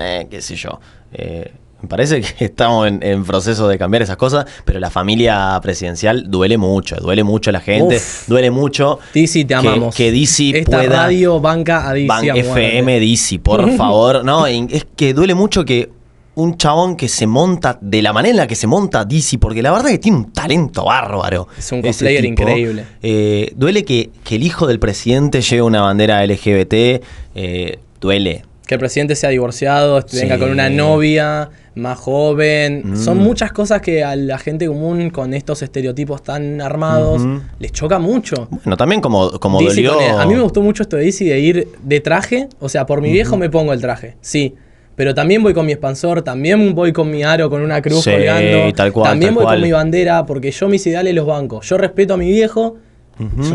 eh, 0.00 0.26
qué 0.30 0.40
sé 0.40 0.56
yo. 0.56 0.80
Eh, 1.12 1.52
me 1.82 1.88
parece 1.88 2.20
que 2.20 2.44
estamos 2.44 2.86
en, 2.88 3.00
en 3.02 3.24
proceso 3.24 3.68
de 3.68 3.78
cambiar 3.78 4.02
esas 4.02 4.16
cosas, 4.16 4.46
pero 4.64 4.80
la 4.80 4.90
familia 4.90 5.58
presidencial 5.62 6.24
duele 6.30 6.58
mucho, 6.58 6.96
duele 6.96 7.24
mucho 7.24 7.50
a 7.50 7.52
la 7.52 7.60
gente, 7.60 7.96
Uf. 7.96 8.28
duele 8.28 8.50
mucho. 8.50 8.98
Dizzy, 9.14 9.44
te 9.44 9.48
que- 9.48 9.54
amamos. 9.54 9.94
Que 9.94 10.10
Dizzy 10.10 10.52
Esta 10.56 10.78
pueda. 10.78 10.96
radio 11.04 11.40
banca 11.40 11.88
a 11.88 11.92
Dizzy. 11.94 12.06
Ban. 12.08 12.24
FM 12.36 13.00
Dizzy, 13.00 13.38
por 13.38 13.70
favor. 13.76 14.24
No, 14.24 14.46
es 14.46 14.86
que 14.96 15.14
duele 15.14 15.34
mucho 15.34 15.64
que 15.64 15.90
un 16.34 16.56
chabón 16.56 16.96
que 16.96 17.08
se 17.08 17.26
monta 17.26 17.78
de 17.80 18.00
la 18.00 18.12
manera 18.12 18.30
en 18.30 18.36
la 18.36 18.46
que 18.46 18.54
se 18.54 18.68
monta 18.68 19.04
Dizzy, 19.04 19.38
porque 19.38 19.60
la 19.60 19.72
verdad 19.72 19.88
que 19.90 19.98
tiene 19.98 20.18
un 20.18 20.32
talento 20.32 20.84
bárbaro. 20.84 21.48
Es 21.58 21.72
un 21.72 21.82
cosplayer 21.82 22.24
increíble. 22.24 22.84
Eh, 23.02 23.52
duele 23.56 23.84
que, 23.84 24.10
que 24.22 24.36
el 24.36 24.44
hijo 24.44 24.68
del 24.68 24.78
presidente 24.78 25.40
lleve 25.40 25.62
una 25.62 25.80
bandera 25.82 26.24
LGBT. 26.24 27.02
eh, 27.34 27.78
duele. 28.00 28.44
Que 28.68 28.74
el 28.74 28.78
presidente 28.80 29.16
sea 29.16 29.30
divorciado, 29.30 30.00
Sí. 30.06 30.18
venga 30.20 30.38
con 30.38 30.50
una 30.50 30.70
novia 30.70 31.50
más 31.78 31.98
joven. 31.98 32.82
Mm. 32.92 32.96
Son 32.96 33.18
muchas 33.18 33.52
cosas 33.52 33.80
que 33.80 34.04
a 34.04 34.14
la 34.16 34.38
gente 34.38 34.66
común 34.66 35.10
con 35.10 35.32
estos 35.34 35.62
estereotipos 35.62 36.22
tan 36.22 36.60
armados 36.60 37.22
les 37.58 37.72
choca 37.72 37.98
mucho. 37.98 38.48
Bueno, 38.50 38.76
también 38.76 39.00
como, 39.00 39.30
como 39.38 39.58
Dizzy 39.60 39.82
dolió. 39.82 40.18
a 40.18 40.26
mí 40.26 40.34
me 40.34 40.40
gustó 40.42 40.60
mucho 40.62 40.82
esto 40.82 40.96
de 40.96 41.04
Dizzy 41.04 41.26
de 41.28 41.38
ir 41.40 41.68
de 41.82 42.00
traje. 42.00 42.48
O 42.60 42.68
sea, 42.68 42.84
por 42.86 43.00
mi 43.00 43.10
viejo 43.12 43.36
me 43.36 43.48
pongo 43.50 43.72
el 43.72 43.80
traje, 43.80 44.16
sí. 44.20 44.54
Pero 44.96 45.14
también 45.14 45.44
voy 45.44 45.54
con 45.54 45.64
mi 45.64 45.70
expansor, 45.72 46.22
también 46.22 46.74
voy 46.74 46.92
con 46.92 47.08
mi 47.08 47.22
aro 47.22 47.48
con 47.48 47.62
una 47.62 47.80
cruz 47.80 48.02
Sí, 48.02 48.10
colgando. 48.10 48.72
tal 48.74 48.92
cual, 48.92 49.10
también 49.10 49.28
tal 49.30 49.34
voy 49.36 49.44
cual. 49.44 49.56
con 49.58 49.62
mi 49.64 49.70
bandera, 49.72 50.26
porque 50.26 50.50
yo 50.50 50.68
mis 50.68 50.84
ideales 50.88 51.14
los 51.14 51.24
banco. 51.24 51.60
Yo 51.62 51.78
respeto 51.78 52.14
a 52.14 52.16
mi 52.16 52.26
viejo, 52.26 52.76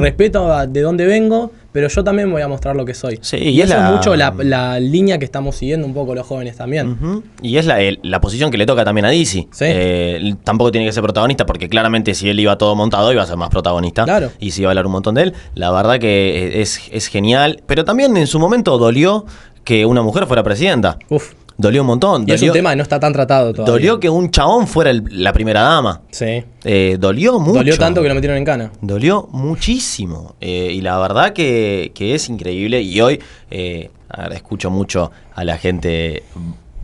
respeto 0.02 0.52
a 0.54 0.68
de 0.68 0.82
dónde 0.82 1.06
vengo, 1.06 1.52
pero 1.72 1.88
yo 1.88 2.04
también 2.04 2.32
voy 2.32 2.42
a 2.42 2.48
mostrar 2.48 2.76
lo 2.76 2.86
que 2.86 2.94
soy. 2.94 3.18
Sí, 3.22 3.38
y, 3.38 3.50
y 3.50 3.62
es 3.62 3.70
eso 3.70 3.80
la- 3.80 3.90
es 3.90 3.96
mucho 3.96 4.16
la, 4.16 4.34
la 4.40 4.80
línea 4.80 5.18
que 5.18 5.26
estamos 5.26 5.56
siguiendo 5.56 5.88
un 5.88 5.94
poco 5.94 6.14
los 6.16 6.26
jóvenes 6.28 6.56
también. 6.58 7.24
Y 7.42 7.58
es 7.58 7.66
la, 7.66 7.78
la 8.04 8.22
posición 8.22 8.52
que 8.52 8.58
le 8.58 8.66
toca 8.66 8.84
también 8.86 9.06
a 9.06 9.10
Dizzy. 9.10 9.48
Sí. 9.52 9.66
Eh, 9.68 10.36
tampoco 10.44 10.72
tiene 10.72 10.86
que 10.88 10.94
ser 10.94 11.02
protagonista 11.04 11.46
porque 11.46 11.70
claramente 11.70 12.14
si 12.14 12.30
él 12.30 12.40
iba 12.40 12.58
todo 12.58 12.76
montado 12.76 13.12
iba 13.12 13.24
a 13.24 13.26
ser 13.26 13.38
más 13.38 13.50
protagonista. 13.50 14.04
Claro. 14.04 14.32
Y 14.40 14.52
se 14.52 14.62
iba 14.62 14.70
a 14.70 14.72
hablar 14.72 14.86
un 14.86 14.92
montón 14.92 15.16
de 15.16 15.24
él. 15.24 15.34
La 15.56 15.72
verdad 15.72 16.00
que 16.00 16.62
es, 16.62 16.82
es 16.92 17.08
genial. 17.08 17.62
Pero 17.66 17.86
también 17.86 18.16
en 18.18 18.28
su 18.28 18.40
momento 18.40 18.78
dolió 18.78 19.26
que 19.64 19.86
una 19.86 20.02
mujer 20.02 20.28
fuera 20.28 20.44
presidenta. 20.44 20.98
Uf. 21.10 21.34
Dolió 21.58 21.82
un 21.82 21.88
montón. 21.88 22.26
Y 22.28 22.32
es 22.32 22.42
un 22.42 22.52
tema 22.52 22.72
que 22.72 22.76
no 22.78 22.84
está 22.84 23.00
tan 23.00 23.14
tratado 23.14 23.54
todavía. 23.54 23.72
dolió 23.74 24.00
que 24.00 24.10
un 24.10 24.32
chabón 24.32 24.68
fuera 24.68 24.90
el- 24.90 25.04
la 25.12 25.32
primera 25.34 25.62
dama. 25.62 26.02
Sí. 26.12 26.44
Eh, 26.64 26.98
dolió 27.00 27.40
mucho. 27.40 27.60
Dolió 27.60 27.78
tanto 27.78 28.02
que 28.02 28.08
lo 28.10 28.16
metieron 28.16 28.38
en 28.38 28.46
cana. 28.46 28.72
Dolió 28.82 29.28
muchísimo. 29.32 30.36
Eh, 30.42 30.72
y 30.74 30.82
la 30.82 30.98
verdad 30.98 31.32
que, 31.34 31.92
que 31.94 32.16
es 32.16 32.28
increíble. 32.30 32.82
Y 32.82 33.00
hoy 33.02 33.20
eh, 33.52 33.92
escucho 34.32 34.70
mucho 34.72 35.12
a 35.36 35.44
la 35.44 35.58
gente 35.58 36.24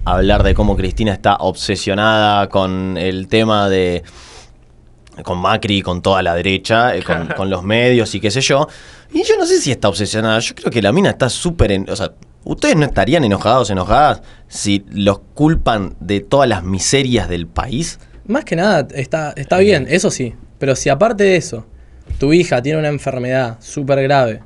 hablar 0.06 0.44
de 0.44 0.54
cómo 0.54 0.76
Cristina 0.78 1.14
está 1.14 1.36
obsesionada 1.38 2.48
con 2.48 2.98
el 2.98 3.28
tema 3.28 3.70
de. 3.70 4.04
con 5.24 5.40
Macri, 5.40 5.82
con 5.82 6.02
toda 6.02 6.22
la 6.22 6.34
derecha, 6.36 6.96
eh, 6.96 7.04
con, 7.04 7.28
con 7.36 7.50
los 7.50 7.64
medios 7.64 8.14
y 8.16 8.20
qué 8.20 8.32
sé 8.32 8.42
yo. 8.42 8.68
Y 9.12 9.24
yo 9.24 9.36
no 9.38 9.46
sé 9.46 9.60
si 9.60 9.72
está 9.72 9.90
obsesionada. 9.90 10.40
Yo 10.40 10.54
creo 10.56 10.72
que 10.72 10.82
la 10.82 10.92
mina 10.92 11.10
está 11.10 11.30
súper. 11.30 11.72
en- 11.72 11.90
O 11.90 11.96
sea, 11.96 12.12
ustedes 12.44 12.76
no 12.76 12.86
estarían 12.86 13.24
enojados, 13.24 13.70
enojadas, 13.70 14.22
si 14.48 14.86
los 14.92 15.20
culpan 15.34 15.96
de 16.00 16.20
todas 16.20 16.48
las 16.48 16.64
miserias 16.64 17.28
del 17.30 17.48
país. 17.48 18.00
Más 18.26 18.46
que 18.46 18.56
nada, 18.56 18.88
está, 18.94 19.34
está 19.36 19.58
bien, 19.58 19.88
eso 19.90 20.12
sí. 20.12 20.36
Pero 20.60 20.76
si 20.76 20.90
aparte 20.90 21.24
de 21.24 21.36
eso, 21.38 21.66
tu 22.20 22.34
hija 22.34 22.62
tiene 22.62 22.78
una 22.80 22.90
enfermedad 22.90 23.58
súper 23.60 24.04
grave 24.04 24.42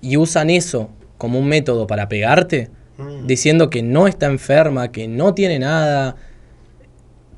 y 0.00 0.16
usan 0.16 0.50
eso 0.50 0.90
como 1.18 1.38
un 1.38 1.46
método 1.46 1.86
para 1.86 2.08
pegarte, 2.08 2.70
diciendo 3.24 3.70
que 3.70 3.82
no 3.82 4.08
está 4.08 4.26
enferma, 4.26 4.90
que 4.90 5.06
no 5.08 5.34
tiene 5.34 5.58
nada, 5.60 6.16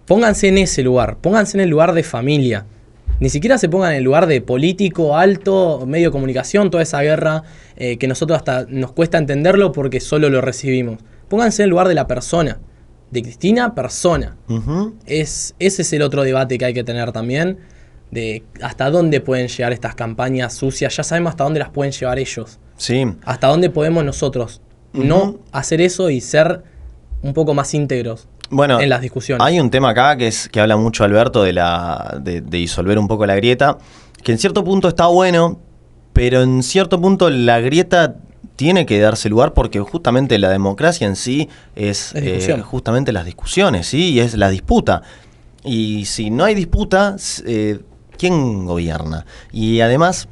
pónganse 0.07 0.49
en 0.49 0.59
ese 0.59 0.83
lugar, 0.83 1.17
pónganse 1.19 1.57
en 1.57 1.63
el 1.63 1.71
lugar 1.71 1.93
de 1.93 2.03
familia. 2.03 2.67
Ni 3.21 3.29
siquiera 3.29 3.59
se 3.59 3.69
pongan 3.69 3.93
en 3.93 3.99
el 3.99 4.05
lugar 4.05 4.27
de 4.27 4.41
político, 4.41 5.17
alto, 5.17 5.85
medio 5.87 6.09
de 6.09 6.13
comunicación, 6.13 6.71
toda 6.71 6.83
esa 6.83 7.01
guerra 7.03 7.45
eh, 7.77 7.97
que 7.97 8.09
nosotros 8.09 8.37
hasta 8.37 8.67
nos 8.69 8.93
cuesta 8.93 9.19
entenderlo 9.19 9.73
porque 9.73 10.01
solo 10.01 10.31
lo 10.31 10.41
recibimos. 10.41 10.99
Pónganse 11.29 11.63
en 11.63 11.65
el 11.65 11.71
lugar 11.71 11.89
de 11.89 11.95
la 11.95 12.07
persona, 12.07 12.59
de 13.11 13.23
Cristina, 13.23 13.75
persona. 13.75 14.37
Es, 15.07 15.55
ese 15.59 15.83
es 15.83 15.93
el 15.93 16.03
otro 16.03 16.23
debate 16.25 16.59
que 16.59 16.65
hay 16.65 16.75
que 16.75 16.85
tener 16.85 17.13
también, 17.13 17.59
de 18.11 18.43
hasta 18.61 18.91
dónde 18.91 19.21
pueden 19.21 19.49
llegar 19.49 19.73
estas 19.73 19.95
campañas 19.95 20.55
sucias. 20.55 20.97
Ya 20.97 21.03
sabemos 21.03 21.31
hasta 21.31 21.45
dónde 21.45 21.61
las 21.61 21.71
pueden 21.71 21.93
llevar 21.93 22.19
ellos. 22.19 22.59
Sí. 22.77 23.07
Hasta 23.25 23.47
dónde 23.47 23.71
podemos 23.71 24.05
nosotros 24.05 24.61
no 24.93 25.41
hacer 25.51 25.81
eso 25.81 26.11
y 26.11 26.21
ser 26.21 26.63
un 27.23 27.33
poco 27.33 27.55
más 27.55 27.75
íntegros 27.75 28.29
Bueno, 28.55 28.81
en 28.81 28.89
las 28.89 29.01
discusiones. 29.01 29.45
Hay 29.45 29.59
un 29.59 29.71
tema 29.71 29.91
acá 29.91 30.17
que 30.17 30.29
es 30.29 30.49
que 30.49 30.61
habla 30.61 30.77
mucho 30.77 31.05
Alberto 31.05 31.43
de 31.43 31.53
la 31.53 32.19
de, 32.21 32.41
de 32.41 32.59
disolver 32.59 32.99
un 32.99 33.09
poco 33.09 33.27
la 33.27 33.35
grieta, 33.35 33.79
que 34.23 34.33
en 34.33 34.39
cierto 34.39 34.63
punto 34.63 34.89
está 34.89 35.07
bueno, 35.07 35.59
pero 36.13 36.43
en 36.43 36.63
cierto 36.63 37.01
punto 37.01 37.29
la 37.31 37.61
grieta 37.61 38.17
tiene 38.57 38.87
que 38.87 39.01
darse 39.01 39.29
lugar 39.29 39.53
porque 39.53 39.81
justamente 39.81 40.39
la 40.39 40.49
democracia 40.49 41.07
en 41.07 41.17
sí 41.17 41.49
es 41.75 42.13
eh, 42.15 42.63
justamente 42.63 43.13
las 43.13 43.25
discusiones, 43.25 43.87
sí, 43.89 44.13
y 44.13 44.21
es 44.21 44.35
la 44.35 44.49
disputa. 44.49 45.03
Y 45.65 46.05
si 46.05 46.31
no 46.31 46.45
hay 46.45 46.55
disputa, 46.55 47.17
eh, 47.47 47.81
¿quién 48.17 48.67
gobierna? 48.67 49.27
Y 49.51 49.81
además, 49.81 50.29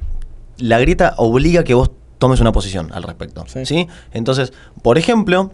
la 0.59 0.79
grieta 0.79 1.15
obliga 1.17 1.63
a 1.63 1.65
que 1.65 1.75
vos 1.75 1.91
tomes 2.19 2.41
una 2.41 2.53
posición 2.53 2.91
al 2.93 3.03
respecto. 3.03 3.45
Sí. 3.49 3.67
¿sí? 3.67 3.89
Entonces, 4.13 4.53
por 4.83 4.99
ejemplo, 4.99 5.51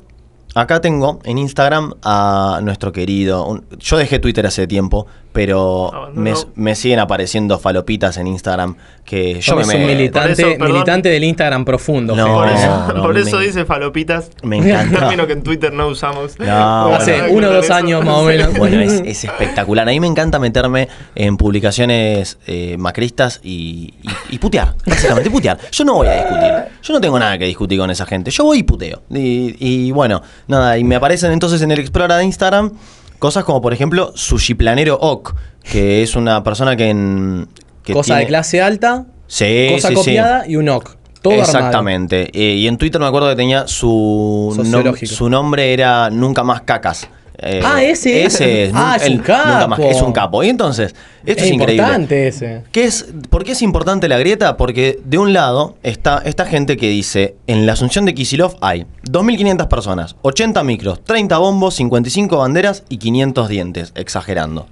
acá 0.61 0.81
tengo 0.81 1.21
en 1.25 1.39
Instagram 1.39 1.95
a 2.03 2.61
nuestro 2.63 2.93
querido. 2.93 3.63
yo 3.79 3.97
dejé 3.97 4.19
Twitter 4.19 4.47
hace 4.47 4.67
tiempo, 4.67 5.07
pero 5.39 6.10
me, 6.15 6.35
me 6.56 6.74
siguen 6.74 6.98
apareciendo 6.98 7.60
falopitas 7.60 8.16
en 8.16 8.27
Instagram 8.27 8.74
que 9.05 9.40
yo 9.40 9.55
me, 9.55 9.62
un 9.62 9.69
me- 9.69 9.86
militante, 9.86 10.32
eso, 10.32 10.65
militante 10.65 11.09
del 11.10 11.23
Instagram 11.23 11.65
profundo. 11.65 12.16
No. 12.16 12.27
Por 12.35 12.48
eso, 12.48 12.66
no, 12.93 13.02
por 13.02 13.15
me- 13.15 13.23
dice 13.47 13.65
falopitas. 13.65 14.31
Me 14.43 14.59
Un 14.59 14.66
encanta. 14.69 14.98
término 14.98 15.28
que 15.28 15.35
en 15.35 15.43
Twitter 15.44 15.73
no 15.73 15.86
usamos. 15.86 16.35
Hace 16.40 17.23
uno 17.31 17.51
o 17.51 17.52
dos 17.52 17.66
eso. 17.66 17.74
años 17.74 18.05
más 18.05 18.16
o 18.16 18.24
menos. 18.24 18.52
Bueno, 18.59 18.81
es, 18.81 18.94
es 19.06 19.23
espectacular. 19.24 19.89
A 19.89 19.93
mí 19.93 20.01
me 20.01 20.09
encanta 20.09 20.40
meterme 20.40 20.89
en 21.15 21.36
publicaciones 21.36 22.36
eh, 22.48 22.74
macristas 22.77 23.39
y, 23.44 23.94
y- 24.02 24.35
y 24.35 24.39
putear. 24.40 24.74
Básicamente 24.85 25.31
putear. 25.31 25.56
Yo 25.70 25.85
no 25.85 25.94
voy 25.94 26.09
a 26.09 26.15
discutir. 26.16 26.52
Yo 26.82 26.93
no 26.94 27.01
tengo 27.01 27.16
nada 27.16 27.39
que 27.39 27.44
discutir 27.44 27.78
con 27.78 27.93
esa 27.93 28.06
gente. 28.06 28.32
Yo 28.32 28.43
voy 28.43 28.59
y 28.59 28.62
puteo. 28.65 29.02
Y, 29.15 29.55
y 29.60 29.93
bueno, 29.93 30.20
nada. 30.48 30.77
Y 30.78 30.82
me 30.82 30.97
aparecen 30.97 31.31
entonces 31.31 31.62
en 31.62 31.70
el 31.70 31.78
Explorer 31.78 32.10
de 32.19 32.24
Instagram 32.24 32.73
cosas 33.19 33.45
como, 33.45 33.61
por 33.61 33.73
ejemplo, 33.73 34.12
Sushiplanero 34.15 34.97
Ok, 35.01 35.35
que 35.62 36.03
es 36.03 36.16
una 36.16 36.43
persona 36.43 36.77
que 36.77 36.89
en. 36.90 37.49
que 37.82 37.93
Cosa 37.93 38.16
de 38.16 38.27
clase 38.27 38.61
alta, 38.62 39.07
Sí, 39.27 39.69
cosa 39.73 39.89
sí, 39.89 39.95
sí. 39.95 40.01
copiada 40.01 40.47
y 40.49 40.57
un 40.57 40.69
OC. 40.69 40.97
Todo. 41.23 41.35
Exactamente. 41.35 42.31
Eh, 42.32 42.55
y 42.55 42.69
en 42.69 42.78
Twitter 42.78 43.01
me 43.01 43.07
acuerdo 43.09 43.28
que 43.31 43.36
tenía 43.36 43.66
su, 43.66 44.53
nom- 44.53 44.57
Sociológico. 44.57 45.12
su 45.15 45.28
nombre 45.28 45.73
era 45.73 46.11
Nunca 46.11 46.45
Más 46.45 46.62
Cacas. 46.62 47.09
Eh, 47.40 47.60
Ah, 47.65 47.82
ese. 47.82 48.24
Ese 48.24 48.65
es. 48.65 48.73
Ah, 48.74 48.97
es 48.97 49.02
un 49.06 49.12
el 49.12 49.16
Nunca 49.19 49.66
Más- 49.69 49.78
capo. 49.78 49.90
es 49.90 50.02
un 50.02 50.12
capo. 50.12 50.43
Y 50.44 50.48
entonces, 50.48 50.94
esto 51.24 51.43
es, 51.43 51.48
es, 51.48 51.52
increíble. 51.55 51.82
importante 51.85 52.27
ese. 52.28 52.62
¿Qué 52.73 52.85
es, 52.85 53.06
¿Por 53.31 53.44
qué 53.44 53.52
es 53.52 53.62
importante 53.62 54.09
la 54.09 54.19
grieta? 54.19 54.56
Porque 54.56 54.98
de 55.05 55.19
un 55.19 55.32
lado 55.32 55.77
está 55.82 56.20
esta 56.24 56.47
gente 56.47 56.77
que 56.77 56.89
dice, 56.89 57.36
en 57.47 57.65
la 57.66 57.74
Asunción 57.74 58.05
de 58.06 58.15
Kisilov 58.15 58.56
hay 58.60 58.86
2.500 59.10 59.69
personas, 59.69 60.16
80 60.23 60.65
micros, 60.65 61.05
30 61.05 61.39
bombos, 61.39 61.74
55 61.74 62.36
banderas 62.39 62.82
y 62.89 62.98
500 62.98 63.48
dientes, 63.48 63.93
exagerando. 63.94 64.66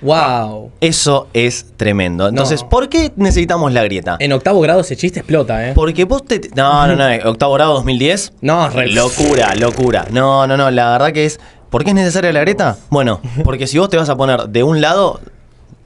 Wow. 0.00 0.72
Eso 0.80 1.28
es 1.32 1.66
tremendo. 1.76 2.26
Entonces, 2.28 2.62
No. 2.62 2.68
¿por 2.70 2.88
qué 2.88 3.12
necesitamos 3.16 3.72
la 3.72 3.84
grieta? 3.84 4.16
En 4.18 4.32
octavo 4.32 4.60
grado 4.60 4.80
ese 4.80 4.96
chiste 4.96 5.20
explota, 5.20 5.68
¿eh? 5.68 5.72
Porque 5.74 6.04
vos 6.04 6.24
te... 6.24 6.40
No, 6.56 6.88
no, 6.88 6.96
no, 6.96 7.04
octavo 7.30 7.54
grado 7.54 7.74
2010. 7.74 8.32
No, 8.40 8.68
re- 8.68 8.88
Locura, 8.88 9.54
locura. 9.54 10.06
No, 10.10 10.46
no, 10.48 10.56
no, 10.56 10.70
la 10.72 10.90
verdad 10.90 11.12
que 11.12 11.26
es... 11.26 11.38
¿Por 11.72 11.82
qué 11.82 11.90
es 11.90 11.96
necesaria 11.96 12.32
la 12.32 12.40
grieta? 12.42 12.76
Bueno, 12.90 13.20
porque 13.44 13.66
si 13.66 13.78
vos 13.78 13.88
te 13.90 13.96
vas 13.96 14.08
a 14.08 14.16
poner 14.16 14.48
de 14.48 14.62
un 14.62 14.80
lado, 14.80 15.20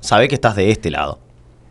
sabés 0.01 0.29
que 0.29 0.35
estás 0.35 0.55
de 0.57 0.71
este 0.71 0.91
lado. 0.91 1.19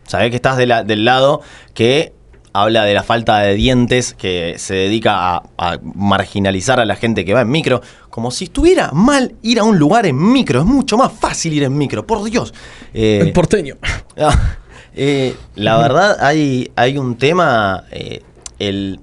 Sabés 0.08 0.30
que 0.30 0.36
estás 0.36 0.56
de 0.56 0.66
la- 0.66 0.82
del 0.82 1.04
lado 1.04 1.40
que 1.74 2.12
habla 2.52 2.84
de 2.84 2.94
la 2.94 3.02
falta 3.02 3.38
de 3.40 3.54
dientes, 3.54 4.14
que 4.14 4.54
se 4.58 4.74
dedica 4.74 5.34
a, 5.36 5.42
a 5.58 5.78
marginalizar 5.82 6.80
a 6.80 6.86
la 6.86 6.96
gente 6.96 7.24
que 7.26 7.34
va 7.34 7.42
en 7.42 7.50
micro, 7.50 7.82
como 8.08 8.30
si 8.30 8.44
estuviera 8.44 8.90
mal 8.92 9.34
ir 9.42 9.58
a 9.60 9.64
un 9.64 9.78
lugar 9.78 10.06
en 10.06 10.16
micro. 10.32 10.60
Es 10.60 10.66
mucho 10.66 10.96
más 10.96 11.12
fácil 11.12 11.52
ir 11.52 11.64
en 11.64 11.76
micro, 11.76 12.06
por 12.06 12.24
Dios. 12.24 12.54
Eh, 12.94 13.18
El 13.22 13.32
porteño. 13.32 13.76
Ah, 14.18 14.56
eh, 14.94 15.36
la 15.56 15.76
verdad, 15.76 16.16
hay, 16.20 16.70
hay 16.74 16.96
un 16.96 17.16
tema. 17.18 17.84
eh, 17.90 18.22
el, 18.58 18.98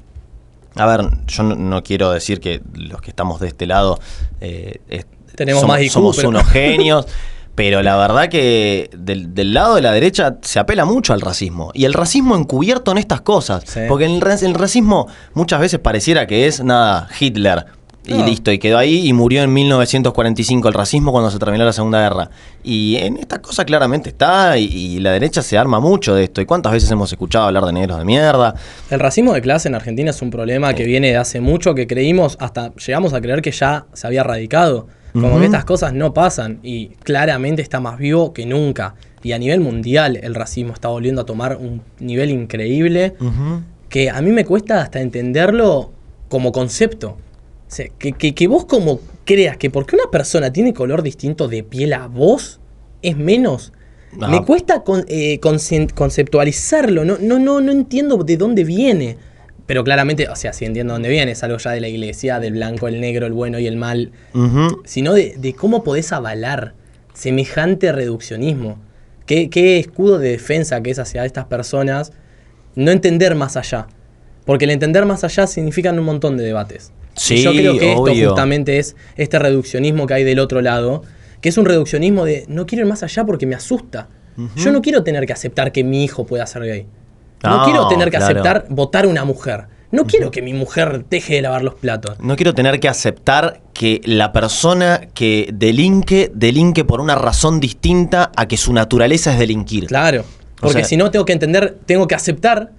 a 0.75 0.85
ver, 0.85 1.07
yo 1.27 1.43
no, 1.43 1.55
no 1.55 1.83
quiero 1.83 2.11
decir 2.11 2.39
que 2.39 2.61
los 2.73 3.01
que 3.01 3.09
estamos 3.11 3.39
de 3.39 3.47
este 3.47 3.65
lado 3.67 3.99
eh, 4.41 4.79
es- 4.89 5.05
Tenemos 5.35 5.61
somos, 5.61 5.75
más 5.77 5.83
IQ, 5.85 5.91
somos 5.91 6.15
pero- 6.17 6.29
unos 6.29 6.43
genios. 6.49 7.05
Pero 7.55 7.83
la 7.83 7.95
verdad 7.97 8.29
que 8.29 8.89
del, 8.97 9.35
del 9.35 9.53
lado 9.53 9.75
de 9.75 9.83
la 9.83 9.91
derecha 9.91 10.37
se 10.41 10.57
apela 10.57 10.85
mucho 10.85 11.13
al 11.13 11.21
racismo. 11.21 11.69
Y 11.75 11.85
el 11.85 11.93
racismo 11.93 12.35
encubierto 12.35 12.91
en 12.91 12.97
estas 12.97 13.21
cosas. 13.21 13.63
Sí. 13.67 13.81
Porque 13.87 14.05
el 14.05 14.21
racismo 14.55 15.07
muchas 15.35 15.59
veces 15.59 15.79
pareciera 15.79 16.25
que 16.25 16.47
es 16.47 16.63
nada, 16.63 17.07
Hitler. 17.19 17.67
Y 18.05 18.13
No. 18.15 18.25
listo, 18.25 18.51
y 18.51 18.59
quedó 18.59 18.77
ahí 18.77 19.07
y 19.07 19.13
murió 19.13 19.43
en 19.43 19.53
1945 19.53 20.67
el 20.67 20.73
racismo 20.73 21.11
cuando 21.13 21.31
se 21.31 21.39
terminó 21.39 21.63
la 21.63 21.71
Segunda 21.71 22.01
Guerra. 22.01 22.29
Y 22.63 22.97
en 22.97 23.15
esta 23.17 23.41
cosa 23.41 23.63
claramente 23.63 24.09
está, 24.09 24.57
y, 24.57 24.65
y 24.65 24.99
la 24.99 25.11
derecha 25.11 25.41
se 25.41 25.57
arma 25.57 25.79
mucho 25.79 26.13
de 26.13 26.25
esto. 26.25 26.41
¿Y 26.41 26.45
cuántas 26.45 26.73
veces 26.73 26.91
hemos 26.91 27.11
escuchado 27.11 27.45
hablar 27.45 27.63
de 27.65 27.71
negros 27.73 27.97
de 27.99 28.05
mierda? 28.05 28.55
El 28.89 28.99
racismo 28.99 29.33
de 29.33 29.41
clase 29.41 29.69
en 29.69 29.75
Argentina 29.75 30.09
es 30.09 30.21
un 30.21 30.31
problema 30.31 30.73
que 30.73 30.83
viene 30.85 31.07
de 31.09 31.17
hace 31.17 31.39
mucho, 31.39 31.73
que 31.75 31.87
creímos, 31.87 32.35
hasta 32.41 32.73
llegamos 32.75 33.13
a 33.13 33.21
creer 33.21 33.41
que 33.41 33.51
ya 33.51 33.85
se 33.93 34.05
había 34.07 34.21
erradicado. 34.21 34.87
Como 35.13 35.37
que 35.39 35.45
estas 35.45 35.63
cosas 35.63 35.93
no 35.93 36.11
pasan 36.11 36.59
y 36.63 36.87
claramente 37.03 37.61
está 37.61 37.79
más 37.79 37.99
vivo 37.99 38.33
que 38.33 38.47
nunca. 38.47 38.95
Y 39.21 39.31
a 39.33 39.37
nivel 39.37 39.59
mundial 39.61 40.19
el 40.21 40.33
racismo 40.33 40.73
está 40.73 40.87
volviendo 40.87 41.21
a 41.21 41.25
tomar 41.25 41.55
un 41.55 41.81
nivel 41.99 42.31
increíble 42.31 43.13
que 43.89 44.09
a 44.09 44.19
mí 44.21 44.31
me 44.31 44.43
cuesta 44.43 44.81
hasta 44.81 44.99
entenderlo 45.01 45.91
como 46.29 46.51
concepto. 46.51 47.17
Sea, 47.73 47.87
que, 47.97 48.13
que- 48.13 48.33
que 48.35 48.47
vos 48.47 48.65
como 48.65 48.99
creas 49.25 49.57
que 49.57 49.69
porque 49.69 49.95
una 49.95 50.09
persona 50.11 50.51
tiene 50.53 50.73
color 50.73 51.01
distinto 51.03 51.47
de 51.47 51.63
piel 51.63 51.93
a 51.93 52.07
vos 52.07 52.59
es 53.01 53.17
menos. 53.17 53.73
Me 54.29 54.45
cuesta 54.45 54.83
con- 54.83 55.05
eh, 55.07 55.39
conceptualizarlo, 55.95 57.03
no, 57.05 57.17
no, 57.19 57.39
no, 57.39 57.61
no 57.61 57.71
entiendo 57.71 58.17
de 58.23 58.37
dónde 58.37 58.63
viene. 58.63 59.17
Pero 59.65 59.83
claramente, 59.83 60.27
o 60.27 60.35
sea, 60.35 60.51
sí 60.53 60.65
entiendo 60.65 60.93
dónde 60.93 61.09
viene, 61.09 61.31
es 61.31 61.41
algo 61.43 61.57
ya 61.57 61.71
de 61.71 61.79
la 61.79 61.87
iglesia, 61.87 62.39
del 62.39 62.53
blanco, 62.53 62.87
el 62.89 62.99
negro, 62.99 63.25
el 63.25 63.31
bueno 63.33 63.59
y 63.59 63.65
el 63.67 63.77
mal, 63.77 64.11
sino 64.85 65.13
de, 65.13 65.35
de 65.37 65.53
cómo 65.53 65.83
podés 65.83 66.11
avalar 66.11 66.73
semejante 67.13 67.91
reduccionismo. 67.93 68.77
¿Qué, 69.25 69.49
qué 69.49 69.79
escudo 69.79 70.19
de 70.19 70.31
defensa 70.31 70.81
que 70.83 70.91
es 70.91 70.99
hacia 70.99 71.23
estas 71.25 71.45
personas 71.45 72.11
no 72.75 72.91
entender 72.91 73.35
más 73.35 73.55
allá. 73.55 73.87
Porque 74.45 74.65
el 74.65 74.71
entender 74.71 75.05
más 75.05 75.23
allá 75.23 75.47
significa 75.47 75.91
un 75.91 75.99
montón 76.03 76.37
de 76.37 76.43
debates. 76.43 76.91
Sí, 77.15 77.35
y 77.35 77.43
yo 77.43 77.51
creo 77.51 77.77
que 77.77 77.93
obvio. 77.95 78.13
esto 78.13 78.29
justamente 78.29 78.79
es 78.79 78.95
este 79.15 79.39
reduccionismo 79.39 80.07
que 80.07 80.15
hay 80.15 80.23
del 80.23 80.39
otro 80.39 80.61
lado, 80.61 81.03
que 81.41 81.49
es 81.49 81.57
un 81.57 81.65
reduccionismo 81.65 82.25
de 82.25 82.45
no 82.47 82.65
quiero 82.65 82.83
ir 82.83 82.89
más 82.89 83.03
allá 83.03 83.23
porque 83.25 83.45
me 83.45 83.55
asusta. 83.55 84.09
Yo 84.55 84.71
no 84.71 84.81
quiero 84.81 85.03
tener 85.03 85.27
que 85.27 85.33
aceptar 85.33 85.71
que 85.71 85.83
mi 85.83 86.03
hijo 86.03 86.25
pueda 86.25 86.47
ser 86.47 86.63
gay. 86.63 86.87
No, 87.43 87.57
No, 87.59 87.65
quiero 87.65 87.87
tener 87.87 88.05
que 88.09 88.17
claro. 88.17 88.39
aceptar 88.39 88.65
votar 88.69 89.05
una 89.05 89.25
mujer. 89.25 89.65
No 89.91 90.07
quiero 90.07 90.31
que 90.31 90.41
mi 90.41 90.53
mujer 90.53 91.05
deje 91.07 91.35
de 91.35 91.43
lavar 91.43 91.61
los 91.63 91.75
platos. 91.75 92.17
No 92.19 92.35
quiero 92.35 92.55
tener 92.55 92.79
que 92.79 92.87
aceptar 92.89 93.61
que 93.73 94.01
la 94.05 94.31
persona 94.31 95.01
que 95.13 95.49
delinque, 95.53 96.31
delinque 96.33 96.83
por 96.83 96.99
una 96.99 97.13
razón 97.13 97.59
distinta 97.59 98.31
a 98.35 98.47
que 98.47 98.57
su 98.57 98.73
naturaleza 98.73 99.31
es 99.33 99.37
delinquir. 99.37 99.85
Claro. 99.85 100.25
Porque 100.59 100.79
sea- 100.79 100.85
si 100.85 100.97
no 100.97 101.11
tengo 101.11 101.25
que 101.25 101.33
entender, 101.33 101.77
tengo 101.85 102.07
que 102.07 102.15
aceptar 102.15 102.71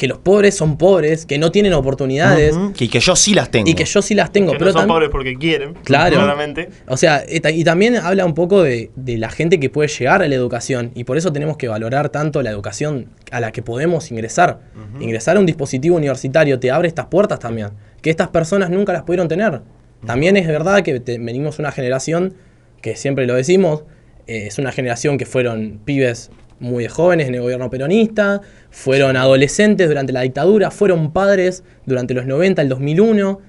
que 0.00 0.08
los 0.08 0.16
pobres 0.16 0.56
son 0.56 0.78
pobres, 0.78 1.26
que 1.26 1.36
no 1.36 1.52
tienen 1.52 1.74
oportunidades. 1.74 2.56
Y 2.78 2.88
que 2.88 3.00
yo 3.00 3.14
sí 3.16 3.34
las 3.34 3.50
tengo. 3.50 3.68
y 3.68 3.74
que 3.74 3.84
yo 3.84 4.00
sí 4.00 4.14
las 4.14 4.32
tengo. 4.32 4.52
que 4.52 4.58
pero 4.58 4.72
no 4.72 4.78
son 4.78 4.88
pobres 4.88 5.10
porque 5.10 5.36
quieren. 5.36 5.74
Claro. 5.84 6.16
Claramente. 6.16 6.70
O 6.88 6.96
sea, 6.96 7.22
y 7.28 7.40
ta- 7.40 7.50
y 7.50 7.62
también 7.64 7.96
habla 7.96 8.24
un 8.24 8.32
poco 8.32 8.62
de, 8.62 8.90
de 8.96 9.18
la 9.18 9.28
gente 9.28 9.60
que 9.60 9.68
puede 9.68 9.88
llegar 9.88 10.22
a 10.22 10.28
la 10.28 10.34
educación 10.34 10.90
y 10.94 11.04
por 11.04 11.18
eso 11.18 11.34
tenemos 11.34 11.58
que 11.58 11.68
valorar 11.68 12.08
tanto 12.08 12.40
la 12.40 12.48
educación 12.48 13.08
a 13.30 13.40
la 13.40 13.52
que 13.52 13.60
podemos 13.60 14.10
ingresar. 14.10 14.60
Ingresar 15.00 15.36
a 15.36 15.40
un 15.40 15.44
dispositivo 15.44 15.96
universitario 15.96 16.58
te 16.58 16.70
abre 16.70 16.88
estas 16.88 17.06
puertas 17.06 17.38
también, 17.38 17.68
que 18.00 18.08
estas 18.08 18.28
personas 18.28 18.70
nunca 18.70 18.94
las 18.94 19.02
pudieron 19.02 19.28
tener. 19.28 19.60
También 20.06 20.38
es 20.38 20.46
verdad 20.46 20.80
que 20.82 20.98
te- 21.00 21.18
venimos 21.18 21.58
una 21.58 21.72
generación, 21.72 22.32
que 22.80 22.96
siempre 22.96 23.26
lo 23.26 23.34
decimos, 23.34 23.84
eh, 24.26 24.46
es 24.46 24.58
una 24.58 24.72
generación 24.72 25.18
que 25.18 25.26
fueron 25.26 25.78
pibes 25.84 26.30
muy 26.60 26.86
jóvenes 26.86 27.28
en 27.28 27.34
el 27.34 27.40
gobierno 27.40 27.68
peronista, 27.70 28.40
fueron 28.70 29.16
adolescentes 29.16 29.88
durante 29.88 30.12
la 30.12 30.20
dictadura, 30.20 30.70
fueron 30.70 31.12
padres 31.12 31.64
durante 31.86 32.14
los 32.14 32.26
90, 32.26 32.62
el 32.62 32.68
2001, 32.68 33.40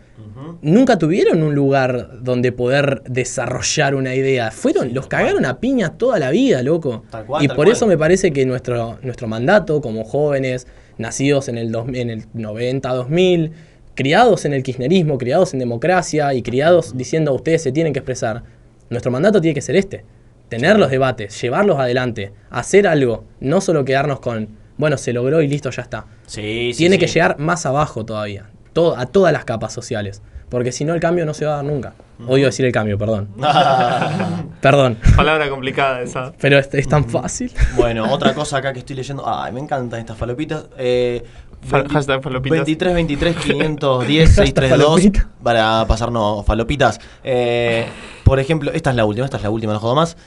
Nunca 0.62 0.98
tuvieron 0.98 1.42
un 1.44 1.56
lugar 1.56 2.20
donde 2.22 2.52
poder 2.52 3.02
desarrollar 3.08 3.96
una 3.96 4.14
idea. 4.16 4.52
Fueron, 4.52 4.94
los 4.94 5.08
cagaron 5.08 5.46
a 5.46 5.60
piña 5.60 5.98
toda 5.98 6.20
la 6.20 6.30
vida, 6.32 6.62
loco. 6.64 7.04
Tal 7.10 7.26
cual, 7.26 7.44
y 7.44 7.48
tal 7.48 7.56
por 7.56 7.66
cual. 7.66 7.76
eso 7.76 7.88
me 7.88 7.98
parece 7.98 8.32
que 8.32 8.46
nuestro, 8.46 8.98
nuestro 9.02 9.28
mandato 9.28 9.82
como 9.82 10.04
jóvenes, 10.04 10.68
nacidos 10.98 11.48
en 11.48 11.58
el, 11.58 11.72
dos- 11.72 11.88
en 11.94 12.10
el 12.10 12.26
90, 12.34 12.90
2000, 12.94 13.52
criados 13.96 14.46
en 14.46 14.54
el 14.54 14.62
kirchnerismo, 14.64 15.18
criados 15.18 15.54
en 15.54 15.60
democracia 15.60 16.34
y 16.34 16.42
criados 16.44 16.96
diciendo 16.96 17.34
ustedes 17.34 17.64
se 17.64 17.72
tienen 17.72 17.94
que 17.94 18.00
expresar, 18.00 18.44
nuestro 18.90 19.12
mandato 19.12 19.42
tiene 19.42 19.56
que 19.56 19.62
ser 19.62 19.76
este. 19.76 20.06
Tener 20.52 20.78
los 20.78 20.92
debates, 20.92 21.42
llevarlos 21.42 21.80
adelante, 21.80 22.34
hacer 22.50 22.86
algo, 22.88 23.24
no 23.40 23.62
solo 23.62 23.86
quedarnos 23.86 24.20
con, 24.20 24.50
bueno, 24.78 24.98
se 24.98 25.14
logró 25.14 25.42
y 25.42 25.48
listo, 25.48 25.70
ya 25.72 25.82
está. 25.82 26.06
Sí, 26.28 26.72
sí, 26.74 26.78
tiene 26.78 26.96
sí. 26.96 27.00
que 27.00 27.08
llegar 27.08 27.40
más 27.40 27.66
abajo 27.66 28.04
todavía, 28.06 28.50
todo, 28.74 28.98
a 28.98 29.06
todas 29.06 29.32
las 29.32 29.46
capas 29.46 29.72
sociales, 29.74 30.22
porque 30.50 30.72
si 30.74 30.84
no 30.84 30.94
el 30.94 31.00
cambio 31.00 31.26
no 31.26 31.34
se 31.34 31.46
va 31.46 31.54
a 31.54 31.56
dar 31.58 31.66
nunca. 31.66 31.94
Odio 32.28 32.46
decir 32.48 32.66
el 32.66 32.72
cambio, 32.72 32.98
perdón. 33.00 33.30
perdón, 34.62 34.98
Palabra 35.16 35.50
complicada 35.50 36.02
esa. 36.02 36.34
pero 36.40 36.60
es, 36.60 36.70
es 36.74 36.88
tan 36.88 37.06
fácil. 37.10 37.52
Bueno, 37.76 38.12
otra 38.12 38.34
cosa 38.34 38.58
acá 38.58 38.74
que 38.74 38.80
estoy 38.80 38.96
leyendo. 38.96 39.24
Ay, 39.28 39.52
me 39.54 39.60
encantan 39.60 40.00
estas 40.02 40.18
falopitas. 40.18 40.66
Eh, 40.78 41.24
Fa- 41.62 41.78
20 41.78 41.94
hashtag 41.94 42.22
falopitas. 42.24 42.58
23 42.58 42.94
23 42.94 43.36
510 43.38 44.30
632 44.36 44.88
falopita. 45.02 45.30
para 45.44 45.86
pasarnos 45.88 46.46
falopitas. 46.46 47.00
Eh, 47.24 47.86
por 48.24 48.40
ejemplo, 48.40 48.72
esta 48.72 48.90
es 48.92 48.96
la 48.96 49.06
última, 49.06 49.26
esta 49.26 49.38
es 49.38 49.44
la 49.44 49.50
última, 49.50 49.74
no 49.74 49.80
jodo 49.80 49.96
más. 49.96 50.18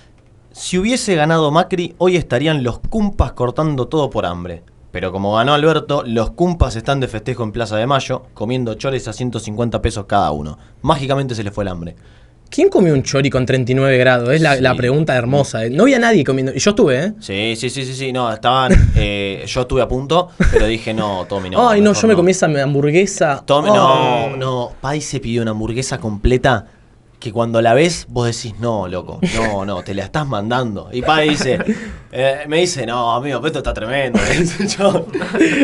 Si 0.57 0.79
hubiese 0.79 1.17
ganado 1.17 1.51
Macri, 1.51 1.97
hoy 1.99 2.17
estarían 2.17 2.63
los 2.63 2.79
cumpas 2.79 3.33
cortando 3.33 3.89
todo 3.89 4.09
por 4.09 4.25
hambre. 4.25 4.63
Pero 4.93 5.11
como 5.11 5.35
ganó 5.35 5.53
Alberto, 5.53 6.05
los 6.07 6.31
cumpas 6.31 6.77
están 6.77 7.01
de 7.01 7.09
festejo 7.09 7.43
en 7.43 7.51
Plaza 7.51 7.77
de 7.77 7.89
Mayo, 7.89 8.27
comiendo 8.35 8.75
chores 8.75 9.09
a 9.09 9.13
150 9.13 9.83
pesos 9.83 10.05
cada 10.07 10.31
uno. 10.31 10.57
Mágicamente 10.83 11.35
se 11.35 11.43
les 11.43 11.53
fue 11.53 11.65
el 11.65 11.69
hambre. 11.69 11.97
¿Quién 12.49 12.69
comió 12.69 12.95
un 12.95 13.03
chori 13.03 13.31
con 13.31 13.45
39 13.45 13.99
grados? 13.99 14.29
Es 14.29 14.41
la, 14.41 14.55
Sí. 14.55 14.63
la 14.63 14.77
pregunta 14.77 15.17
hermosa. 15.17 15.65
eh. 15.65 15.71
No 15.71 15.83
había 15.83 15.99
nadie 15.99 16.23
comiendo. 16.23 16.53
Y 16.55 16.61
yo 16.61 16.71
estuve, 16.71 17.05
¿eh? 17.07 17.13
Sí, 17.19 17.57
sí, 17.57 17.69
sí, 17.69 17.85
sí, 17.85 17.93
sí, 17.95 18.13
no, 18.13 18.33
estaban, 18.33 18.73
eh, 18.95 19.43
yo 19.49 19.63
estuve 19.63 19.83
a 19.83 19.89
punto, 19.89 20.29
pero 20.53 20.67
dije 20.67 20.95
no, 20.95 21.27
Tommy 21.29 21.51
no. 21.51 21.69
Ay, 21.69 21.81
no, 21.81 21.93
yo 21.95 22.07
me 22.07 22.15
comí 22.15 22.31
esa 22.31 22.47
hamburguesa. 22.47 23.43
Tommy, 23.45 23.71
Oh. 23.71 23.75
no, 23.75 24.37
no, 24.37 24.71
Pai 24.81 25.01
se 25.01 25.19
pidió 25.19 25.43
una 25.43 25.51
hamburguesa 25.51 25.99
completa 25.99 26.67
que 27.25 27.33
cuando 27.33 27.63
la 27.63 27.73
ves 27.73 28.05
vos 28.11 28.27
decís, 28.27 28.55
no, 28.61 28.87
loco, 28.87 29.19
no, 29.35 29.65
no, 29.65 29.83
te 29.83 29.95
la 29.95 30.05
estás 30.05 30.27
mandando. 30.27 30.91
Y 30.93 31.01
Pai 31.01 31.31
dice, 31.31 31.59
eh, 32.13 32.41
me 32.49 32.59
dice, 32.59 32.85
no, 32.85 33.15
amigo, 33.15 33.41
esto 33.47 33.61
está 33.61 33.73
tremendo. 33.73 34.19
Yo- 34.79 35.07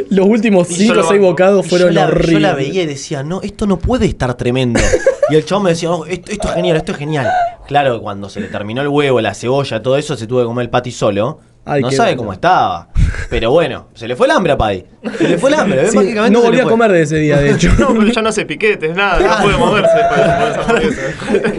Los 0.08 0.26
últimos 0.26 0.70
Y 0.70 0.74
5 0.76 0.86
yo 0.86 0.92
o 0.92 1.02
lo 1.02 1.02
6 1.02 1.20
banco. 1.20 1.30
bocados 1.32 1.66
fueron 1.66 1.88
yo 1.88 1.94
la, 1.94 2.06
horribles. 2.06 2.30
yo 2.32 2.38
la 2.40 2.54
veía 2.54 2.82
y 2.82 2.86
decía, 2.86 3.22
no, 3.22 3.42
esto 3.42 3.66
no 3.66 3.78
puede 3.78 4.06
estar 4.06 4.32
tremendo. 4.38 4.80
Y 5.28 5.34
el 5.34 5.44
chabón 5.44 5.64
me 5.64 5.70
decía, 5.70 5.90
"No, 5.90 6.06
esto, 6.06 6.32
esto 6.32 6.48
es 6.48 6.54
genial, 6.54 6.76
esto 6.78 6.92
es 6.92 6.98
genial. 6.98 7.28
Claro, 7.68 8.00
cuando 8.00 8.30
se 8.30 8.40
le 8.40 8.48
terminó 8.48 8.80
el 8.80 8.88
huevo, 8.88 9.20
la 9.20 9.34
cebolla, 9.34 9.82
todo 9.82 9.98
eso, 9.98 10.16
se 10.16 10.26
tuvo 10.26 10.40
que 10.40 10.46
comer 10.46 10.62
el 10.64 10.70
pati 10.70 10.90
solo. 10.90 11.40
Ay, 11.64 11.82
no 11.82 11.90
sabe 11.90 12.10
bueno. 12.10 12.18
cómo 12.18 12.32
estaba. 12.32 12.88
Pero 13.28 13.50
bueno, 13.50 13.88
se 13.94 14.08
le 14.08 14.16
fue 14.16 14.26
el 14.26 14.32
hambre 14.32 14.52
a 14.52 14.58
Pai. 14.58 14.84
Se 15.18 15.28
le 15.28 15.38
fue 15.38 15.50
el 15.50 15.56
hambre, 15.56 15.82
¿ves? 15.82 15.90
Sí, 15.90 15.96
Mágicamente 15.96 16.38
no 16.38 16.44
volví 16.44 16.60
a 16.60 16.64
comer 16.64 16.92
de 16.92 17.02
ese 17.02 17.16
día, 17.16 17.36
de 17.38 17.50
hecho. 17.52 17.70
No, 17.78 17.88
pero 17.94 18.06
ya 18.06 18.22
no 18.22 18.28
hace 18.28 18.44
piquetes, 18.44 18.94
nada, 18.94 19.20
no 19.20 19.42
puede 19.44 19.56
moverse 19.56 20.02
hamburguesa. 20.02 21.02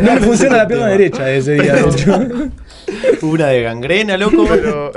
No 0.01 0.13
le 0.15 0.21
funciona 0.21 0.57
la 0.57 0.67
pierna 0.67 0.87
derecha 0.87 1.25
de 1.25 1.37
ese 1.37 1.53
día, 1.53 1.73
de 1.73 1.81
hecho. 1.81 2.19
Una 3.21 3.47
de 3.47 3.61
gangrena, 3.61 4.17
loco. 4.17 4.45
Pero, 4.49 4.91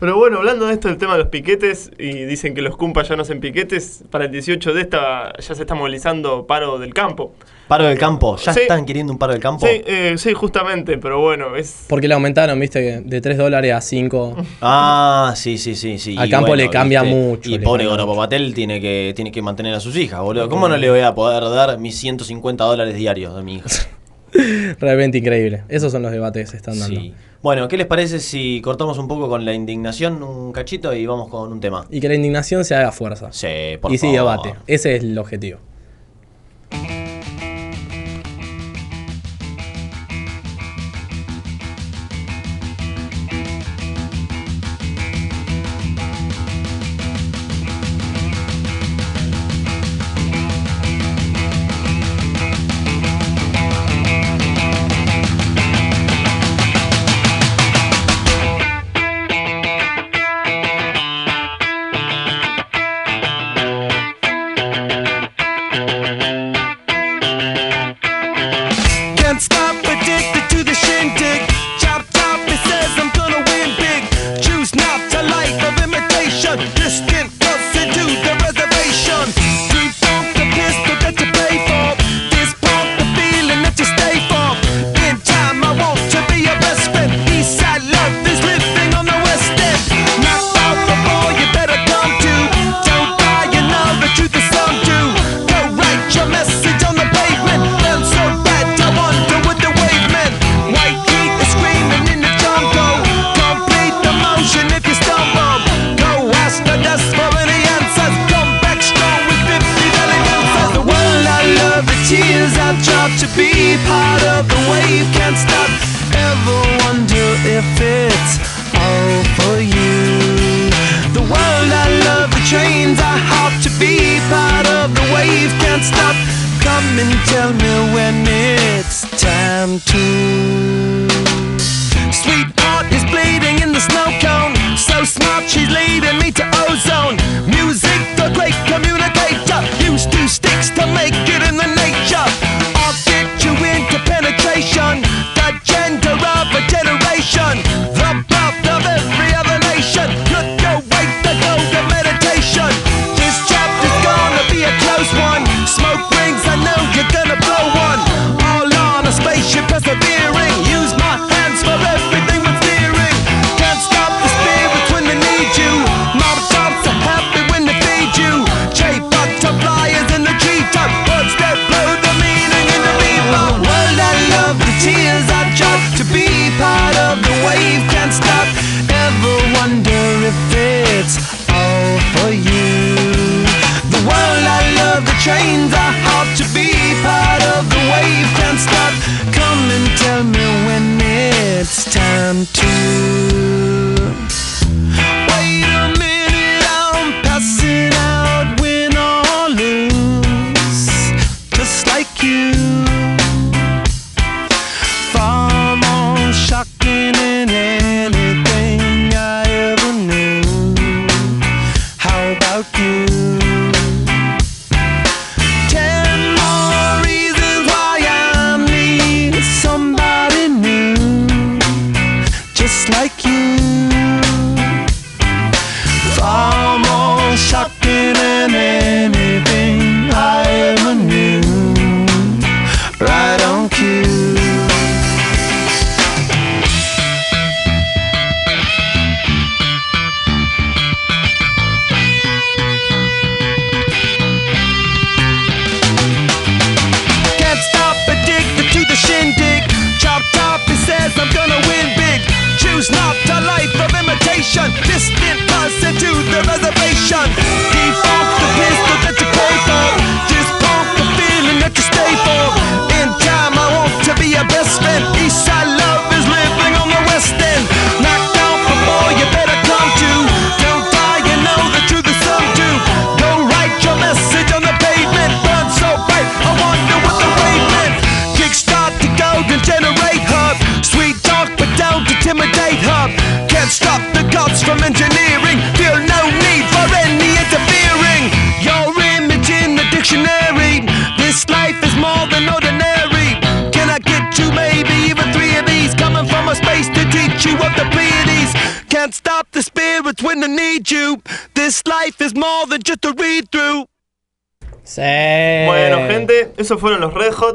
pero 0.00 0.16
bueno, 0.16 0.38
hablando 0.38 0.66
de 0.66 0.74
esto, 0.74 0.88
el 0.88 0.96
tema 0.98 1.12
de 1.12 1.20
los 1.20 1.28
piquetes, 1.28 1.90
y 1.98 2.24
dicen 2.24 2.54
que 2.54 2.62
los 2.62 2.76
cumpas 2.76 3.08
ya 3.08 3.16
no 3.16 3.22
hacen 3.22 3.40
piquetes, 3.40 4.04
para 4.10 4.26
el 4.26 4.30
18 4.30 4.72
de 4.74 4.80
esta 4.82 5.32
ya 5.38 5.54
se 5.54 5.62
está 5.62 5.74
movilizando 5.74 6.46
paro 6.46 6.78
del 6.78 6.92
campo. 6.94 7.32
Paro 7.68 7.84
del 7.84 7.98
campo. 7.98 8.36
¿Ya 8.36 8.52
Sí. 8.52 8.60
están 8.60 8.84
queriendo 8.84 9.12
un 9.12 9.18
paro 9.18 9.32
del 9.32 9.40
campo? 9.40 9.66
Sí, 9.66 9.80
eh, 9.86 10.14
sí, 10.18 10.34
justamente, 10.34 10.98
pero 10.98 11.20
bueno, 11.20 11.56
es... 11.56 11.86
Porque 11.88 12.06
le 12.08 12.14
aumentaron, 12.14 12.60
viste, 12.60 13.00
de 13.00 13.20
3 13.22 13.38
dólares 13.38 13.72
a 13.72 13.80
5. 13.80 14.36
Ah, 14.60 15.32
sí, 15.34 15.56
sí, 15.56 15.74
sí, 15.74 15.98
sí. 15.98 16.14
Al 16.18 16.28
Y 16.28 16.30
campo 16.30 16.54
le 16.54 16.68
cambia 16.68 17.02
mucho, 17.02 17.48
Y 17.48 17.52
le 17.58 17.64
pobre 17.64 17.84
cambia 17.84 18.04
Goropo 18.04 18.16
Patel 18.20 18.52
tiene 18.52 18.80
que, 18.82 19.12
tiene 19.16 19.32
que 19.32 19.40
mantener 19.40 19.72
a 19.74 19.80
sus 19.80 19.96
hijas, 19.96 20.20
boludo. 20.20 20.48
¿Cómo 20.50 20.68
no 20.68 20.76
le 20.76 20.90
voy 20.90 21.00
a 21.00 21.14
poder 21.14 21.42
dar 21.44 21.78
mis 21.78 21.96
150 21.98 22.64
dólares 22.64 22.94
diarios 22.96 23.34
a 23.34 23.40
mi 23.42 23.54
hija? 23.56 23.68
Realmente 24.80 25.18
increíble. 25.18 25.62
Esos 25.68 25.92
son 25.92 26.02
los 26.02 26.12
debates 26.12 26.44
que 26.44 26.50
se 26.50 26.56
están 26.56 26.78
dando. 26.78 27.00
Sí. 27.00 27.14
Bueno, 27.42 27.68
¿qué 27.68 27.76
les 27.76 27.86
parece 27.86 28.20
si 28.20 28.60
cortamos 28.62 28.98
un 28.98 29.06
poco 29.06 29.28
con 29.28 29.44
la 29.44 29.52
indignación 29.52 30.22
un 30.22 30.52
cachito 30.52 30.94
y 30.94 31.04
vamos 31.06 31.28
con 31.28 31.52
un 31.52 31.60
tema? 31.60 31.86
Y 31.90 32.00
que 32.00 32.08
la 32.08 32.14
indignación 32.14 32.64
se 32.64 32.74
haga 32.74 32.90
fuerza. 32.90 33.30
Sí, 33.32 33.76
por 33.80 33.92
y 33.92 33.98
sí, 33.98 34.14
favor. 34.14 34.42
debate. 34.42 34.54
Ese 34.66 34.96
es 34.96 35.04
el 35.04 35.18
objetivo. 35.18 35.58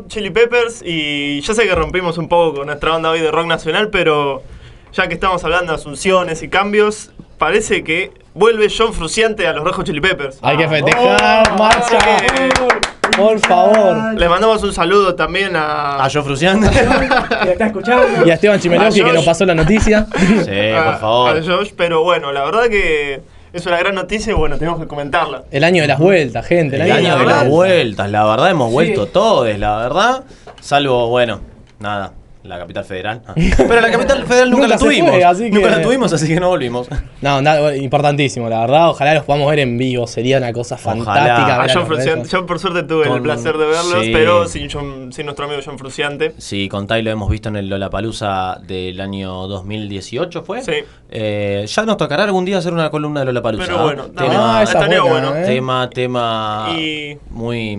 Chili 0.09 0.29
Peppers 0.31 0.81
y 0.85 1.39
ya 1.41 1.53
sé 1.53 1.65
que 1.67 1.73
rompimos 1.75 2.17
un 2.17 2.27
poco 2.27 2.55
con 2.57 2.65
nuestra 2.67 2.95
onda 2.95 3.09
hoy 3.11 3.21
de 3.21 3.31
rock 3.31 3.45
nacional, 3.47 3.89
pero 3.89 4.43
ya 4.91 5.07
que 5.07 5.13
estamos 5.13 5.43
hablando 5.43 5.71
de 5.71 5.77
asunciones 5.79 6.43
y 6.43 6.49
cambios, 6.49 7.11
parece 7.37 7.83
que 7.83 8.11
vuelve 8.33 8.67
John 8.75 8.93
Fruciante 8.93 9.47
a 9.47 9.53
los 9.53 9.63
Hot 9.75 9.85
Chili 9.85 10.01
Peppers. 10.01 10.39
Hay 10.41 10.57
que 10.57 10.67
festejar, 10.67 11.57
marcha. 11.57 11.97
Así 11.97 12.25
que 12.25 13.17
Por 13.17 13.39
favor. 13.39 14.13
le 14.15 14.29
mandamos 14.29 14.63
un 14.63 14.73
saludo 14.73 15.13
también 15.15 15.55
a... 15.55 16.03
A 16.03 16.09
Joe 16.09 16.23
Fruciante. 16.23 16.69
¿Me 16.69 17.51
está 17.51 17.67
escuchando? 17.67 18.25
Y 18.25 18.29
a 18.31 18.33
Esteban 18.33 18.59
Chimelowski 18.59 19.03
que 19.03 19.13
nos 19.13 19.25
pasó 19.25 19.45
la 19.45 19.55
noticia. 19.55 20.07
sí, 20.45 20.69
a- 20.71 20.83
por 20.85 20.99
favor. 20.99 21.37
a 21.37 21.41
Josh, 21.43 21.71
pero 21.77 22.03
bueno, 22.03 22.31
la 22.31 22.43
verdad 22.45 22.63
que 22.67 23.21
es 23.53 23.65
una 23.65 23.77
gran 23.77 23.95
noticia 23.95 24.31
y 24.31 24.35
bueno, 24.35 24.57
tenemos 24.57 24.79
que 24.79 24.87
comentarla. 24.87 25.43
El 25.51 25.63
año 25.63 25.81
de 25.81 25.87
las 25.87 25.99
vueltas, 25.99 26.45
gente. 26.45 26.75
El 26.75 26.83
El 26.83 26.91
año, 26.91 27.07
año 27.13 27.19
de 27.19 27.25
la 27.25 27.31
las 27.37 27.49
vueltas, 27.49 28.09
la 28.09 28.25
verdad 28.25 28.51
hemos 28.51 28.71
vuelto 28.71 29.07
todos, 29.07 29.57
la 29.57 29.77
verdad. 29.77 30.23
Salvo, 30.61 31.07
bueno, 31.09 31.41
nada, 31.79 32.13
la 32.43 32.57
capital 32.57 32.85
federal. 32.85 33.21
Ah. 33.27 33.33
Pero 33.57 33.81
la 33.81 33.91
capital 33.91 34.25
federal 34.25 34.49
nunca, 34.49 34.63
Nunca 34.63 34.75
la 34.75 34.79
tuvimos. 34.79 35.11
fue, 35.11 35.23
así 35.25 35.49
Nunca 35.51 35.69
que- 35.69 35.75
la 35.75 35.81
tuvimos, 35.81 36.13
así 36.13 36.27
que 36.27 36.39
no 36.39 36.49
volvimos. 36.49 36.87
No, 37.21 37.41
nada, 37.41 37.75
importantísimo, 37.75 38.47
la 38.49 38.61
verdad. 38.61 38.89
Ojalá 38.89 39.13
los 39.13 39.23
podamos 39.25 39.49
ver 39.49 39.59
en 39.59 39.77
vivo. 39.77 40.07
Sería 40.07 40.37
una 40.37 40.53
cosa 40.53 40.77
fantástica. 40.77 41.55
A 41.55 41.61
ver 41.61 41.71
John 41.73 41.79
los 41.81 41.87
Fruciante, 41.89 42.23
Red 42.23 42.31
yo 42.31 42.45
por 42.45 42.59
suerte 42.59 42.83
tuve 42.83 43.07
el 43.13 43.21
placer 43.21 43.57
de 43.57 43.65
verlos, 43.65 44.05
sí. 44.05 44.11
pero 44.13 44.47
sin, 44.47 44.69
John- 44.71 45.11
sin 45.11 45.25
nuestro 45.25 45.45
amigo 45.45 45.61
John 45.65 45.77
Fruciante. 45.77 46.33
Sí, 46.37 46.69
con 46.69 46.87
Tai 46.87 47.01
lo 47.01 47.11
hemos 47.11 47.29
visto 47.29 47.49
en 47.49 47.57
el 47.57 47.67
Lollapalooza 47.67 48.57
del 48.65 49.01
año 49.01 49.47
2018, 49.47 50.43
¿fue? 50.43 50.61
Sí. 50.61 50.71
Eh, 51.11 51.65
ya 51.67 51.83
nos 51.85 51.97
tocará 51.97 52.23
algún 52.23 52.45
día 52.45 52.57
hacer 52.59 52.71
una 52.73 52.89
columna 52.89 53.19
de 53.21 53.25
Lollapalooza. 53.27 53.65
Pero 53.65 53.83
bueno, 53.83 54.03
¿eh? 54.05 54.11
no, 54.13 54.21
tema, 54.21 54.59
Ah, 54.59 54.63
esa 54.63 54.73
estaría 54.79 55.01
buena, 55.01 55.29
bueno. 55.31 55.35
¿eh? 55.43 55.45
tema, 55.45 55.89
tema 55.89 56.67
Y- 56.77 57.17
muy 57.29 57.77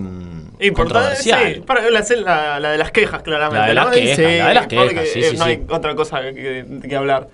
Importante, 0.61 1.17
sí, 1.17 1.31
para 1.67 1.89
la, 1.91 2.01
la, 2.01 2.61
la 2.61 2.71
de 2.73 2.79
las 2.79 2.91
quejas, 2.91 3.23
claramente. 3.23 3.59
La 3.61 3.67
de 3.69 3.75
las 3.75 3.87
¿no? 3.87 3.93
quejas, 3.93 4.17
Sí, 4.17 4.23
la 4.23 4.49
de 4.49 4.55
las 4.55 4.67
quejas, 4.67 4.85
porque, 4.87 5.07
sí, 5.07 5.21
eh, 5.21 5.31
sí, 5.31 5.37
no 5.37 5.45
hay 5.45 5.63
otra 5.69 5.95
cosa 5.95 6.21
que, 6.21 6.65
que 6.89 6.97
hablar. 6.97 7.29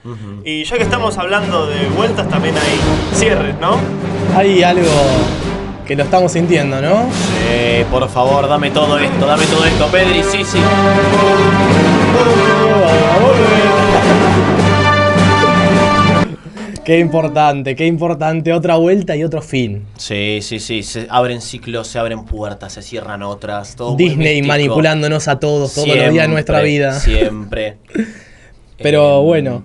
Y 0.45 0.65
ya 0.65 0.77
que 0.77 0.83
estamos 0.85 1.19
hablando 1.19 1.67
de 1.67 1.87
vueltas, 1.89 2.29
también 2.29 2.55
hay 2.57 2.81
cierres, 3.17 3.57
¿no? 3.61 3.79
Hay 4.37 4.63
algo 4.63 4.91
que 5.87 5.97
lo 5.97 6.03
estamos 6.03 6.33
sintiendo, 6.33 6.81
¿no? 6.81 7.09
Sí, 7.13 7.85
por 7.91 8.09
favor, 8.09 8.49
dame 8.49 8.71
todo 8.71 8.99
esto, 8.99 9.27
dame 9.27 9.47
todo 9.47 9.65
esto, 9.65 9.87
Pedri, 9.89 10.23
sí, 10.23 10.45
sí. 10.45 10.59
Qué 16.87 17.01
importante, 17.01 17.75
qué 17.75 17.85
importante. 17.87 18.53
Otra 18.53 18.77
vuelta 18.77 19.17
y 19.17 19.25
otro 19.25 19.43
fin. 19.43 19.85
Sí, 19.97 20.39
sí, 20.41 20.61
sí, 20.61 20.85
se 20.85 21.09
abren 21.11 21.41
ciclos, 21.41 21.89
se 21.89 21.99
abren 21.99 22.25
puertas, 22.25 22.73
se 22.75 22.81
cierran 22.83 23.23
otras, 23.25 23.75
todo 23.75 23.97
Disney 23.97 24.41
manipulándonos 24.43 25.27
a 25.27 25.41
todos 25.41 25.75
todos 25.75 25.89
los 25.89 25.97
días 26.13 26.27
de 26.27 26.29
nuestra 26.29 26.61
vida. 26.63 26.93
Siempre. 27.01 27.79
Pero 28.79 29.21
Eh, 29.21 29.25
bueno, 29.25 29.65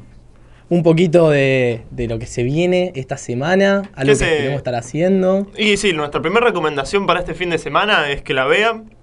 un 0.70 0.82
poquito 0.84 1.30
de, 1.30 1.84
de 1.92 2.08
lo 2.08 2.18
que 2.18 2.26
se 2.26 2.42
viene 2.44 2.92
esta 2.96 3.18
semana, 3.18 3.84
algo 3.94 4.14
¿Qué 4.14 4.20
que 4.20 4.26
se- 4.26 4.26
queremos 4.38 4.58
estar 4.58 4.74
haciendo. 4.74 5.48
Y 5.56 5.78
sí, 5.78 5.94
nuestra 5.94 6.22
primera 6.24 6.48
recomendación 6.48 7.06
para 7.06 7.20
este 7.20 7.36
fin 7.36 7.52
de 7.52 7.60
semana 7.60 8.10
es 8.10 8.24
que 8.24 8.34
la 8.34 8.46
vean. 8.46 8.96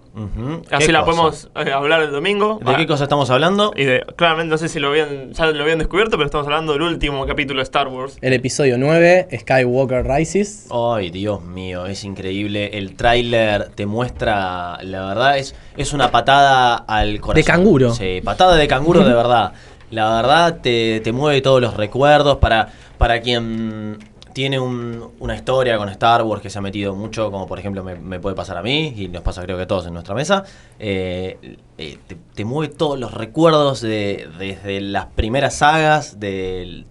Así 0.70 0.86
¿Qué 0.86 0.93
la 0.93 1.01
cosa? 1.05 1.11
podemos 1.11 1.51
eh, 1.57 1.73
hablar 1.73 2.03
el 2.03 2.11
domingo. 2.11 2.59
¿De 2.65 2.73
Ah, 2.73 2.77
qué 2.77 2.86
cosa 2.86 3.05
estamos 3.05 3.31
hablando? 3.31 3.73
Y 3.77 3.85
de, 3.85 4.05
claramente, 4.16 4.51
no 4.51 4.59
sé 4.59 4.69
si 4.69 4.81
lo 4.81 4.89
habían, 4.89 5.32
ya 5.32 5.47
lo 5.47 5.62
habían 5.62 5.78
descubierto, 5.78 6.16
pero 6.16 6.27
estamos 6.27 6.47
hablando 6.47 6.73
del 6.73 6.82
último 6.82 7.24
capítulo 7.27 7.59
de 7.61 7.65
Star 7.65 7.89
Wars. 7.89 8.19
El 8.20 8.32
episodio 8.32 8.77
9, 8.78 9.28
Skywalker 9.40 10.05
Rises. 10.07 10.66
Ay, 10.70 11.11
Dios 11.11 11.43
mío, 11.43 11.86
es 11.86 12.03
increíble. 12.05 12.77
El 12.78 12.97
tráiler 12.97 13.69
te 13.74 13.86
muestra, 13.86 14.78
la 14.82 15.07
verdad, 15.07 15.39
es, 15.39 15.55
es 15.77 15.93
una 15.93 16.11
patada 16.11 16.74
al 16.77 17.20
corazón. 17.20 17.36
De 17.36 17.45
canguro. 17.45 17.95
Sí, 17.95 18.20
patada 18.24 18.57
de 18.57 18.66
canguro 18.69 19.05
de 19.05 19.15
verdad. 19.15 19.53
La 19.90 20.16
verdad 20.16 20.59
te, 20.61 21.01
te 21.01 21.12
mueve 21.12 21.40
todos 21.40 21.62
los 21.62 21.74
recuerdos 21.74 22.36
para, 22.39 22.69
para 22.99 23.20
quien 23.23 23.99
tiene 24.39 24.60
un- 24.60 25.10
una 25.19 25.35
historia 25.35 25.77
con 25.78 25.89
Star 25.89 26.23
Wars 26.23 26.40
que 26.40 26.48
se 26.48 26.60
ha 26.60 26.62
metido 26.62 26.94
mucho, 26.94 27.32
como 27.32 27.48
por 27.48 27.59
ejemplo 27.59 27.82
me, 27.82 27.97
me 27.97 28.20
puede 28.20 28.36
pasar 28.36 28.56
a 28.56 28.62
mí, 28.62 28.94
y 28.97 29.09
nos 29.09 29.23
pasa 29.23 29.43
creo 29.43 29.56
que 29.56 29.65
a 29.65 29.66
todos 29.66 29.85
en 29.89 29.94
nuestra 29.94 30.15
mesa, 30.15 30.44
eh, 30.78 31.56
eh, 31.77 31.98
te, 32.06 32.16
te 32.36 32.44
mueve 32.44 32.73
todos 32.73 33.01
los 33.01 33.12
recuerdos 33.12 33.81
de, 33.81 34.28
desde 34.39 34.81
las 34.81 35.06
primeras 35.06 35.56
sagas 35.56 36.20
del, 36.20 36.86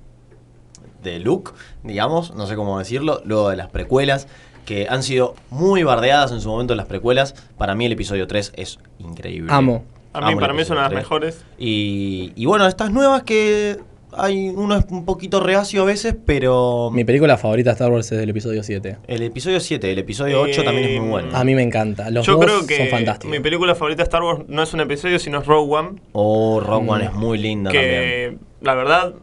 de 1.01 1.19
Luke, 1.21 1.51
digamos, 1.83 2.35
no 2.35 2.47
sé 2.47 2.57
cómo 2.57 2.79
decirlo, 2.79 3.21
luego 3.23 3.49
de 3.49 3.55
las 3.55 3.69
precuelas, 3.69 4.27
que 4.65 4.87
han 4.89 5.01
sido 5.01 5.33
muy 5.49 5.83
bardeadas 5.83 6.33
en 6.33 6.41
su 6.41 6.49
momento 6.49 6.75
las 6.75 6.87
precuelas. 6.87 7.33
Para 7.57 7.75
mí 7.75 7.85
el 7.85 7.93
episodio 7.93 8.27
3 8.27 8.51
es 8.57 8.77
increíble. 8.99 9.53
Amo. 9.53 9.85
A 10.11 10.19
mí, 10.19 10.31
Amo 10.33 10.41
para 10.41 10.51
mí 10.51 10.63
es 10.63 10.69
una 10.69 10.81
de 10.83 10.89
las 10.89 10.93
mejores. 10.93 11.35
3. 11.35 11.45
Y, 11.59 12.33
y 12.35 12.45
bueno, 12.45 12.67
estas 12.67 12.91
nuevas 12.91 13.23
que 13.23 13.79
hay 14.13 14.49
uno 14.49 14.77
es 14.77 14.85
un 14.89 15.05
poquito 15.05 15.39
reacio 15.41 15.81
a 15.81 15.85
veces, 15.85 16.15
pero 16.25 16.89
Mi 16.93 17.03
película 17.03 17.37
favorita 17.37 17.71
de 17.71 17.73
Star 17.73 17.91
Wars 17.91 18.11
es 18.11 18.17
del 18.17 18.29
episodio 18.29 18.63
7. 18.63 18.97
el 19.07 19.21
episodio 19.23 19.59
7, 19.59 19.91
el 19.91 19.99
episodio 19.99 20.41
8 20.41 20.63
también 20.63 20.89
es 20.89 20.99
muy 21.01 21.09
bueno. 21.09 21.29
A 21.37 21.43
mí 21.43 21.55
me 21.55 21.61
encanta. 21.63 22.09
Los 22.09 22.25
Yo 22.25 22.33
dos 22.35 22.45
creo 22.45 22.65
que 22.67 22.77
son 22.77 22.87
fantásticos. 22.87 23.31
mi 23.35 23.41
película 23.41 23.75
favorita 23.75 24.03
de 24.03 24.03
Star 24.05 24.23
Wars 24.23 24.41
no 24.47 24.63
es 24.63 24.73
un 24.73 24.79
episodio, 24.81 25.19
sino 25.19 25.39
es 25.41 25.45
Rogue 25.45 25.73
One. 25.75 26.01
Oh, 26.13 26.59
Rogue 26.59 26.85
Mm. 26.85 26.89
One 26.89 27.05
es 27.05 27.13
muy 27.13 27.37
linda 27.37 27.71
también. 27.71 27.91
que 27.93 28.37
la 28.61 28.73
verdad 28.75 29.13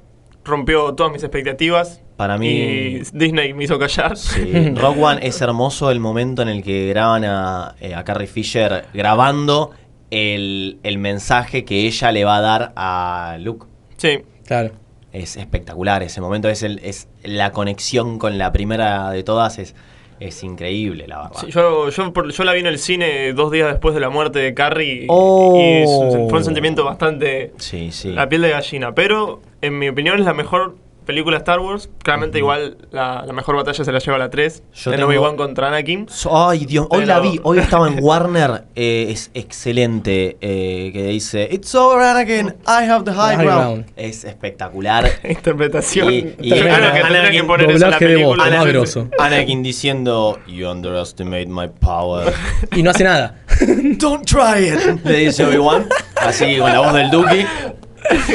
rompió 0.44 0.94
todas 0.94 1.12
mis 1.12 1.22
expectativas. 1.22 2.02
Para 2.16 2.38
mí- 2.38 2.48
Y 2.48 3.02
Disney 3.12 3.54
me 3.54 3.64
hizo 3.64 3.78
callar. 3.78 4.16
Sí, 4.16 4.40
Rogue 4.76 5.02
One 5.02 5.26
es 5.26 5.40
hermoso 5.40 5.90
el 5.90 5.98
momento 5.98 6.42
en 6.42 6.48
el 6.48 6.62
que 6.62 6.86
graban 6.88 7.24
a, 7.24 7.74
eh, 7.80 7.94
a 7.94 8.04
Carrie 8.04 8.26
Fisher 8.28 8.84
grabando 8.94 9.70
el, 10.10 10.78
el 10.82 10.98
mensaje 10.98 11.64
que 11.64 11.86
ella 11.86 12.12
le 12.12 12.24
va 12.24 12.36
a 12.36 12.40
dar 12.40 12.72
a 12.76 13.36
Luke. 13.40 13.66
Sí. 13.96 14.20
Claro. 14.46 14.70
Es 15.12 15.36
espectacular 15.36 16.02
ese 16.02 16.20
momento, 16.20 16.48
es, 16.48 16.62
el, 16.62 16.80
es 16.82 17.08
la 17.22 17.52
conexión 17.52 18.18
con 18.18 18.36
la 18.36 18.50
primera 18.52 19.10
de 19.10 19.22
todas, 19.22 19.58
es, 19.58 19.74
es 20.18 20.42
increíble, 20.42 21.06
la 21.06 21.18
verdad. 21.22 21.36
Sí, 21.40 21.50
yo, 21.50 21.88
yo, 21.88 22.44
la 22.44 22.52
vi 22.52 22.60
en 22.60 22.66
el 22.66 22.78
cine 22.78 23.32
dos 23.32 23.52
días 23.52 23.68
después 23.70 23.94
de 23.94 24.00
la 24.00 24.10
muerte 24.10 24.40
de 24.40 24.54
Carrie 24.54 25.04
y- 25.04 25.06
Oh. 25.08 25.54
y 25.56 26.28
fue 26.28 26.38
un 26.38 26.44
sentimiento 26.44 26.84
bastante... 26.84 27.52
Sí, 27.58 27.92
sí. 27.92 28.12
La 28.12 28.28
piel 28.28 28.42
de 28.42 28.50
gallina, 28.50 28.92
pero 28.94 29.40
en 29.60 29.78
mi 29.78 29.88
opinión 29.88 30.18
es 30.18 30.24
la 30.24 30.34
mejor 30.34 30.76
película 31.04 31.36
Star 31.38 31.60
Wars. 31.60 31.88
Claramente, 32.02 32.38
igual 32.38 32.76
la, 32.90 33.24
la 33.26 33.32
mejor 33.32 33.56
batalla 33.56 33.84
se 33.84 33.92
la 33.92 33.98
lleva 33.98 34.18
la 34.18 34.30
3. 34.30 34.62
Yo 34.74 34.90
en 34.92 34.96
tengo- 34.96 35.08
Obi-Wan 35.08 35.36
contra 35.36 35.68
Anakin. 35.68 36.06
Ay, 36.30 36.64
Dios, 36.66 36.86
hoy 36.90 37.04
la 37.06 37.20
vi, 37.20 37.40
hoy 37.42 37.58
estaba 37.58 37.88
en 37.88 38.02
Warner, 38.02 38.64
eh, 38.74 39.06
es 39.10 39.30
excelente, 39.34 40.36
eh, 40.40 40.90
que 40.92 41.04
dice, 41.08 41.48
It's 41.50 41.74
over 41.74 42.02
Anakin, 42.02 42.48
I 42.66 42.88
have 42.88 43.04
the 43.04 43.12
high, 43.12 43.36
High 43.36 43.44
ground. 43.44 43.62
ground. 43.62 43.86
Es 43.96 44.24
espectacular. 44.24 45.04
Interpretación. 45.24 46.12
Y- 46.12 46.34
y- 46.40 46.48
Yo 46.50 46.56
creo 46.56 46.92
que 46.92 47.00
tendría 47.00 47.30
que 47.30 47.44
poner 47.44 47.70
eso 47.70 47.74
en 47.76 47.80
la 47.80 47.86
Doblaje 47.98 48.06
de 48.06 48.24
voz, 48.24 48.36
película. 48.38 49.10
más 49.18 49.18
Anakin- 49.32 49.62
diciendo, 49.62 50.38
You 50.46 50.68
underestimate 50.70 51.46
my 51.46 51.68
power. 51.80 52.32
Y 52.74 52.82
no 52.82 52.90
hace 52.90 53.04
nada. 53.04 53.36
Don't 53.98 54.24
try 54.26 54.68
it. 54.68 55.04
Le 55.04 55.18
dice 55.18 55.44
Obi-Wan, 55.44 55.86
así 56.16 56.56
con 56.58 56.72
la 56.72 56.80
voz 56.80 56.92
del 56.94 57.10
Duki, 57.10 57.44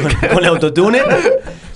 con, 0.01 0.29
con 0.35 0.45
autotune. 0.45 0.99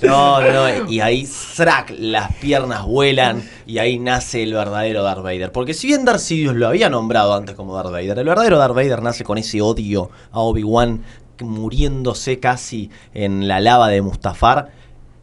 No, 0.03 0.41
no, 0.41 0.51
no. 0.51 0.91
Y 0.91 0.99
ahí, 0.99 1.25
¡zrac! 1.25 1.93
Las 1.97 2.33
piernas 2.35 2.85
vuelan 2.85 3.41
y 3.65 3.77
ahí 3.79 3.99
nace 3.99 4.43
el 4.43 4.53
verdadero 4.53 5.03
Darth 5.03 5.23
Vader. 5.23 5.51
Porque 5.51 5.73
si 5.73 5.87
bien 5.87 6.05
Darth 6.05 6.19
Sidious 6.19 6.55
lo 6.55 6.67
había 6.67 6.89
nombrado 6.89 7.33
antes 7.33 7.55
como 7.55 7.75
Darth 7.75 7.91
Vader, 7.91 8.17
el 8.19 8.25
verdadero 8.25 8.57
Darth 8.57 8.75
Vader 8.75 9.01
nace 9.01 9.23
con 9.23 9.37
ese 9.37 9.61
odio 9.61 10.09
a 10.31 10.39
Obi-Wan 10.39 11.01
muriéndose 11.41 12.39
casi 12.39 12.89
en 13.13 13.47
la 13.47 13.59
lava 13.59 13.89
de 13.89 14.01
Mustafar. 14.01 14.69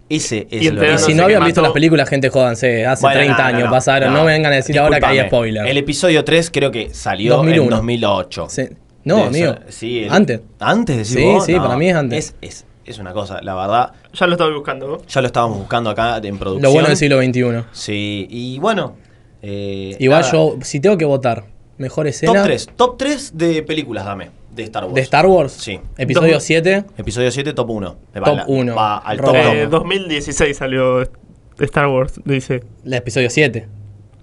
Ese 0.09 0.48
es 0.51 0.62
Y 0.62 0.66
el 0.66 0.82
Y 0.82 0.98
si 0.98 1.15
no 1.15 1.23
habían 1.24 1.44
visto 1.44 1.62
las 1.62 1.70
películas, 1.70 2.09
gente, 2.09 2.31
jódanse. 2.31 2.85
Hace 2.85 3.02
bueno, 3.02 3.20
30 3.20 3.39
no, 3.39 3.44
años 3.44 3.65
no, 3.66 3.70
pasaron. 3.70 4.12
No, 4.12 4.24
me 4.24 4.32
vengan 4.32 4.52
a 4.52 4.57
decir 4.57 4.77
ahora 4.78 4.98
que 4.98 5.07
hay 5.07 5.12
Discúlpame. 5.19 5.28
spoilers. 5.28 5.70
El 5.70 5.77
episodio 5.78 6.24
3 6.24 6.51
creo 6.51 6.70
que 6.73 6.93
salió 6.93 7.36
2001. 7.36 7.62
en 7.65 7.70
2008. 7.70 8.47
Sí. 8.51 8.62
No, 9.05 9.24
amigo. 9.24 9.55
sí, 9.69 10.01
el- 10.05 10.12
Antes. 10.12 10.40
¿Antes 10.59 10.97
decís 10.97 11.12
Sí, 11.15 11.23
vos? 11.24 11.44
sí, 11.47 11.55
para 11.55 11.77
mí 11.77 11.89
es 11.89 11.94
antes. 11.97 12.35
Es, 12.40 12.48
es, 12.51 12.66
es 12.90 12.98
una 12.98 13.12
cosa, 13.12 13.40
la 13.42 13.54
verdad, 13.54 13.92
Ya 14.12 14.26
lo 14.26 14.32
estaba 14.32 14.52
buscando. 14.54 14.86
¿no? 14.88 14.98
ya 15.06 15.20
lo 15.20 15.26
estábamos 15.26 15.58
buscando 15.58 15.90
acá 15.90 16.18
en 16.22 16.38
producción. 16.38 16.62
Lo 16.62 16.72
bueno 16.72 16.88
del 16.88 16.96
siglo 16.96 17.20
XXI. 17.22 17.64
Sí, 17.72 18.26
y 18.30 18.58
bueno. 18.58 18.96
eh, 19.42 19.96
Igual 19.98 20.20
nada. 20.22 20.32
yo, 20.32 20.56
si 20.62 20.80
tengo 20.80 20.96
que 20.98 21.04
votar, 21.04 21.44
mejor 21.78 22.06
escena 22.06 22.32
Top 22.34 22.42
3, 22.44 22.68
top 22.76 22.96
3 22.98 23.38
de 23.38 23.62
películas, 23.62 24.04
dame, 24.04 24.30
de 24.54 24.62
Star 24.64 24.84
Wars. 24.84 24.94
de 24.94 25.00
Star 25.00 25.26
Wars. 25.26 25.52
Sí. 25.52 25.80
Episodio 25.96 26.34
Dos- 26.34 26.42
7. 26.44 26.84
Episodio 26.98 27.30
7, 27.30 27.52
top 27.54 27.70
1. 27.70 27.96
Top 28.24 28.38
uno. 28.48 28.74
Va 28.74 28.98
al 28.98 29.16
top 29.16 29.26
Robert. 29.26 29.54
Eh, 29.54 29.62
top. 29.64 29.70
2016 29.84 30.56
salió 30.56 31.02
Star 31.58 31.86
Wars, 31.88 32.20
dice. 32.24 32.62
El 32.84 32.94
episodio 32.94 33.30
7. 33.30 33.68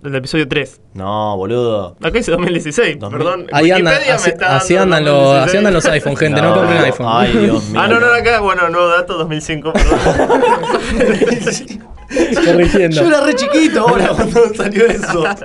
El 0.03 0.15
episodio 0.15 0.47
3. 0.47 0.81
No, 0.93 1.35
boludo. 1.37 1.97
Acá 1.99 2.11
dice 2.11 2.31
2016, 2.31 2.99
2000. 2.99 3.17
perdón. 3.17 3.47
Ahí 3.51 3.71
me 3.81 3.89
así, 3.89 4.29
está 4.29 4.57
así 4.57 4.77
andan 4.77 5.03
los, 5.03 5.13
2016. 5.13 5.47
así 5.47 5.57
andan 5.57 5.73
los 5.73 5.85
iPhone, 5.85 6.15
gente. 6.15 6.41
No, 6.41 6.53
compren 6.53 6.77
iPhone. 6.83 7.07
Ay, 7.09 7.31
Dios 7.33 7.69
mío. 7.69 7.81
Ah, 7.81 7.87
no, 7.87 7.99
no, 7.99 8.05
acá, 8.07 8.39
bueno, 8.39 8.69
nuevo 8.69 8.87
dato, 8.89 9.17
2005, 9.17 9.73
perdón. 9.73 9.99
Corrigiendo. 12.45 13.01
Yo 13.01 13.07
era 13.07 13.21
re 13.21 13.35
chiquito 13.35 13.81
ahora 13.87 14.09
cuando 14.09 14.53
salió 14.53 14.85
eso. 14.85 15.23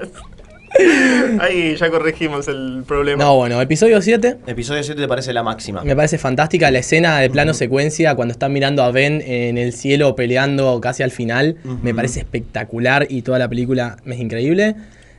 Ahí 1.40 1.76
ya 1.76 1.90
corregimos 1.90 2.48
el 2.48 2.82
problema. 2.86 3.22
No, 3.24 3.36
bueno, 3.36 3.60
episodio 3.60 4.00
7. 4.00 4.38
Episodio 4.46 4.82
7 4.82 5.00
te 5.00 5.08
parece 5.08 5.32
la 5.32 5.42
máxima. 5.42 5.82
Me 5.84 5.94
parece 5.96 6.18
fantástica 6.18 6.70
la 6.70 6.78
escena 6.80 7.18
de 7.20 7.30
plano 7.30 7.54
secuencia 7.54 8.14
cuando 8.14 8.32
están 8.32 8.52
mirando 8.52 8.82
a 8.82 8.90
Ben 8.90 9.22
en 9.26 9.58
el 9.58 9.72
cielo 9.72 10.14
peleando 10.16 10.80
casi 10.80 11.02
al 11.02 11.10
final. 11.10 11.56
Me 11.82 11.94
parece 11.94 12.20
espectacular 12.20 13.06
y 13.08 13.22
toda 13.22 13.38
la 13.38 13.48
película 13.48 13.96
es 14.06 14.18
increíble. 14.18 14.74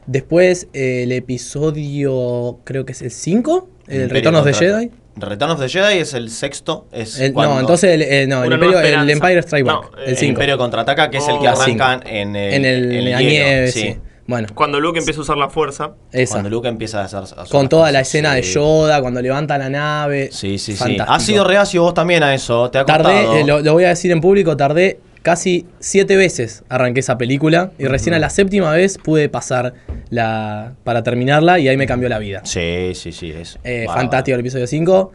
Después 0.05 0.67
eh, 0.73 1.03
el 1.03 1.11
episodio, 1.13 2.59
creo 2.63 2.85
que 2.85 2.91
es 2.91 3.01
el 3.01 3.11
5, 3.11 3.69
el 3.87 4.01
Imperio 4.03 4.13
Retorno 4.31 4.43
de. 4.43 4.53
Jedi. 4.53 4.91
Return 5.15 5.51
of 5.51 5.59
the 5.59 5.69
Jedi 5.69 5.99
es 5.99 6.13
el 6.15 6.29
sexto. 6.31 6.87
Es 6.91 7.19
El- 7.19 7.33
no, 7.33 7.59
entonces 7.59 7.91
el, 7.91 8.01
eh, 8.01 8.25
no, 8.27 8.43
el, 8.43 8.51
Imperio- 8.51 8.79
el. 8.79 9.09
Empire 9.11 9.39
Strike 9.41 9.63
Back, 9.65 9.91
No, 9.93 9.97
el 10.03 10.09
el 10.09 10.17
5. 10.17 10.29
Imperio 10.31 10.57
contraataca, 10.57 11.09
que 11.11 11.17
es 11.19 11.27
el 11.27 11.37
que 11.39 11.47
Oh. 11.47 11.51
arrancan 11.51 12.01
en 12.07 12.35
el, 12.35 12.53
en 12.53 12.65
el, 12.65 12.91
en 12.91 13.11
la 13.11 13.19
hielo, 13.21 13.29
nieve, 13.29 13.71
sí. 13.71 13.95
Bueno, 14.25 14.47
Cuando 14.55 14.79
Luke 14.79 14.97
empieza 14.99 15.19
a 15.19 15.23
usar 15.23 15.37
la 15.37 15.49
fuerza. 15.49 15.91
esa. 16.11 16.35
Cuando 16.35 16.49
Luke 16.49 16.67
empieza 16.67 17.01
a 17.01 17.05
hacer. 17.05 17.19
a 17.19 17.23
hacer 17.23 17.37
Con 17.51 17.67
toda 17.67 17.91
la 17.91 17.99
escena 18.01 18.33
de 18.33 18.43
sí. 18.43 18.53
Yoda, 18.53 19.01
cuando 19.01 19.21
levanta 19.21 19.57
la 19.57 19.69
nave. 19.69 20.29
Sí, 20.31 20.57
sí, 20.57 20.71
sí. 20.73 20.77
Fantástico. 20.77 21.11
Has 21.11 21.23
sido 21.25 21.43
reacio 21.43 21.81
vos 21.81 21.93
también 21.93 22.23
a 22.23 22.33
eso. 22.33 22.71
Te 22.71 22.77
ha. 22.77 22.85
Tardé, 22.85 23.41
eh, 23.41 23.43
lo, 23.45 23.59
lo 23.59 23.73
voy 23.73 23.83
a 23.83 23.89
decir 23.89 24.11
en 24.11 24.21
público, 24.21 24.55
tardé 24.55 24.99
casi 25.23 25.65
siete 25.79 26.17
veces 26.17 26.63
arranqué 26.67 26.99
esa 26.99 27.17
película 27.17 27.71
y 27.79 27.85
recién 27.85 28.13
a 28.13 28.19
la 28.19 28.29
séptima 28.29 28.71
vez 28.73 28.97
pude 28.97 29.29
pasar 29.29 29.73
la 30.09 30.73
para 30.83 31.01
terminarla 31.03 31.59
y 31.59 31.67
ahí 31.69 31.77
me 31.77 31.85
cambió 31.87 32.09
la 32.09 32.19
vida. 32.19 32.41
Sí, 32.43 32.91
sí, 32.93 33.11
sí. 33.13 33.31
Es 33.31 33.57
Eh, 33.63 33.85
fantástico 33.87 34.35
el 34.35 34.41
episodio 34.41 34.67
5 34.67 35.11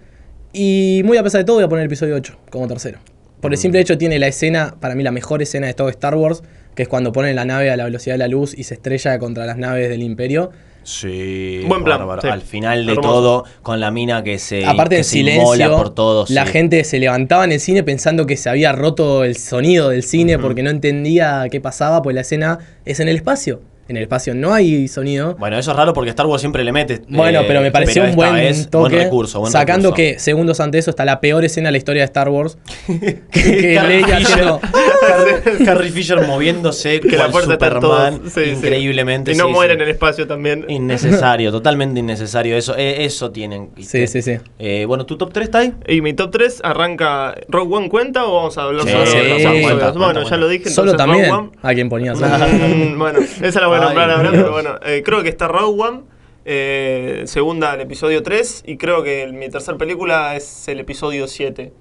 y 0.53 1.03
muy 1.05 1.19
a 1.19 1.23
pesar 1.23 1.41
de 1.41 1.45
todo 1.45 1.57
voy 1.57 1.65
a 1.65 1.69
poner 1.69 1.83
el 1.83 1.87
episodio 1.89 2.15
8 2.17 2.37
como 2.51 2.67
tercero. 2.69 2.99
Por 3.41 3.51
Mm. 3.51 3.55
el 3.55 3.59
simple 3.59 3.81
hecho 3.81 3.99
tiene 3.99 4.19
la 4.19 4.27
escena, 4.29 4.75
para 4.81 4.95
mí 4.95 5.03
la 5.03 5.13
mejor 5.13 5.43
escena 5.43 5.67
de 5.67 5.75
todo 5.75 5.89
Star 5.91 6.15
Wars, 6.15 6.43
que 6.79 6.85
es 6.85 6.89
cuando 6.89 7.11
ponen 7.11 7.35
la 7.35 7.45
nave 7.45 7.73
a 7.73 7.77
la 7.77 7.83
velocidad 7.87 8.15
de 8.15 8.19
la 8.19 8.29
luz 8.29 8.57
y 8.57 8.63
se 8.63 8.75
estrella 8.75 9.19
contra 9.19 9.45
las 9.47 9.59
naves 9.59 9.89
del 9.89 10.01
imperio. 10.01 10.53
Sí. 10.85 11.65
Buen 11.67 11.83
plan, 11.83 11.99
bárbaro. 11.99 12.23
sí. 12.23 12.29
Al 12.29 12.41
final 12.41 12.87
de 12.87 12.93
Hermoso. 12.93 13.09
todo, 13.11 13.45
con 13.63 13.81
la 13.81 13.91
mina 13.91 14.23
que 14.23 14.39
se. 14.39 14.65
Aparte 14.65 14.99
que 14.99 15.03
se 15.03 15.19
inmola 15.19 15.57
silencio, 15.57 15.77
por 15.77 15.91
todo. 15.93 16.25
la 16.29 16.47
sí. 16.47 16.53
gente 16.53 16.85
se 16.85 17.01
levantaba 17.01 17.43
en 17.45 17.51
el 17.51 17.59
cine 17.59 17.83
pensando 17.83 18.27
que 18.27 18.37
se 18.37 18.49
había 18.49 18.71
roto 18.71 19.25
el 19.25 19.37
sonido 19.37 19.89
del 19.89 20.05
cine 20.05 20.39
porque 20.39 20.63
no 20.63 20.71
entendía 20.71 21.49
qué 21.51 21.61
pasaba, 21.61 22.01
pues 22.01 22.15
la 22.15 22.21
escena 22.21 22.61
es 22.85 23.01
en 23.01 23.09
el 23.09 23.17
espacio. 23.17 23.61
En 23.89 23.97
el 23.97 24.03
espacio 24.03 24.35
no 24.35 24.53
hay 24.53 24.87
sonido. 24.87 25.35
Bueno, 25.39 25.59
eso 25.59 25.71
es 25.71 25.77
raro 25.77 25.95
porque 25.95 26.11
Star 26.11 26.27
Wars 26.27 26.41
siempre 26.43 26.63
le 26.63 26.73
mete. 26.73 27.01
Bueno, 27.09 27.41
eh, 27.41 27.45
pero 27.49 27.61
me 27.63 27.71
pareció 27.71 28.05
un 28.05 28.15
buen 28.15 28.35
vez, 28.35 28.69
toque. 28.69 28.91
Buen 28.95 29.05
recurso, 29.05 29.41
buen 29.41 29.51
sacando 29.53 29.91
recurso. 29.93 29.95
que 30.15 30.19
segundos 30.19 30.61
antes 30.61 30.73
de 30.73 30.79
eso 30.81 30.91
está 30.91 31.05
la 31.07 31.21
peor 31.21 31.45
escena 31.45 31.69
de 31.69 31.73
la 31.73 31.79
historia 31.79 32.03
de 32.03 32.05
Star 32.05 32.29
Wars. 32.29 32.59
que 32.87 33.23
que 33.33 33.75
Carrie 33.75 34.03
Leia 34.03 34.19
Fisher, 34.19 34.33
haciendo- 34.35 34.61
Carrie- 34.61 35.65
Carrie 35.65 35.91
Fisher 35.91 36.27
moviéndose 36.27 37.01
Que 37.01 37.17
la 37.17 37.29
puerta 37.31 37.53
Superman. 37.55 38.21
Sí, 38.33 38.41
increíblemente. 38.43 39.33
Y 39.33 39.37
no 39.37 39.47
sí, 39.47 39.53
muere 39.53 39.73
sí. 39.73 39.77
en 39.77 39.83
el 39.83 39.89
espacio 39.89 40.27
también. 40.27 40.65
Innecesario, 40.69 41.51
totalmente 41.53 42.01
innecesario. 42.01 42.57
Eso, 42.57 42.75
eh, 42.77 43.05
eso 43.07 43.31
tienen. 43.31 43.71
Sí, 43.81 44.07
sí, 44.07 44.21
sí. 44.23 44.37
Eh, 44.59 44.85
bueno, 44.87 45.07
¿tu 45.07 45.17
top 45.17 45.33
3 45.33 45.45
está 45.47 45.59
ahí? 45.61 45.73
Y 45.87 46.01
mi 46.03 46.13
top 46.13 46.31
3 46.33 46.61
arranca. 46.63 47.35
¿Rogue 47.49 47.75
One 47.75 47.89
cuenta 47.89 48.27
o 48.27 48.35
vamos 48.35 48.59
a 48.59 48.65
hablar 48.65 48.85
Sí, 48.85 48.91
solo 48.93 49.07
sí, 49.07 49.17
de 49.17 49.23
los 49.23 49.29
cuenta, 49.29 49.49
episodios? 49.51 49.79
cuenta, 49.81 49.99
bueno, 49.99 50.13
cuenta. 50.21 50.31
ya 50.31 50.37
lo 50.37 50.49
dije. 50.49 50.69
Solo 50.71 50.95
también. 50.97 51.51
A 51.63 51.75
quien 51.75 51.89
ponías. 51.89 52.19
Mm, 52.59 52.99
bueno, 52.99 53.21
esa 53.43 53.61
la 53.61 53.67
voy 53.69 53.78
a 53.79 53.81
Ay, 53.83 53.87
nombrar 53.87 54.11
ahora, 54.11 54.31
Dios. 54.31 54.43
pero 54.43 54.53
bueno, 54.53 54.71
eh, 54.85 55.03
creo 55.05 55.23
que 55.23 55.29
está 55.29 55.49
Rogue 55.49 55.83
One, 55.83 56.01
eh, 56.45 57.23
segunda 57.27 57.75
el 57.75 57.81
episodio 57.83 58.23
3, 58.23 58.63
y 58.67 58.77
creo 58.77 59.03
que 59.03 59.23
el- 59.23 59.33
mi 59.35 59.49
tercer 59.49 59.77
película 59.77 60.35
es 60.37 60.67
el 60.69 60.81
episodio 60.81 61.27
7. 61.27 61.73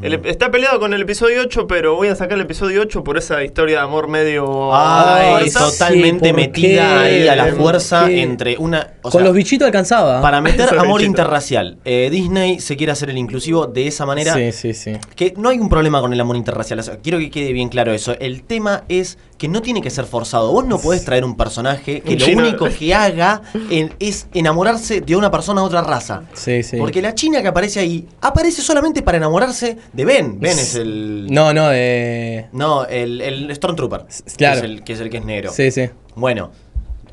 El 0.00 0.12
ep- 0.22 0.26
está 0.26 0.48
peleado 0.52 0.78
con 0.78 0.94
el 0.94 1.02
episodio 1.02 1.40
8, 1.40 1.66
pero 1.66 1.96
voy 1.96 2.06
a 2.06 2.14
sacar 2.14 2.34
el 2.38 2.42
episodio 2.42 2.82
8 2.82 3.02
por 3.02 3.18
esa 3.18 3.42
historia 3.42 3.78
de 3.78 3.82
amor 3.82 4.06
medio... 4.06 4.72
Ay, 4.72 5.50
fuerza. 5.50 5.58
totalmente 5.70 6.28
¿por 6.28 6.36
metida 6.36 6.62
qué? 7.00 7.00
ahí 7.00 7.26
a 7.28 7.34
la 7.34 7.46
¿Por 7.46 7.54
fuerza 7.56 8.06
qué? 8.06 8.22
entre 8.22 8.56
una. 8.58 8.92
o 9.02 9.10
Con 9.10 9.18
sea, 9.18 9.22
los 9.22 9.34
bichitos 9.34 9.66
alcanzaba. 9.66 10.20
Para 10.22 10.40
meter 10.40 10.60
Esos 10.66 10.78
amor 10.78 11.00
bichitos. 11.00 11.06
interracial. 11.08 11.78
Eh, 11.84 12.10
Disney 12.12 12.60
se 12.60 12.76
quiere 12.76 12.92
hacer 12.92 13.10
el 13.10 13.18
inclusivo 13.18 13.66
de 13.66 13.88
esa 13.88 14.06
manera. 14.06 14.34
Sí, 14.34 14.52
sí, 14.52 14.72
sí. 14.72 14.92
Que 15.16 15.34
no 15.36 15.48
hay 15.48 15.58
un 15.58 15.68
problema 15.68 16.00
con 16.00 16.12
el 16.12 16.20
amor 16.20 16.36
interracial. 16.36 16.78
o 16.78 16.82
sea, 16.84 16.98
quiero 16.98 17.18
que 17.18 17.32
quede 17.32 17.52
bien 17.52 17.68
claro 17.68 17.90
eso. 17.92 18.14
El 18.20 18.44
tema 18.44 18.84
es 18.88 19.18
que 19.42 19.48
no 19.48 19.60
tiene 19.60 19.82
que 19.82 19.90
ser 19.90 20.04
forzado. 20.04 20.52
Vos 20.52 20.64
no 20.64 20.78
podés 20.78 21.04
traer 21.04 21.24
un 21.24 21.36
personaje 21.36 22.00
que 22.00 22.12
Un 22.12 22.18
lo 22.20 22.24
chino. 22.26 22.42
único 22.46 22.68
que 22.68 22.94
haga 22.94 23.42
en- 23.70 23.92
es 23.98 24.28
enamorarse 24.34 25.00
de 25.00 25.16
una 25.16 25.32
persona 25.32 25.62
de 25.62 25.66
otra 25.66 25.82
raza. 25.82 26.22
Sí, 26.32 26.62
sí. 26.62 26.76
Porque 26.76 27.02
la 27.02 27.12
china 27.16 27.42
que 27.42 27.48
aparece 27.48 27.80
ahí 27.80 28.06
aparece 28.20 28.62
solamente 28.62 29.02
para 29.02 29.16
enamorarse 29.18 29.78
de 29.92 30.04
Ben. 30.04 30.38
Ben 30.38 30.56
es 30.56 30.76
el. 30.76 31.26
No, 31.28 31.52
no, 31.52 31.70
de. 31.70 32.46
No, 32.52 32.84
el, 32.86 33.20
el 33.20 33.52
Stormtrooper. 33.56 34.04
claro. 34.36 34.60
Que 34.60 34.66
es 34.66 34.72
el 34.72 34.84
que 34.84 34.92
es 34.92 35.00
el 35.00 35.10
que 35.10 35.16
es 35.18 35.24
negro. 35.24 35.50
Sí, 35.52 35.72
sí. 35.72 35.90
Bueno, 36.14 36.52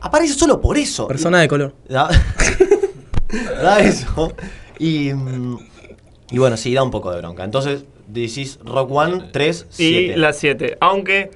aparece 0.02 0.36
solo 0.36 0.62
por 0.62 0.78
eso. 0.78 1.08
Persona 1.08 1.40
de 1.42 1.48
color. 1.48 1.74
Da, 1.90 2.10
da 3.62 3.80
eso. 3.80 4.34
Y, 4.78 5.10
y 5.10 6.38
bueno, 6.38 6.58
sí, 6.58 6.74
da 6.76 6.84
un 6.84 6.92
poco 6.92 7.12
de 7.12 7.18
bronca. 7.18 7.44
Entonces, 7.44 7.86
decís 8.08 8.60
Rock 8.64 8.92
One 8.92 9.30
3, 9.32 9.66
Y 9.72 9.74
7. 9.74 10.18
la 10.18 10.34
7. 10.34 10.78
Aunque, 10.80 11.32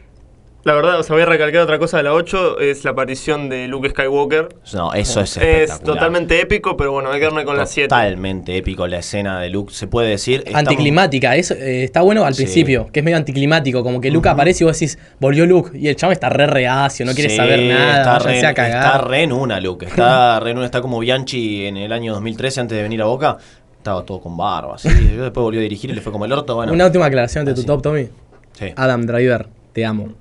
la 0.66 0.74
verdad, 0.74 1.00
o 1.00 1.04
sea, 1.04 1.14
voy 1.16 1.24
a 1.24 1.26
recalcar 1.26 1.62
otra 1.62 1.78
cosa 1.78 1.98
de 1.98 2.04
la 2.04 2.14
8, 2.14 2.60
es 2.62 2.86
la 2.86 2.92
aparición 2.92 3.50
de 3.50 3.68
Luke 3.68 3.90
Skywalker. 3.90 4.48
No, 4.74 4.94
eso 4.94 5.20
es 5.20 5.36
Es 5.38 5.82
totalmente 5.82 6.40
épico, 6.40 6.78
pero 6.78 6.94
bueno, 6.94 7.10
hay 7.10 7.16
que 7.16 7.20
quedarme 7.22 7.44
con 7.44 7.58
la 7.58 7.66
7. 7.66 7.90
Totalmente 7.90 8.56
épico 8.56 8.88
la 8.88 9.00
escena 9.00 9.42
de 9.42 9.50
Luke, 9.50 9.74
se 9.74 9.88
puede 9.88 10.10
decir. 10.10 10.40
Estamos- 10.46 10.60
Anticlimática, 10.60 11.36
eso 11.36 11.54
eh, 11.56 11.84
está 11.84 12.02
bueno 12.02 12.24
al 12.24 12.34
Sí. 12.34 12.44
principio, 12.44 12.88
que 12.94 13.02
es 13.02 13.04
medio 13.04 13.18
anticlimático, 13.18 13.84
como 13.84 14.00
que 14.00 14.10
Luke 14.10 14.30
aparece 14.30 14.64
y 14.64 14.68
vos 14.68 14.80
decís, 14.80 14.98
volvió 15.20 15.46
Luke, 15.46 15.78
y 15.78 15.90
el 15.90 15.96
chavo 15.98 16.14
está 16.14 16.30
re 16.30 16.48
reacio, 16.48 17.06
no 17.06 17.14
quiere 17.14 17.30
Sí, 17.30 17.36
saber 17.36 17.60
nada, 17.64 17.98
Está 17.98 18.20
re, 18.20 18.46
a 18.46 18.54
cagar. 18.54 18.86
está 18.86 18.98
re 19.08 19.24
en 19.24 19.32
una, 19.34 19.60
Luke. 19.60 19.86
Está 19.86 20.40
re 20.40 20.52
en 20.52 20.58
una, 20.58 20.66
está 20.66 20.80
como 20.82 21.00
Bianchi 21.00 21.66
en 21.66 21.76
el 21.76 21.92
año 21.92 22.14
2013 22.14 22.62
antes 22.62 22.78
de 22.78 22.84
venir 22.84 23.02
a 23.02 23.06
Boca. 23.06 23.38
Estaba 23.80 24.04
todo 24.06 24.22
con 24.22 24.38
barba, 24.38 24.76
así. 24.76 24.88
Después 24.94 25.34
volvió 25.44 25.60
a 25.60 25.64
dirigir 25.64 25.90
y 25.90 25.94
le 25.94 26.00
fue 26.00 26.14
como 26.14 26.24
el 26.24 26.32
orto. 26.32 26.56
Bueno, 26.56 26.72
Una 26.72 26.86
última 26.86 27.06
aclaración 27.08 27.44
de 27.44 27.54
tu 27.54 27.60
Así. 27.60 27.68
top, 27.68 27.82
Tommy. 27.82 28.08
sí. 28.54 28.68
Adam 28.78 29.06
Driver, 29.06 29.48
te 29.74 29.84
amo. 29.86 30.14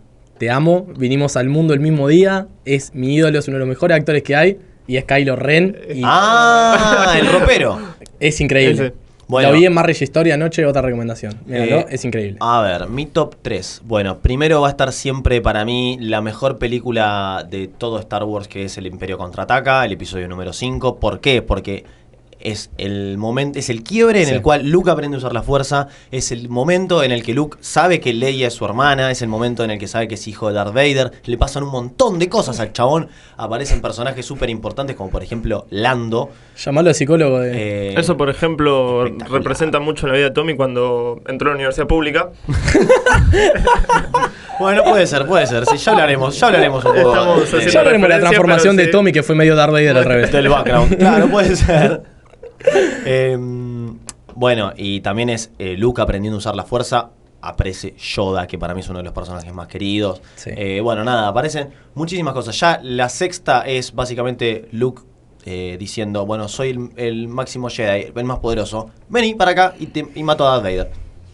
Te 0.43 0.51
amo, 0.51 0.89
vinimos 0.99 1.37
al 1.37 1.49
mundo 1.49 1.73
el 1.73 1.79
mismo 1.79 2.09
día, 2.09 2.49
es 2.65 2.93
mi 2.97 3.15
ídolo, 3.15 3.39
es 3.39 3.47
uno 3.47 3.59
de 3.59 3.61
los 3.61 3.69
mejores 3.69 3.97
actores 3.97 4.25
que 4.25 4.35
hay, 4.35 4.59
y 4.89 4.97
es 4.97 5.05
Kylo 5.05 5.37
Ren, 5.37 5.79
y 5.95 6.03
Ah, 6.05 7.15
el 7.17 7.29
ropero. 7.31 7.79
es 8.19 8.41
increíble. 8.41 8.87
Ese. 8.87 8.95
Bueno. 9.29 9.51
Lo 9.53 9.55
vi 9.57 9.67
en 9.67 9.73
Marriage 9.73 10.03
Story 10.03 10.33
anoche, 10.33 10.67
otra 10.67 10.83
recomendación. 10.83 11.39
Míralo, 11.47 11.77
Eh, 11.77 11.87
es 11.91 12.05
increíble. 12.05 12.39
A 12.41 12.61
ver, 12.61 12.89
mi 12.89 13.07
top 13.07 13.37
3. 13.41 13.83
Bueno, 13.85 14.19
primero 14.19 14.61
va 14.61 14.67
a 14.67 14.71
estar 14.71 14.93
siempre 14.93 15.41
para 15.41 15.65
mí 15.65 15.97
la 16.01 16.21
mejor 16.21 16.59
película 16.59 17.47
de 17.49 17.69
todo 17.69 18.01
Star 18.01 18.25
Wars, 18.25 18.49
que 18.49 18.65
es 18.65 18.77
El 18.77 18.89
Imperio 18.89 19.19
Contraataca, 19.19 19.85
el 19.85 19.93
episodio 19.93 20.27
número 20.27 20.53
5. 20.53 20.99
¿Por 20.99 21.21
qué? 21.21 21.41
Porque 21.41 21.85
es 22.43 22.71
el 22.79 23.19
momento, 23.19 23.59
es 23.59 23.71
el 23.71 23.83
quiebre 23.83 24.21
en 24.23 24.29
Sí. 24.29 24.35
el 24.35 24.43
cual 24.43 24.69
Luke 24.69 24.91
aprende 24.91 25.17
a 25.17 25.19
usar 25.19 25.33
la 25.33 25.43
fuerza, 25.43 25.89
es 26.11 26.33
el 26.33 26.49
momento 26.49 27.03
en 27.03 27.13
el 27.13 27.23
que 27.23 27.35
Luke 27.35 27.59
sabe 27.61 28.01
que 28.01 28.13
Leia 28.13 28.49
es 28.49 28.55
su 28.55 28.65
hermana, 28.65 29.11
es 29.11 29.23
el 29.23 29.29
momento 29.29 29.65
en 29.65 29.71
el 29.71 29.79
que 29.79 29.89
sabe 29.89 30.09
que 30.09 30.15
es 30.15 30.27
hijo 30.29 30.49
de 30.49 30.55
Darth 30.55 30.75
Vader, 30.75 31.13
le 31.25 31.39
pasan 31.39 31.63
un 31.63 31.71
montón 31.71 32.19
de 32.19 32.29
cosas 32.29 32.61
al 32.61 32.73
chabón, 32.73 33.09
aparecen 33.37 33.81
personajes 33.81 34.25
súper 34.27 34.51
importantes 34.51 34.97
como 34.97 35.11
por 35.11 35.23
ejemplo 35.23 35.67
Lando. 35.71 36.31
Llamalo 36.57 36.89
de 36.89 36.95
psicólogo 36.95 37.41
de... 37.41 37.91
eh, 37.91 37.95
Eso, 37.99 38.17
por 38.17 38.29
ejemplo, 38.31 39.05
representa 39.31 39.81
mucho 39.81 40.07
la 40.07 40.15
vida 40.15 40.25
de 40.25 40.31
Tommy 40.33 40.55
cuando 40.57 41.21
entró 41.27 41.49
a 41.49 41.53
la 41.53 41.57
universidad 41.57 41.87
pública. 41.87 42.31
Bueno, 44.59 44.85
puede 44.85 45.07
ser, 45.07 45.27
puede 45.27 45.47
ser, 45.47 45.67
sí, 45.67 45.77
ya 45.77 45.93
hablaremos, 45.93 46.39
ya 46.39 46.47
hablaremos 46.47 46.85
un 46.85 46.95
poco. 46.95 47.43
Ya 47.69 47.81
hablaremos 47.81 48.09
de 48.09 48.15
la 48.15 48.21
transformación 48.21 48.77
de 48.77 48.85
sí. 48.85 48.91
Tommy, 48.93 49.11
que 49.11 49.23
fue 49.23 49.35
medio 49.35 49.57
Darth 49.57 49.73
Vader 49.73 49.97
al 49.97 50.05
revés. 50.05 50.31
Del 50.31 50.49
background. 50.49 50.97
Claro, 50.99 51.29
puede 51.29 51.57
ser. 51.57 52.03
Em, 53.05 53.99
bueno, 54.35 54.73
y 54.77 55.01
también 55.01 55.31
es 55.31 55.51
eh, 55.59 55.77
Luke 55.77 56.01
aprendiendo 56.01 56.37
a 56.37 56.39
usar 56.39 56.55
la 56.57 56.65
fuerza. 56.65 57.11
Aparece 57.45 57.95
Yoda, 57.99 58.47
que 58.47 58.57
para 58.57 58.73
mí 58.73 58.81
es 58.81 58.89
uno 58.89 58.99
de 59.01 59.05
los 59.05 59.13
personajes 59.13 59.53
más 59.53 59.67
queridos. 59.67 60.23
Sí. 60.37 60.51
Eh, 60.57 60.81
bueno, 60.81 61.03
nada, 61.03 61.27
aparecen 61.29 61.71
muchísimas 61.95 62.35
cosas. 62.35 62.59
Ya 62.59 62.79
la 62.83 63.09
sexta 63.09 63.63
es 63.63 63.93
básicamente 63.95 64.69
Luke 64.71 65.03
eh, 65.45 65.77
diciendo, 65.79 66.25
bueno, 66.25 66.47
soy 66.47 66.71
el, 66.71 66.91
el 66.97 67.27
máximo 67.29 67.69
Jedi, 67.69 68.13
el 68.15 68.25
más 68.25 68.39
poderoso. 68.39 68.91
Vení 69.09 69.35
para 69.35 69.51
acá 69.51 69.75
y, 69.81 69.87
te, 69.87 70.07
y 70.15 70.23
mato 70.23 70.47
a 70.47 70.53
Darth 70.53 70.63
Vader. 70.63 70.91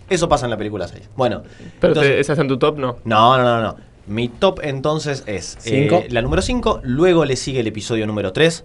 Eso 0.08 0.26
pasa 0.30 0.46
en 0.46 0.50
la 0.50 0.56
película 0.56 0.88
6. 0.88 1.10
Bueno, 1.14 1.42
Pero 1.78 1.92
entonces- 1.92 2.12
te- 2.14 2.20
¿esa 2.20 2.32
está 2.32 2.42
en 2.42 2.48
tu 2.48 2.56
top? 2.58 2.78
No. 2.78 2.96
no, 3.04 3.36
no, 3.36 3.44
no, 3.44 3.60
no. 3.62 3.76
Mi 4.06 4.28
top 4.30 4.60
entonces 4.62 5.22
es 5.26 5.58
eh, 5.66 6.06
la 6.08 6.22
número 6.22 6.40
5, 6.40 6.80
luego 6.84 7.26
le 7.26 7.36
sigue 7.36 7.60
el 7.60 7.66
episodio 7.66 8.06
número 8.06 8.32
3, 8.32 8.64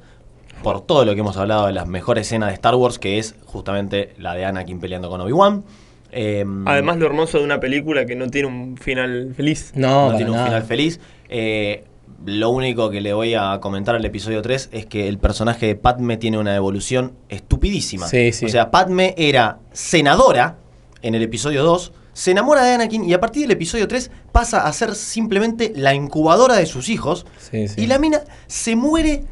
por 0.63 0.81
todo 0.81 1.05
lo 1.05 1.13
que 1.13 1.19
hemos 1.19 1.37
hablado 1.37 1.67
de 1.67 1.73
las 1.73 1.87
mejores 1.87 2.25
escenas 2.25 2.49
de 2.49 2.55
Star 2.55 2.73
Wars, 2.75 2.97
que 2.97 3.19
es 3.19 3.35
justamente 3.45 4.13
la 4.17 4.33
de 4.33 4.45
Anakin 4.45 4.79
peleando 4.79 5.09
con 5.09 5.21
Obi-Wan. 5.21 5.63
Em, 6.11 6.67
Además, 6.67 6.97
lo 6.97 7.05
hermoso 7.05 7.37
de 7.39 7.43
una 7.43 7.59
película 7.59 8.05
que 8.05 8.15
no 8.15 8.29
tiene 8.29 8.47
un 8.47 8.77
final 8.77 9.33
feliz. 9.35 9.73
No, 9.75 10.11
no 10.11 10.17
tiene 10.17 10.31
un 10.31 10.43
final 10.43 10.63
feliz. 10.63 10.99
Eh, 11.27 11.83
lo 12.25 12.49
único 12.51 12.89
que 12.89 13.01
le 13.01 13.13
voy 13.13 13.33
a 13.33 13.59
comentar 13.59 13.95
al 13.95 14.05
episodio 14.05 14.41
3 14.41 14.69
es 14.71 14.85
que 14.85 15.09
el 15.09 15.17
personaje 15.17 15.65
de 15.67 15.75
Padme 15.75 16.17
tiene 16.17 16.37
una 16.37 16.55
evolución 16.55 17.13
estupidísima. 17.29 18.07
Sí, 18.07 18.31
sí. 18.31 18.45
O 18.45 18.49
sea, 18.49 18.71
Padme 18.71 19.13
era 19.17 19.59
senadora 19.73 20.55
en 21.01 21.15
el 21.15 21.23
episodio 21.23 21.63
2, 21.63 21.91
se 22.13 22.31
enamora 22.31 22.63
de 22.63 22.73
Anakin 22.73 23.03
y 23.03 23.13
a 23.13 23.19
partir 23.19 23.41
del 23.41 23.51
episodio 23.51 23.87
3 23.87 24.09
pasa 24.31 24.65
a 24.65 24.71
ser 24.71 24.95
simplemente 24.95 25.73
la 25.75 25.93
incubadora 25.93 26.55
de 26.55 26.65
sus 26.65 26.87
hijos. 26.87 27.25
Sí, 27.39 27.67
sí. 27.67 27.81
Y 27.81 27.87
la 27.87 27.99
mina 27.99 28.21
se 28.47 28.75
muere 28.75 29.23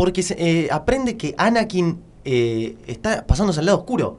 porque 0.00 0.24
eh, 0.30 0.66
aprende 0.70 1.18
que 1.18 1.34
Anakin 1.36 2.00
eh, 2.24 2.74
está 2.86 3.26
pasándose 3.26 3.60
al 3.60 3.66
lado 3.66 3.80
oscuro. 3.80 4.18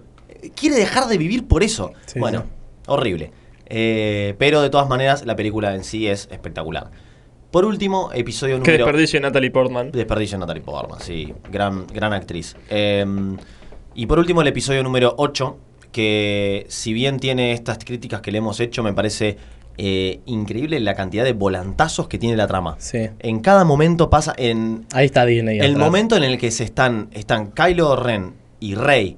Quiere 0.54 0.76
dejar 0.76 1.08
de 1.08 1.18
vivir 1.18 1.48
por 1.48 1.64
eso. 1.64 1.92
Sí, 2.06 2.20
bueno, 2.20 2.42
sí. 2.42 2.48
horrible. 2.86 3.32
Eh, 3.66 4.36
pero 4.38 4.62
de 4.62 4.70
todas 4.70 4.88
maneras, 4.88 5.26
la 5.26 5.36
película 5.36 5.74
en 5.74 5.84
sí 5.84 6.08
es 6.08 6.30
espectacular. 6.32 6.92
Por 7.50 7.66
último, 7.66 8.12
episodio 8.14 8.60
número... 8.60 8.78
desperdicio 8.78 9.20
de 9.20 9.22
Natalie 9.24 9.50
Portman. 9.50 9.92
Desperdicio 9.92 10.38
de 10.38 10.42
Natalie 10.42 10.62
Portman, 10.62 11.00
sí. 11.00 11.34
Gran, 11.52 11.88
gran 11.88 12.14
actriz. 12.14 12.56
Eh, 12.70 13.04
y 13.96 14.06
por 14.06 14.20
último, 14.20 14.44
el 14.44 14.50
episodio 14.50 14.84
número 14.84 15.16
8, 15.18 15.58
que 15.92 16.68
si 16.70 16.94
bien 16.94 17.20
tiene 17.20 17.54
estas 17.54 17.80
críticas 17.80 18.22
que 18.22 18.32
le 18.32 18.38
hemos 18.38 18.60
hecho, 18.60 18.84
me 18.84 18.94
parece 18.94 19.36
eh, 19.84 20.20
increíble 20.28 20.80
la 20.80 20.94
cantidad 20.94 21.24
de 21.24 21.34
volantazos 21.34 22.08
que 22.08 22.20
tiene 22.20 22.38
la 22.38 22.46
trama. 22.46 22.76
Sí. 22.78 23.10
En 23.18 23.40
cada 23.40 23.64
momento 23.64 24.12
pasa 24.12 24.32
en... 24.38 24.86
Ahí 24.94 25.08
está 25.08 25.26
Disney. 25.26 25.58
El 25.58 25.72
atrás. 25.72 25.80
momento 25.80 26.16
en 26.18 26.24
el 26.24 26.38
que 26.38 26.52
se 26.52 26.64
están, 26.64 27.10
están 27.14 27.52
Kylo 27.52 27.96
Ren 27.96 28.36
y 28.60 28.76
Rey 28.76 29.18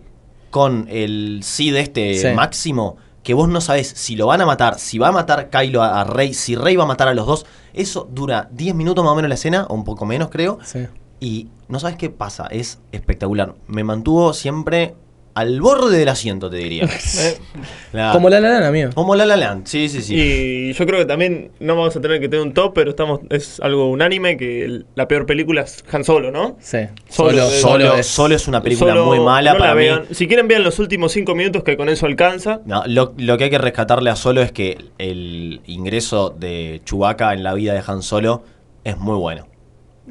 con 0.51 0.87
el 0.89 1.41
este 1.41 2.13
Sí. 2.15 2.27
máximo, 2.33 2.95
que 3.23 3.33
vos 3.33 3.49
no 3.49 3.59
sabés 3.59 3.87
si 3.89 4.15
lo 4.15 4.27
van 4.27 4.39
a 4.39 4.45
matar, 4.45 4.79
si 4.79 4.97
va 4.99 5.09
a 5.09 5.11
matar 5.11 5.49
Kylo 5.49 5.81
a, 5.83 5.99
a 5.99 6.03
Rey, 6.05 6.33
si 6.33 6.55
Rey 6.55 6.77
va 6.77 6.83
a 6.83 6.87
matar 6.87 7.09
a 7.09 7.13
los 7.13 7.25
dos, 7.27 7.45
eso 7.73 8.07
dura 8.09 8.47
10 8.53 8.73
minutos 8.73 9.03
más 9.03 9.11
o 9.11 9.15
menos 9.17 9.27
la 9.27 9.35
escena, 9.35 9.65
o 9.67 9.73
un 9.73 9.83
poco 9.83 10.05
menos 10.05 10.29
creo, 10.29 10.59
Sí. 10.63 10.87
y 11.19 11.49
no 11.67 11.79
sabes 11.79 11.97
qué 11.97 12.09
pasa, 12.09 12.47
es 12.51 12.79
espectacular. 12.93 13.55
Me 13.67 13.83
mantuvo 13.83 14.31
siempre 14.33 14.95
al 15.35 15.59
borde 15.61 15.97
del 15.97 16.09
asiento, 16.09 16.49
te 16.49 16.57
diría. 16.57 16.83
Eh, 17.19 17.37
La- 17.91 18.11
Como 18.11 18.27
la 18.29 18.39
lana, 18.39 18.67
amigo. 18.67 18.89
como 18.95 19.15
La 19.15 19.25
La 19.25 19.37
Land, 19.37 19.67
sí, 19.67 19.87
sí, 19.87 20.01
sí. 20.01 20.15
Y 20.15 20.73
yo 20.73 20.85
creo 20.87 20.99
que 20.99 21.05
también 21.05 21.51
no 21.59 21.75
vamos 21.75 21.95
a 21.95 22.01
tener 22.01 22.19
que 22.19 22.27
tener 22.27 22.43
un 22.45 22.53
top, 22.53 22.73
pero 22.73 22.89
estamos 22.91 23.19
es 23.29 23.59
algo 23.59 23.89
unánime 23.89 24.35
que 24.37 24.65
el- 24.65 24.85
la 24.95 25.07
peor 25.07 25.25
película 25.27 25.61
es 25.61 25.83
Han 25.91 26.03
Solo, 26.03 26.31
¿no? 26.31 26.57
Sí. 26.59 26.79
Solo, 27.09 27.47
Solo, 27.49 27.49
Solo, 27.49 27.95
es- 27.97 28.07
solo 28.07 28.35
es 28.35 28.47
una 28.47 28.61
película 28.61 28.93
Solo 28.93 29.05
muy 29.05 29.19
mala 29.19 29.53
no 29.53 29.59
para 29.59 29.71
la 29.71 29.75
mí. 29.79 29.85
vean. 29.85 30.05
Si 30.11 30.27
quieren 30.27 30.47
vean 30.47 30.63
los 30.63 30.79
últimos 30.79 31.11
cinco 31.11 31.35
minutos 31.35 31.63
que 31.63 31.77
con 31.77 31.87
eso 31.89 32.05
alcanza. 32.07 32.61
No, 32.65 32.83
lo, 32.87 33.13
lo 33.17 33.37
que 33.37 33.45
hay 33.45 33.49
que 33.51 33.57
rescatarle 33.59 34.09
a 34.09 34.15
Solo 34.15 34.41
es 34.41 34.51
que 34.51 34.77
el 34.97 35.61
ingreso 35.67 36.29
de 36.31 36.81
Chewbacca 36.85 37.33
en 37.33 37.43
la 37.43 37.53
vida 37.53 37.73
de 37.73 37.83
Han 37.85 38.01
Solo 38.01 38.43
es 38.83 38.97
muy 38.97 39.17
bueno. 39.17 39.47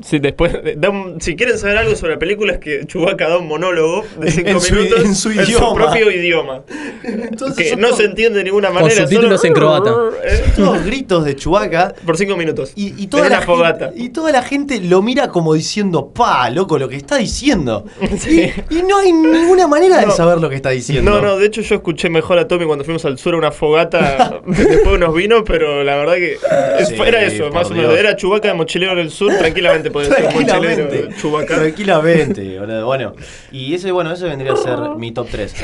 Si, 0.00 0.18
después, 0.20 0.52
da 0.78 0.88
un- 0.88 1.20
si 1.20 1.36
quieren 1.36 1.58
saber 1.58 1.76
algo 1.76 1.94
sobre 1.96 2.14
la 2.14 2.18
película 2.18 2.54
es 2.54 2.58
que 2.60 2.86
Chewbacca 2.86 3.28
da 3.28 3.36
un 3.36 3.46
monólogo 3.46 4.04
de 4.18 4.30
cinco 4.30 4.48
En 4.48 4.60
su- 4.62 4.74
minutos 4.74 5.04
en 5.04 5.14
su 5.14 5.30
idioma. 5.32 5.74
propio 5.74 6.10
idioma. 6.10 6.62
Entonces 7.04 7.70
que 7.72 7.76
no 7.76 7.92
se 7.94 8.04
entiende 8.04 8.38
de 8.38 8.44
ninguna 8.44 8.70
manera. 8.70 8.94
subtítulos 9.02 9.40
solo- 9.42 9.48
en 9.48 9.52
croata. 9.52 9.90
eh, 10.24 10.44
Todos 10.56 10.84
gritos 10.86 11.24
de 11.26 11.36
Chewbacca. 11.36 11.94
por 12.06 12.16
cinco 12.16 12.36
minutos. 12.38 12.72
Y, 12.74 13.02
y 13.02 13.06
toda 13.08 13.24
En 13.26 13.32
la 13.32 13.36
una 13.38 13.46
fogata. 13.46 13.88
gente, 13.90 14.02
y 14.02 14.08
toda 14.08 14.32
la 14.32 14.42
gente 14.42 14.80
lo 14.80 15.02
mira 15.02 15.28
como 15.28 15.52
diciendo, 15.52 16.08
pa, 16.10 16.48
loco, 16.48 16.78
lo 16.78 16.88
que 16.88 16.96
está 16.96 17.16
diciendo. 17.18 17.84
Sí. 18.18 18.50
Y, 18.70 18.78
y 18.78 18.82
no 18.84 18.96
hay 18.98 19.12
ninguna 19.12 19.66
manera 19.66 19.98
de 19.98 20.10
saber 20.12 20.38
lo 20.38 20.48
que 20.48 20.56
está 20.56 20.70
diciendo. 20.70 21.10
No, 21.10 21.20
no, 21.20 21.36
de 21.36 21.46
hecho 21.46 21.60
yo 21.60 21.74
escuché 21.74 22.08
mejor 22.08 22.38
a 22.38 22.48
Tommy 22.48 22.64
cuando 22.64 22.84
fuimos 22.84 23.04
al 23.04 23.18
sur 23.18 23.34
a 23.34 23.36
una 23.36 23.50
fogata 23.52 24.40
después 24.46 24.84
de 24.84 24.94
unos 24.94 25.14
vinos, 25.14 25.42
pero 25.46 25.84
la 25.84 25.96
verdad 25.96 26.14
que 26.14 26.38
Sí, 26.86 26.94
era 27.04 27.22
eso, 27.24 27.50
más 27.50 27.70
o 27.70 27.74
menos. 27.74 27.92
Era 27.94 28.16
Chubaca 28.16 28.48
de 28.48 28.54
mochilero 28.54 28.94
del 28.96 29.10
sur, 29.10 29.32
tranquilamente 29.36 29.81
podía 29.90 30.08
ser 30.10 30.24
mochilero 30.24 30.88
Tranquilamente. 30.88 31.54
Tranquilamente. 31.54 32.58
boludo. 32.58 32.86
Bueno, 32.86 33.14
y 33.50 33.74
ese, 33.74 33.92
bueno, 33.92 34.12
ese 34.12 34.26
vendría 34.26 34.52
a 34.52 34.56
ser 34.56 34.78
mi 34.96 35.12
top 35.12 35.28
3. 35.30 35.54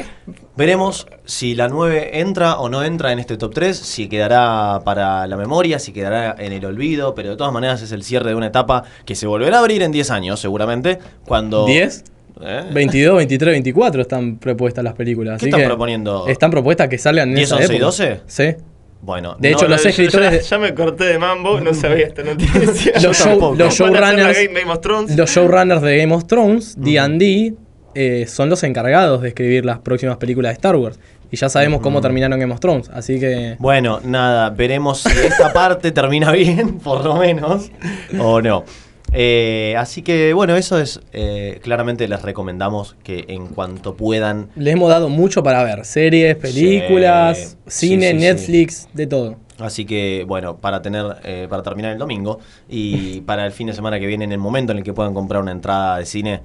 Veremos 0.56 1.06
si 1.24 1.54
la 1.54 1.68
9 1.68 2.20
entra 2.20 2.58
o 2.58 2.68
no 2.68 2.82
entra 2.82 3.12
en 3.12 3.18
este 3.18 3.36
top 3.36 3.54
3, 3.54 3.76
si 3.76 4.08
quedará 4.08 4.80
para 4.84 5.26
la 5.26 5.36
memoria, 5.36 5.78
si 5.78 5.92
quedará 5.92 6.34
en 6.38 6.52
el 6.52 6.64
olvido, 6.64 7.14
pero 7.14 7.30
de 7.30 7.36
todas 7.36 7.52
maneras 7.52 7.82
es 7.82 7.92
el 7.92 8.02
cierre 8.02 8.30
de 8.30 8.34
una 8.34 8.46
etapa 8.48 8.84
que 9.04 9.14
se 9.14 9.26
volverá 9.26 9.58
a 9.58 9.60
abrir 9.60 9.82
en 9.82 9.92
10 9.92 10.10
años, 10.10 10.40
seguramente, 10.40 10.98
cuando... 11.24 11.66
¿10? 11.66 12.04
¿Eh? 12.40 12.64
22, 12.72 13.16
23, 13.16 13.54
24 13.54 14.02
están 14.02 14.38
propuestas 14.38 14.84
las 14.84 14.94
películas. 14.94 15.32
¿Qué 15.32 15.36
así 15.36 15.46
están 15.46 15.60
que 15.60 15.66
proponiendo? 15.66 16.26
Están 16.28 16.50
propuestas 16.50 16.88
que 16.88 16.98
salgan 16.98 17.30
en 17.30 17.34
10, 17.36 17.46
esa 17.46 17.56
11 17.56 17.72
y 17.72 17.76
época. 17.76 17.86
12? 17.86 18.20
Sí. 18.26 18.44
Bueno, 19.00 19.36
De 19.38 19.50
hecho, 19.50 19.62
No, 19.62 19.68
los 19.70 19.82
yo- 19.84 19.88
escritores 19.90 20.48
Ya, 20.50 20.58
me 20.58 20.74
corté 20.74 21.04
de 21.04 21.18
mambo, 21.18 21.60
no 21.60 21.72
sabía 21.72 22.06
esta 22.06 22.22
noticia. 22.24 22.92
Los, 23.00 23.16
show- 23.24 23.54
los 23.56 23.74
showrunners, 23.74 24.36
Game, 24.36 24.60
Game 24.60 24.70
of 24.72 24.80
Thrones. 24.80 25.16
los 25.16 25.30
showrunners 25.30 25.82
de 25.82 25.98
Game 25.98 26.14
of 26.14 26.26
Thrones, 26.26 26.74
D&D, 26.78 27.54
eh, 27.94 28.26
son 28.28 28.50
los 28.50 28.62
encargados 28.64 29.22
de 29.22 29.28
escribir 29.28 29.64
las 29.64 29.78
próximas 29.78 30.16
películas 30.18 30.50
de 30.50 30.54
Star 30.54 30.76
Wars. 30.76 30.98
Y 31.30 31.36
ya 31.36 31.48
sabemos 31.50 31.80
cómo 31.82 32.00
terminaron 32.00 32.40
Game 32.40 32.52
of 32.54 32.60
Thrones. 32.60 32.88
Así 32.88 33.20
que 33.20 33.56
Bueno, 33.58 34.00
nada, 34.02 34.48
veremos 34.50 35.00
si 35.02 35.10
esta 35.26 35.52
parte 35.52 35.92
termina 35.92 36.32
bien, 36.32 36.78
por 36.78 37.04
lo 37.04 37.16
menos, 37.16 37.70
o 38.18 38.40
no. 38.40 38.64
Eh, 39.12 39.74
así 39.78 40.02
que 40.02 40.32
bueno, 40.34 40.54
eso 40.56 40.78
es, 40.78 41.00
eh, 41.12 41.60
claramente 41.62 42.06
les 42.08 42.20
recomendamos 42.22 42.96
que 43.02 43.24
en 43.28 43.46
cuanto 43.48 43.94
puedan, 43.94 44.50
les 44.54 44.74
hemos 44.74 44.90
dado 44.90 45.08
mucho 45.08 45.42
para 45.42 45.64
ver. 45.64 45.84
Series, 45.84 46.36
películas, 46.36 47.56
Sí, 47.66 47.88
cine, 47.88 48.10
sí, 48.10 48.18
sí, 48.18 48.20
Netflix, 48.20 48.88
de 48.92 49.06
todo. 49.06 49.36
así 49.58 49.84
que 49.86 50.24
bueno, 50.28 50.58
para 50.58 50.82
tener, 50.82 51.04
eh, 51.24 51.46
para 51.48 51.62
terminar 51.62 51.92
el 51.92 51.98
domingo 51.98 52.38
y 52.68 53.20
para 53.26 53.46
el 53.46 53.52
fin 53.52 53.66
de 53.68 53.72
semana 53.72 53.98
que 53.98 54.06
viene, 54.06 54.24
en 54.24 54.32
el 54.32 54.38
momento 54.38 54.72
en 54.72 54.78
el 54.78 54.84
que 54.84 54.92
puedan 54.92 55.14
comprar 55.14 55.40
una 55.42 55.52
entrada 55.52 55.98
de 55.98 56.04
cine, 56.06 56.42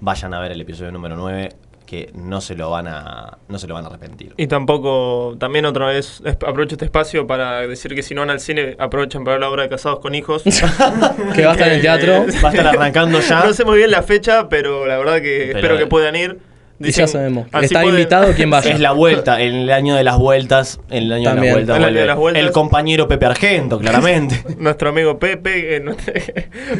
vayan 0.00 0.32
a 0.34 0.40
ver 0.40 0.52
el 0.52 0.60
episodio 0.60 0.92
número 0.92 1.16
9, 1.16 1.48
que 1.88 2.10
no 2.12 2.42
se 2.42 2.54
lo 2.54 2.68
van 2.70 2.86
a, 2.86 3.38
no 3.48 3.58
se 3.58 3.66
lo 3.66 3.72
van 3.72 3.84
a 3.84 3.86
arrepentir. 3.88 4.34
Y 4.36 4.46
tampoco, 4.46 5.36
también 5.40 5.64
otra 5.64 5.86
vez, 5.86 6.20
es- 6.22 6.34
aprovecho 6.34 6.74
este 6.74 6.84
espacio 6.84 7.26
para 7.26 7.66
decir 7.66 7.94
que 7.94 8.02
si 8.02 8.14
no 8.14 8.20
van 8.20 8.28
al 8.28 8.40
cine, 8.40 8.76
aprovechen 8.78 9.24
para 9.24 9.36
ver 9.36 9.40
la 9.40 9.48
obra 9.48 9.62
de 9.62 9.70
Casados 9.70 10.00
con 10.00 10.14
Hijos. 10.14 10.42
Que 11.34 11.44
va 11.46 11.52
a 11.52 11.54
estar 11.54 11.68
en 11.68 11.74
el 11.74 11.80
teatro. 11.80 12.26
Va 12.44 12.48
a 12.50 12.52
estar 12.52 12.66
arrancando 12.66 13.20
ya. 13.20 13.42
No 13.42 13.54
sé 13.54 13.64
muy 13.64 13.78
bien 13.78 13.90
la 13.90 14.02
fecha, 14.02 14.50
pero 14.50 14.84
la 14.86 14.98
verdad 14.98 15.22
que 15.22 15.44
Pero- 15.46 15.58
espero 15.60 15.78
que 15.78 15.86
puedan 15.86 16.14
ir. 16.14 16.38
Y 16.80 16.90
ya 16.92 17.06
sabemos. 17.08 17.48
así 17.52 17.64
Está 17.64 17.80
pueden- 17.80 17.98
invitado 17.98 18.32
quien 18.34 18.50
vaya. 18.50 18.70
Es 18.70 18.78
la 18.80 18.92
vuelta, 18.92 19.40
en 19.40 19.54
el 19.54 19.70
año 19.72 19.96
de 19.96 20.04
las 20.04 20.18
vueltas, 20.18 20.78
en 20.90 21.04
el 21.04 21.12
año 21.12 21.24
También. 21.30 21.42
de 21.42 21.46
las 21.46 21.54
vueltas, 21.54 21.76
El 21.78 21.82
año 21.84 21.86
de 21.86 21.92
vuelve 21.94 22.06
las 22.06 22.16
vueltas. 22.18 22.42
el 22.44 22.52
compañero 22.52 23.08
Pepe 23.08 23.26
Argento, 23.26 23.78
claramente. 23.78 24.44
Nuestro 24.58 24.90
amigo 24.90 25.18
Pepe. 25.18 25.76
eh, 25.76 25.80
no- 25.80 25.96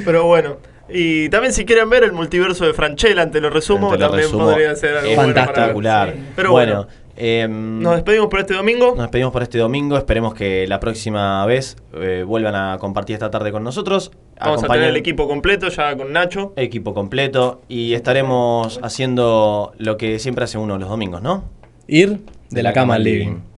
pero 0.04 0.24
bueno, 0.26 0.58
Y 0.90 1.28
también 1.28 1.52
si 1.52 1.64
quieren 1.64 1.90
ver 1.90 2.04
el 2.04 2.12
multiverso 2.12 2.66
de 2.66 2.72
Franchella, 2.72 3.30
te 3.30 3.40
lo 3.40 3.50
resumo, 3.50 3.92
lo 3.92 3.98
también 3.98 4.24
resumo, 4.24 4.44
podría 4.46 4.74
ser 4.74 4.96
algo 4.96 5.10
es 5.10 5.16
bueno 5.16 5.40
espectacular. 5.40 6.14
Pero 6.34 6.52
bueno, 6.52 6.72
bueno, 6.74 6.88
em, 7.16 7.82
nos 7.82 7.96
despedimos 7.96 8.28
por 8.28 8.40
este 8.40 8.54
domingo. 8.54 8.88
Nos 8.88 9.04
despedimos 9.04 9.32
por 9.32 9.42
este 9.42 9.58
domingo. 9.58 9.98
Esperemos 9.98 10.34
que 10.34 10.66
la 10.66 10.80
próxima 10.80 11.44
vez 11.46 11.76
eh, 11.94 12.24
vuelvan 12.26 12.54
a 12.54 12.78
compartir 12.78 13.14
esta 13.14 13.30
tarde 13.30 13.52
con 13.52 13.64
nosotros. 13.64 14.12
Vamos 14.40 14.64
a 14.64 14.68
tener 14.68 14.88
el 14.88 14.96
equipo 14.96 15.28
completo 15.28 15.68
ya 15.68 15.96
con 15.96 16.12
Nacho. 16.12 16.52
equipo 16.56 16.94
completo 16.94 17.60
y 17.68 17.92
estaremos 17.94 18.80
haciendo 18.82 19.72
lo 19.78 19.96
que 19.96 20.18
siempre 20.18 20.44
hace 20.44 20.58
uno 20.58 20.78
los 20.78 20.88
domingos, 20.88 21.22
¿no? 21.22 21.44
Ir 21.86 22.20
de 22.50 22.62
la 22.62 22.72
cama 22.72 22.94
al 22.94 23.04
living. 23.04 23.48